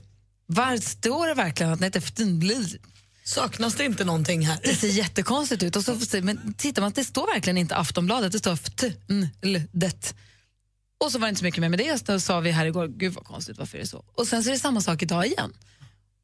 Var 0.46 0.78
står 0.78 1.28
det 1.28 1.34
verkligen 1.34 1.72
att 1.74 1.80
det 1.80 1.86
heter 1.86 2.02
Ftunblid? 2.02 2.78
Saknas 3.24 3.76
det 3.76 3.86
inte 3.86 4.06
någonting 4.06 4.46
här? 4.46 4.60
Det 4.64 4.76
ser 4.76 4.88
jättekonstigt 4.88 5.64
ut. 5.64 5.76
Och 5.76 5.84
så, 5.84 5.98
men 6.22 6.54
tittar 6.54 6.82
man, 6.82 6.92
det 6.96 7.04
står 7.04 7.34
verkligen 7.34 7.58
inte 7.58 7.76
Aftonbladet, 7.76 8.32
det 8.32 8.40
står 8.40 8.56
Ftnldet. 8.56 10.14
Och 11.04 11.12
så 11.12 11.20
var 11.20 11.28
det 11.28 11.30
inte 11.30 11.40
så 11.40 11.46
mycket 11.46 11.62
mer 11.62 11.70
med 11.70 11.80
det. 11.80 12.06
Då 12.06 12.20
sa 12.20 12.40
vi 12.40 12.52
här 12.52 12.66
igår, 12.66 12.88
gud 12.88 13.14
vad 13.14 13.24
konstigt, 13.24 13.58
varför 13.58 13.78
är 13.78 13.82
det 13.82 13.88
så? 13.88 14.04
Och 14.16 14.28
sen 14.28 14.44
så 14.44 14.50
är 14.50 14.54
det 14.54 14.60
samma 14.60 14.82
sak 14.82 15.02
idag 15.02 15.26
igen. 15.26 15.54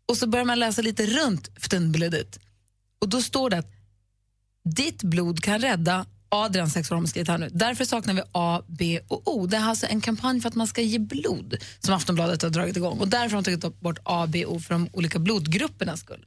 Och 0.06 0.18
så 0.18 0.28
börjar 0.28 0.46
man 0.46 0.60
läsa 0.60 0.82
lite 0.82 1.06
runt 1.06 1.50
Ftnbledet. 1.56 2.40
Och 3.00 3.10
då 3.10 3.22
står 3.22 3.50
det 3.50 3.58
att 3.58 3.72
ditt 4.76 5.04
blod 5.04 5.44
kan 5.44 5.60
rädda 5.60 6.06
Adrian, 6.30 6.70
sex 6.70 6.92
år, 6.92 7.28
här 7.28 7.38
nu. 7.38 7.50
Därför 7.54 7.86
saknar 7.86 8.14
vi 8.14 8.22
A, 8.32 8.62
B 8.68 9.00
och 9.08 9.36
O. 9.36 9.48
Det 9.48 9.58
är 9.58 9.62
alltså 9.62 9.88
en 9.90 10.02
kampanj 10.02 10.42
för 10.42 10.50
att 10.50 10.56
man 10.56 10.68
ska 10.68 10.82
ge 10.82 11.00
blod 11.00 11.58
som 11.80 11.94
Aftonbladet 11.94 12.42
har 12.42 12.50
dragit 12.50 12.78
igång. 12.78 13.00
Och 13.00 13.08
därför 13.08 13.36
har 13.36 13.44
de 13.44 13.58
tagit 13.58 13.80
bort 13.80 14.00
A, 14.04 14.28
B 14.30 14.46
och 14.46 14.56
O 14.56 14.60
för 14.60 14.74
de 14.74 14.90
olika 14.94 15.20
blodgruppernas 15.20 16.00
skull. 16.00 16.26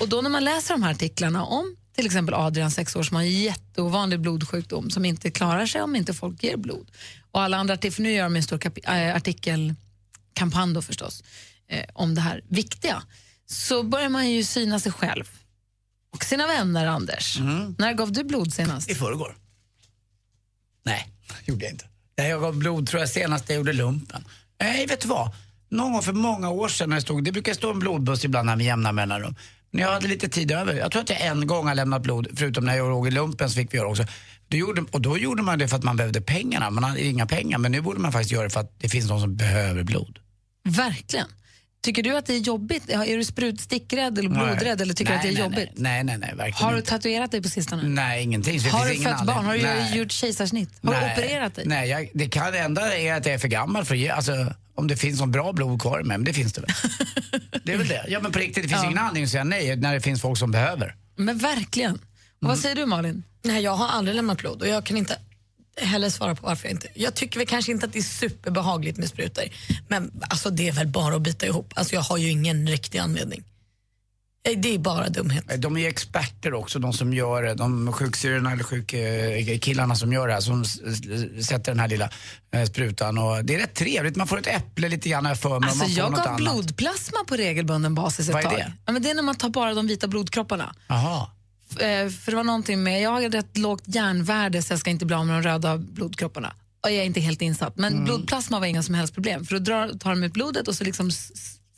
Och 0.00 0.08
då 0.08 0.20
när 0.20 0.30
man 0.30 0.44
läser 0.44 0.74
de 0.74 0.82
här 0.82 0.90
artiklarna 0.90 1.44
om 1.44 1.76
till 1.94 2.06
exempel 2.06 2.34
Adrian, 2.34 2.70
sex 2.70 2.96
år, 2.96 3.02
som 3.02 3.14
har 3.16 3.22
en 3.22 3.30
jätteovanlig 3.30 4.20
blodsjukdom 4.20 4.90
som 4.90 5.04
inte 5.04 5.30
klarar 5.30 5.66
sig 5.66 5.82
om 5.82 5.96
inte 5.96 6.14
folk 6.14 6.42
ger 6.42 6.56
blod. 6.56 6.90
Och 7.34 7.42
alla 7.42 7.56
andra 7.56 7.74
artiklar, 7.74 7.94
för 7.94 8.02
nu 8.02 8.12
gör 8.12 8.24
de 8.24 8.36
en 8.36 8.42
stor 8.42 8.60
äh, 8.84 9.16
artikelkampanj 9.16 10.74
då 10.74 10.82
förstås, 10.82 11.22
eh, 11.68 11.84
om 11.92 12.14
det 12.14 12.20
här 12.20 12.44
viktiga. 12.48 13.02
Så 13.46 13.82
börjar 13.82 14.08
man 14.08 14.30
ju 14.30 14.44
syna 14.44 14.80
sig 14.80 14.92
själv 14.92 15.30
och 16.12 16.24
sina 16.24 16.46
vänner, 16.46 16.86
Anders. 16.86 17.38
När 17.78 17.92
gav 17.92 18.12
du 18.12 18.24
blod 18.24 18.52
senast? 18.52 18.90
I 18.90 18.94
förrgår. 18.94 19.36
Nej. 20.84 21.08
gjorde 21.44 21.64
jag 21.64 21.72
inte. 21.72 21.84
Nej, 22.18 22.30
jag 22.30 22.40
gav 22.40 22.56
blod 22.56 22.86
tror 22.86 23.00
jag 23.00 23.08
senast 23.08 23.48
jag 23.48 23.56
gjorde 23.56 23.72
lumpen. 23.72 24.24
Nej, 24.60 24.86
vet 24.86 25.00
du 25.00 25.08
vad? 25.08 25.30
Någon 25.68 25.92
gång 25.92 26.02
för 26.02 26.12
många 26.12 26.50
år 26.50 26.68
sedan 26.68 26.88
när 26.88 26.96
jag 26.96 27.02
stod, 27.02 27.24
det 27.24 27.32
brukar 27.32 27.54
stå 27.54 27.70
en 27.70 27.78
blodbuss 27.78 28.24
ibland 28.24 28.48
här 28.48 28.56
med 28.56 28.66
jämna 28.66 28.92
mellanrum. 28.92 29.34
När 29.70 29.82
jag 29.82 29.92
hade 29.92 30.08
lite 30.08 30.28
tid 30.28 30.50
över, 30.50 30.74
jag 30.74 30.92
tror 30.92 31.02
att 31.02 31.10
jag 31.10 31.20
en 31.20 31.46
gång 31.46 31.66
har 31.68 31.74
lämnat 31.74 32.02
blod, 32.02 32.28
förutom 32.36 32.64
när 32.64 32.76
jag 32.76 32.90
låg 32.90 33.08
i 33.08 33.10
lumpen 33.10 33.50
så 33.50 33.54
fick 33.56 33.74
vi 33.74 33.78
göra 33.78 33.88
också. 33.88 34.04
Då 34.54 34.58
gjorde, 34.58 34.84
och 34.90 35.00
då 35.00 35.18
gjorde 35.18 35.42
man 35.42 35.58
det 35.58 35.68
för 35.68 35.76
att 35.76 35.82
man 35.82 35.96
behövde 35.96 36.20
pengarna, 36.20 36.70
man 36.70 36.84
hade 36.84 37.04
inga 37.04 37.26
pengar. 37.26 37.58
Men 37.58 37.72
nu 37.72 37.80
borde 37.80 38.00
man 38.00 38.12
faktiskt 38.12 38.32
göra 38.32 38.44
det 38.44 38.50
för 38.50 38.60
att 38.60 38.80
det 38.80 38.88
finns 38.88 39.08
någon 39.08 39.20
som 39.20 39.36
behöver 39.36 39.82
blod. 39.82 40.18
Verkligen. 40.64 41.26
Tycker 41.82 42.02
du 42.02 42.16
att 42.16 42.26
det 42.26 42.34
är 42.34 42.38
jobbigt? 42.38 42.90
Är 42.90 43.16
du 43.16 43.24
sprutstickrädd 43.24 44.18
eller 44.18 44.28
Nej. 44.28 44.46
blodrädd 44.46 44.80
eller 44.80 44.94
tycker 44.94 45.12
du 45.12 45.16
att 45.16 45.22
det 45.22 45.28
är 45.28 45.32
nej, 45.32 45.42
jobbigt? 45.42 45.70
Nej, 45.74 46.04
nej, 46.04 46.18
nej, 46.18 46.34
verkligen 46.36 46.70
Har 46.70 46.74
du 46.76 46.82
tatuerat 46.82 47.30
dig 47.30 47.42
på 47.42 47.48
sistone? 47.48 47.82
Nej, 47.82 48.22
ingenting. 48.22 48.60
Har 48.60 48.88
du 48.88 48.94
fött 48.94 49.26
barn? 49.26 49.44
Har 49.44 49.54
du. 49.54 49.62
Nej. 49.62 49.96
gjort 49.98 50.12
kejsarsnitt? 50.12 50.70
Har 50.82 50.94
du 50.94 51.00
Nej. 51.00 51.12
opererat 51.12 51.54
dig? 51.54 51.64
Nej, 51.66 51.88
jag, 51.88 52.08
det 52.14 52.28
kan 52.28 52.54
enda 52.54 52.96
är 52.96 53.14
att 53.14 53.26
jag 53.26 53.34
är 53.34 53.38
för 53.38 53.48
gammal 53.48 53.84
för 53.84 53.94
att 53.94 54.00
ge, 54.00 54.08
alltså, 54.08 54.54
om 54.74 54.88
det 54.88 54.96
finns 54.96 55.20
någon 55.20 55.30
bra 55.30 55.52
blod 55.52 55.82
kvar 55.82 56.00
i 56.00 56.04
mig, 56.04 56.18
men 56.18 56.24
det 56.24 56.32
finns 56.32 56.52
det 56.52 56.60
väl. 56.60 56.70
det 57.64 57.72
är 57.72 57.76
väl 57.76 57.88
det. 57.88 58.04
Ja 58.08 58.20
men 58.20 58.32
på 58.32 58.38
riktigt, 58.38 58.62
det 58.62 58.68
finns 58.68 58.82
Ja. 58.82 58.86
ingen 58.86 58.98
anledning 58.98 59.24
att 59.24 59.30
säga 59.30 59.44
nej 59.44 59.76
när 59.76 59.94
det 59.94 60.00
finns 60.00 60.20
folk 60.20 60.38
som 60.38 60.50
behöver. 60.50 60.94
Men 61.16 61.38
verkligen. 61.38 61.98
Och 62.44 62.50
Mm. 62.50 62.56
vad 62.56 62.58
säger 62.58 62.74
du 62.76 62.86
Malin? 62.86 63.22
Nej, 63.42 63.62
jag 63.62 63.72
har 63.76 63.88
aldrig 63.88 64.14
lämnat 64.16 64.38
blod 64.38 64.62
och 64.62 64.68
jag 64.68 64.84
kan 64.84 64.96
inte 64.96 65.18
heller 65.80 66.10
svara 66.10 66.34
på 66.34 66.46
varför 66.46 66.68
jag 66.68 66.72
inte... 66.74 66.88
Jag 66.94 67.14
tycker 67.14 67.38
väl 67.38 67.46
kanske 67.46 67.72
inte 67.72 67.86
att 67.86 67.92
det 67.92 67.98
är 67.98 68.02
superbehagligt 68.02 68.98
med 68.98 69.08
sprutor. 69.08 69.44
Men 69.88 70.12
alltså, 70.30 70.50
det 70.50 70.68
är 70.68 70.72
väl 70.72 70.86
bara 70.86 71.16
att 71.16 71.22
byta 71.22 71.46
ihop. 71.46 71.72
Alltså, 71.76 71.94
jag 71.94 72.00
har 72.02 72.16
ju 72.16 72.30
ingen 72.30 72.68
riktig 72.68 72.98
anledning. 72.98 73.44
Eh, 74.48 74.58
Det 74.58 74.74
är 74.74 74.78
bara 74.78 75.08
dumhet. 75.08 75.44
De 75.62 75.76
är 75.76 75.80
ju 75.80 75.86
experter 75.86 76.54
också, 76.54 76.78
de 76.78 76.92
som 76.92 77.14
gör 77.14 77.42
det. 77.42 77.54
De 77.54 77.92
sjuksyrrorna 77.92 78.52
eller 78.52 78.64
sjukkillarna 78.64 79.96
som 79.96 80.12
gör 80.12 80.28
det 80.28 80.34
här, 80.34 80.40
som 80.40 80.64
sätter 81.44 81.72
den 81.72 81.80
här 81.80 81.88
lilla 81.88 82.10
eh, 82.54 82.64
sprutan. 82.64 83.18
Och 83.18 83.44
det 83.44 83.54
är 83.54 83.58
rätt 83.58 83.74
trevligt, 83.74 84.16
man 84.16 84.26
får 84.26 84.38
ett 84.38 84.46
äpple 84.46 84.88
lite 84.88 85.08
grann 85.08 85.26
här 85.26 85.34
för 85.34 85.60
mig. 85.60 85.68
Alltså, 85.68 85.78
man 85.78 85.88
får 85.88 85.98
jag 85.98 86.14
gav 86.14 86.36
blodplasma 86.36 87.18
på 87.26 87.36
regelbunden 87.36 87.94
basis 87.94 88.28
ett 88.28 88.34
Vad 88.34 88.44
är 88.44 88.48
tag. 88.48 88.58
det? 88.58 88.72
Ja, 88.86 88.92
men 88.92 89.02
det 89.02 89.10
är 89.10 89.14
när 89.14 89.22
man 89.22 89.34
tar 89.36 89.48
bara 89.48 89.74
de 89.74 89.86
vita 89.86 90.08
blodkropparna. 90.08 90.74
Jaha. 90.88 91.26
Eh, 91.80 92.08
För 92.10 92.30
det 92.32 92.36
var 92.36 92.44
någonting 92.44 92.82
med, 92.82 93.02
jag 93.02 93.10
har 93.10 93.20
rätt 93.30 93.56
lågt 93.58 93.82
järnvärde 93.86 94.62
så 94.62 94.72
jag 94.72 94.80
ska 94.80 94.90
inte 94.90 95.06
bli 95.06 95.16
av 95.16 95.26
med 95.26 95.36
de 95.36 95.42
röda 95.48 95.78
blodkropparna. 95.78 96.54
Och 96.82 96.90
jag 96.90 96.96
är 96.96 97.04
inte 97.04 97.20
helt 97.20 97.42
insatt. 97.42 97.76
Men 97.76 97.92
Mm. 97.92 98.04
blodplasma 98.04 98.58
var 98.60 98.66
inga 98.66 98.82
som 98.82 98.94
helst 98.94 99.14
problem. 99.14 99.44
För 99.44 99.54
då 99.54 99.60
drar, 99.60 99.88
tar 99.98 100.10
de 100.10 100.22
ut 100.24 100.32
blodet 100.32 100.68
och 100.68 100.74
så 100.74 100.84
liksom 100.84 101.10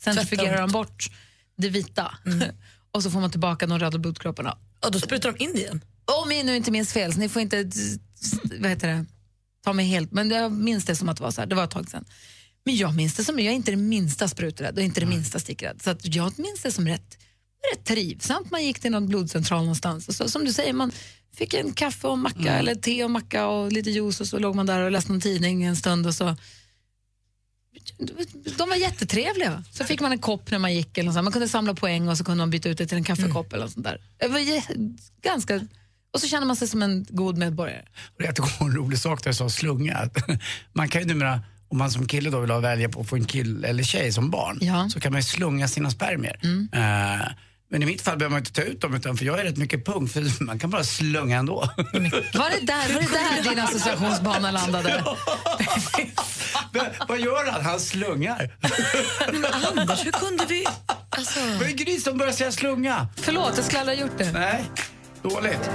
centrifugerar 0.03 0.61
de 0.61 0.71
bort 0.71 1.09
det 1.57 1.69
vita. 1.69 2.17
och 2.91 3.03
så 3.03 3.11
får 3.11 3.19
man 3.21 3.31
tillbaka 3.31 3.67
de 3.67 3.79
röda 3.79 3.97
blodkropparna. 3.97 4.57
Och 4.85 4.91
då 4.91 4.99
sprutar 4.99 5.31
de 5.37 5.43
in 5.43 5.51
det 5.53 5.59
igen? 5.59 5.81
Om 6.23 6.31
jag 6.31 6.45
nu 6.45 6.55
inte 6.55 6.71
minns 6.71 6.93
fel, 6.93 7.13
så 7.13 7.19
ni 7.19 7.29
får 7.29 7.41
inte 7.41 7.71
vad 8.59 8.69
heter 8.69 8.87
det, 8.87 9.05
ta 9.63 9.73
mig 9.73 9.85
helt, 9.85 10.11
men 10.11 10.29
jag 10.29 10.51
minns 10.51 10.85
det 10.85 10.95
som 10.95 11.09
att 11.09 11.17
det 11.17 11.23
var 11.23 11.31
så 11.31 11.41
här, 11.41 11.47
det 11.47 11.55
var 11.55 11.63
ett 11.63 11.71
tag 11.71 11.89
sedan. 11.89 12.05
Men 12.65 12.75
jag 12.75 12.95
minns 12.95 13.13
det 13.15 13.23
som, 13.23 13.39
jag 13.39 13.47
är 13.47 13.55
inte 13.55 13.71
det 13.71 13.77
minsta 13.77 14.27
spruträdd 14.27 14.77
och 14.77 14.83
inte 14.83 14.99
det 14.99 15.05
minsta 15.05 15.39
stickrädd. 15.39 15.81
Så 15.83 15.95
jag 16.01 16.39
minns 16.39 16.61
det 16.63 16.71
som 16.71 16.87
rätt, 16.87 17.17
rätt 17.73 17.85
trivsamt. 17.85 18.51
Man 18.51 18.65
gick 18.65 18.79
till 18.79 18.91
någon 18.91 19.07
blodcentral 19.07 19.59
någonstans 19.59 20.07
och 20.07 20.15
så, 20.15 20.29
som 20.29 20.45
du 20.45 20.53
säger, 20.53 20.73
man 20.73 20.91
fick 21.35 21.53
en 21.53 21.73
kaffe 21.73 22.07
och 22.07 22.17
macka 22.17 22.53
eller 22.53 22.75
te 22.75 23.03
och 23.03 23.11
macka 23.11 23.47
och 23.47 23.71
lite 23.71 23.89
juice 23.89 24.21
och 24.21 24.27
så 24.27 24.39
låg 24.39 24.55
man 24.55 24.65
där 24.65 24.81
och 24.81 24.91
läste 24.91 25.11
någon 25.11 25.21
tidning 25.21 25.63
en 25.63 25.75
stund 25.75 26.07
och 26.07 26.15
så 26.15 26.35
de 28.57 28.69
var 28.69 28.75
jättetrevliga. 28.75 29.63
Så 29.71 29.83
fick 29.83 30.01
man 30.01 30.11
en 30.11 30.19
kopp 30.19 30.51
när 30.51 30.59
man 30.59 30.73
gick. 30.73 30.97
Eller 30.97 31.11
så. 31.11 31.21
Man 31.21 31.33
kunde 31.33 31.47
samla 31.47 31.73
poäng 31.73 32.07
och 32.07 32.17
så 32.17 32.23
kunde 32.23 32.37
man 32.37 32.49
byta 32.49 32.69
ut 32.69 32.77
det 32.77 32.87
till 32.87 32.97
en 32.97 33.03
kaffekopp. 33.03 33.53
Eller 33.53 33.63
något 33.63 33.73
sånt 33.73 33.85
där. 33.85 34.01
Det 34.17 34.27
var 34.27 34.39
ganska... 35.21 35.67
Och 36.13 36.21
så 36.21 36.27
känner 36.27 36.47
man 36.47 36.55
sig 36.55 36.67
som 36.67 36.81
en 36.81 37.05
god 37.09 37.37
medborgare. 37.37 37.85
Jag 38.17 38.35
tog 38.35 38.45
en 38.59 38.75
rolig 38.75 38.99
sak 38.99 39.23
där 39.23 39.27
jag 39.27 39.35
sa 39.35 39.49
slunga. 39.49 40.09
Man 40.73 40.89
kan 40.89 41.01
ju 41.01 41.07
numera, 41.07 41.41
om 41.67 41.77
man 41.77 41.91
som 41.91 42.07
kille 42.07 42.29
då 42.29 42.39
vill 42.39 42.51
ha 42.51 42.59
välja 42.59 42.89
på 42.89 43.01
att 43.01 43.09
få 43.09 43.15
en 43.15 43.25
kille 43.25 43.67
eller 43.67 43.83
tjej 43.83 44.13
som 44.13 44.29
barn, 44.29 44.89
så 44.89 44.99
kan 44.99 45.11
man 45.11 45.19
ju 45.19 45.23
slunga 45.23 45.67
sina 45.67 45.91
spermier. 45.91 46.39
Eh, 46.73 47.27
men 47.69 47.83
i 47.83 47.85
mitt 47.85 48.01
fall 48.01 48.17
behöver 48.17 48.31
man 48.31 48.39
inte 48.39 48.53
ta 48.53 48.61
ut 48.61 48.81
dem, 48.81 48.93
utan 48.93 49.17
för 49.17 49.25
jag 49.25 49.39
är 49.39 49.43
rätt 49.43 49.57
mycket 49.57 49.85
pung, 49.85 50.07
för 50.07 50.43
man 50.43 50.59
kan 50.59 50.69
bara 50.69 50.83
slunga 50.83 51.37
ändå. 51.37 51.55
Var 51.55 52.49
det 52.49 52.65
där, 52.65 52.93
var 52.93 53.01
det 53.01 53.43
där 53.43 53.49
din 53.49 53.59
associationsbana 53.59 54.51
landade? 54.51 55.03
Men 56.71 56.85
Vad 57.07 57.19
gör 57.19 57.51
han? 57.51 57.65
Han 57.65 57.79
slungar. 57.79 58.55
Men 59.31 59.45
Anders, 59.79 60.05
hur 60.05 60.11
kunde 60.11 60.45
vi... 60.45 60.65
Alltså... 61.09 61.39
Det 61.39 61.57
var 61.57 61.65
ju 61.65 61.73
Gry 61.73 61.99
som 61.99 62.17
började 62.17 62.37
säga 62.37 62.51
slunga. 62.51 63.07
Förlåt, 63.15 63.53
jag 63.55 63.65
skulle 63.65 63.79
aldrig 63.79 63.97
ha 63.97 64.05
gjort 64.05 64.17
det. 64.17 64.31
Nej, 64.31 64.63
dåligt. 65.21 65.69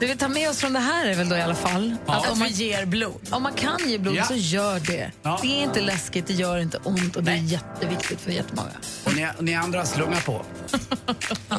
Det 0.00 0.06
vi 0.06 0.16
tar 0.16 0.28
med 0.28 0.50
oss 0.50 0.58
från 0.58 0.72
det 0.72 0.78
här 0.80 1.06
är 1.06 1.14
väl 1.14 1.28
då 1.28 1.36
i 1.36 1.40
alla 1.42 1.54
fall 1.54 1.96
Att 2.06 2.30
om 2.32 2.38
man, 2.38 2.48
ger 2.48 2.86
blod. 2.86 3.28
om 3.30 3.42
man 3.42 3.52
kan 3.52 3.78
ge 3.86 3.98
blod 3.98 4.14
Ja. 4.16 4.24
så 4.24 4.34
gör 4.34 4.80
det. 4.80 5.10
Ja. 5.22 5.38
Det 5.42 5.48
är 5.48 5.62
inte 5.62 5.80
läskigt, 5.80 6.26
det 6.26 6.32
gör 6.32 6.58
inte 6.58 6.78
ont 6.84 7.16
och 7.16 7.22
det 7.24 7.32
är 7.32 7.36
jätteviktigt 7.36 8.20
för 8.20 8.30
jättemånga. 8.30 8.70
Och 9.04 9.14
ni, 9.16 9.28
ni 9.40 9.54
andra 9.54 9.84
slungar 9.84 10.20
på. 10.20 10.44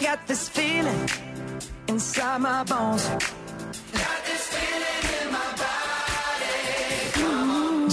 I 0.00 0.04
got 0.04 0.18
this 0.26 0.48
feeling 0.48 1.08
inside 1.88 2.40
my 2.40 2.64
bones. 2.68 3.10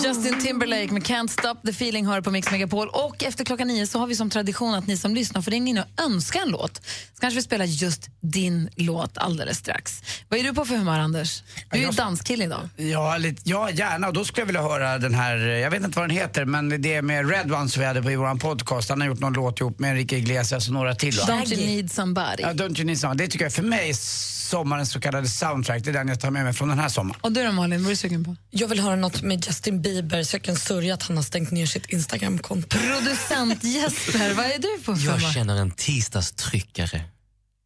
Justin 0.03 0.39
Timberlake 0.39 0.91
med 0.93 1.03
Can't 1.03 1.27
Stop 1.27 1.55
the 1.65 1.69
Feeling 1.71 2.05
hör 2.05 2.21
på 2.21 2.31
Mix 2.31 2.51
Megapol. 2.51 2.88
Och 2.88 3.23
efter 3.23 3.45
klockan 3.45 3.67
nio 3.67 3.88
så 3.88 3.99
har 3.99 4.07
vi 4.07 4.15
som 4.15 4.30
tradition 4.30 4.73
att 4.73 4.88
ni 4.88 4.97
som 4.97 5.15
lyssnar 5.15 5.41
får 5.41 5.51
ringa 5.51 5.69
in 5.69 5.77
och 5.77 6.03
önska 6.05 6.39
en 6.39 6.49
låt. 6.49 6.75
Så 7.13 7.19
kanske 7.19 7.35
vi 7.35 7.41
spelar 7.41 7.65
just 7.65 8.09
din 8.21 8.69
låt 8.75 9.17
alldeles 9.17 9.57
strax. 9.57 10.01
Vad 10.30 10.39
är 10.39 10.43
du 10.43 10.53
på 10.53 10.65
för 10.65 10.75
humör, 10.75 10.99
Anders? 10.99 11.43
Du 11.71 11.77
är 11.77 11.81
ju 11.81 11.89
danskille 11.89 12.43
idag. 12.43 12.69
Ja, 12.75 13.17
lite, 13.17 13.41
ja, 13.45 13.69
gärna. 13.69 14.07
Och 14.07 14.13
då 14.13 14.25
skulle 14.25 14.41
jag 14.41 14.45
vilja 14.45 14.61
höra 14.61 14.97
den 14.97 15.13
här, 15.13 15.38
jag 15.38 15.71
vet 15.71 15.84
inte 15.84 15.99
vad 15.99 16.09
den 16.09 16.17
heter, 16.17 16.45
men 16.45 16.81
det 16.81 16.93
är 16.95 17.01
med 17.01 17.30
Red 17.30 17.51
One 17.51 17.69
som 17.69 17.80
vi 17.80 17.85
hade 17.85 18.01
på 18.01 18.11
i 18.11 18.15
vår 18.15 18.39
podcast. 18.39 18.89
Han 18.89 19.01
har 19.01 19.07
gjort 19.07 19.19
någon 19.19 19.34
låt 19.34 19.59
ihop 19.59 19.80
med 19.80 19.89
Enrique 19.91 20.17
Iglesias 20.17 20.67
och 20.67 20.73
några 20.73 20.95
till. 20.95 21.17
va? 21.17 21.23
Don't 21.27 21.53
you 21.53 21.65
need 21.65 21.91
somebody? 21.91 22.43
Ja, 22.43 22.53
Don't 22.53 22.77
you 22.77 22.85
need 22.85 22.99
somebody. 22.99 23.25
Det 23.25 23.31
tycker 23.31 23.45
jag 23.45 23.53
för 23.53 23.63
mig 23.63 23.89
är 23.89 23.93
sommarens 23.93 24.91
så 24.91 24.99
kallade 24.99 25.27
soundtrack. 25.27 25.84
Det 25.84 25.89
är 25.89 25.93
den 25.93 26.07
jag 26.07 26.19
tar 26.19 26.31
med 26.31 26.43
mig 26.43 26.53
från 26.53 26.69
den 26.69 26.80
här 26.80 26.89
sommaren. 26.89 27.19
Och 27.21 27.31
du 27.31 27.43
då 27.43 27.51
Malin, 27.51 27.80
vad 27.80 27.85
är 27.85 27.89
du 27.89 27.95
sugen 27.95 28.23
på? 28.25 28.35
Jag 28.49 28.67
vill 28.67 28.80
höra 28.80 28.95
något 28.95 29.21
med 29.21 29.45
Justin 29.45 29.81
Bieber 29.81 29.93
så 30.26 30.36
jag 30.36 30.41
kan 30.41 30.56
sörja 30.56 30.94
att 30.94 31.03
han 31.03 31.18
har 31.18 31.24
stängt 31.24 31.52
ner 31.52 31.65
sitt 31.65 31.86
Instagramkonto. 31.86 32.78
Producent 32.78 33.64
Jesper, 33.64 34.34
vad 34.34 34.45
är 34.45 34.60
du 34.60 34.84
på 34.84 34.95
för 34.95 35.06
Jag 35.06 35.34
känner 35.34 35.56
en 35.56 35.72
tisdagstryckare. 35.72 37.02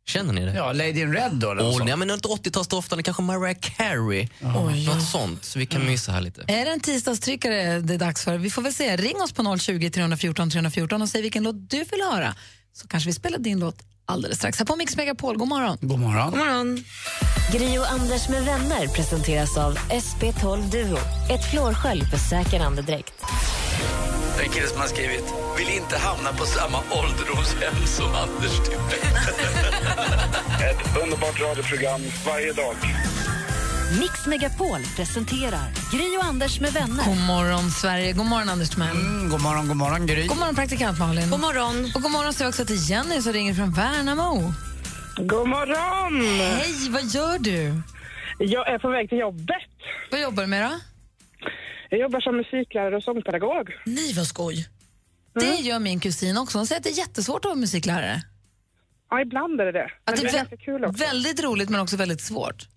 Känner 0.08 0.34
ni 0.34 0.46
det? 0.46 0.54
Ja, 0.54 0.74
Lady 0.74 1.02
in 1.02 1.14
Red 1.14 1.32
då? 1.34 1.52
eller 1.52 1.64
något 1.64 1.72
Åh, 1.72 1.78
sånt. 1.78 1.88
nej, 1.88 1.98
men 1.98 2.10
inte 2.10 2.28
80-talsdoftande, 2.28 3.02
kanske 3.02 3.24
Mariah 3.24 3.58
Carey. 3.62 4.28
Något 4.86 5.08
sånt, 5.12 5.46
så 5.46 5.60
vi 5.60 5.66
kan 5.66 5.86
mysa 5.86 6.12
här 6.12 6.22
lite. 6.22 6.44
Är 6.48 6.66
det 6.66 6.72
en 6.72 6.80
tisdagstryckare 6.80 7.80
det 7.80 7.94
är 7.94 7.98
dags 7.98 8.24
för? 8.24 8.38
Vi 8.38 8.50
får 8.50 8.62
väl 8.62 8.74
se. 8.74 8.98
Ring 8.98 9.22
oss 9.22 9.32
på 9.32 9.58
020 9.58 9.90
314 9.90 10.50
314 10.50 11.02
och 11.02 11.10
säg 11.10 11.22
vilken 11.22 11.44
låt 11.44 11.70
du 11.70 11.78
vill 11.78 12.02
höra. 12.12 12.36
Så 12.74 12.88
kanske 12.88 13.10
vi 13.10 13.14
spelar 13.14 13.38
din 13.40 13.60
låt 13.60 13.76
alldeles 14.08 14.38
strax. 14.38 14.60
Här 14.60 14.66
på 14.66 14.76
Mix 14.76 14.98
Megapol. 14.98 15.38
God 15.38 15.48
morgon. 15.48 15.78
God 15.82 16.00
morgon. 16.00 16.30
God 16.30 16.40
morgon. 16.40 16.84
Gri 17.52 17.78
och 17.78 17.92
Anders 17.92 18.30
med 18.30 18.46
vänner 18.46 18.88
presenteras 18.88 19.58
av 19.58 19.78
SP12 19.78 20.72
Duo. 20.72 20.98
Ett 21.30 21.52
flårskölj 21.52 22.02
för 22.02 22.18
säker 22.18 22.60
andedräkt. 22.60 23.14
Det 24.38 24.44
är 24.44 24.48
en 24.48 24.52
kille 24.54 24.68
som 24.68 24.80
har 24.80 24.88
skrivit 24.88 25.34
Vill 25.58 25.70
inte 25.70 25.98
hamna 25.98 26.34
på 26.34 26.46
samma 26.46 26.78
ålderdomshem 26.78 27.86
som 27.86 28.06
Anders 28.06 28.58
Timell. 28.66 29.18
Ett 30.70 31.04
underbart 31.04 31.42
radioprogram 31.42 32.02
varje 32.26 32.54
dag. 32.54 32.76
Mix 33.92 34.26
Megapol 34.28 34.80
presenterar 34.96 35.70
Gri 35.92 36.18
och 36.20 36.24
Anders 36.24 36.60
med 36.60 36.72
vänner. 36.74 37.06
God 37.06 37.18
morgon, 37.18 37.72
Sverige. 37.72 38.14
God 38.14 38.26
morgon, 38.26 38.50
Anders 38.50 38.70
Timell. 38.70 38.96
Mm, 38.98 39.30
god 39.30 39.42
morgon, 39.42 39.68
god 39.68 39.78
morgon 39.78 40.08
Gry. 40.08 40.28
God 40.28 40.38
morgon, 40.38 40.56
praktikant 40.56 41.00
Malin. 41.00 41.30
God 41.30 41.40
morgon. 41.40 41.92
Och 41.96 42.02
god 42.02 42.12
morgon 42.12 42.34
säger 42.34 42.46
jag 42.46 42.50
också 42.50 42.66
till 42.66 42.90
Jenny 42.90 43.22
som 43.22 43.34
ringer 43.34 43.54
från 43.54 43.72
Värnamo. 43.74 44.54
God 45.18 45.48
morgon! 45.48 46.40
Hej, 46.40 46.90
vad 46.90 47.04
gör 47.04 47.40
du? 47.40 47.82
Jag 48.40 48.68
är 48.74 48.80
på 48.80 48.90
väg 48.90 49.10
till 49.10 49.18
jobbet. 49.18 49.68
Vad 50.12 50.22
jobbar 50.22 50.44
du 50.44 50.48
med 50.50 50.64
då? 50.64 50.80
Jag 51.90 52.00
jobbar 52.00 52.20
som 52.22 52.38
musiklärare 52.38 52.96
och 52.98 53.04
sångpedagog. 53.04 53.70
Nej, 53.86 54.14
vad 54.14 54.28
skoj. 54.28 54.68
Det 55.40 55.56
gör 55.56 55.80
min 55.80 56.00
kusin 56.00 56.38
också. 56.38 56.58
Hon 56.58 56.68
säger 56.68 56.80
att 56.80 56.84
det 56.84 56.90
är 56.90 56.98
jättesvårt 56.98 57.46
att 57.46 57.50
vara 57.50 57.56
musiklärare. 57.56 58.22
Ja, 59.10 59.22
ibland 59.22 59.62
är 59.62 59.66
det 59.66 59.72
det. 59.72 59.90
Men 60.06 60.14
Att 60.14 60.16
det 60.16 60.22
det 60.22 60.28
är 60.30 60.34
är 60.34 60.38
ganska 60.38 60.58
kul 60.58 60.86
också. 60.86 61.04
väldigt 61.04 61.44
roligt 61.44 61.70
men 61.70 61.82
också 61.82 61.98
väldigt 61.98 62.22
svårt. 62.22 62.68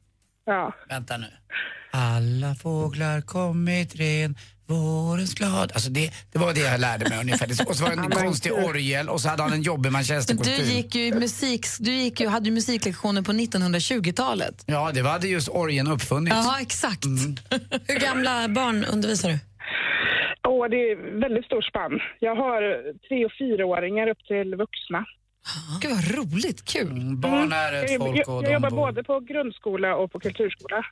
Ja. 0.54 0.72
Vänta 0.88 1.16
nu. 1.16 1.26
Alla 1.92 2.54
fåglar 2.54 3.20
kommit 3.20 3.96
ren, 4.00 4.36
vårens 4.66 5.34
glad. 5.34 5.72
Alltså 5.74 5.90
det, 5.90 6.10
det 6.32 6.38
var 6.38 6.54
det 6.54 6.60
jag 6.60 6.80
lärde 6.80 7.08
mig 7.08 7.18
ungefär. 7.20 7.68
Och 7.68 7.76
så 7.76 7.84
var 7.84 7.96
det 7.96 8.02
en 8.02 8.10
konstig 8.10 8.52
orgel 8.52 9.08
och 9.08 9.20
så 9.20 9.28
hade 9.28 9.42
han 9.42 9.52
en 9.52 9.62
jobbig 9.62 9.82
Men 9.82 9.92
manchesterkostym. 9.92 10.54
du 10.56 10.72
gick 10.72 10.94
ju 10.94 11.14
musik, 11.14 11.66
du 11.80 11.92
gick 11.92 12.20
ju, 12.20 12.28
hade 12.28 12.48
ju 12.48 12.54
musiklektioner 12.54 13.22
på 13.22 13.32
1920-talet. 13.32 14.64
Ja, 14.66 14.90
det 14.94 15.02
var 15.02 15.18
det 15.18 15.28
just 15.28 15.48
orgeln 15.48 15.88
uppfunnit. 15.88 16.34
Ja, 16.34 16.58
exakt. 16.60 17.04
Hur 17.86 18.00
gamla 18.00 18.48
barn 18.48 18.84
undervisar 18.84 19.28
du? 19.28 19.38
Åh, 20.48 20.68
det 20.70 20.76
är 20.76 21.20
väldigt 21.20 21.44
stort 21.44 21.64
spann. 21.64 22.00
Jag 22.20 22.36
har 22.36 22.60
tre 23.08 23.24
och 23.24 23.32
fyraåringar 23.38 24.08
upp 24.08 24.18
till 24.28 24.54
vuxna. 24.54 25.04
Gud 25.80 25.90
vad 25.90 26.16
roligt, 26.18 26.64
kul. 26.64 26.90
Mm, 26.90 27.20
Barn 27.20 27.52
är 27.52 27.72
ett 27.72 27.90
jag, 27.90 28.00
folk 28.00 28.18
jag, 28.18 28.28
och 28.28 28.34
jag 28.34 28.44
de 28.44 28.52
jobbar 28.52 28.70
bor... 28.70 28.76
både 28.76 29.04
på 29.04 29.20
grundskola 29.20 29.96
och 29.96 30.12
på 30.12 30.20
kulturskola. 30.20 30.84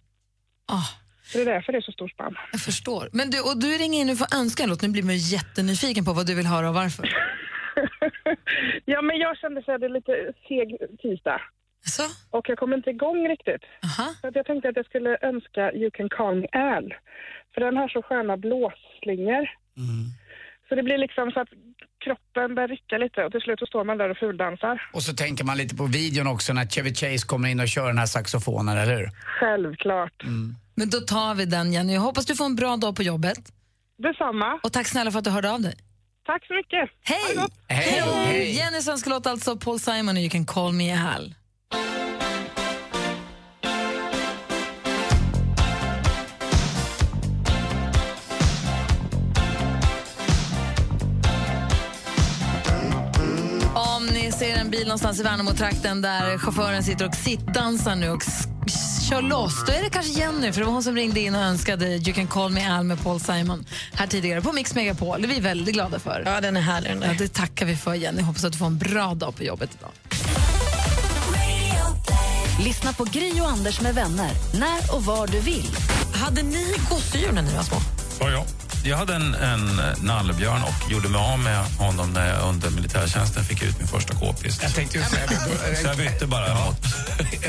Så 1.23 1.39
det 1.39 1.43
är 1.43 1.55
därför 1.55 1.73
det 1.73 1.79
är 1.79 1.83
så 1.83 1.93
stor 1.93 2.09
spann. 2.09 2.37
Jag 2.53 2.61
förstår. 2.61 3.09
Men 3.13 3.31
du, 3.31 3.41
och 3.41 3.61
du 3.61 3.69
ringer 3.69 4.01
in 4.01 4.11
och 4.11 4.19
får 4.19 4.37
önska 4.37 4.63
en 4.63 4.69
låt. 4.69 4.83
Nu 4.83 4.89
blir 4.89 5.03
man 5.03 5.17
jättenyfiken 5.17 6.05
på 6.05 6.13
vad 6.13 6.27
du 6.27 6.35
vill 6.35 6.47
höra 6.47 6.69
och 6.69 6.75
varför. 6.75 7.09
Ja, 8.85 9.03
men 9.03 9.17
jag 9.19 9.39
kände 9.39 9.63
så 9.63 9.71
här, 9.71 9.79
det 9.79 9.87
är 9.87 9.91
lite 9.91 10.33
seg 10.49 10.77
tisdag. 11.03 11.41
Och 12.31 12.49
jag 12.49 12.59
kom 12.59 12.73
inte 12.73 12.91
igång 12.91 13.29
riktigt. 13.29 13.63
Så 14.21 14.27
att 14.29 14.35
jag 14.37 14.47
tänkte 14.47 14.69
att 14.69 14.77
jag 14.77 14.87
skulle 14.87 15.19
önska 15.23 15.73
You 15.73 15.91
can 15.91 16.09
call 16.09 16.35
me 16.35 16.47
Al. 16.53 16.95
För 17.55 17.61
den 17.61 17.77
har 17.77 17.89
så 17.89 18.03
sköna 18.03 18.37
blåsslingor. 18.37 19.49
Så 20.69 20.75
det 20.75 20.83
blir 20.83 20.99
liksom 20.99 21.31
så 21.31 21.41
att 21.41 21.49
kroppen 22.05 22.55
börjar 22.55 22.69
rycka 22.69 22.99
lite 22.99 23.25
och 23.25 23.33
till 23.33 23.41
slut 23.41 23.59
så 23.59 23.67
står 23.67 23.85
man 23.85 23.99
där 23.99 24.11
och 24.11 24.17
fuldansar. 24.17 24.83
Och 24.93 25.03
så 25.03 25.13
tänker 25.13 25.45
man 25.45 25.57
lite 25.57 25.75
på 25.77 25.87
videon 25.87 26.27
också 26.27 26.53
när 26.53 26.67
Chevy 26.67 26.95
Chase 26.95 27.27
kommer 27.27 27.49
in 27.49 27.61
och 27.61 27.69
kör 27.69 27.87
den 27.87 27.99
här 27.99 28.07
saxofonen, 28.07 28.79
eller 28.79 28.97
hur? 28.97 29.11
Självklart. 29.41 30.23
Men 30.75 30.91
då 30.91 31.01
tar 31.01 31.35
vi 31.35 31.45
den, 31.45 31.73
Jenny. 31.73 31.95
Jag 31.95 32.01
hoppas 32.01 32.27
du 32.27 32.35
får 32.37 32.45
en 32.45 32.57
bra 32.57 32.77
dag 32.77 32.97
på 32.97 33.03
jobbet. 33.03 33.39
Detsamma. 33.99 34.61
Och 34.63 34.73
tack 34.73 34.87
snälla 34.87 35.11
för 35.11 35.19
att 35.19 35.25
du 35.25 35.31
hörde 35.31 35.51
av 35.53 35.61
dig. 35.61 35.75
Tack 36.27 36.47
så 36.47 36.55
mycket. 36.55 36.91
Hej! 37.03 37.47
Hej! 37.69 38.03
Hej! 38.27 38.57
Jennys 38.57 38.89
önskelåt 38.89 39.27
alltså 39.27 39.57
Paul 39.57 39.81
Simon 39.81 40.17
och 40.17 40.23
You 40.23 40.31
can 40.31 40.47
call 40.47 40.73
me 40.73 40.93
Al. 40.93 41.35
En 54.69 54.73
bil 54.73 54.87
någonstans 54.87 55.21
i 55.21 55.23
Värnamo-trakten 55.23 56.03
där 56.03 56.39
chauffören 56.39 56.83
sitter 56.83 57.09
och 57.09 57.15
sittdansar 57.15 57.97
nu 57.97 58.11
och 58.11 58.23
kör 59.09 59.23
loss, 59.23 59.65
då 59.67 59.73
är 59.73 59.83
det 59.83 59.91
kanske 59.91 60.13
Jenny, 60.13 60.53
för 60.53 60.61
det 60.61 60.67
var 60.67 60.73
hon 60.73 60.83
som 60.83 60.95
ringde 60.95 61.21
in 61.21 61.35
och 61.35 61.41
önskade 61.41 61.87
You 61.87 62.13
can 62.15 62.27
call 62.27 62.51
me 62.51 62.71
Al 62.71 62.85
med 62.85 63.03
Paul 63.03 63.21
Simon 63.21 63.67
här 63.93 64.07
tidigare 64.07 64.41
på 64.41 64.53
Mix 64.53 64.75
Megapol. 64.75 65.23
Det 65.23 65.29
är 65.29 65.29
vi 65.29 65.41
väldigt 65.41 65.75
glada 65.75 65.99
för. 65.99 66.23
Ja, 66.27 66.41
den 66.41 66.57
är 66.57 66.61
härlig 66.61 66.91
den 66.91 67.01
där. 67.01 67.07
Ja, 67.07 67.15
det 67.19 67.29
tackar 67.29 67.67
vi 67.67 67.77
för, 67.77 67.95
Jenny. 67.95 68.23
Hoppas 68.23 68.45
att 68.45 68.53
du 68.53 68.59
får 68.59 68.67
en 68.67 68.79
bra 68.79 69.15
dag 69.15 69.37
på 69.37 69.45
jobbet 69.45 69.71
idag. 69.79 69.91
Lyssna 72.65 72.93
på 72.93 73.05
Gry 73.05 73.41
och 73.41 73.49
Anders 73.49 73.81
med 73.81 73.95
vänner 73.95 74.31
när 74.59 74.95
och 74.95 75.05
var 75.05 75.27
du 75.27 75.41
vill. 75.41 75.77
Hade 76.15 76.43
ni 76.43 76.75
gosedjur 76.91 77.33
när 77.33 77.43
ni 77.43 77.55
var 77.55 77.63
små? 77.63 77.77
Ja, 78.21 78.31
ja. 78.31 78.45
Jag 78.85 78.97
hade 78.97 79.15
en, 79.15 79.35
en 79.35 79.81
nallebjörn 80.03 80.63
och 80.63 80.93
gjorde 80.93 81.09
mig 81.09 81.21
av 81.21 81.39
med 81.39 81.65
honom 81.65 82.13
när 82.13 82.29
jag 82.29 82.49
under 82.49 82.71
militärtjänsten 82.71 83.45
fick 83.45 83.63
ut 83.63 83.79
min 83.79 83.89
första 83.89 84.15
k-pist. 84.15 84.63
Jag 84.63 84.75
tänkte 84.75 84.99
ju 84.99 85.05
säga 85.05 85.27
det. 85.27 85.77
Så 85.77 85.87
jag 85.87 85.97
bytte 85.97 86.27
bara 86.27 86.67
mot... 86.67 86.77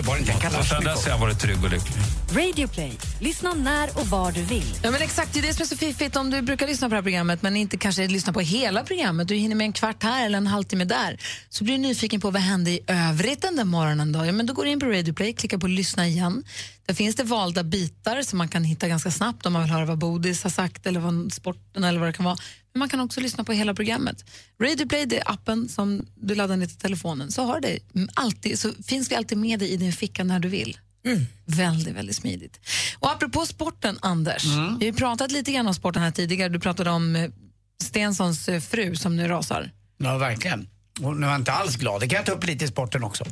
Var 0.07 0.15
det 0.15 0.19
inte 0.19 0.47
en 0.47 0.55
Och 0.55 0.65
sen 0.65 0.83
dess 0.83 1.03
har 1.03 1.11
jag 1.11 1.17
varit 1.17 1.39
trygg 1.39 1.63
och 1.63 1.69
lycklig. 1.69 2.03
Radio 2.31 2.67
Play. 2.67 2.93
Lyssna 3.19 3.53
när 3.53 3.99
och 3.99 4.07
var 4.07 4.31
du 4.31 4.41
vill. 4.41 4.75
Ja, 4.83 4.91
men 4.91 5.01
exakt, 5.01 5.33
det 5.33 5.39
är 5.39 5.43
det 5.43 5.53
som 5.53 5.61
är 5.61 5.67
så 5.67 5.77
fiffigt 5.77 6.15
om 6.15 6.29
du 6.29 6.41
brukar 6.41 6.67
lyssna 6.67 6.87
på 6.87 6.89
det 6.89 6.95
här 6.97 7.03
programmet 7.03 7.41
men 7.41 7.55
inte 7.55 7.77
kanske 7.77 8.07
lyssna 8.07 8.33
på 8.33 8.39
hela 8.39 8.83
programmet. 8.83 9.27
Du 9.27 9.35
hinner 9.35 9.55
med 9.55 9.65
en 9.65 9.73
kvart 9.73 10.03
här 10.03 10.25
eller 10.25 10.37
en 10.37 10.47
halvtimme 10.47 10.85
där. 10.85 11.17
Så 11.49 11.63
blir 11.63 11.73
du 11.73 11.81
nyfiken 11.81 12.21
på 12.21 12.31
vad 12.31 12.41
hände 12.41 12.71
i 12.71 12.79
övrigt 12.87 13.41
den 13.41 13.55
där 13.55 13.63
morgonen. 13.63 14.11
Då? 14.11 14.25
Ja, 14.25 14.31
men 14.31 14.45
då 14.45 14.53
går 14.53 14.65
du 14.65 14.71
in 14.71 14.79
på 14.79 14.85
Radio 14.85 15.13
Play, 15.13 15.33
klickar 15.33 15.57
på 15.57 15.67
lyssna 15.67 16.07
igen. 16.07 16.43
Där 16.89 16.93
finns 16.93 17.15
det 17.15 17.23
valda 17.23 17.63
bitar 17.63 18.21
som 18.21 18.37
man 18.37 18.47
kan 18.47 18.63
hitta 18.63 18.87
ganska 18.87 19.11
snabbt 19.11 19.45
om 19.45 19.53
man 19.53 19.61
vill 19.61 19.71
höra 19.71 19.85
vad 19.85 19.97
Bodis 19.97 20.43
har 20.43 20.49
sagt 20.49 20.87
eller 20.87 20.99
vad 20.99 21.33
sporten 21.33 21.83
eller 21.83 21.99
vad 21.99 22.09
det 22.09 22.13
kan 22.13 22.25
vara. 22.25 22.37
Men 22.73 22.79
man 22.79 22.89
kan 22.89 22.99
också 22.99 23.21
lyssna 23.21 23.43
på 23.43 23.51
hela 23.51 23.73
programmet. 23.73 24.25
Radio 24.61 24.87
Play 24.87 25.05
det 25.05 25.17
är 25.17 25.31
appen 25.31 25.69
som 25.69 26.05
du 26.15 26.35
laddar 26.35 26.57
ner 26.57 26.65
till 26.65 26.77
telefonen. 26.77 27.31
Så, 27.31 27.43
har 27.43 27.61
det 27.61 27.79
alltid, 28.13 28.59
så 28.59 28.71
finns 28.87 29.11
vi 29.11 29.15
alltid 29.15 29.37
med 29.37 29.59
dig 29.59 29.69
i 29.69 29.77
din 29.77 29.93
ficka 29.93 30.23
när 30.23 30.39
du 30.39 30.49
vill. 30.49 30.77
Väldigt, 31.45 31.95
väldigt 31.95 32.15
smidigt. 32.15 32.59
Och 32.99 33.11
apropå 33.11 33.45
sporten, 33.45 33.97
Anders. 34.01 34.43
Vi 34.79 34.85
har 34.85 34.93
pratat 34.93 35.31
lite 35.31 35.51
grann 35.51 35.67
om 35.67 35.73
sporten 35.73 36.01
här 36.01 36.11
tidigare. 36.11 36.49
Du 36.49 36.59
pratade 36.59 36.89
om 36.89 37.15
eh, 37.15 37.29
Stensons 37.83 38.49
eh, 38.49 38.61
fru 38.61 38.95
som 38.95 39.15
nu 39.15 39.27
rasar. 39.27 39.71
Ja, 39.97 40.17
verkligen. 40.17 40.67
Hon 40.99 41.25
var 41.25 41.35
inte 41.35 41.51
alls 41.51 41.75
glad. 41.75 42.01
Det 42.01 42.07
kan 42.07 42.17
jag 42.17 42.25
ta 42.25 42.31
upp 42.31 42.45
lite 42.45 42.65
i 42.65 42.67
sporten 42.67 43.03
också. 43.03 43.25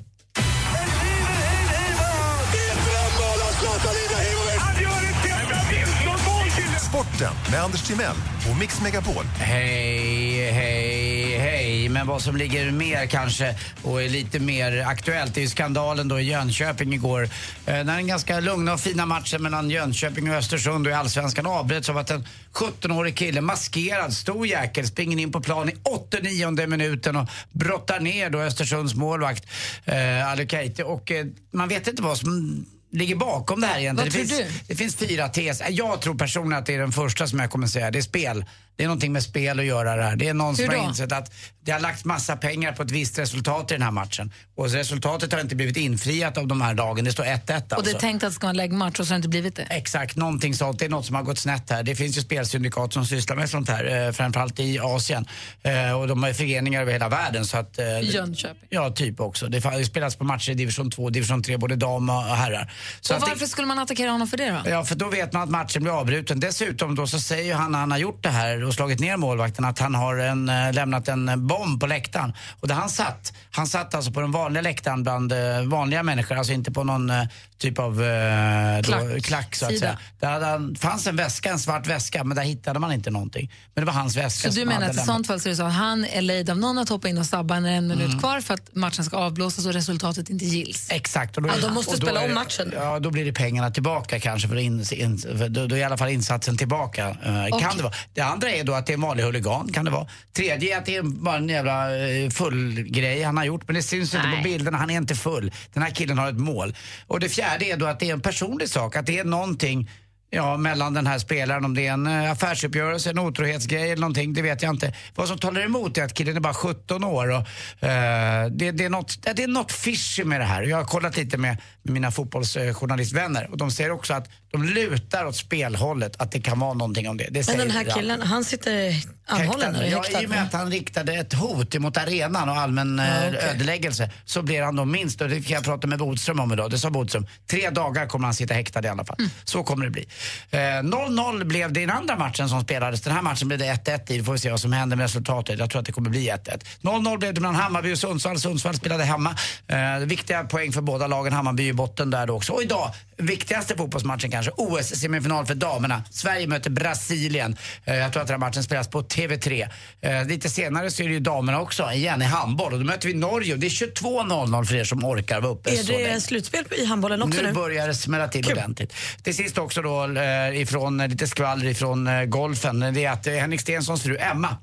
Sporten 7.17 7.51
med 7.51 7.63
Anders 7.63 7.81
Timell 7.81 8.15
och 8.51 8.57
Mix 8.57 8.81
Megapol. 8.81 9.25
Hej, 9.25 10.51
hej, 10.51 11.37
hej. 11.37 11.89
Men 11.89 12.07
vad 12.07 12.21
som 12.21 12.37
ligger 12.37 12.71
mer 12.71 13.05
kanske 13.05 13.55
och 13.83 14.01
är 14.01 14.09
lite 14.09 14.39
mer 14.39 14.85
aktuellt 14.87 15.37
är 15.37 15.41
ju 15.41 15.47
skandalen 15.47 16.07
då 16.07 16.19
i 16.19 16.23
Jönköping 16.23 16.93
igår. 16.93 17.23
Eh, 17.23 17.29
när 17.65 17.83
den 17.83 18.07
ganska 18.07 18.39
lugna 18.39 18.73
och 18.73 18.79
fina 18.79 19.05
matchen 19.05 19.43
mellan 19.43 19.69
Jönköping 19.69 20.29
och 20.29 20.35
Östersund 20.35 20.87
och 20.87 20.91
i 20.91 20.95
Allsvenskan 20.95 21.45
avbröts 21.45 21.89
av 21.89 21.97
att 21.97 22.11
en 22.11 22.27
17-årig 22.53 23.17
kille, 23.17 23.41
maskerad, 23.41 24.13
stor 24.13 24.47
jäkel, 24.47 24.87
springer 24.87 25.17
in 25.17 25.31
på 25.31 25.41
plan 25.41 25.69
i 25.69 25.75
89 25.83 26.67
minuten 26.67 27.15
och 27.15 27.29
brottar 27.51 27.99
ner 27.99 28.29
då 28.29 28.39
Östersunds 28.39 28.95
målvakt 28.95 29.45
eh, 29.85 30.31
Alukaiti. 30.31 30.83
Och 30.83 31.11
eh, 31.11 31.25
man 31.51 31.67
vet 31.67 31.87
inte 31.87 32.01
vad 32.01 32.17
som 32.17 32.65
ligger 32.91 33.15
bakom 33.15 33.61
det 33.61 33.67
här 33.67 33.79
egentligen. 33.79 34.11
Vad 34.11 34.27
det, 34.27 34.27
tror 34.27 34.43
finns, 34.45 34.67
det 34.67 34.75
finns 34.75 34.95
fyra 34.95 35.29
teser. 35.29 35.67
Jag 35.69 36.01
tror 36.01 36.15
personligen 36.15 36.59
att 36.59 36.65
det 36.65 36.75
är 36.75 36.79
den 36.79 36.91
första 36.91 37.27
som 37.27 37.39
jag 37.39 37.51
kommer 37.51 37.67
säga. 37.67 37.91
Det 37.91 37.97
är 37.97 38.01
spel. 38.01 38.45
Det 38.77 38.83
är 38.83 38.87
någonting 38.87 39.11
med 39.13 39.23
spel 39.23 39.59
att 39.59 39.65
göra 39.65 39.95
det 39.95 40.03
här. 40.03 40.15
Det 40.15 40.27
är 40.27 40.33
någon 40.33 40.55
som 40.55 40.65
har 40.67 40.75
insett 40.87 41.11
att 41.11 41.31
det 41.61 41.71
har 41.71 41.79
lagt 41.79 42.05
massa 42.05 42.35
pengar 42.37 42.71
på 42.71 42.83
ett 42.83 42.91
visst 42.91 43.19
resultat 43.19 43.71
i 43.71 43.73
den 43.73 43.81
här 43.83 43.91
matchen. 43.91 44.31
Och 44.55 44.69
resultatet 44.69 45.33
har 45.33 45.39
inte 45.39 45.55
blivit 45.55 45.77
infriat 45.77 46.37
av 46.37 46.47
de 46.47 46.61
här 46.61 46.73
dagen. 46.73 47.05
Det 47.05 47.11
står 47.11 47.23
1-1 47.23 47.51
alltså. 47.61 47.75
Och 47.75 47.83
det 47.83 47.91
är 47.91 47.93
tänkt 47.99 48.23
att 48.23 48.29
det 48.29 48.33
ska 48.35 48.45
vara 48.47 48.49
en 48.49 48.57
läggmatch 48.57 48.99
och 48.99 49.07
så 49.07 49.13
har 49.13 49.15
det 49.15 49.19
inte 49.19 49.29
blivit 49.29 49.55
det. 49.55 49.61
Exakt, 49.63 50.15
någonting 50.15 50.53
sånt. 50.53 50.79
Det 50.79 50.85
är 50.85 50.89
något 50.89 51.05
som 51.05 51.15
har 51.15 51.23
gått 51.23 51.39
snett 51.39 51.69
här. 51.69 51.83
Det 51.83 51.95
finns 51.95 52.17
ju 52.17 52.21
spelsyndikat 52.21 52.93
som 52.93 53.05
sysslar 53.05 53.35
med 53.35 53.49
sånt 53.49 53.69
här, 53.69 54.07
eh, 54.07 54.11
framförallt 54.11 54.59
i 54.59 54.79
Asien. 54.79 55.25
Eh, 55.63 55.91
och 55.99 56.07
de 56.07 56.23
har 56.23 56.29
ju 56.29 56.35
föreningar 56.35 56.81
över 56.81 56.91
hela 56.93 57.09
världen. 57.09 57.45
Så 57.45 57.57
att, 57.57 57.79
eh, 57.79 57.99
Jönköping. 58.01 58.67
Ja, 58.69 58.89
typ 58.89 59.19
också. 59.19 59.47
Det 59.47 59.85
spelats 59.85 60.15
på 60.15 60.23
matcher 60.23 60.51
i 60.51 60.53
division 60.53 60.91
2 60.91 61.03
och 61.03 61.11
division 61.11 61.43
3, 61.43 61.57
både 61.57 61.75
dam 61.75 62.09
och 62.09 62.23
herrar. 62.23 62.73
Så 63.01 63.13
och 63.13 63.17
att 63.19 63.25
det- 63.25 63.31
varför 63.31 63.45
skulle 63.45 63.67
man 63.67 63.79
attackera 63.79 64.11
honom 64.11 64.27
för 64.27 64.37
det 64.37 64.49
då? 64.63 64.69
Ja, 64.69 64.83
för 64.85 64.95
då 64.95 65.09
vet 65.09 65.33
man 65.33 65.41
att 65.41 65.49
matchen 65.49 65.83
blir 65.83 65.99
avbruten. 65.99 66.39
Dessutom 66.39 66.95
då 66.95 67.07
så 67.07 67.19
säger 67.19 67.55
han 67.55 67.71
när 67.71 67.79
han 67.79 67.91
har 67.91 67.97
gjort 67.97 68.23
det 68.23 68.29
här 68.29 68.66
och 68.67 68.73
slagit 68.73 68.99
ner 68.99 69.17
målvakten 69.17 69.65
att 69.65 69.79
han 69.79 69.95
har 69.95 70.17
en, 70.17 70.49
eh, 70.49 70.73
lämnat 70.73 71.07
en 71.07 71.29
eh, 71.29 71.35
bomb 71.35 71.79
på 71.79 71.87
läktaren. 71.87 72.33
Och 72.59 72.67
där 72.67 72.75
han 72.75 72.89
satt, 72.89 73.33
han 73.51 73.67
satt 73.67 73.93
alltså 73.95 74.11
på 74.11 74.21
den 74.21 74.31
vanliga 74.31 74.61
läktaren 74.61 75.03
bland 75.03 75.31
eh, 75.31 75.61
vanliga 75.65 76.03
människor, 76.03 76.35
alltså 76.37 76.53
inte 76.53 76.71
på 76.71 76.83
någon 76.83 77.11
typ 77.57 77.79
av 77.79 78.03
eh, 78.03 78.81
Klack. 78.83 79.01
då, 79.01 79.21
klack 79.21 79.55
så 79.55 79.65
att 79.65 79.71
Sida. 79.71 79.79
säga. 79.79 79.97
Där 80.19 80.31
hade 80.31 80.45
han, 80.45 80.75
fanns 80.75 81.07
en 81.07 81.15
väska, 81.15 81.49
en 81.49 81.59
svart 81.59 81.87
väska, 81.87 82.23
men 82.23 82.37
där 82.37 82.43
hittade 82.43 82.79
man 82.79 82.91
inte 82.91 83.11
någonting. 83.11 83.51
Men 83.73 83.81
det 83.85 83.91
var 83.91 83.99
hans 83.99 84.15
väska 84.15 84.51
Så 84.51 84.59
du 84.59 84.65
menar 84.65 84.89
att 84.89 84.95
i 84.95 84.99
sånt 84.99 85.27
fall 85.27 85.39
så 85.39 85.47
är 85.47 85.49
det 85.49 85.55
så 85.55 85.63
att 85.63 85.73
han 85.73 86.05
är 86.05 86.21
lejd 86.21 86.49
av 86.49 86.57
någon 86.57 86.77
att 86.77 86.89
hoppa 86.89 87.09
in 87.09 87.17
och 87.17 87.25
sabba 87.25 87.59
när 87.59 87.71
en 87.71 87.87
minut 87.87 88.19
kvar 88.19 88.41
för 88.41 88.53
att 88.53 88.75
matchen 88.75 89.03
ska 89.05 89.17
avblåsas 89.17 89.65
och 89.65 89.73
resultatet 89.73 90.29
inte 90.29 90.45
gills? 90.45 90.87
Exakt. 90.91 91.37
Och 91.37 91.47
Ja, 91.47 91.53
är- 91.53 91.61
de 91.61 91.73
måste 91.73 91.91
då 91.95 92.05
spela 92.07 92.25
om 92.25 92.33
matchen. 92.33 92.71
Ja, 92.75 92.99
då 92.99 93.11
blir 93.11 93.25
det 93.25 93.33
pengarna 93.33 93.71
tillbaka 93.71 94.19
kanske. 94.19 94.47
För, 94.47 94.55
in, 94.55 94.85
in, 94.91 95.17
för 95.17 95.49
då, 95.49 95.67
då 95.67 95.75
är 95.75 95.79
i 95.79 95.83
alla 95.83 95.97
fall 95.97 96.09
insatsen 96.09 96.57
tillbaka. 96.57 97.07
Eh, 97.07 97.45
Okej. 97.45 97.61
kan 97.61 97.77
det, 97.77 97.83
vara. 97.83 97.93
det 98.13 98.21
andra 98.21 98.49
är 98.51 98.56
då 98.63 98.73
att 98.73 98.85
det 98.85 98.91
är 98.91 98.97
en 98.97 99.01
vanlig 99.01 99.23
huligan. 99.23 99.71
Kan 99.71 99.85
det 99.85 99.91
vara. 99.91 100.07
Tredje 100.33 100.75
är 100.75 100.77
att 100.77 100.85
det 100.85 100.95
är 100.95 101.03
bara 101.03 101.37
en 101.37 101.49
jävla 101.49 102.07
eh, 102.07 102.29
full 102.29 102.81
grej 102.81 103.23
han 103.23 103.37
har 103.37 103.45
gjort. 103.45 103.67
Men 103.67 103.75
det 103.75 103.83
syns 103.83 104.15
inte 104.15 104.27
på 104.37 104.43
bilderna. 104.43 104.77
Han 104.77 104.89
är 104.89 104.97
inte 104.97 105.15
full. 105.15 105.51
Den 105.73 105.83
här 105.83 105.89
killen 105.89 106.17
har 106.17 106.29
ett 106.29 106.39
mål. 106.39 106.75
Och 107.07 107.19
det 107.19 107.29
fjärde 107.29 107.65
är 107.65 107.77
då 107.77 107.85
att 107.85 107.99
det 107.99 108.09
är 108.09 108.13
en 108.13 108.21
personlig 108.21 108.69
sak. 108.69 108.95
Att 108.95 109.05
det 109.05 109.19
är 109.19 109.23
någonting 109.23 109.89
Ja, 110.29 110.57
mellan 110.57 110.93
den 110.93 111.07
här 111.07 111.19
spelaren, 111.19 111.65
om 111.65 111.73
det 111.73 111.87
är 111.87 111.93
en 111.93 112.07
eh, 112.07 112.31
affärsuppgörelse, 112.31 113.09
en 113.09 113.19
otrohetsgrej 113.19 113.83
eller 113.83 114.01
någonting, 114.01 114.33
det 114.33 114.41
vet 114.41 114.61
jag 114.61 114.73
inte. 114.73 114.93
Vad 115.15 115.27
som 115.27 115.37
talar 115.37 115.61
emot 115.61 115.97
är 115.97 116.03
att 116.03 116.13
killen 116.13 116.35
är 116.35 116.39
bara 116.39 116.53
17 116.53 117.03
år 117.03 117.27
och 117.29 117.39
eh, 117.87 118.47
det, 118.51 118.71
det, 118.71 118.85
är 118.85 118.89
något, 118.89 119.35
det 119.35 119.43
är 119.43 119.47
något 119.47 119.71
fishy 119.71 120.23
med 120.23 120.41
det 120.41 120.45
här. 120.45 120.63
Jag 120.63 120.77
har 120.77 120.85
kollat 120.85 121.17
lite 121.17 121.37
med 121.37 121.57
mina 121.89 122.11
fotbollsjournalistvänner 122.11 123.51
och 123.51 123.57
de 123.57 123.71
säger 123.71 123.91
också 123.91 124.13
att 124.13 124.29
de 124.51 124.63
lutar 124.63 125.25
åt 125.25 125.35
spelhållet, 125.35 126.21
att 126.21 126.31
det 126.31 126.39
kan 126.39 126.59
vara 126.59 126.73
någonting 126.73 127.09
om 127.09 127.17
det. 127.17 127.27
det 127.31 127.47
Men 127.47 127.57
den 127.57 127.71
här 127.71 127.83
killen, 127.83 128.21
han 128.21 128.43
sitter 128.43 128.93
anhållen 129.25 129.75
Ja? 129.91 130.21
I 130.21 130.25
och 130.25 130.29
med 130.29 130.43
att 130.43 130.53
han 130.53 130.71
riktade 130.71 131.13
ett 131.13 131.33
hot 131.33 131.79
mot 131.79 131.97
arenan 131.97 132.49
och 132.49 132.55
allmän 132.57 132.97
Ja, 132.97 133.05
eh, 133.05 133.27
okej. 133.27 133.49
ödeläggelse 133.49 134.11
så 134.25 134.41
blir 134.41 134.61
han 134.61 134.75
då 134.75 134.85
minst, 134.85 135.21
och 135.21 135.29
det 135.29 135.35
fick 135.35 135.49
jag 135.49 135.63
prata 135.63 135.87
med 135.87 135.99
Bodström 135.99 136.39
om 136.39 136.53
idag, 136.53 136.71
det 136.71 136.79
sa 136.79 136.89
Bodström, 136.89 137.27
tre 137.49 137.69
dagar 137.69 138.07
kommer 138.07 138.25
han 138.27 138.33
sitta 138.33 138.53
häktad 138.53 138.85
i 138.85 138.87
alla 138.87 139.05
fall. 139.05 139.15
Mm. 139.19 139.31
Så 139.43 139.63
kommer 139.63 139.85
det 139.85 139.91
bli. 139.91 140.07
Eh, 140.51 140.59
0-0 140.59 141.43
blev 141.43 141.73
det 141.73 141.81
i 141.81 141.85
den 141.85 141.95
andra 141.95 142.17
matchen 142.17 142.49
som 142.49 142.61
spelades. 142.63 143.01
Den 143.01 143.13
här 143.13 143.21
matchen 143.21 143.47
blev 143.47 143.59
det 143.59 143.65
1-1 143.65 144.11
i, 144.11 144.23
får 144.23 144.33
vi 144.33 144.39
se 144.39 144.51
vad 144.51 144.59
som 144.59 144.73
händer 144.73 144.97
med 144.97 145.03
resultatet. 145.03 145.59
Jag 145.59 145.69
tror 145.69 145.79
att 145.79 145.85
det 145.85 145.91
kommer 145.91 146.09
bli 146.09 146.29
1-1. 146.29 146.65
0-0 146.81 147.17
blev 147.17 147.33
det 147.33 147.41
mellan 147.41 147.55
Hammarby 147.55 147.93
och 147.93 147.97
Sundsvall. 147.97 148.39
Sundsvall 148.39 148.75
spelade 148.75 149.03
hemma. 149.03 149.35
Eh, 149.67 150.05
viktiga 150.05 150.43
poäng 150.43 150.71
för 150.71 150.81
båda 150.81 151.07
lagen. 151.07 151.33
Hammarby 151.33 151.71
botten 151.77 152.09
där 152.09 152.27
då 152.27 152.33
också. 152.33 152.53
Och 152.53 152.61
idag, 152.61 152.93
viktigaste 153.17 153.75
fotbollsmatchen 153.75 154.31
kanske, 154.31 154.51
OS-semifinal 154.51 155.45
för 155.45 155.55
damerna. 155.55 156.03
Sverige 156.11 156.47
möter 156.47 156.69
Brasilien. 156.69 157.57
Eh, 157.85 157.95
jag 157.95 158.13
tror 158.13 158.21
att 158.21 158.27
den 158.27 158.41
här 158.41 158.47
matchen 158.47 158.63
spelas 158.63 158.87
på 158.87 159.01
TV3. 159.01 159.67
Eh, 160.01 160.25
lite 160.25 160.49
senare 160.49 160.91
så 160.91 161.03
är 161.03 161.07
det 161.07 161.13
ju 161.13 161.19
damerna 161.19 161.61
också, 161.61 161.91
igen 161.91 162.21
i 162.21 162.25
handboll. 162.25 162.73
Och 162.73 162.79
då 162.79 162.85
möter 162.85 163.07
vi 163.07 163.13
Norge 163.13 163.53
och 163.53 163.59
det 163.59 163.67
är 163.67 163.69
22.00 163.69 164.65
för 164.65 164.75
er 164.75 164.83
som 164.83 165.05
orkar 165.05 165.41
vara 165.41 165.51
uppe 165.51 165.69
Är 165.69 166.13
det 166.13 166.21
slutspel 166.21 166.65
i 166.77 166.85
handbollen 166.85 167.21
också 167.21 167.41
nu? 167.41 167.47
Nu 167.47 167.53
börjar 167.53 167.87
det 167.87 167.95
smälla 167.95 168.27
till 168.27 168.45
Kul. 168.45 168.57
ordentligt. 168.57 168.93
Till 169.23 169.35
sist 169.35 169.57
också 169.57 169.81
då 169.81 170.03
eh, 170.03 170.61
ifrån 170.61 170.97
lite 170.97 171.27
skvaller 171.27 171.65
ifrån 171.65 172.09
golfen. 172.29 172.79
Det 172.79 173.05
är 173.05 173.11
att 173.11 173.25
Henrik 173.25 173.61
Stensons 173.61 174.03
fru 174.03 174.17
Emma 174.17 174.57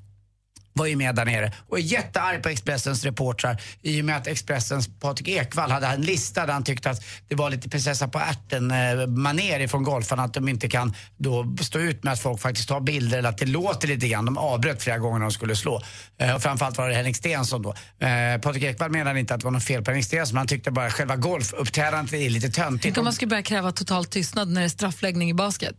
var 0.77 0.87
ju 0.87 0.97
med 0.97 1.15
där 1.15 1.25
nere 1.25 1.53
och 1.69 1.79
är 1.79 1.83
jättearg 1.83 2.43
på 2.43 2.49
Expressens 2.49 3.05
reportrar 3.05 3.61
i 3.83 4.01
och 4.01 4.05
med 4.05 4.17
att 4.17 4.27
Expressens 4.27 4.89
Patrik 5.01 5.29
Ekwall 5.29 5.71
hade 5.71 5.87
en 5.87 6.01
lista 6.03 6.47
där 6.47 6.53
han 6.53 6.65
tyckte 6.65 6.91
att 6.91 7.05
det 7.29 7.35
var 7.35 7.51
lite 7.51 7.69
prinsessa 7.69 8.09
på 8.09 8.19
ärten 8.19 8.71
eh, 8.71 9.07
maner 9.07 9.61
ifrån 9.61 9.83
golfarna 9.83 10.23
att 10.25 10.35
de 10.35 10.49
inte 10.49 10.69
kan 10.69 10.95
då 11.17 11.57
stå 11.63 11.79
ut 11.79 12.05
med 12.05 12.13
att 12.13 12.21
folk 12.21 12.41
faktiskt 12.41 12.69
tar 12.69 12.81
bilder 12.81 13.19
eller 13.19 13.29
att 13.29 13.39
det 13.39 13.47
låter 13.47 13.89
lite 13.89 14.09
grann. 14.09 14.25
De 14.25 14.39
avbröt 14.39 14.83
flera 14.83 14.99
gånger 14.99 15.19
när 15.19 15.25
de 15.27 15.33
skulle 15.33 15.57
slå. 15.57 15.83
Eh, 16.19 16.35
och 16.35 16.43
framförallt 16.43 16.79
var 16.79 16.89
det 16.89 16.95
Henrik 16.95 17.17
Stensson 17.17 17.63
då. 17.63 17.75
Eh, 18.07 18.41
Patrik 18.41 18.63
Ekwall 18.63 18.91
menade 18.91 19.21
inte 19.21 19.35
att 19.35 19.41
det 19.41 19.45
var 19.45 19.51
något 19.51 19.65
fel 19.65 19.83
på 19.85 19.91
Henrik 19.91 20.07
Stensson 20.07 20.35
men 20.35 20.39
han 20.39 20.47
tyckte 20.47 20.71
bara 20.71 20.87
att 20.87 20.93
själva 20.93 21.17
golfuppträdandet 21.17 22.15
är 22.15 22.31
lite 22.31 22.49
töntigt. 22.51 22.83
Tänk 22.83 22.99
om 22.99 23.05
man 23.05 23.13
skulle 23.13 23.29
börja 23.29 23.43
kräva 23.43 23.73
total 23.73 24.05
tystnad 24.05 24.49
när 24.49 24.61
det 24.61 24.67
är 24.67 24.69
straffläggning 24.69 25.31
i 25.31 25.35
basket. 25.35 25.77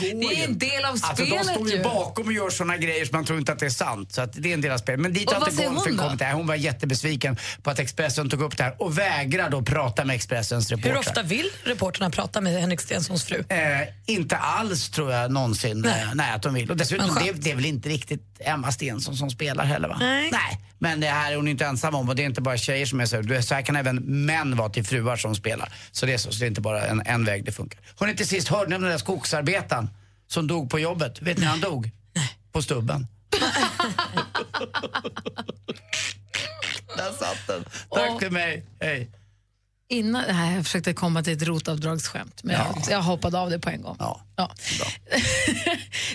det 0.00 0.10
är 0.10 0.44
en 0.48 0.58
del 0.58 0.84
av 0.84 0.90
Alltså 0.90 1.14
spelet 1.14 1.46
de 1.46 1.54
står 1.54 1.68
ju 1.68 1.76
ju. 1.76 1.82
bakom 1.82 2.26
och 2.26 2.32
gör 2.32 2.50
såna 2.50 2.76
grejer 2.76 3.04
som 3.04 3.16
man 3.16 3.24
tror 3.24 3.38
inte 3.38 3.51
att 3.52 3.58
det 3.58 3.66
är 3.66 3.70
sant. 3.70 4.12
Så 4.12 4.20
att 4.20 4.32
det 4.32 4.50
är 4.50 4.54
en 4.54 4.60
del 4.60 4.72
av 4.72 4.78
spelet. 4.78 5.00
Men 5.00 5.12
dit 5.12 5.28
Och 5.28 5.34
har 5.34 5.50
inte 5.50 5.66
golfen 5.66 5.96
kommit. 5.96 6.20
Nej, 6.20 6.32
Hon 6.32 6.46
var 6.46 6.54
jättebesviken 6.54 7.36
på 7.62 7.70
att 7.70 7.78
Expressen 7.78 8.30
tog 8.30 8.42
upp 8.42 8.56
det 8.56 8.62
här 8.62 8.82
och 8.82 8.98
vägrar 8.98 9.50
då 9.50 9.62
prata 9.62 10.04
med 10.04 10.16
Expressens 10.16 10.70
reportrar. 10.70 10.90
Hur 10.90 10.98
ofta 10.98 11.22
vill 11.22 11.50
reporterna 11.64 12.10
prata 12.10 12.40
med 12.40 12.60
Henrik 12.60 12.80
Stenssons 12.80 13.24
fru? 13.24 13.44
Eh, 13.48 13.58
inte 14.06 14.36
alls 14.36 14.90
tror 14.90 15.12
jag 15.12 15.30
någonsin 15.32 15.80
nej. 15.80 16.06
Nej, 16.14 16.32
att 16.32 16.42
de 16.42 16.54
vill. 16.54 16.70
Och 16.70 16.76
dessutom, 16.76 17.18
det, 17.24 17.32
det 17.32 17.50
är 17.50 17.54
väl 17.54 17.66
inte 17.66 17.88
riktigt 17.88 18.40
Emma 18.40 18.72
Stensson 18.72 19.16
som 19.16 19.30
spelar 19.30 19.64
heller 19.64 19.88
va? 19.88 19.96
Nej. 20.00 20.30
Men 20.78 21.00
det 21.00 21.06
här 21.06 21.32
är 21.32 21.36
hon 21.36 21.48
inte 21.48 21.64
ensam 21.66 21.94
om 21.94 22.08
och 22.08 22.16
det 22.16 22.22
är 22.22 22.26
inte 22.26 22.40
bara 22.40 22.56
tjejer 22.56 22.86
som 22.86 23.00
är 23.00 23.06
så. 23.06 23.20
Du, 23.20 23.42
Så 23.42 23.54
här 23.54 23.62
kan 23.62 23.76
även 23.76 23.96
män 24.26 24.56
vara 24.56 24.68
till 24.68 24.84
fruar 24.84 25.16
som 25.16 25.34
spelar. 25.34 25.72
Så 25.92 26.06
det 26.06 26.12
är 26.12 26.18
så, 26.18 26.32
så 26.32 26.38
det 26.38 26.46
är 26.46 26.48
inte 26.48 26.60
bara 26.60 26.86
en, 26.86 27.02
en 27.06 27.24
väg 27.24 27.44
det 27.44 27.52
funkar. 27.52 27.80
Hörrni 28.00 28.16
till 28.16 28.28
sist, 28.28 28.48
hörde 28.48 28.70
ni 28.70 28.76
om 28.76 28.82
den 28.82 28.90
där 28.90 28.98
skogsarbetaren 28.98 29.90
som 30.28 30.46
dog 30.46 30.70
på 30.70 30.78
jobbet? 30.78 31.22
Vet 31.22 31.38
ni 31.38 31.44
när 31.44 31.50
han 31.50 31.60
dog? 31.60 31.90
På 32.52 32.62
stubben. 32.62 33.06
Där 36.96 37.12
satt 37.12 37.46
den. 37.46 37.64
Tack 37.90 38.18
till 38.18 38.32
mig. 38.32 38.66
Hej. 38.80 39.10
Innan, 39.92 40.24
nej, 40.28 40.54
jag 40.54 40.64
försökte 40.64 40.92
komma 40.92 41.22
till 41.22 41.32
ett 41.32 41.42
rotavdragsskämt, 41.42 42.40
men 42.44 42.56
jag, 42.56 42.84
jag 42.90 43.02
hoppade 43.02 43.38
av 43.38 43.50
det 43.50 43.58
på 43.58 43.70
en 43.70 43.82
gång. 43.82 43.96
Ja. 43.98 44.20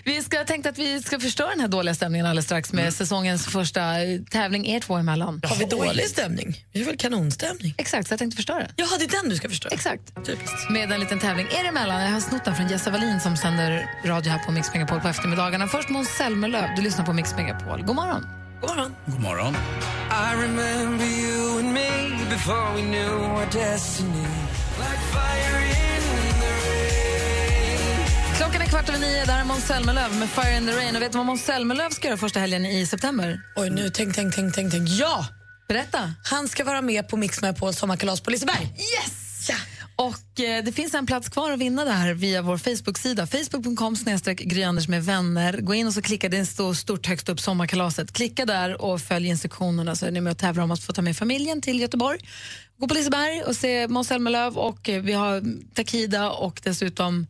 vi 0.03 0.23
ska 0.23 0.43
tänkt 0.43 0.65
att 0.65 0.77
vi 0.77 1.01
ska 1.01 1.19
förstöra 1.19 1.49
den 1.49 1.59
här 1.59 1.67
dåliga 1.67 1.95
stämningen 1.95 2.25
alldeles 2.25 2.45
strax 2.45 2.73
med 2.73 2.93
säsongens 2.93 3.45
första 3.45 4.03
eh, 4.03 4.21
tävling 4.21 4.67
er 4.67 4.79
två 4.79 4.95
emellan. 4.95 5.41
Har 5.45 5.55
vi 5.55 5.65
dålig 5.65 6.05
stämning? 6.05 6.65
Vi 6.71 6.79
har 6.79 6.85
väl 6.85 6.97
kanonstämning? 6.97 7.75
Exakt, 7.77 8.07
så 8.07 8.11
jag 8.11 8.19
tänkte 8.19 8.35
förstöra 8.35 8.59
den. 8.59 8.69
Jaha, 8.75 8.89
det 8.99 9.05
är 9.05 9.21
den 9.21 9.29
du 9.29 9.35
ska 9.35 9.49
förstöra? 9.49 9.73
Exakt. 9.73 10.25
Typiskt. 10.25 10.69
Med 10.69 10.91
en 10.91 10.99
liten 10.99 11.19
tävling 11.19 11.47
er 11.47 11.65
emellan. 11.65 12.01
Jag 12.01 12.11
har 12.11 12.19
snott 12.19 12.45
den 12.45 12.55
från 12.55 12.67
Jessa 12.67 12.91
Wallin 12.91 13.19
som 13.19 13.37
sänder 13.37 13.89
radio 14.05 14.31
här 14.31 14.45
på 14.45 14.51
Mix 14.51 14.73
Megapol 14.73 14.99
på 14.99 15.07
eftermiddagarna. 15.07 15.67
Först 15.67 15.89
Måns 15.89 16.09
Zelmerlöw, 16.09 16.75
du 16.75 16.81
lyssnar 16.81 17.05
på 17.05 17.13
Mix 17.13 17.35
Megapol. 17.35 17.81
God 17.81 17.95
morgon. 17.95 18.46
God 18.61 18.69
morgon. 18.69 18.95
God 19.05 19.19
morgon. 19.21 19.55
I 20.11 20.33
remember 20.41 21.05
you 21.05 21.59
and 21.59 21.73
me 21.73 21.89
before 22.29 22.73
we 22.75 22.81
knew 22.81 23.13
our 23.35 23.45
destiny. 23.45 24.27
Like 24.79 25.01
fire 25.13 25.59
in 25.65 26.39
the 26.41 26.53
rain. 26.67 28.05
Klockan 28.37 28.61
är 28.61 28.65
kvart 28.65 28.89
över 28.89 28.99
nio. 28.99 29.25
Det 29.25 29.31
här 29.31 29.41
är 29.41 29.45
Måns 29.45 29.65
Zelmerlöw 29.65 30.19
med 30.19 30.29
Fire 30.29 30.57
in 30.57 30.65
the 30.65 30.71
Rain. 30.73 30.95
Och 30.95 31.01
vet 31.01 31.11
du 31.11 31.17
vad 31.17 31.25
Måns 31.25 31.43
Zelmerlöw 31.45 31.89
ska 31.89 32.07
göra 32.07 32.17
första 32.17 32.39
helgen 32.39 32.65
i 32.65 32.85
september? 32.85 33.41
Oj, 33.55 33.69
nu 33.69 33.89
tänk, 33.89 34.15
tänk, 34.15 34.35
tänk, 34.35 34.55
tänk, 34.55 34.71
tänk. 34.71 34.89
Ja! 34.89 35.25
Berätta. 35.67 36.13
Han 36.23 36.47
ska 36.47 36.63
vara 36.63 36.81
med 36.81 37.09
på 37.09 37.17
Mix 37.17 37.41
Megapols 37.41 37.77
sommarkalas 37.77 38.21
på 38.21 38.29
Liseberg. 38.31 38.75
Yes! 38.77 39.49
Och 39.97 40.39
eh, 40.39 40.63
Det 40.63 40.71
finns 40.71 40.93
en 40.93 41.05
plats 41.05 41.29
kvar 41.29 41.51
att 41.51 41.59
vinna 41.59 41.85
där 41.85 42.13
via 42.13 42.41
vår 42.41 42.57
Facebook-sida. 42.57 43.27
Facebook.com 43.27 43.95
Anders 44.65 44.87
med 44.87 45.05
vänner. 45.05 45.57
Gå 45.61 45.73
in 45.73 45.87
och 45.87 45.93
så 45.93 46.01
klicka, 46.01 46.29
det 46.29 46.45
står 46.45 46.73
stort 46.73 47.07
högst 47.07 47.29
upp 47.29 47.39
sommarkalaset. 47.39 48.11
Klicka 48.11 48.45
där 48.45 48.81
och 48.81 49.01
följ 49.01 49.27
instruktionerna 49.27 49.95
så 49.95 50.05
är 50.05 50.11
ni 50.11 50.21
med 50.21 50.31
och 50.31 50.37
tävlar 50.37 50.63
om 50.63 50.71
att 50.71 50.83
få 50.83 50.93
ta 50.93 51.01
med 51.01 51.17
familjen 51.17 51.61
till 51.61 51.79
Göteborg. 51.79 52.19
Gå 52.77 52.87
på 52.87 52.93
Liseberg 52.93 53.43
och 53.43 53.55
se 53.55 53.87
Måns 53.87 54.07
Zelmerlöw 54.07 54.59
och 54.59 54.89
eh, 54.89 55.01
vi 55.01 55.13
har 55.13 55.43
Takida 55.73 56.31
och 56.31 56.61
dessutom 56.63 57.27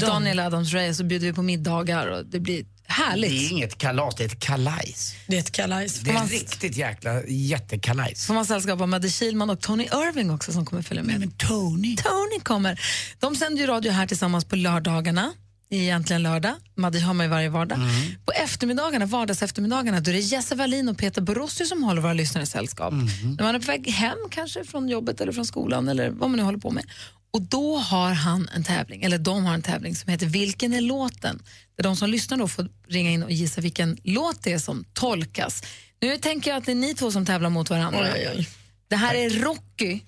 Daniel 0.00 0.40
Adams-Ray 0.40 0.92
så 0.92 1.04
bjuder 1.04 1.26
vi 1.26 1.32
på 1.32 1.42
middagar 1.42 2.06
och 2.06 2.26
det 2.26 2.40
blir 2.40 2.64
härligt. 2.88 3.30
Det 3.30 3.46
är 3.46 3.50
inget 3.50 3.78
kalas, 3.78 4.14
det 4.14 4.24
är 4.24 4.28
ett 4.28 4.40
kalajs. 4.40 5.14
Det 5.26 5.36
är 5.36 5.40
ett 5.40 5.52
kalajs. 5.52 6.00
Det 6.00 6.10
är 6.10 6.26
riktigt 6.26 6.76
jäkla 6.76 7.22
jättekalajs. 7.26 8.26
Får 8.26 8.34
man 8.34 8.46
sällskap 8.46 8.80
av 8.80 8.88
Madde 8.88 9.10
Kihlman 9.10 9.50
och 9.50 9.60
Tony 9.60 9.84
Irving 9.84 10.30
också 10.30 10.52
som 10.52 10.66
kommer 10.66 10.82
följa 10.82 11.02
med. 11.02 11.20
Men 11.20 11.30
Tony? 11.30 11.96
Tony 11.96 12.40
kommer. 12.42 12.80
De 13.18 13.36
sänder 13.36 13.60
ju 13.60 13.66
radio 13.66 13.92
här 13.92 14.06
tillsammans 14.06 14.44
på 14.44 14.56
lördagarna. 14.56 15.32
Egentligen 15.70 16.22
lördag. 16.22 16.54
Madde 16.74 17.00
har 17.00 17.14
man 17.14 17.26
ju 17.26 17.30
varje 17.30 17.48
vardag. 17.48 17.78
På 18.24 18.32
eftermiddagarna, 18.32 19.06
vardagseftermiddagarna 19.06 20.00
då 20.00 20.10
är 20.10 20.14
det 20.14 20.20
Jesse 20.20 20.54
Wallin 20.54 20.88
och 20.88 20.98
Peter 20.98 21.22
Borossi 21.22 21.64
som 21.64 21.82
håller 21.82 22.02
våra 22.02 22.12
lyssnare 22.12 22.46
sällskap. 22.46 22.92
När 23.38 23.42
man 23.44 23.54
är 23.54 23.58
på 23.58 23.66
väg 23.66 23.90
hem 23.90 24.18
kanske 24.30 24.64
från 24.64 24.88
jobbet 24.88 25.20
eller 25.20 25.32
från 25.32 25.46
skolan 25.46 25.88
eller 25.88 26.10
vad 26.10 26.30
man 26.30 26.36
nu 26.36 26.42
håller 26.42 26.58
på 26.58 26.70
med. 26.70 26.84
Och 27.30 27.42
då 27.42 27.76
har 27.76 28.12
han 28.12 28.48
en 28.54 28.64
tävling, 28.64 29.02
eller 29.02 29.18
de 29.18 29.44
har 29.44 29.54
en 29.54 29.62
tävling 29.62 29.96
som 29.96 30.10
heter 30.10 30.26
Vilken 30.26 30.72
är 30.72 30.80
låten? 30.80 31.42
Där 31.76 31.84
de 31.84 31.96
som 31.96 32.10
lyssnar 32.10 32.38
då 32.38 32.48
får 32.48 32.68
ringa 32.88 33.10
in 33.10 33.22
och 33.22 33.32
gissa 33.32 33.60
vilken 33.60 33.98
låt 34.04 34.42
det 34.42 34.52
är 34.52 34.58
som 34.58 34.84
tolkas. 34.92 35.62
Nu 36.00 36.16
tänker 36.16 36.50
jag 36.50 36.58
att 36.58 36.66
det 36.66 36.72
är 36.72 36.76
ni 36.76 36.94
två 36.94 37.10
som 37.10 37.26
tävlar 37.26 37.50
mot 37.50 37.70
varandra. 37.70 38.08
Oj, 38.14 38.28
oj. 38.36 38.48
Det 38.88 38.96
här 38.96 39.14
är 39.14 39.30
Rocky 39.30 40.00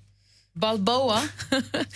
Balboa. 0.55 1.23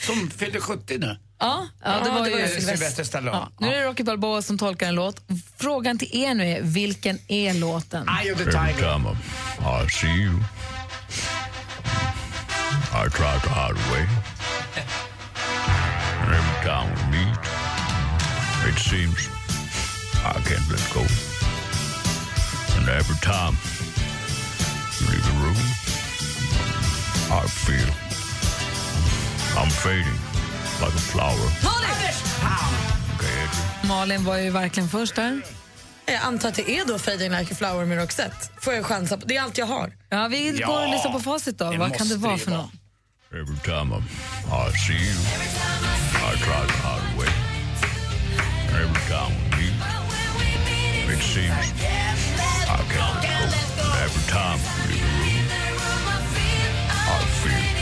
Som 0.07 0.31
fyllde 0.31 0.61
70 0.61 0.99
nu. 0.99 1.19
Ja, 1.39 1.69
ja, 1.85 2.01
det 2.05 2.11
var 2.11 2.27
ju 2.27 2.49
Sylvester 2.49 3.05
Stallone. 3.05 3.37
Ja, 3.37 3.53
nu 3.59 3.67
är 3.67 3.81
det 3.81 3.85
Rocky 3.85 4.03
Balboa 4.03 4.43
som 4.43 4.59
tolkar 4.59 4.89
en 4.89 4.95
låt. 4.95 5.21
Frågan 5.57 5.99
till 5.99 6.17
er 6.17 6.35
nu 6.35 6.49
är, 6.49 6.63
vilken 6.63 7.19
är 7.29 7.55
låten? 7.55 8.09
Eye 8.23 8.33
of 8.33 8.39
the 8.39 8.45
tiger. 8.45 9.17
I 9.85 9.91
see 9.91 10.07
you, 10.07 10.41
I 12.93 13.11
try 13.11 13.41
to 13.43 13.49
hide 13.49 13.79
away. 13.89 14.07
Time 16.25 16.89
we 16.95 17.19
meet, 17.19 17.37
it 18.69 18.79
seems 18.79 19.29
I 20.25 20.33
can't 20.49 20.71
let 20.71 20.85
go. 20.95 21.03
And 22.77 22.89
every 22.89 23.19
time 23.21 23.55
you 24.99 25.07
leave 25.13 25.25
the 25.25 25.37
room, 25.45 25.61
I 27.31 27.47
feel 27.47 27.91
I'm 29.61 29.69
fading 29.71 30.19
like 30.81 30.95
a 30.95 31.05
flower. 31.13 31.49
Okay. 33.17 33.89
Malin 33.89 34.25
var 34.25 34.37
ju 34.37 34.51
verkligen 34.51 34.89
först 34.89 35.15
där. 35.15 35.41
Jag 36.07 36.23
antar 36.23 36.49
att 36.49 36.55
det 36.55 36.71
är 36.71 36.85
då 36.87 36.99
Fading 36.99 37.31
like 37.33 37.53
a 37.55 37.57
flower 37.59 37.85
med 37.85 37.99
Roxette. 37.99 38.37
Får 38.61 38.75
jag 38.75 38.85
chansa 38.87 39.17
på? 39.17 39.27
Det 39.27 39.37
är 39.37 39.43
allt 39.43 39.59
jag 39.59 39.67
har. 39.67 39.93
Ja, 40.09 40.29
vi 40.29 40.59
Ja, 40.61 40.67
går 40.67 40.83
och 40.83 40.89
lyssnar 40.89 41.13
på 41.13 41.21
facit 41.21 41.59
då. 41.59 41.73
Vad 41.79 41.95
kan 41.97 42.09
det 42.09 42.17
vara 42.17 42.39
för 42.39 42.51
något? 42.51 42.71
Every 43.37 43.57
time 43.65 43.93
I, 43.93 43.99
I 44.53 44.71
see 44.71 44.95
you, 44.95 45.19
I 46.23 46.37
try 46.39 46.61
to 46.67 46.77
hide 46.87 47.03
away. 47.15 47.33
And 48.69 48.77
every 48.85 49.03
time 49.11 49.35
we 49.59 49.67
meet, 50.71 51.19
it 51.19 51.23
seems 51.35 51.51
I 51.51 51.59
can't 51.83 52.21
let 52.71 52.87
go. 52.95 53.07
And 53.27 53.51
every 54.07 54.25
time 54.31 54.59
we 54.87 54.95
leave 55.19 55.51
the 55.51 55.67
room, 55.83 56.05
I 56.07 56.19
feel 57.43 57.75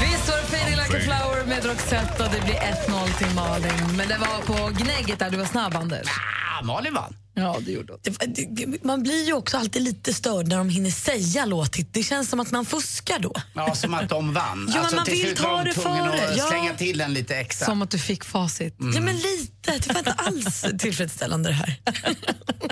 Visst 0.00 0.28
var 0.28 0.36
det 0.36 0.46
Fading 0.46 0.76
like 0.76 0.94
a 0.94 1.00
flower 1.00 1.44
med 1.46 1.64
Roxette 1.64 2.24
och 2.24 2.30
det 2.30 2.40
blir 2.44 2.54
1-0 2.54 3.18
till 3.18 3.34
Malin. 3.34 3.96
Men 3.96 4.08
det 4.08 4.16
var 4.18 4.42
på 4.46 4.70
gnägget 4.82 5.18
där, 5.18 5.30
du 5.30 5.36
var 5.36 5.44
snabb 5.44 5.76
Anders. 5.76 6.06
Ah, 6.06 6.64
Malin 6.64 6.94
vann. 6.94 7.21
Ja, 7.34 7.58
det 7.66 7.72
gjorde 7.72 7.92
hon. 7.92 8.00
Det, 8.02 8.44
det, 8.66 8.84
man 8.84 9.02
blir 9.02 9.26
ju 9.26 9.32
också 9.32 9.56
alltid 9.56 9.82
lite 9.82 10.14
störd 10.14 10.48
när 10.48 10.56
de 10.58 10.68
hinner 10.68 10.90
säga 10.90 11.44
låtigt. 11.44 11.88
Det 11.94 12.02
känns 12.02 12.28
som 12.30 12.40
att 12.40 12.50
man 12.50 12.64
fuskar 12.64 13.18
då. 13.18 13.32
Ja, 13.54 13.74
som 13.74 13.94
att 13.94 14.08
de 14.08 14.32
vann. 14.34 14.70
Ja, 14.74 14.82
men 14.82 14.94
man 14.96 15.04
till 15.04 15.14
vill 15.14 15.22
slut 15.22 15.36
ta 15.38 15.62
det 15.64 15.74
före. 15.74 16.30
att 16.30 16.36
Ja. 16.36 16.46
slänga 16.48 16.74
till 16.74 17.00
en 17.00 17.12
lite 17.14 17.36
extra. 17.36 17.66
Som 17.66 17.82
att 17.82 17.90
du 17.90 17.98
fick 17.98 18.24
facit. 18.24 18.76
Ja, 18.94 19.00
men 19.00 19.16
lite. 19.16 19.52
Det 19.78 19.86
var 19.92 19.98
inte 19.98 20.12
alls 20.12 20.64
tillfredsställande 20.78 21.48
det 21.48 21.54
här. 21.54 21.76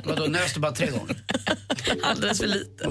Vadå, 0.04 0.26
nös 0.26 0.54
du 0.54 0.60
bara 0.60 0.72
tre 0.72 0.86
gånger? 0.90 1.16
Alldeles 2.02 2.38
för 2.38 2.46
lite. 2.46 2.84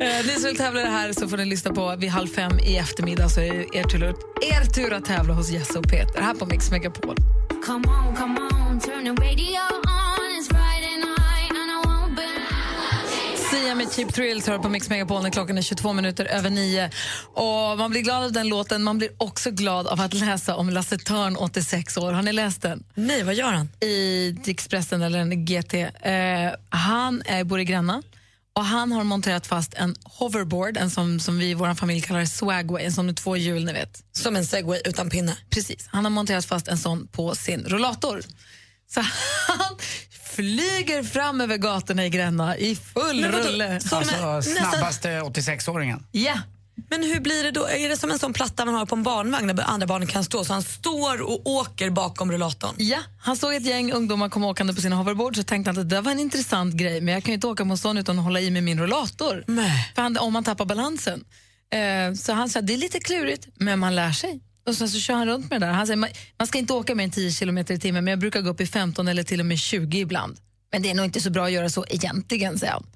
Eh, 0.00 0.26
ni 0.26 0.32
som 0.34 0.42
vill 0.44 0.56
tävla 0.56 0.80
det 0.80 0.90
här 0.90 1.12
så 1.12 1.28
får 1.28 1.36
ni 1.36 1.44
lyssna 1.44 1.70
på 1.74 1.96
vid 1.96 2.10
halv 2.10 2.28
fem 2.28 2.58
i 2.58 2.76
eftermiddag 2.76 3.28
så 3.28 3.40
är 3.40 3.54
det 3.54 3.78
er 3.78 3.84
tur, 3.84 4.02
er 4.42 4.64
tur 4.74 4.92
att 4.92 5.04
tävla 5.04 5.34
hos 5.34 5.50
Jesse 5.50 5.78
och 5.78 5.84
Peter 5.88 6.20
här 6.22 6.34
på 6.34 6.46
Mix 6.46 6.70
Megapol. 6.70 7.16
Come 7.66 7.88
on, 7.88 8.16
come 8.16 8.40
on, 8.40 8.80
turn 8.80 9.04
the 9.16 9.22
radio 9.24 9.79
Sia 13.60 13.74
med 13.74 13.92
Cheap 13.92 14.14
Thrills 14.14 14.46
hör 14.46 14.58
på 14.58 14.68
Mix 14.68 14.88
Megapol 14.88 15.22
när 15.22 15.30
klockan 15.30 15.58
är 15.58 15.62
22 15.62 15.92
minuter 15.92 16.24
över 16.24 16.50
nio. 16.50 16.90
Och 17.34 17.78
man 17.78 17.90
blir 17.90 18.00
glad 18.00 18.24
av 18.24 18.32
den 18.32 18.48
låten, 18.48 18.82
man 18.82 18.98
blir 18.98 19.10
också 19.16 19.50
glad 19.50 19.86
av 19.86 20.00
att 20.00 20.14
läsa 20.14 20.56
om 20.56 20.70
Lasse 20.70 20.98
Törn, 20.98 21.36
86 21.36 21.96
år. 21.96 22.12
Har 22.12 22.22
ni 22.22 22.32
läst 22.32 22.62
den? 22.62 22.84
Nej, 22.94 23.22
vad 23.22 23.34
gör 23.34 23.52
han? 23.52 23.68
I 23.80 24.36
Expressen 24.46 25.02
eller 25.02 25.18
en 25.18 25.44
GT. 25.44 25.74
Eh, 25.74 25.90
han 26.68 27.22
är, 27.26 27.44
bor 27.44 27.60
i 27.60 27.64
Gränna 27.64 28.02
och 28.52 28.64
han 28.64 28.92
har 28.92 29.04
monterat 29.04 29.46
fast 29.46 29.74
en 29.74 29.94
hoverboard, 30.04 30.76
en 30.76 30.90
som, 30.90 31.20
som 31.20 31.38
vi 31.38 31.50
i 31.50 31.54
vår 31.54 31.74
familj 31.74 32.00
kallar 32.00 32.24
swagway, 32.24 32.84
en 32.84 32.92
sån 32.92 33.06
med 33.06 33.16
två 33.16 33.36
hjul, 33.36 33.64
ni 33.64 33.72
vet. 33.72 34.02
Som 34.12 34.36
en 34.36 34.46
segway 34.46 34.80
utan 34.84 35.10
pinne? 35.10 35.36
Precis. 35.50 35.88
Han 35.90 36.04
har 36.04 36.10
monterat 36.10 36.44
fast 36.44 36.68
en 36.68 36.78
sån 36.78 37.06
på 37.06 37.34
sin 37.34 37.64
rollator. 37.68 38.22
Så 38.94 39.00
han 39.48 39.76
flyger 40.34 41.02
fram 41.02 41.40
över 41.40 41.56
gatorna 41.56 42.06
i 42.06 42.10
Gränna 42.10 42.56
i 42.56 42.76
full 42.76 43.20
Men 43.20 43.32
rulle. 43.32 43.80
Som 43.80 43.98
Alltså 43.98 44.14
nästan- 44.16 44.42
snabbaste 44.72 45.08
86-åringen. 45.20 46.04
Ja. 46.12 46.38
Men 46.90 47.02
hur 47.02 47.20
blir 47.20 47.44
det 47.44 47.50
då? 47.50 47.66
Är 47.66 47.88
det 47.88 47.96
som 47.96 48.10
en 48.10 48.18
sån 48.18 48.32
platta 48.32 48.64
man 48.64 48.74
har 48.74 48.86
på 48.86 48.94
en 48.94 49.02
barnvagn 49.02 49.56
där 49.56 49.64
andra 49.66 49.86
barnen 49.86 50.08
kan 50.08 50.24
stå? 50.24 50.44
Så 50.44 50.52
han 50.52 50.62
står 50.62 51.22
och 51.22 51.46
åker 51.50 51.90
bakom 51.90 52.32
rullatorn? 52.32 52.74
Ja, 52.78 52.98
han 53.20 53.36
såg 53.36 53.54
ett 53.54 53.66
gäng 53.66 53.92
ungdomar 53.92 54.28
komma 54.28 54.46
åkande 54.48 54.74
på 54.74 54.80
sina 54.80 54.96
hoverboard 54.96 55.36
så 55.36 55.42
tänkte 55.42 55.70
han 55.70 55.80
att 55.80 55.88
det 55.88 56.00
var 56.00 56.12
en 56.12 56.20
intressant 56.20 56.74
grej 56.74 57.00
men 57.00 57.14
jag 57.14 57.22
kan 57.24 57.30
ju 57.32 57.34
inte 57.34 57.46
åka 57.46 57.64
på 57.64 57.70
en 57.70 57.78
sån 57.78 57.98
utan 57.98 58.18
att 58.18 58.24
hålla 58.24 58.40
i 58.40 58.50
med 58.50 58.62
min 58.64 58.80
rollator. 58.80 59.44
För 59.94 60.02
han, 60.02 60.16
om 60.18 60.32
man 60.32 60.44
tappar 60.44 60.64
balansen. 60.64 61.24
Eh, 61.72 62.14
så 62.14 62.32
han 62.32 62.48
sa 62.48 62.60
det 62.60 62.72
är 62.74 62.78
lite 62.78 63.00
klurigt 63.00 63.46
men 63.54 63.78
man 63.78 63.94
lär 63.94 64.12
sig. 64.12 64.40
Och 64.66 64.74
sen 64.76 64.88
så 64.88 64.98
kör 65.00 65.14
han 65.14 65.26
runt 65.26 65.50
med 65.50 65.60
det 65.60 65.66
där. 65.66 65.72
Han 65.72 65.86
säger 65.86 65.96
man, 65.96 66.08
man 66.38 66.46
ska 66.46 66.58
inte 66.58 66.72
åka 66.72 66.94
mer 66.94 67.04
än 67.04 67.10
10 67.10 67.32
km 67.32 67.58
i 67.58 67.64
timmen 67.64 68.04
men 68.04 68.10
jag 68.12 68.18
brukar 68.18 68.40
gå 68.40 68.50
upp 68.50 68.60
i 68.60 68.66
15 68.66 69.08
eller 69.08 69.22
till 69.22 69.40
och 69.40 69.46
med 69.46 69.58
20 69.58 69.98
ibland. 70.00 70.36
Men 70.72 70.82
det 70.82 70.90
är 70.90 70.94
nog 70.94 71.04
inte 71.04 71.20
så 71.20 71.30
bra 71.30 71.44
att 71.44 71.52
göra 71.52 71.68
så 71.68 71.84
egentligen, 71.88 72.58
säger 72.58 72.72
han. 72.72 72.86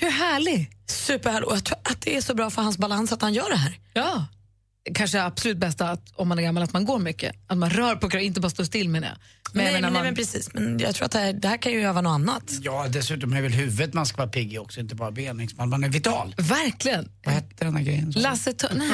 Hur 0.00 0.10
härlig? 0.10 0.70
Superhärlig. 0.86 1.48
Och 1.48 1.56
jag 1.56 1.64
tror 1.64 1.78
att 1.84 2.00
det 2.00 2.16
är 2.16 2.20
så 2.20 2.34
bra 2.34 2.50
för 2.50 2.62
hans 2.62 2.78
balans 2.78 3.12
att 3.12 3.22
han 3.22 3.34
gör 3.34 3.50
det 3.50 3.56
här. 3.56 3.78
Ja. 3.92 4.26
Kanske 4.94 5.22
absolut 5.22 5.56
bästa 5.58 5.90
att, 5.90 6.02
om 6.14 6.28
man 6.28 6.38
är 6.38 6.42
gammal 6.42 6.62
att 6.62 6.72
man 6.72 6.84
går 6.84 6.98
mycket. 6.98 7.36
Att 7.46 7.58
man 7.58 7.70
rör 7.70 7.94
på 7.94 8.00
kroppen, 8.00 8.20
inte 8.20 8.40
bara 8.40 8.50
står 8.50 8.64
still 8.64 8.88
menar 8.88 9.08
jag. 9.08 9.16
Men 9.52 9.64
nej, 9.64 9.72
men, 9.72 9.82
nej, 9.82 9.90
man- 9.92 10.02
men 10.02 10.14
precis. 10.14 10.54
Men 10.54 10.78
jag 10.78 10.94
tror 10.94 11.04
att 11.06 11.12
det 11.12 11.18
här, 11.18 11.32
det 11.32 11.48
här 11.48 11.56
kan 11.56 11.72
ju 11.72 11.82
öva 11.82 12.00
något 12.00 12.10
annat. 12.10 12.42
Ja, 12.62 12.86
dessutom 12.88 13.32
är 13.32 13.42
väl 13.42 13.52
huvudet 13.52 13.94
man 13.94 14.06
ska 14.06 14.16
vara 14.16 14.28
pigg 14.28 14.52
i 14.52 14.58
också, 14.58 14.80
inte 14.80 14.94
bara 14.94 15.10
ben. 15.10 15.36
liksom. 15.38 15.70
Man 15.70 15.84
är 15.84 15.88
vital. 15.88 16.34
Verkligen. 16.38 17.08
Vad 17.24 17.34
hette 17.34 17.64
den 17.64 17.76
här 17.76 17.82
grejen? 17.82 18.10
Lasse 18.16 18.52
Törn... 18.52 18.82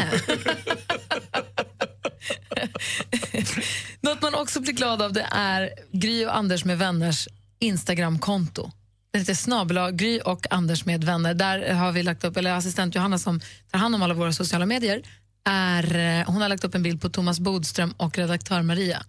Något 4.00 4.22
man 4.22 4.34
också 4.34 4.60
blir 4.60 4.72
glad 4.72 5.02
av 5.02 5.12
det 5.12 5.26
är 5.30 5.70
Gry 5.92 6.26
och 6.26 6.36
Anders 6.36 6.64
med 6.64 6.78
vänners 6.78 7.28
Instagramkonto. 7.58 8.70
Det 9.10 9.18
heter 9.18 9.34
snabel 9.34 9.90
Gry 9.92 10.20
och 10.20 10.52
Anders 10.52 10.84
med 10.84 11.04
vänner. 11.04 11.34
Där 11.34 11.74
har 11.74 11.92
vi 11.92 12.02
lagt 12.02 12.24
upp, 12.24 12.36
eller 12.36 12.52
assistent 12.52 12.94
Johanna 12.94 13.18
som 13.18 13.40
tar 13.70 13.78
hand 13.78 13.94
om 13.94 14.02
alla 14.02 14.14
våra 14.14 14.32
sociala 14.32 14.66
medier, 14.66 15.02
är, 15.44 15.96
eh, 15.96 16.26
hon 16.26 16.42
har 16.42 16.48
lagt 16.48 16.64
upp 16.64 16.74
en 16.74 16.82
bild 16.82 17.00
på 17.00 17.08
Thomas 17.08 17.40
Bodström 17.40 17.94
och 17.96 18.18
redaktör 18.18 18.62
Maria 18.62 19.02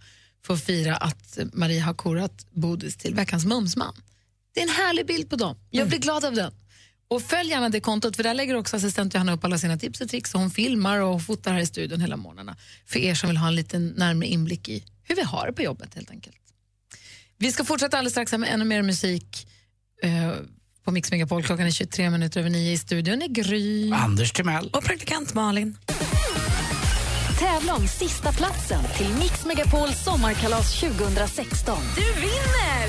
för 0.46 0.54
att 0.54 0.64
fira 0.64 0.96
att 0.98 1.38
Maria 1.54 1.84
har 1.84 1.94
korat 1.94 2.46
Bodis 2.52 2.98
till 2.98 3.16
veckans 3.16 3.46
mumsman. 3.46 3.94
Det 4.54 4.60
är 4.60 4.64
en 4.64 4.70
härlig 4.70 5.08
bild 5.08 5.30
på 5.30 5.36
dem. 5.36 5.56
Jag 5.70 5.88
blir 5.88 6.00
glad 6.00 6.26
av 6.26 6.34
den. 6.34 6.52
Och 7.10 7.22
följ 7.22 7.50
gärna 7.50 7.70
det 7.70 7.80
kontot, 7.80 8.16
för 8.16 8.24
där 8.24 8.34
lägger 8.34 8.56
också 8.56 8.78
assistent 8.78 9.14
Johanna 9.14 9.34
upp 9.34 9.44
alla 9.44 9.58
sina 9.58 9.78
tips 9.78 10.02
och 10.02 10.10
tricks. 10.10 10.34
Och 10.34 10.40
hon 10.40 10.52
filmar 10.52 11.00
och 11.00 11.22
fotar 11.22 11.54
här 11.54 11.60
i 11.60 11.66
studion 11.66 12.02
hela 12.02 12.18
morgnarna. 12.18 12.56
För 12.86 13.00
er 13.00 13.16
som 13.16 13.30
vill 13.30 13.38
ha 13.38 13.48
en 13.48 13.56
liten 13.56 13.88
närmare 13.88 14.28
inblick 14.28 14.70
i 14.70 14.84
hur 15.04 15.16
vi 15.16 15.24
har 15.24 15.48
det 15.48 15.54
på 15.54 15.62
jobbet 15.62 15.96
helt 15.96 16.12
enkelt. 16.12 16.38
Vi 17.38 17.52
ska 17.52 17.64
fortsätta 17.64 17.98
alldeles 17.98 18.14
strax 18.14 18.32
med 18.32 18.50
ännu 18.54 18.66
mer 18.66 18.82
musik 18.82 19.48
eh, 20.04 20.34
på 20.84 20.92
Mix 20.92 21.12
Megapol. 21.12 21.44
Klockan 21.44 21.68
är 21.68 21.72
23 21.72 22.10
minuter 22.10 22.40
över 22.40 22.50
nio 22.50 22.72
i 22.72 22.78
studion 22.78 23.22
är 23.22 23.28
Gry. 23.28 23.92
Anders 23.92 24.32
Timell. 24.32 24.70
Och 24.74 24.84
praktikant 24.84 25.34
Malin. 25.34 25.78
Tävla 27.40 27.76
om 27.76 27.88
sista 27.88 28.32
platsen 28.34 28.84
till 28.98 29.14
Mix 29.14 29.46
Megapols 29.46 30.04
sommarkalas 30.04 30.80
2016. 30.80 31.78
Du 31.96 32.22
vinner! 32.22 32.88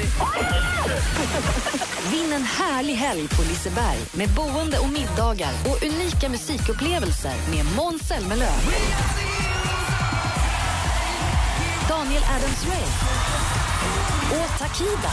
Vinn 2.12 2.32
en 2.32 2.42
härlig 2.42 2.94
helg 2.94 3.28
på 3.28 3.42
Liseberg 3.42 3.98
med 4.12 4.28
boende 4.28 4.78
och 4.78 4.88
middagar 4.88 5.52
och 5.64 5.82
unika 5.82 6.28
musikupplevelser 6.28 7.34
med 7.50 7.76
Måns 7.76 8.08
Zelmerlöw. 8.08 8.60
Daniel 11.88 12.22
Adams-Ray 12.22 12.86
och 14.30 14.58
Takida. 14.58 15.12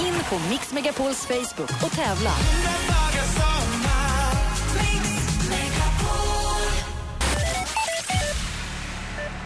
In 0.00 0.14
på 0.30 0.38
Mix 0.50 0.72
Megapols 0.72 1.26
Facebook 1.26 1.82
och 1.84 1.92
tävla. 1.92 2.32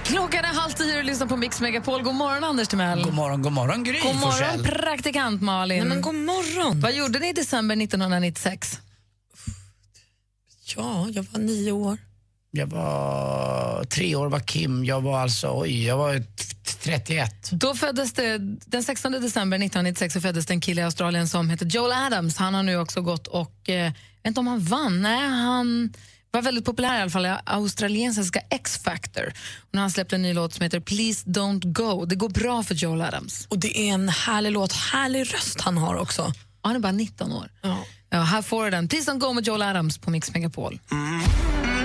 Klockan 0.06 0.44
är 0.44 0.48
halv 0.48 0.70
tio 0.72 0.92
och 0.92 0.96
du 0.96 1.02
lyssnar 1.02 1.26
på 1.26 1.36
Mix 1.36 1.60
Megapol. 1.60 2.02
God 2.02 2.14
morgon 2.14 2.44
Anders 2.44 2.68
Timell. 2.68 3.02
God 3.04 3.14
morgon, 3.14 3.42
god 3.42 3.52
morgon 3.52 3.84
Gry 3.84 4.00
God 4.00 4.14
morgon 4.14 4.32
Forssell. 4.32 4.62
praktikant 4.62 5.42
Malin. 5.42 5.78
Nej, 5.78 5.88
men 5.88 6.00
god 6.00 6.14
morgon. 6.14 6.80
Vad 6.80 6.94
gjorde 6.94 7.18
ni 7.18 7.28
i 7.28 7.32
december 7.32 7.76
1996? 7.82 8.80
Ja, 10.76 11.06
jag 11.10 11.26
var 11.32 11.40
nio 11.40 11.72
år. 11.72 11.98
Jag 12.50 12.66
var 12.66 13.84
tre 13.84 14.14
år 14.16 14.28
var 14.28 14.40
Kim, 14.40 14.84
jag 14.84 15.00
var 15.00 15.18
alltså, 15.20 15.50
oj, 15.60 15.84
jag 15.86 15.96
var 15.96 16.18
t- 16.18 16.24
31. 16.82 17.50
Då 17.52 17.74
föddes 17.74 18.12
det, 18.12 18.38
den 18.66 18.82
16 18.82 19.12
december 19.12 19.56
1996 19.56 20.14
så 20.14 20.20
föddes 20.20 20.46
det 20.46 20.54
en 20.54 20.60
kille 20.60 20.80
i 20.80 20.84
Australien 20.84 21.28
som 21.28 21.50
heter 21.50 21.66
Joel 21.66 21.92
Adams. 21.92 22.36
Han 22.36 22.54
har 22.54 22.62
nu 22.62 22.76
också 22.76 23.00
gått 23.02 23.26
och, 23.26 23.68
eh, 23.68 23.74
jag 23.76 23.92
vet 24.22 24.26
inte 24.26 24.40
om 24.40 24.46
han 24.46 24.60
vann, 24.60 25.02
nej 25.02 25.28
han 25.28 25.92
var 26.30 26.42
väldigt 26.42 26.64
populär 26.64 26.98
i 26.98 27.02
alla 27.02 27.10
fall 27.10 27.26
australiensiska 27.44 28.40
X-Factor. 28.50 29.26
Och 29.58 29.68
när 29.70 29.80
han 29.80 29.90
släppte 29.90 30.16
en 30.16 30.22
ny 30.22 30.34
låt 30.34 30.54
som 30.54 30.62
heter 30.62 30.80
Please 30.80 31.26
Don't 31.26 31.72
Go. 31.72 32.04
Det 32.04 32.16
går 32.16 32.28
bra 32.28 32.62
för 32.62 32.74
Joel 32.74 33.00
Adams. 33.02 33.46
Och 33.50 33.58
det 33.58 33.78
är 33.78 33.92
en 33.94 34.08
härlig 34.08 34.52
låt, 34.52 34.72
härlig 34.72 35.34
röst 35.34 35.60
han 35.60 35.76
har 35.78 35.96
också. 35.96 36.22
Ja, 36.22 36.68
han 36.68 36.76
är 36.76 36.80
bara 36.80 36.92
19 36.92 37.32
år. 37.32 37.50
Ja. 38.10 38.18
här 38.20 38.42
får 38.42 38.64
du 38.64 38.70
den. 38.70 38.88
Please 38.88 39.10
Don't 39.10 39.18
Go 39.18 39.32
med 39.32 39.46
Joel 39.46 39.62
Adams 39.62 39.98
på 39.98 40.10
Mix 40.10 40.34
Megapol. 40.34 40.80
Susanne 40.88 41.75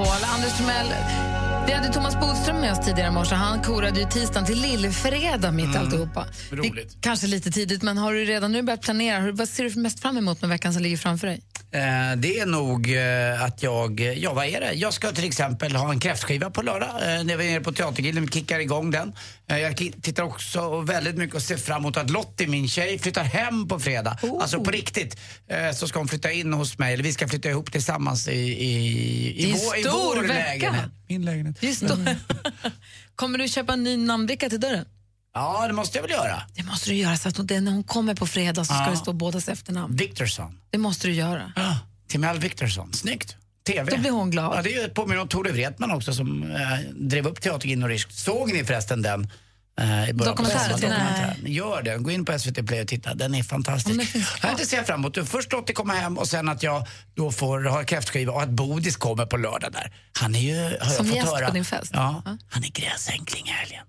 Megapol. 0.00 0.24
Anders 0.34 0.56
Timell, 0.56 0.86
vi 1.66 1.72
hade 1.72 1.92
Thomas 1.92 2.20
Bodström 2.20 2.56
med 2.60 2.72
oss 2.72 2.86
tidigare 2.86 3.08
i 3.08 3.12
morse. 3.12 3.34
Han 3.34 3.62
korade 3.62 4.00
ju 4.00 4.06
tisdagen 4.06 4.46
till 4.46 4.60
lillfredag 4.60 5.54
mitt 5.54 5.64
Mm. 5.66 5.80
alltihopa. 5.82 6.26
roligt. 6.50 6.74
Det, 6.90 6.96
kanske 7.00 7.26
lite 7.26 7.50
tidigt, 7.50 7.82
men 7.82 7.98
har 7.98 8.12
du 8.14 8.24
redan 8.24 8.52
nu 8.52 8.62
börjat 8.62 8.80
planera? 8.82 9.32
Vad 9.32 9.48
ser 9.48 9.64
du 9.64 9.80
mest 9.80 10.00
fram 10.00 10.16
emot 10.16 10.40
med 10.40 10.50
veckan 10.50 10.72
som 10.72 10.82
ligger 10.82 10.96
framför 10.96 11.26
dig? 11.26 11.40
Eh, 11.72 12.16
det 12.16 12.38
är 12.38 12.46
nog 12.46 12.96
eh, 12.96 13.44
att 13.44 13.62
jag, 13.62 14.00
ja 14.00 14.32
vad 14.32 14.46
är 14.46 14.60
det? 14.60 14.72
Jag 14.72 14.94
ska 14.94 15.12
till 15.12 15.24
exempel 15.24 15.76
ha 15.76 15.90
en 15.90 16.00
kräftskiva 16.00 16.50
på 16.50 16.62
lördag 16.62 16.88
eh, 16.88 17.24
när 17.24 17.36
vi 17.36 17.46
är 17.46 17.50
nere 17.50 17.60
på 17.60 17.72
Teatergillen, 17.72 18.22
vi 18.22 18.28
kickar 18.28 18.58
igång 18.58 18.90
den. 18.90 19.12
Eh, 19.48 19.58
jag 19.58 19.76
tittar 19.76 20.22
också 20.22 20.80
väldigt 20.80 21.16
mycket 21.16 21.36
och 21.36 21.42
ser 21.42 21.56
fram 21.56 21.82
emot 21.82 21.96
att 21.96 22.10
Lottie, 22.10 22.46
min 22.48 22.68
tjej, 22.68 22.98
flyttar 22.98 23.24
hem 23.24 23.68
på 23.68 23.80
fredag. 23.80 24.18
Alltså 24.40 24.64
på 24.64 24.70
riktigt. 24.70 25.16
Eh, 25.48 25.72
så 25.72 25.88
ska 25.88 25.98
hon 25.98 26.08
flytta 26.08 26.32
in 26.32 26.52
hos 26.52 26.78
mig, 26.78 26.94
eller 26.94 27.04
vi 27.04 27.12
ska 27.12 27.28
flytta 27.28 27.48
ihop 27.48 27.72
tillsammans 27.72 28.28
i, 28.28 28.32
i, 28.32 28.76
i, 29.36 29.50
är 29.50 29.54
vår, 29.54 29.76
i 29.78 29.82
vår 29.82 30.22
vecka. 30.22 30.34
lägenhet. 30.34 30.90
Min 31.08 31.24
lägenhet. 31.24 31.56
Det 31.60 31.68
är 31.68 31.72
stor. 31.72 32.16
kommer 33.14 33.38
du 33.38 33.48
köpa 33.48 33.72
en 33.72 33.82
ny 33.82 33.96
namnbricka 33.96 34.48
till 34.48 34.60
dörren? 34.60 34.84
Ja, 35.34 35.66
det 35.66 35.72
måste 35.72 35.98
jag 35.98 36.02
väl 36.02 36.10
göra. 36.10 36.42
Det 36.54 36.62
måste 36.62 36.90
du 36.90 36.96
göra 36.96 37.16
så 37.16 37.28
att 37.28 37.36
hon- 37.36 37.46
när 37.46 37.72
hon 37.72 37.84
kommer 37.84 38.14
på 38.14 38.26
fredag 38.26 38.64
så 38.64 38.74
ska 38.74 38.84
Ja. 38.84 38.90
det 38.90 38.96
stå 38.96 39.12
bådas 39.12 39.48
efternamn. 39.48 39.96
Victorsson. 39.96 40.60
Det 40.70 40.78
måste 40.78 41.06
du 41.06 41.12
göra. 41.12 41.52
Timell 42.08 42.38
Victorsson. 42.38 42.92
Snyggt. 42.92 43.36
TV. 43.66 43.90
Då 43.90 43.96
blir 43.98 44.10
hon 44.10 44.30
glad. 44.30 44.56
Ja, 44.58 44.62
det 44.62 44.94
påminner 44.94 45.20
om 45.20 45.28
Tore 45.28 45.52
Wretman 45.52 45.90
också 45.90 46.12
som 46.14 46.42
eh, 46.52 46.58
drev 46.94 47.26
upp 47.26 47.40
Teatergillen 47.40 47.82
och 47.82 47.88
Risk. 47.88 48.10
Såg 48.12 48.52
ni 48.52 48.64
förresten 48.64 49.02
den? 49.02 49.30
Eh, 49.80 50.08
i 50.10 50.12
början 50.12 50.36
på 50.36 50.42
Dokumentären? 50.42 51.36
Gör 51.46 51.82
det. 51.82 51.96
Gå 51.98 52.10
in 52.10 52.24
på 52.24 52.38
SVT 52.38 52.66
Play 52.66 52.80
och 52.80 52.88
titta. 52.88 53.14
Den 53.14 53.34
är 53.34 53.42
fantastisk. 53.42 54.16
Ja, 54.42 54.48
det 54.58 54.66
ser 54.66 54.76
jag 54.76 54.86
fram 54.86 55.00
emot. 55.00 55.28
Först 55.28 55.52
Lottie 55.52 55.74
komma 55.74 55.92
hem 55.94 56.18
och 56.18 56.28
sen 56.28 56.48
att 56.48 56.62
jag 56.62 56.86
då 57.14 57.32
får 57.32 57.64
ha 57.64 57.84
kräftskiva 57.84 58.32
och 58.32 58.42
att 58.42 58.50
Bodis 58.50 58.96
kommer 58.96 59.26
på 59.26 59.36
lördag 59.36 59.72
där. 59.72 59.92
Han 60.20 60.34
är 60.34 60.40
ju, 60.40 60.62
har 60.62 60.70
jag 60.70 60.92
Som 60.92 61.06
fått 61.06 61.16
gäst 61.16 61.28
höra. 61.32 61.46
på 61.46 61.54
din 61.54 61.64
fest? 61.64 61.90
Ja. 61.94 62.22
Han 62.48 62.64
är 62.64 62.68
gräsänkling 62.70 63.46
i 63.46 63.50
helgen. 63.50 63.84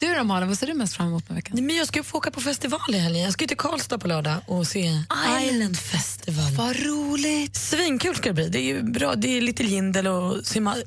Du 0.00 0.14
då 0.14 0.24
Malin, 0.24 0.48
vad 0.48 0.58
ser 0.58 0.66
du 0.66 0.74
mest 0.74 0.94
fram 0.96 1.06
emot 1.06 1.28
med 1.28 1.36
veckan? 1.36 1.50
Nej, 1.54 1.64
men 1.64 1.76
jag 1.76 1.86
ska 1.88 1.98
ju 1.98 2.02
få 2.04 2.18
åka 2.18 2.30
på 2.30 2.40
festival 2.40 2.80
i 2.94 2.98
helgen. 2.98 3.22
Jag 3.24 3.32
ska 3.32 3.42
ju 3.44 3.48
till 3.48 3.56
Karlstad 3.56 3.98
på 3.98 4.08
lördag 4.08 4.34
och 4.46 4.66
se 4.66 5.02
Island 5.42 5.78
Festival. 5.78 6.52
Vad 6.52 6.76
roligt! 6.76 7.56
Svinkul 7.56 8.16
ska 8.16 8.28
det 8.28 8.34
bli. 8.34 8.48
Det 8.48 8.58
är 8.58 8.62
ju 8.62 8.82
bra. 8.82 9.14
Det 9.14 9.28
är 9.36 9.40
Little 9.40 9.66
Jindel 9.66 10.06
och 10.06 10.36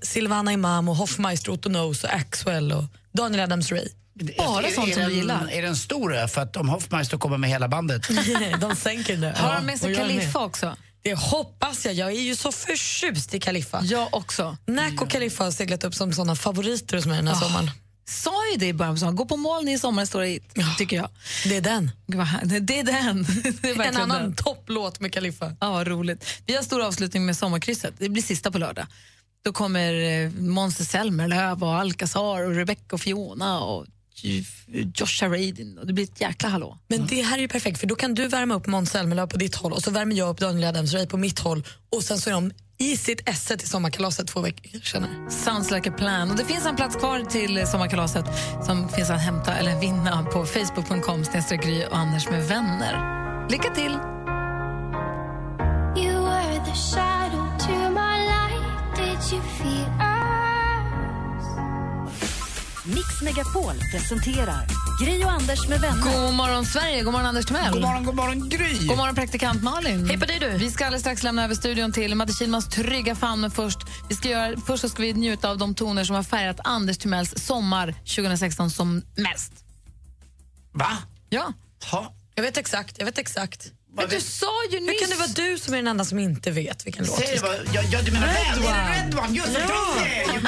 Silvana 0.02 0.52
Imam 0.54 0.90
och 0.90 0.96
Hoffmeister, 0.96 1.52
Otto 1.52 1.70
Knows 1.70 2.04
och 2.04 2.14
Axwell 2.14 2.72
och 2.72 2.84
Daniel 3.14 3.50
Adams-Ray. 3.52 3.88
bara 4.38 4.68
är, 4.68 4.72
sånt 4.72 4.88
är 4.88 4.92
som 4.94 5.02
du 5.04 5.08
den- 5.10 5.16
gillar. 5.16 5.50
Är 5.52 5.62
den 5.62 5.76
stor? 5.76 6.28
För 6.28 6.42
att 6.42 6.58
om 6.58 6.70
Hoffmeister 6.70 7.18
kommer 7.18 7.38
med 7.38 7.50
hela 7.50 7.68
bandet. 7.68 8.02
de 8.62 8.76
sänker 8.76 9.18
det. 9.18 9.34
Har 9.38 9.50
han 9.54 9.66
med 9.66 9.80
sig 9.80 9.96
Kaliffa 9.96 10.40
också? 10.40 10.76
Det 11.04 11.14
hoppas 11.20 11.86
jag. 11.86 11.94
Jag 11.94 12.08
är 12.12 12.22
ju 12.22 12.36
så 12.36 12.52
förtjust 12.52 13.34
i 13.34 13.40
Kaliffa. 13.40 13.82
Jag 13.84 14.14
också. 14.14 14.58
Nack 14.66 15.02
och 15.02 15.10
Kaliffa 15.10 15.44
har 15.44 15.52
seglat 15.52 15.84
upp 15.84 15.96
som 15.96 16.14
såna 16.14 16.36
favoriter 16.36 16.96
hos 16.98 17.06
mig 17.06 17.18
den 17.18 17.28
här 17.28 17.36
Ah. 17.36 17.40
sommaren. 17.40 17.72
Sa 18.06 18.52
ju 18.52 18.58
det 18.58 18.68
i 18.68 18.74
början 18.74 18.96
på 18.96 19.00
sommaren. 19.00 19.16
Gå 19.16 19.26
på 19.26 19.38
moln 19.38 19.68
i 19.68 19.80
sommar, 19.80 20.06
står 20.06 20.22
det 20.22 20.40
tycker 20.78 20.96
jag. 20.96 21.10
Det 21.46 21.58
är 21.58 21.62
den. 21.62 21.92
Det 22.06 22.80
är 22.80 22.84
den. 22.84 23.24
Det 23.62 23.70
är 23.70 23.82
En 23.82 23.98
annan 23.98 24.22
den. 24.22 24.36
topplåt 24.36 25.00
med 25.00 25.14
Kaliffa. 25.14 25.56
Ja, 25.60 25.72
vad 25.72 25.88
roligt. 25.88 26.26
Vi 26.46 26.56
har 26.56 26.64
stor 26.64 26.82
avslutning 26.86 27.26
med 27.26 27.38
sommarkrysset. 27.38 27.94
Det 27.98 28.10
blir 28.10 28.24
sista 28.24 28.52
på 28.52 28.58
lördag. 28.58 28.86
Då 29.44 29.54
kommer 29.54 29.94
eh, 29.94 30.30
Måns 30.32 30.90
Zelmerlöw 30.90 31.66
och 31.66 31.76
Alcazar 31.76 32.46
och 32.46 32.56
Rebecca 32.56 32.96
och 32.96 33.02
Fiona 33.02 33.60
och 33.60 33.86
Joshua 34.96 35.30
Radin. 35.30 35.80
Det 35.84 35.94
blir 35.94 36.04
ett 36.04 36.22
jäkla 36.22 36.50
hallå. 36.50 36.78
Men 36.88 37.08
det 37.08 37.22
här 37.22 37.38
är 37.38 37.42
ju 37.42 37.48
perfekt 37.48 37.80
för 37.80 37.88
då 37.88 37.96
kan 37.96 38.14
du 38.16 38.28
värma 38.28 38.56
upp 38.56 38.68
Måns 38.68 38.92
Zelmerlöw 38.92 39.28
på 39.28 39.38
ditt 39.38 39.56
håll 39.56 39.74
och 39.74 39.84
så 39.84 39.92
värmer 39.92 40.16
jag 40.16 40.30
upp 40.30 40.40
Daniel 40.40 40.76
Adams-Ray 40.76 41.08
på 41.08 41.18
mitt 41.18 41.40
håll 41.40 41.64
och 41.90 42.04
sen 42.04 42.20
så 42.20 42.30
är 42.30 42.34
de 42.34 42.52
i 42.82 42.98
sitt 42.98 43.30
esse 43.30 43.58
till 43.58 43.68
sommarkalaset 43.68 44.28
två 44.28 44.42
veckor 44.42 44.80
senare. 44.80 45.30
Sounds 45.30 45.72
like 45.72 45.90
a 45.90 45.94
plan. 45.98 46.32
Och 46.32 46.38
det 46.38 46.46
finns 46.46 46.66
en 46.66 46.76
plats 46.76 46.96
kvar 46.96 47.20
till 47.20 47.68
sommarkalaset 47.68 48.26
som 48.66 48.90
finns 48.90 49.10
att 49.10 49.22
hämta 49.22 49.54
eller 49.54 49.80
vinna 49.80 50.24
på 50.24 50.46
facebook.com 50.46 51.24
Gry 51.62 51.86
och 51.86 51.98
Anders 51.98 52.30
med 52.30 52.48
vänner. 52.48 53.22
Lycka 53.50 53.70
till! 53.70 53.92
You 55.98 56.24
were 56.24 56.66
the 56.66 56.76
shadow 56.76 57.58
to 57.60 57.90
my 57.90 58.26
light. 58.26 58.96
Did 58.96 59.34
you 59.34 59.42
feel 59.42 59.92
Mix 62.86 63.22
Megapol 63.22 63.76
presenterar 63.92 64.66
Gry 65.02 65.24
och 65.24 65.32
Anders 65.32 65.68
med 65.68 65.82
vänner. 65.82 66.02
God 66.02 66.34
morgon, 66.34 66.66
Sverige! 66.66 67.04
God 67.04 67.14
morgon, 67.14 67.28
Anders 67.28 67.46
Timell! 67.46 67.74
God 67.74 67.82
morgon, 67.82 68.04
god 68.04 68.16
morgon 68.16 68.50
Gry! 68.50 68.88
God 68.88 68.98
morgon, 68.98 69.16
praktikant 69.16 69.64
Malin! 69.64 70.06
Hej 70.10 70.20
på 70.20 70.26
dig, 70.26 70.40
du. 70.40 70.50
Vi 70.50 70.72
ska 70.72 70.86
alldeles 70.86 71.02
strax 71.02 71.24
lämna 71.24 71.44
över 71.44 71.56
studion 71.56 71.92
till 71.92 72.16
Madde 72.16 72.34
Kihlmans 72.34 72.70
trygga 72.70 73.16
famn. 73.16 73.42
Men 73.42 73.52
först, 73.52 73.78
vi 74.10 74.16
ska 74.16 74.30
göra, 74.30 74.58
först 74.66 74.82
så 74.82 74.90
ska 74.90 75.02
vi 75.02 75.14
njuta 75.14 75.50
av 75.50 75.58
de 75.58 75.76
toner 75.76 76.04
som 76.04 76.16
har 76.16 76.24
färgat 76.24 76.60
Anders 76.64 76.98
Timells 76.98 77.46
sommar 77.46 77.92
2016 77.94 78.70
som 78.70 79.02
mest. 79.16 79.54
Va? 80.72 80.98
Ja. 81.30 81.54
Ha? 81.92 82.14
Jag 82.36 82.44
vet 82.44 82.58
exakt, 82.58 82.96
jag 82.98 83.06
vet 83.06 83.18
exakt. 83.18 83.72
Men 83.96 84.10
du 84.10 84.20
sa 84.22 84.46
ju 84.72 84.80
nyss... 84.80 84.90
Hur 84.90 85.00
kan 85.00 85.10
det 85.10 85.16
vara 85.16 85.28
du 85.52 85.58
som 85.58 85.74
är 85.74 85.78
den 85.78 85.88
enda 85.88 86.06
som 86.06 86.20
inte 86.20 86.52
vet 86.52 86.86
vilken 86.88 87.06
låt 87.06 87.18
Säg 87.20 87.28
vi 87.34 87.40
det. 87.40 87.64
Ja, 87.74 87.82
ja, 87.92 88.00
du 88.06 88.12
menar 88.12 88.28
Red 88.28 88.58
Red 88.58 88.66
One? 88.66 88.78
Är 88.78 89.04
det 89.04 89.06
Red 89.06 89.20
One? 89.20 89.38
Just 89.38 89.54
det, 89.54 89.66
Ja. 89.70 89.96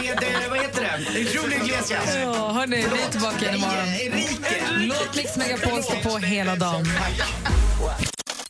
med, 0.01 0.23
eh, 0.23 0.49
vad 0.49 0.59
heter 0.59 0.81
den? 0.81 1.27
Otrolig 1.27 1.55
Iglesias. 1.55 2.15
Ja, 2.23 2.51
hörni, 2.51 2.75
vi 2.75 3.01
är 3.01 3.09
tillbaka 3.11 3.39
igen 3.39 3.55
imorgon. 3.55 4.87
Låt 4.87 5.15
Mix 5.15 5.37
Megapol 5.37 5.83
stå 5.83 6.09
på 6.09 6.17
hela 6.17 6.55
dagen. 6.55 6.85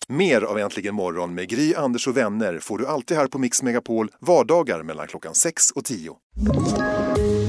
Mer 0.07 0.41
av 0.41 0.59
Äntligen 0.59 0.95
morgon 0.95 1.35
med 1.35 1.49
Gry, 1.49 1.75
Anders 1.75 2.07
och 2.07 2.17
vänner 2.17 2.59
får 2.59 2.77
du 2.77 2.87
alltid 2.87 3.17
här 3.17 3.27
på 3.27 3.37
Mix 3.39 3.61
Megapol 3.63 4.09
vardagar 4.19 4.83
mellan 4.83 5.07
klockan 5.07 5.35
6 5.35 5.71
och 5.71 5.85
10. 5.85 6.11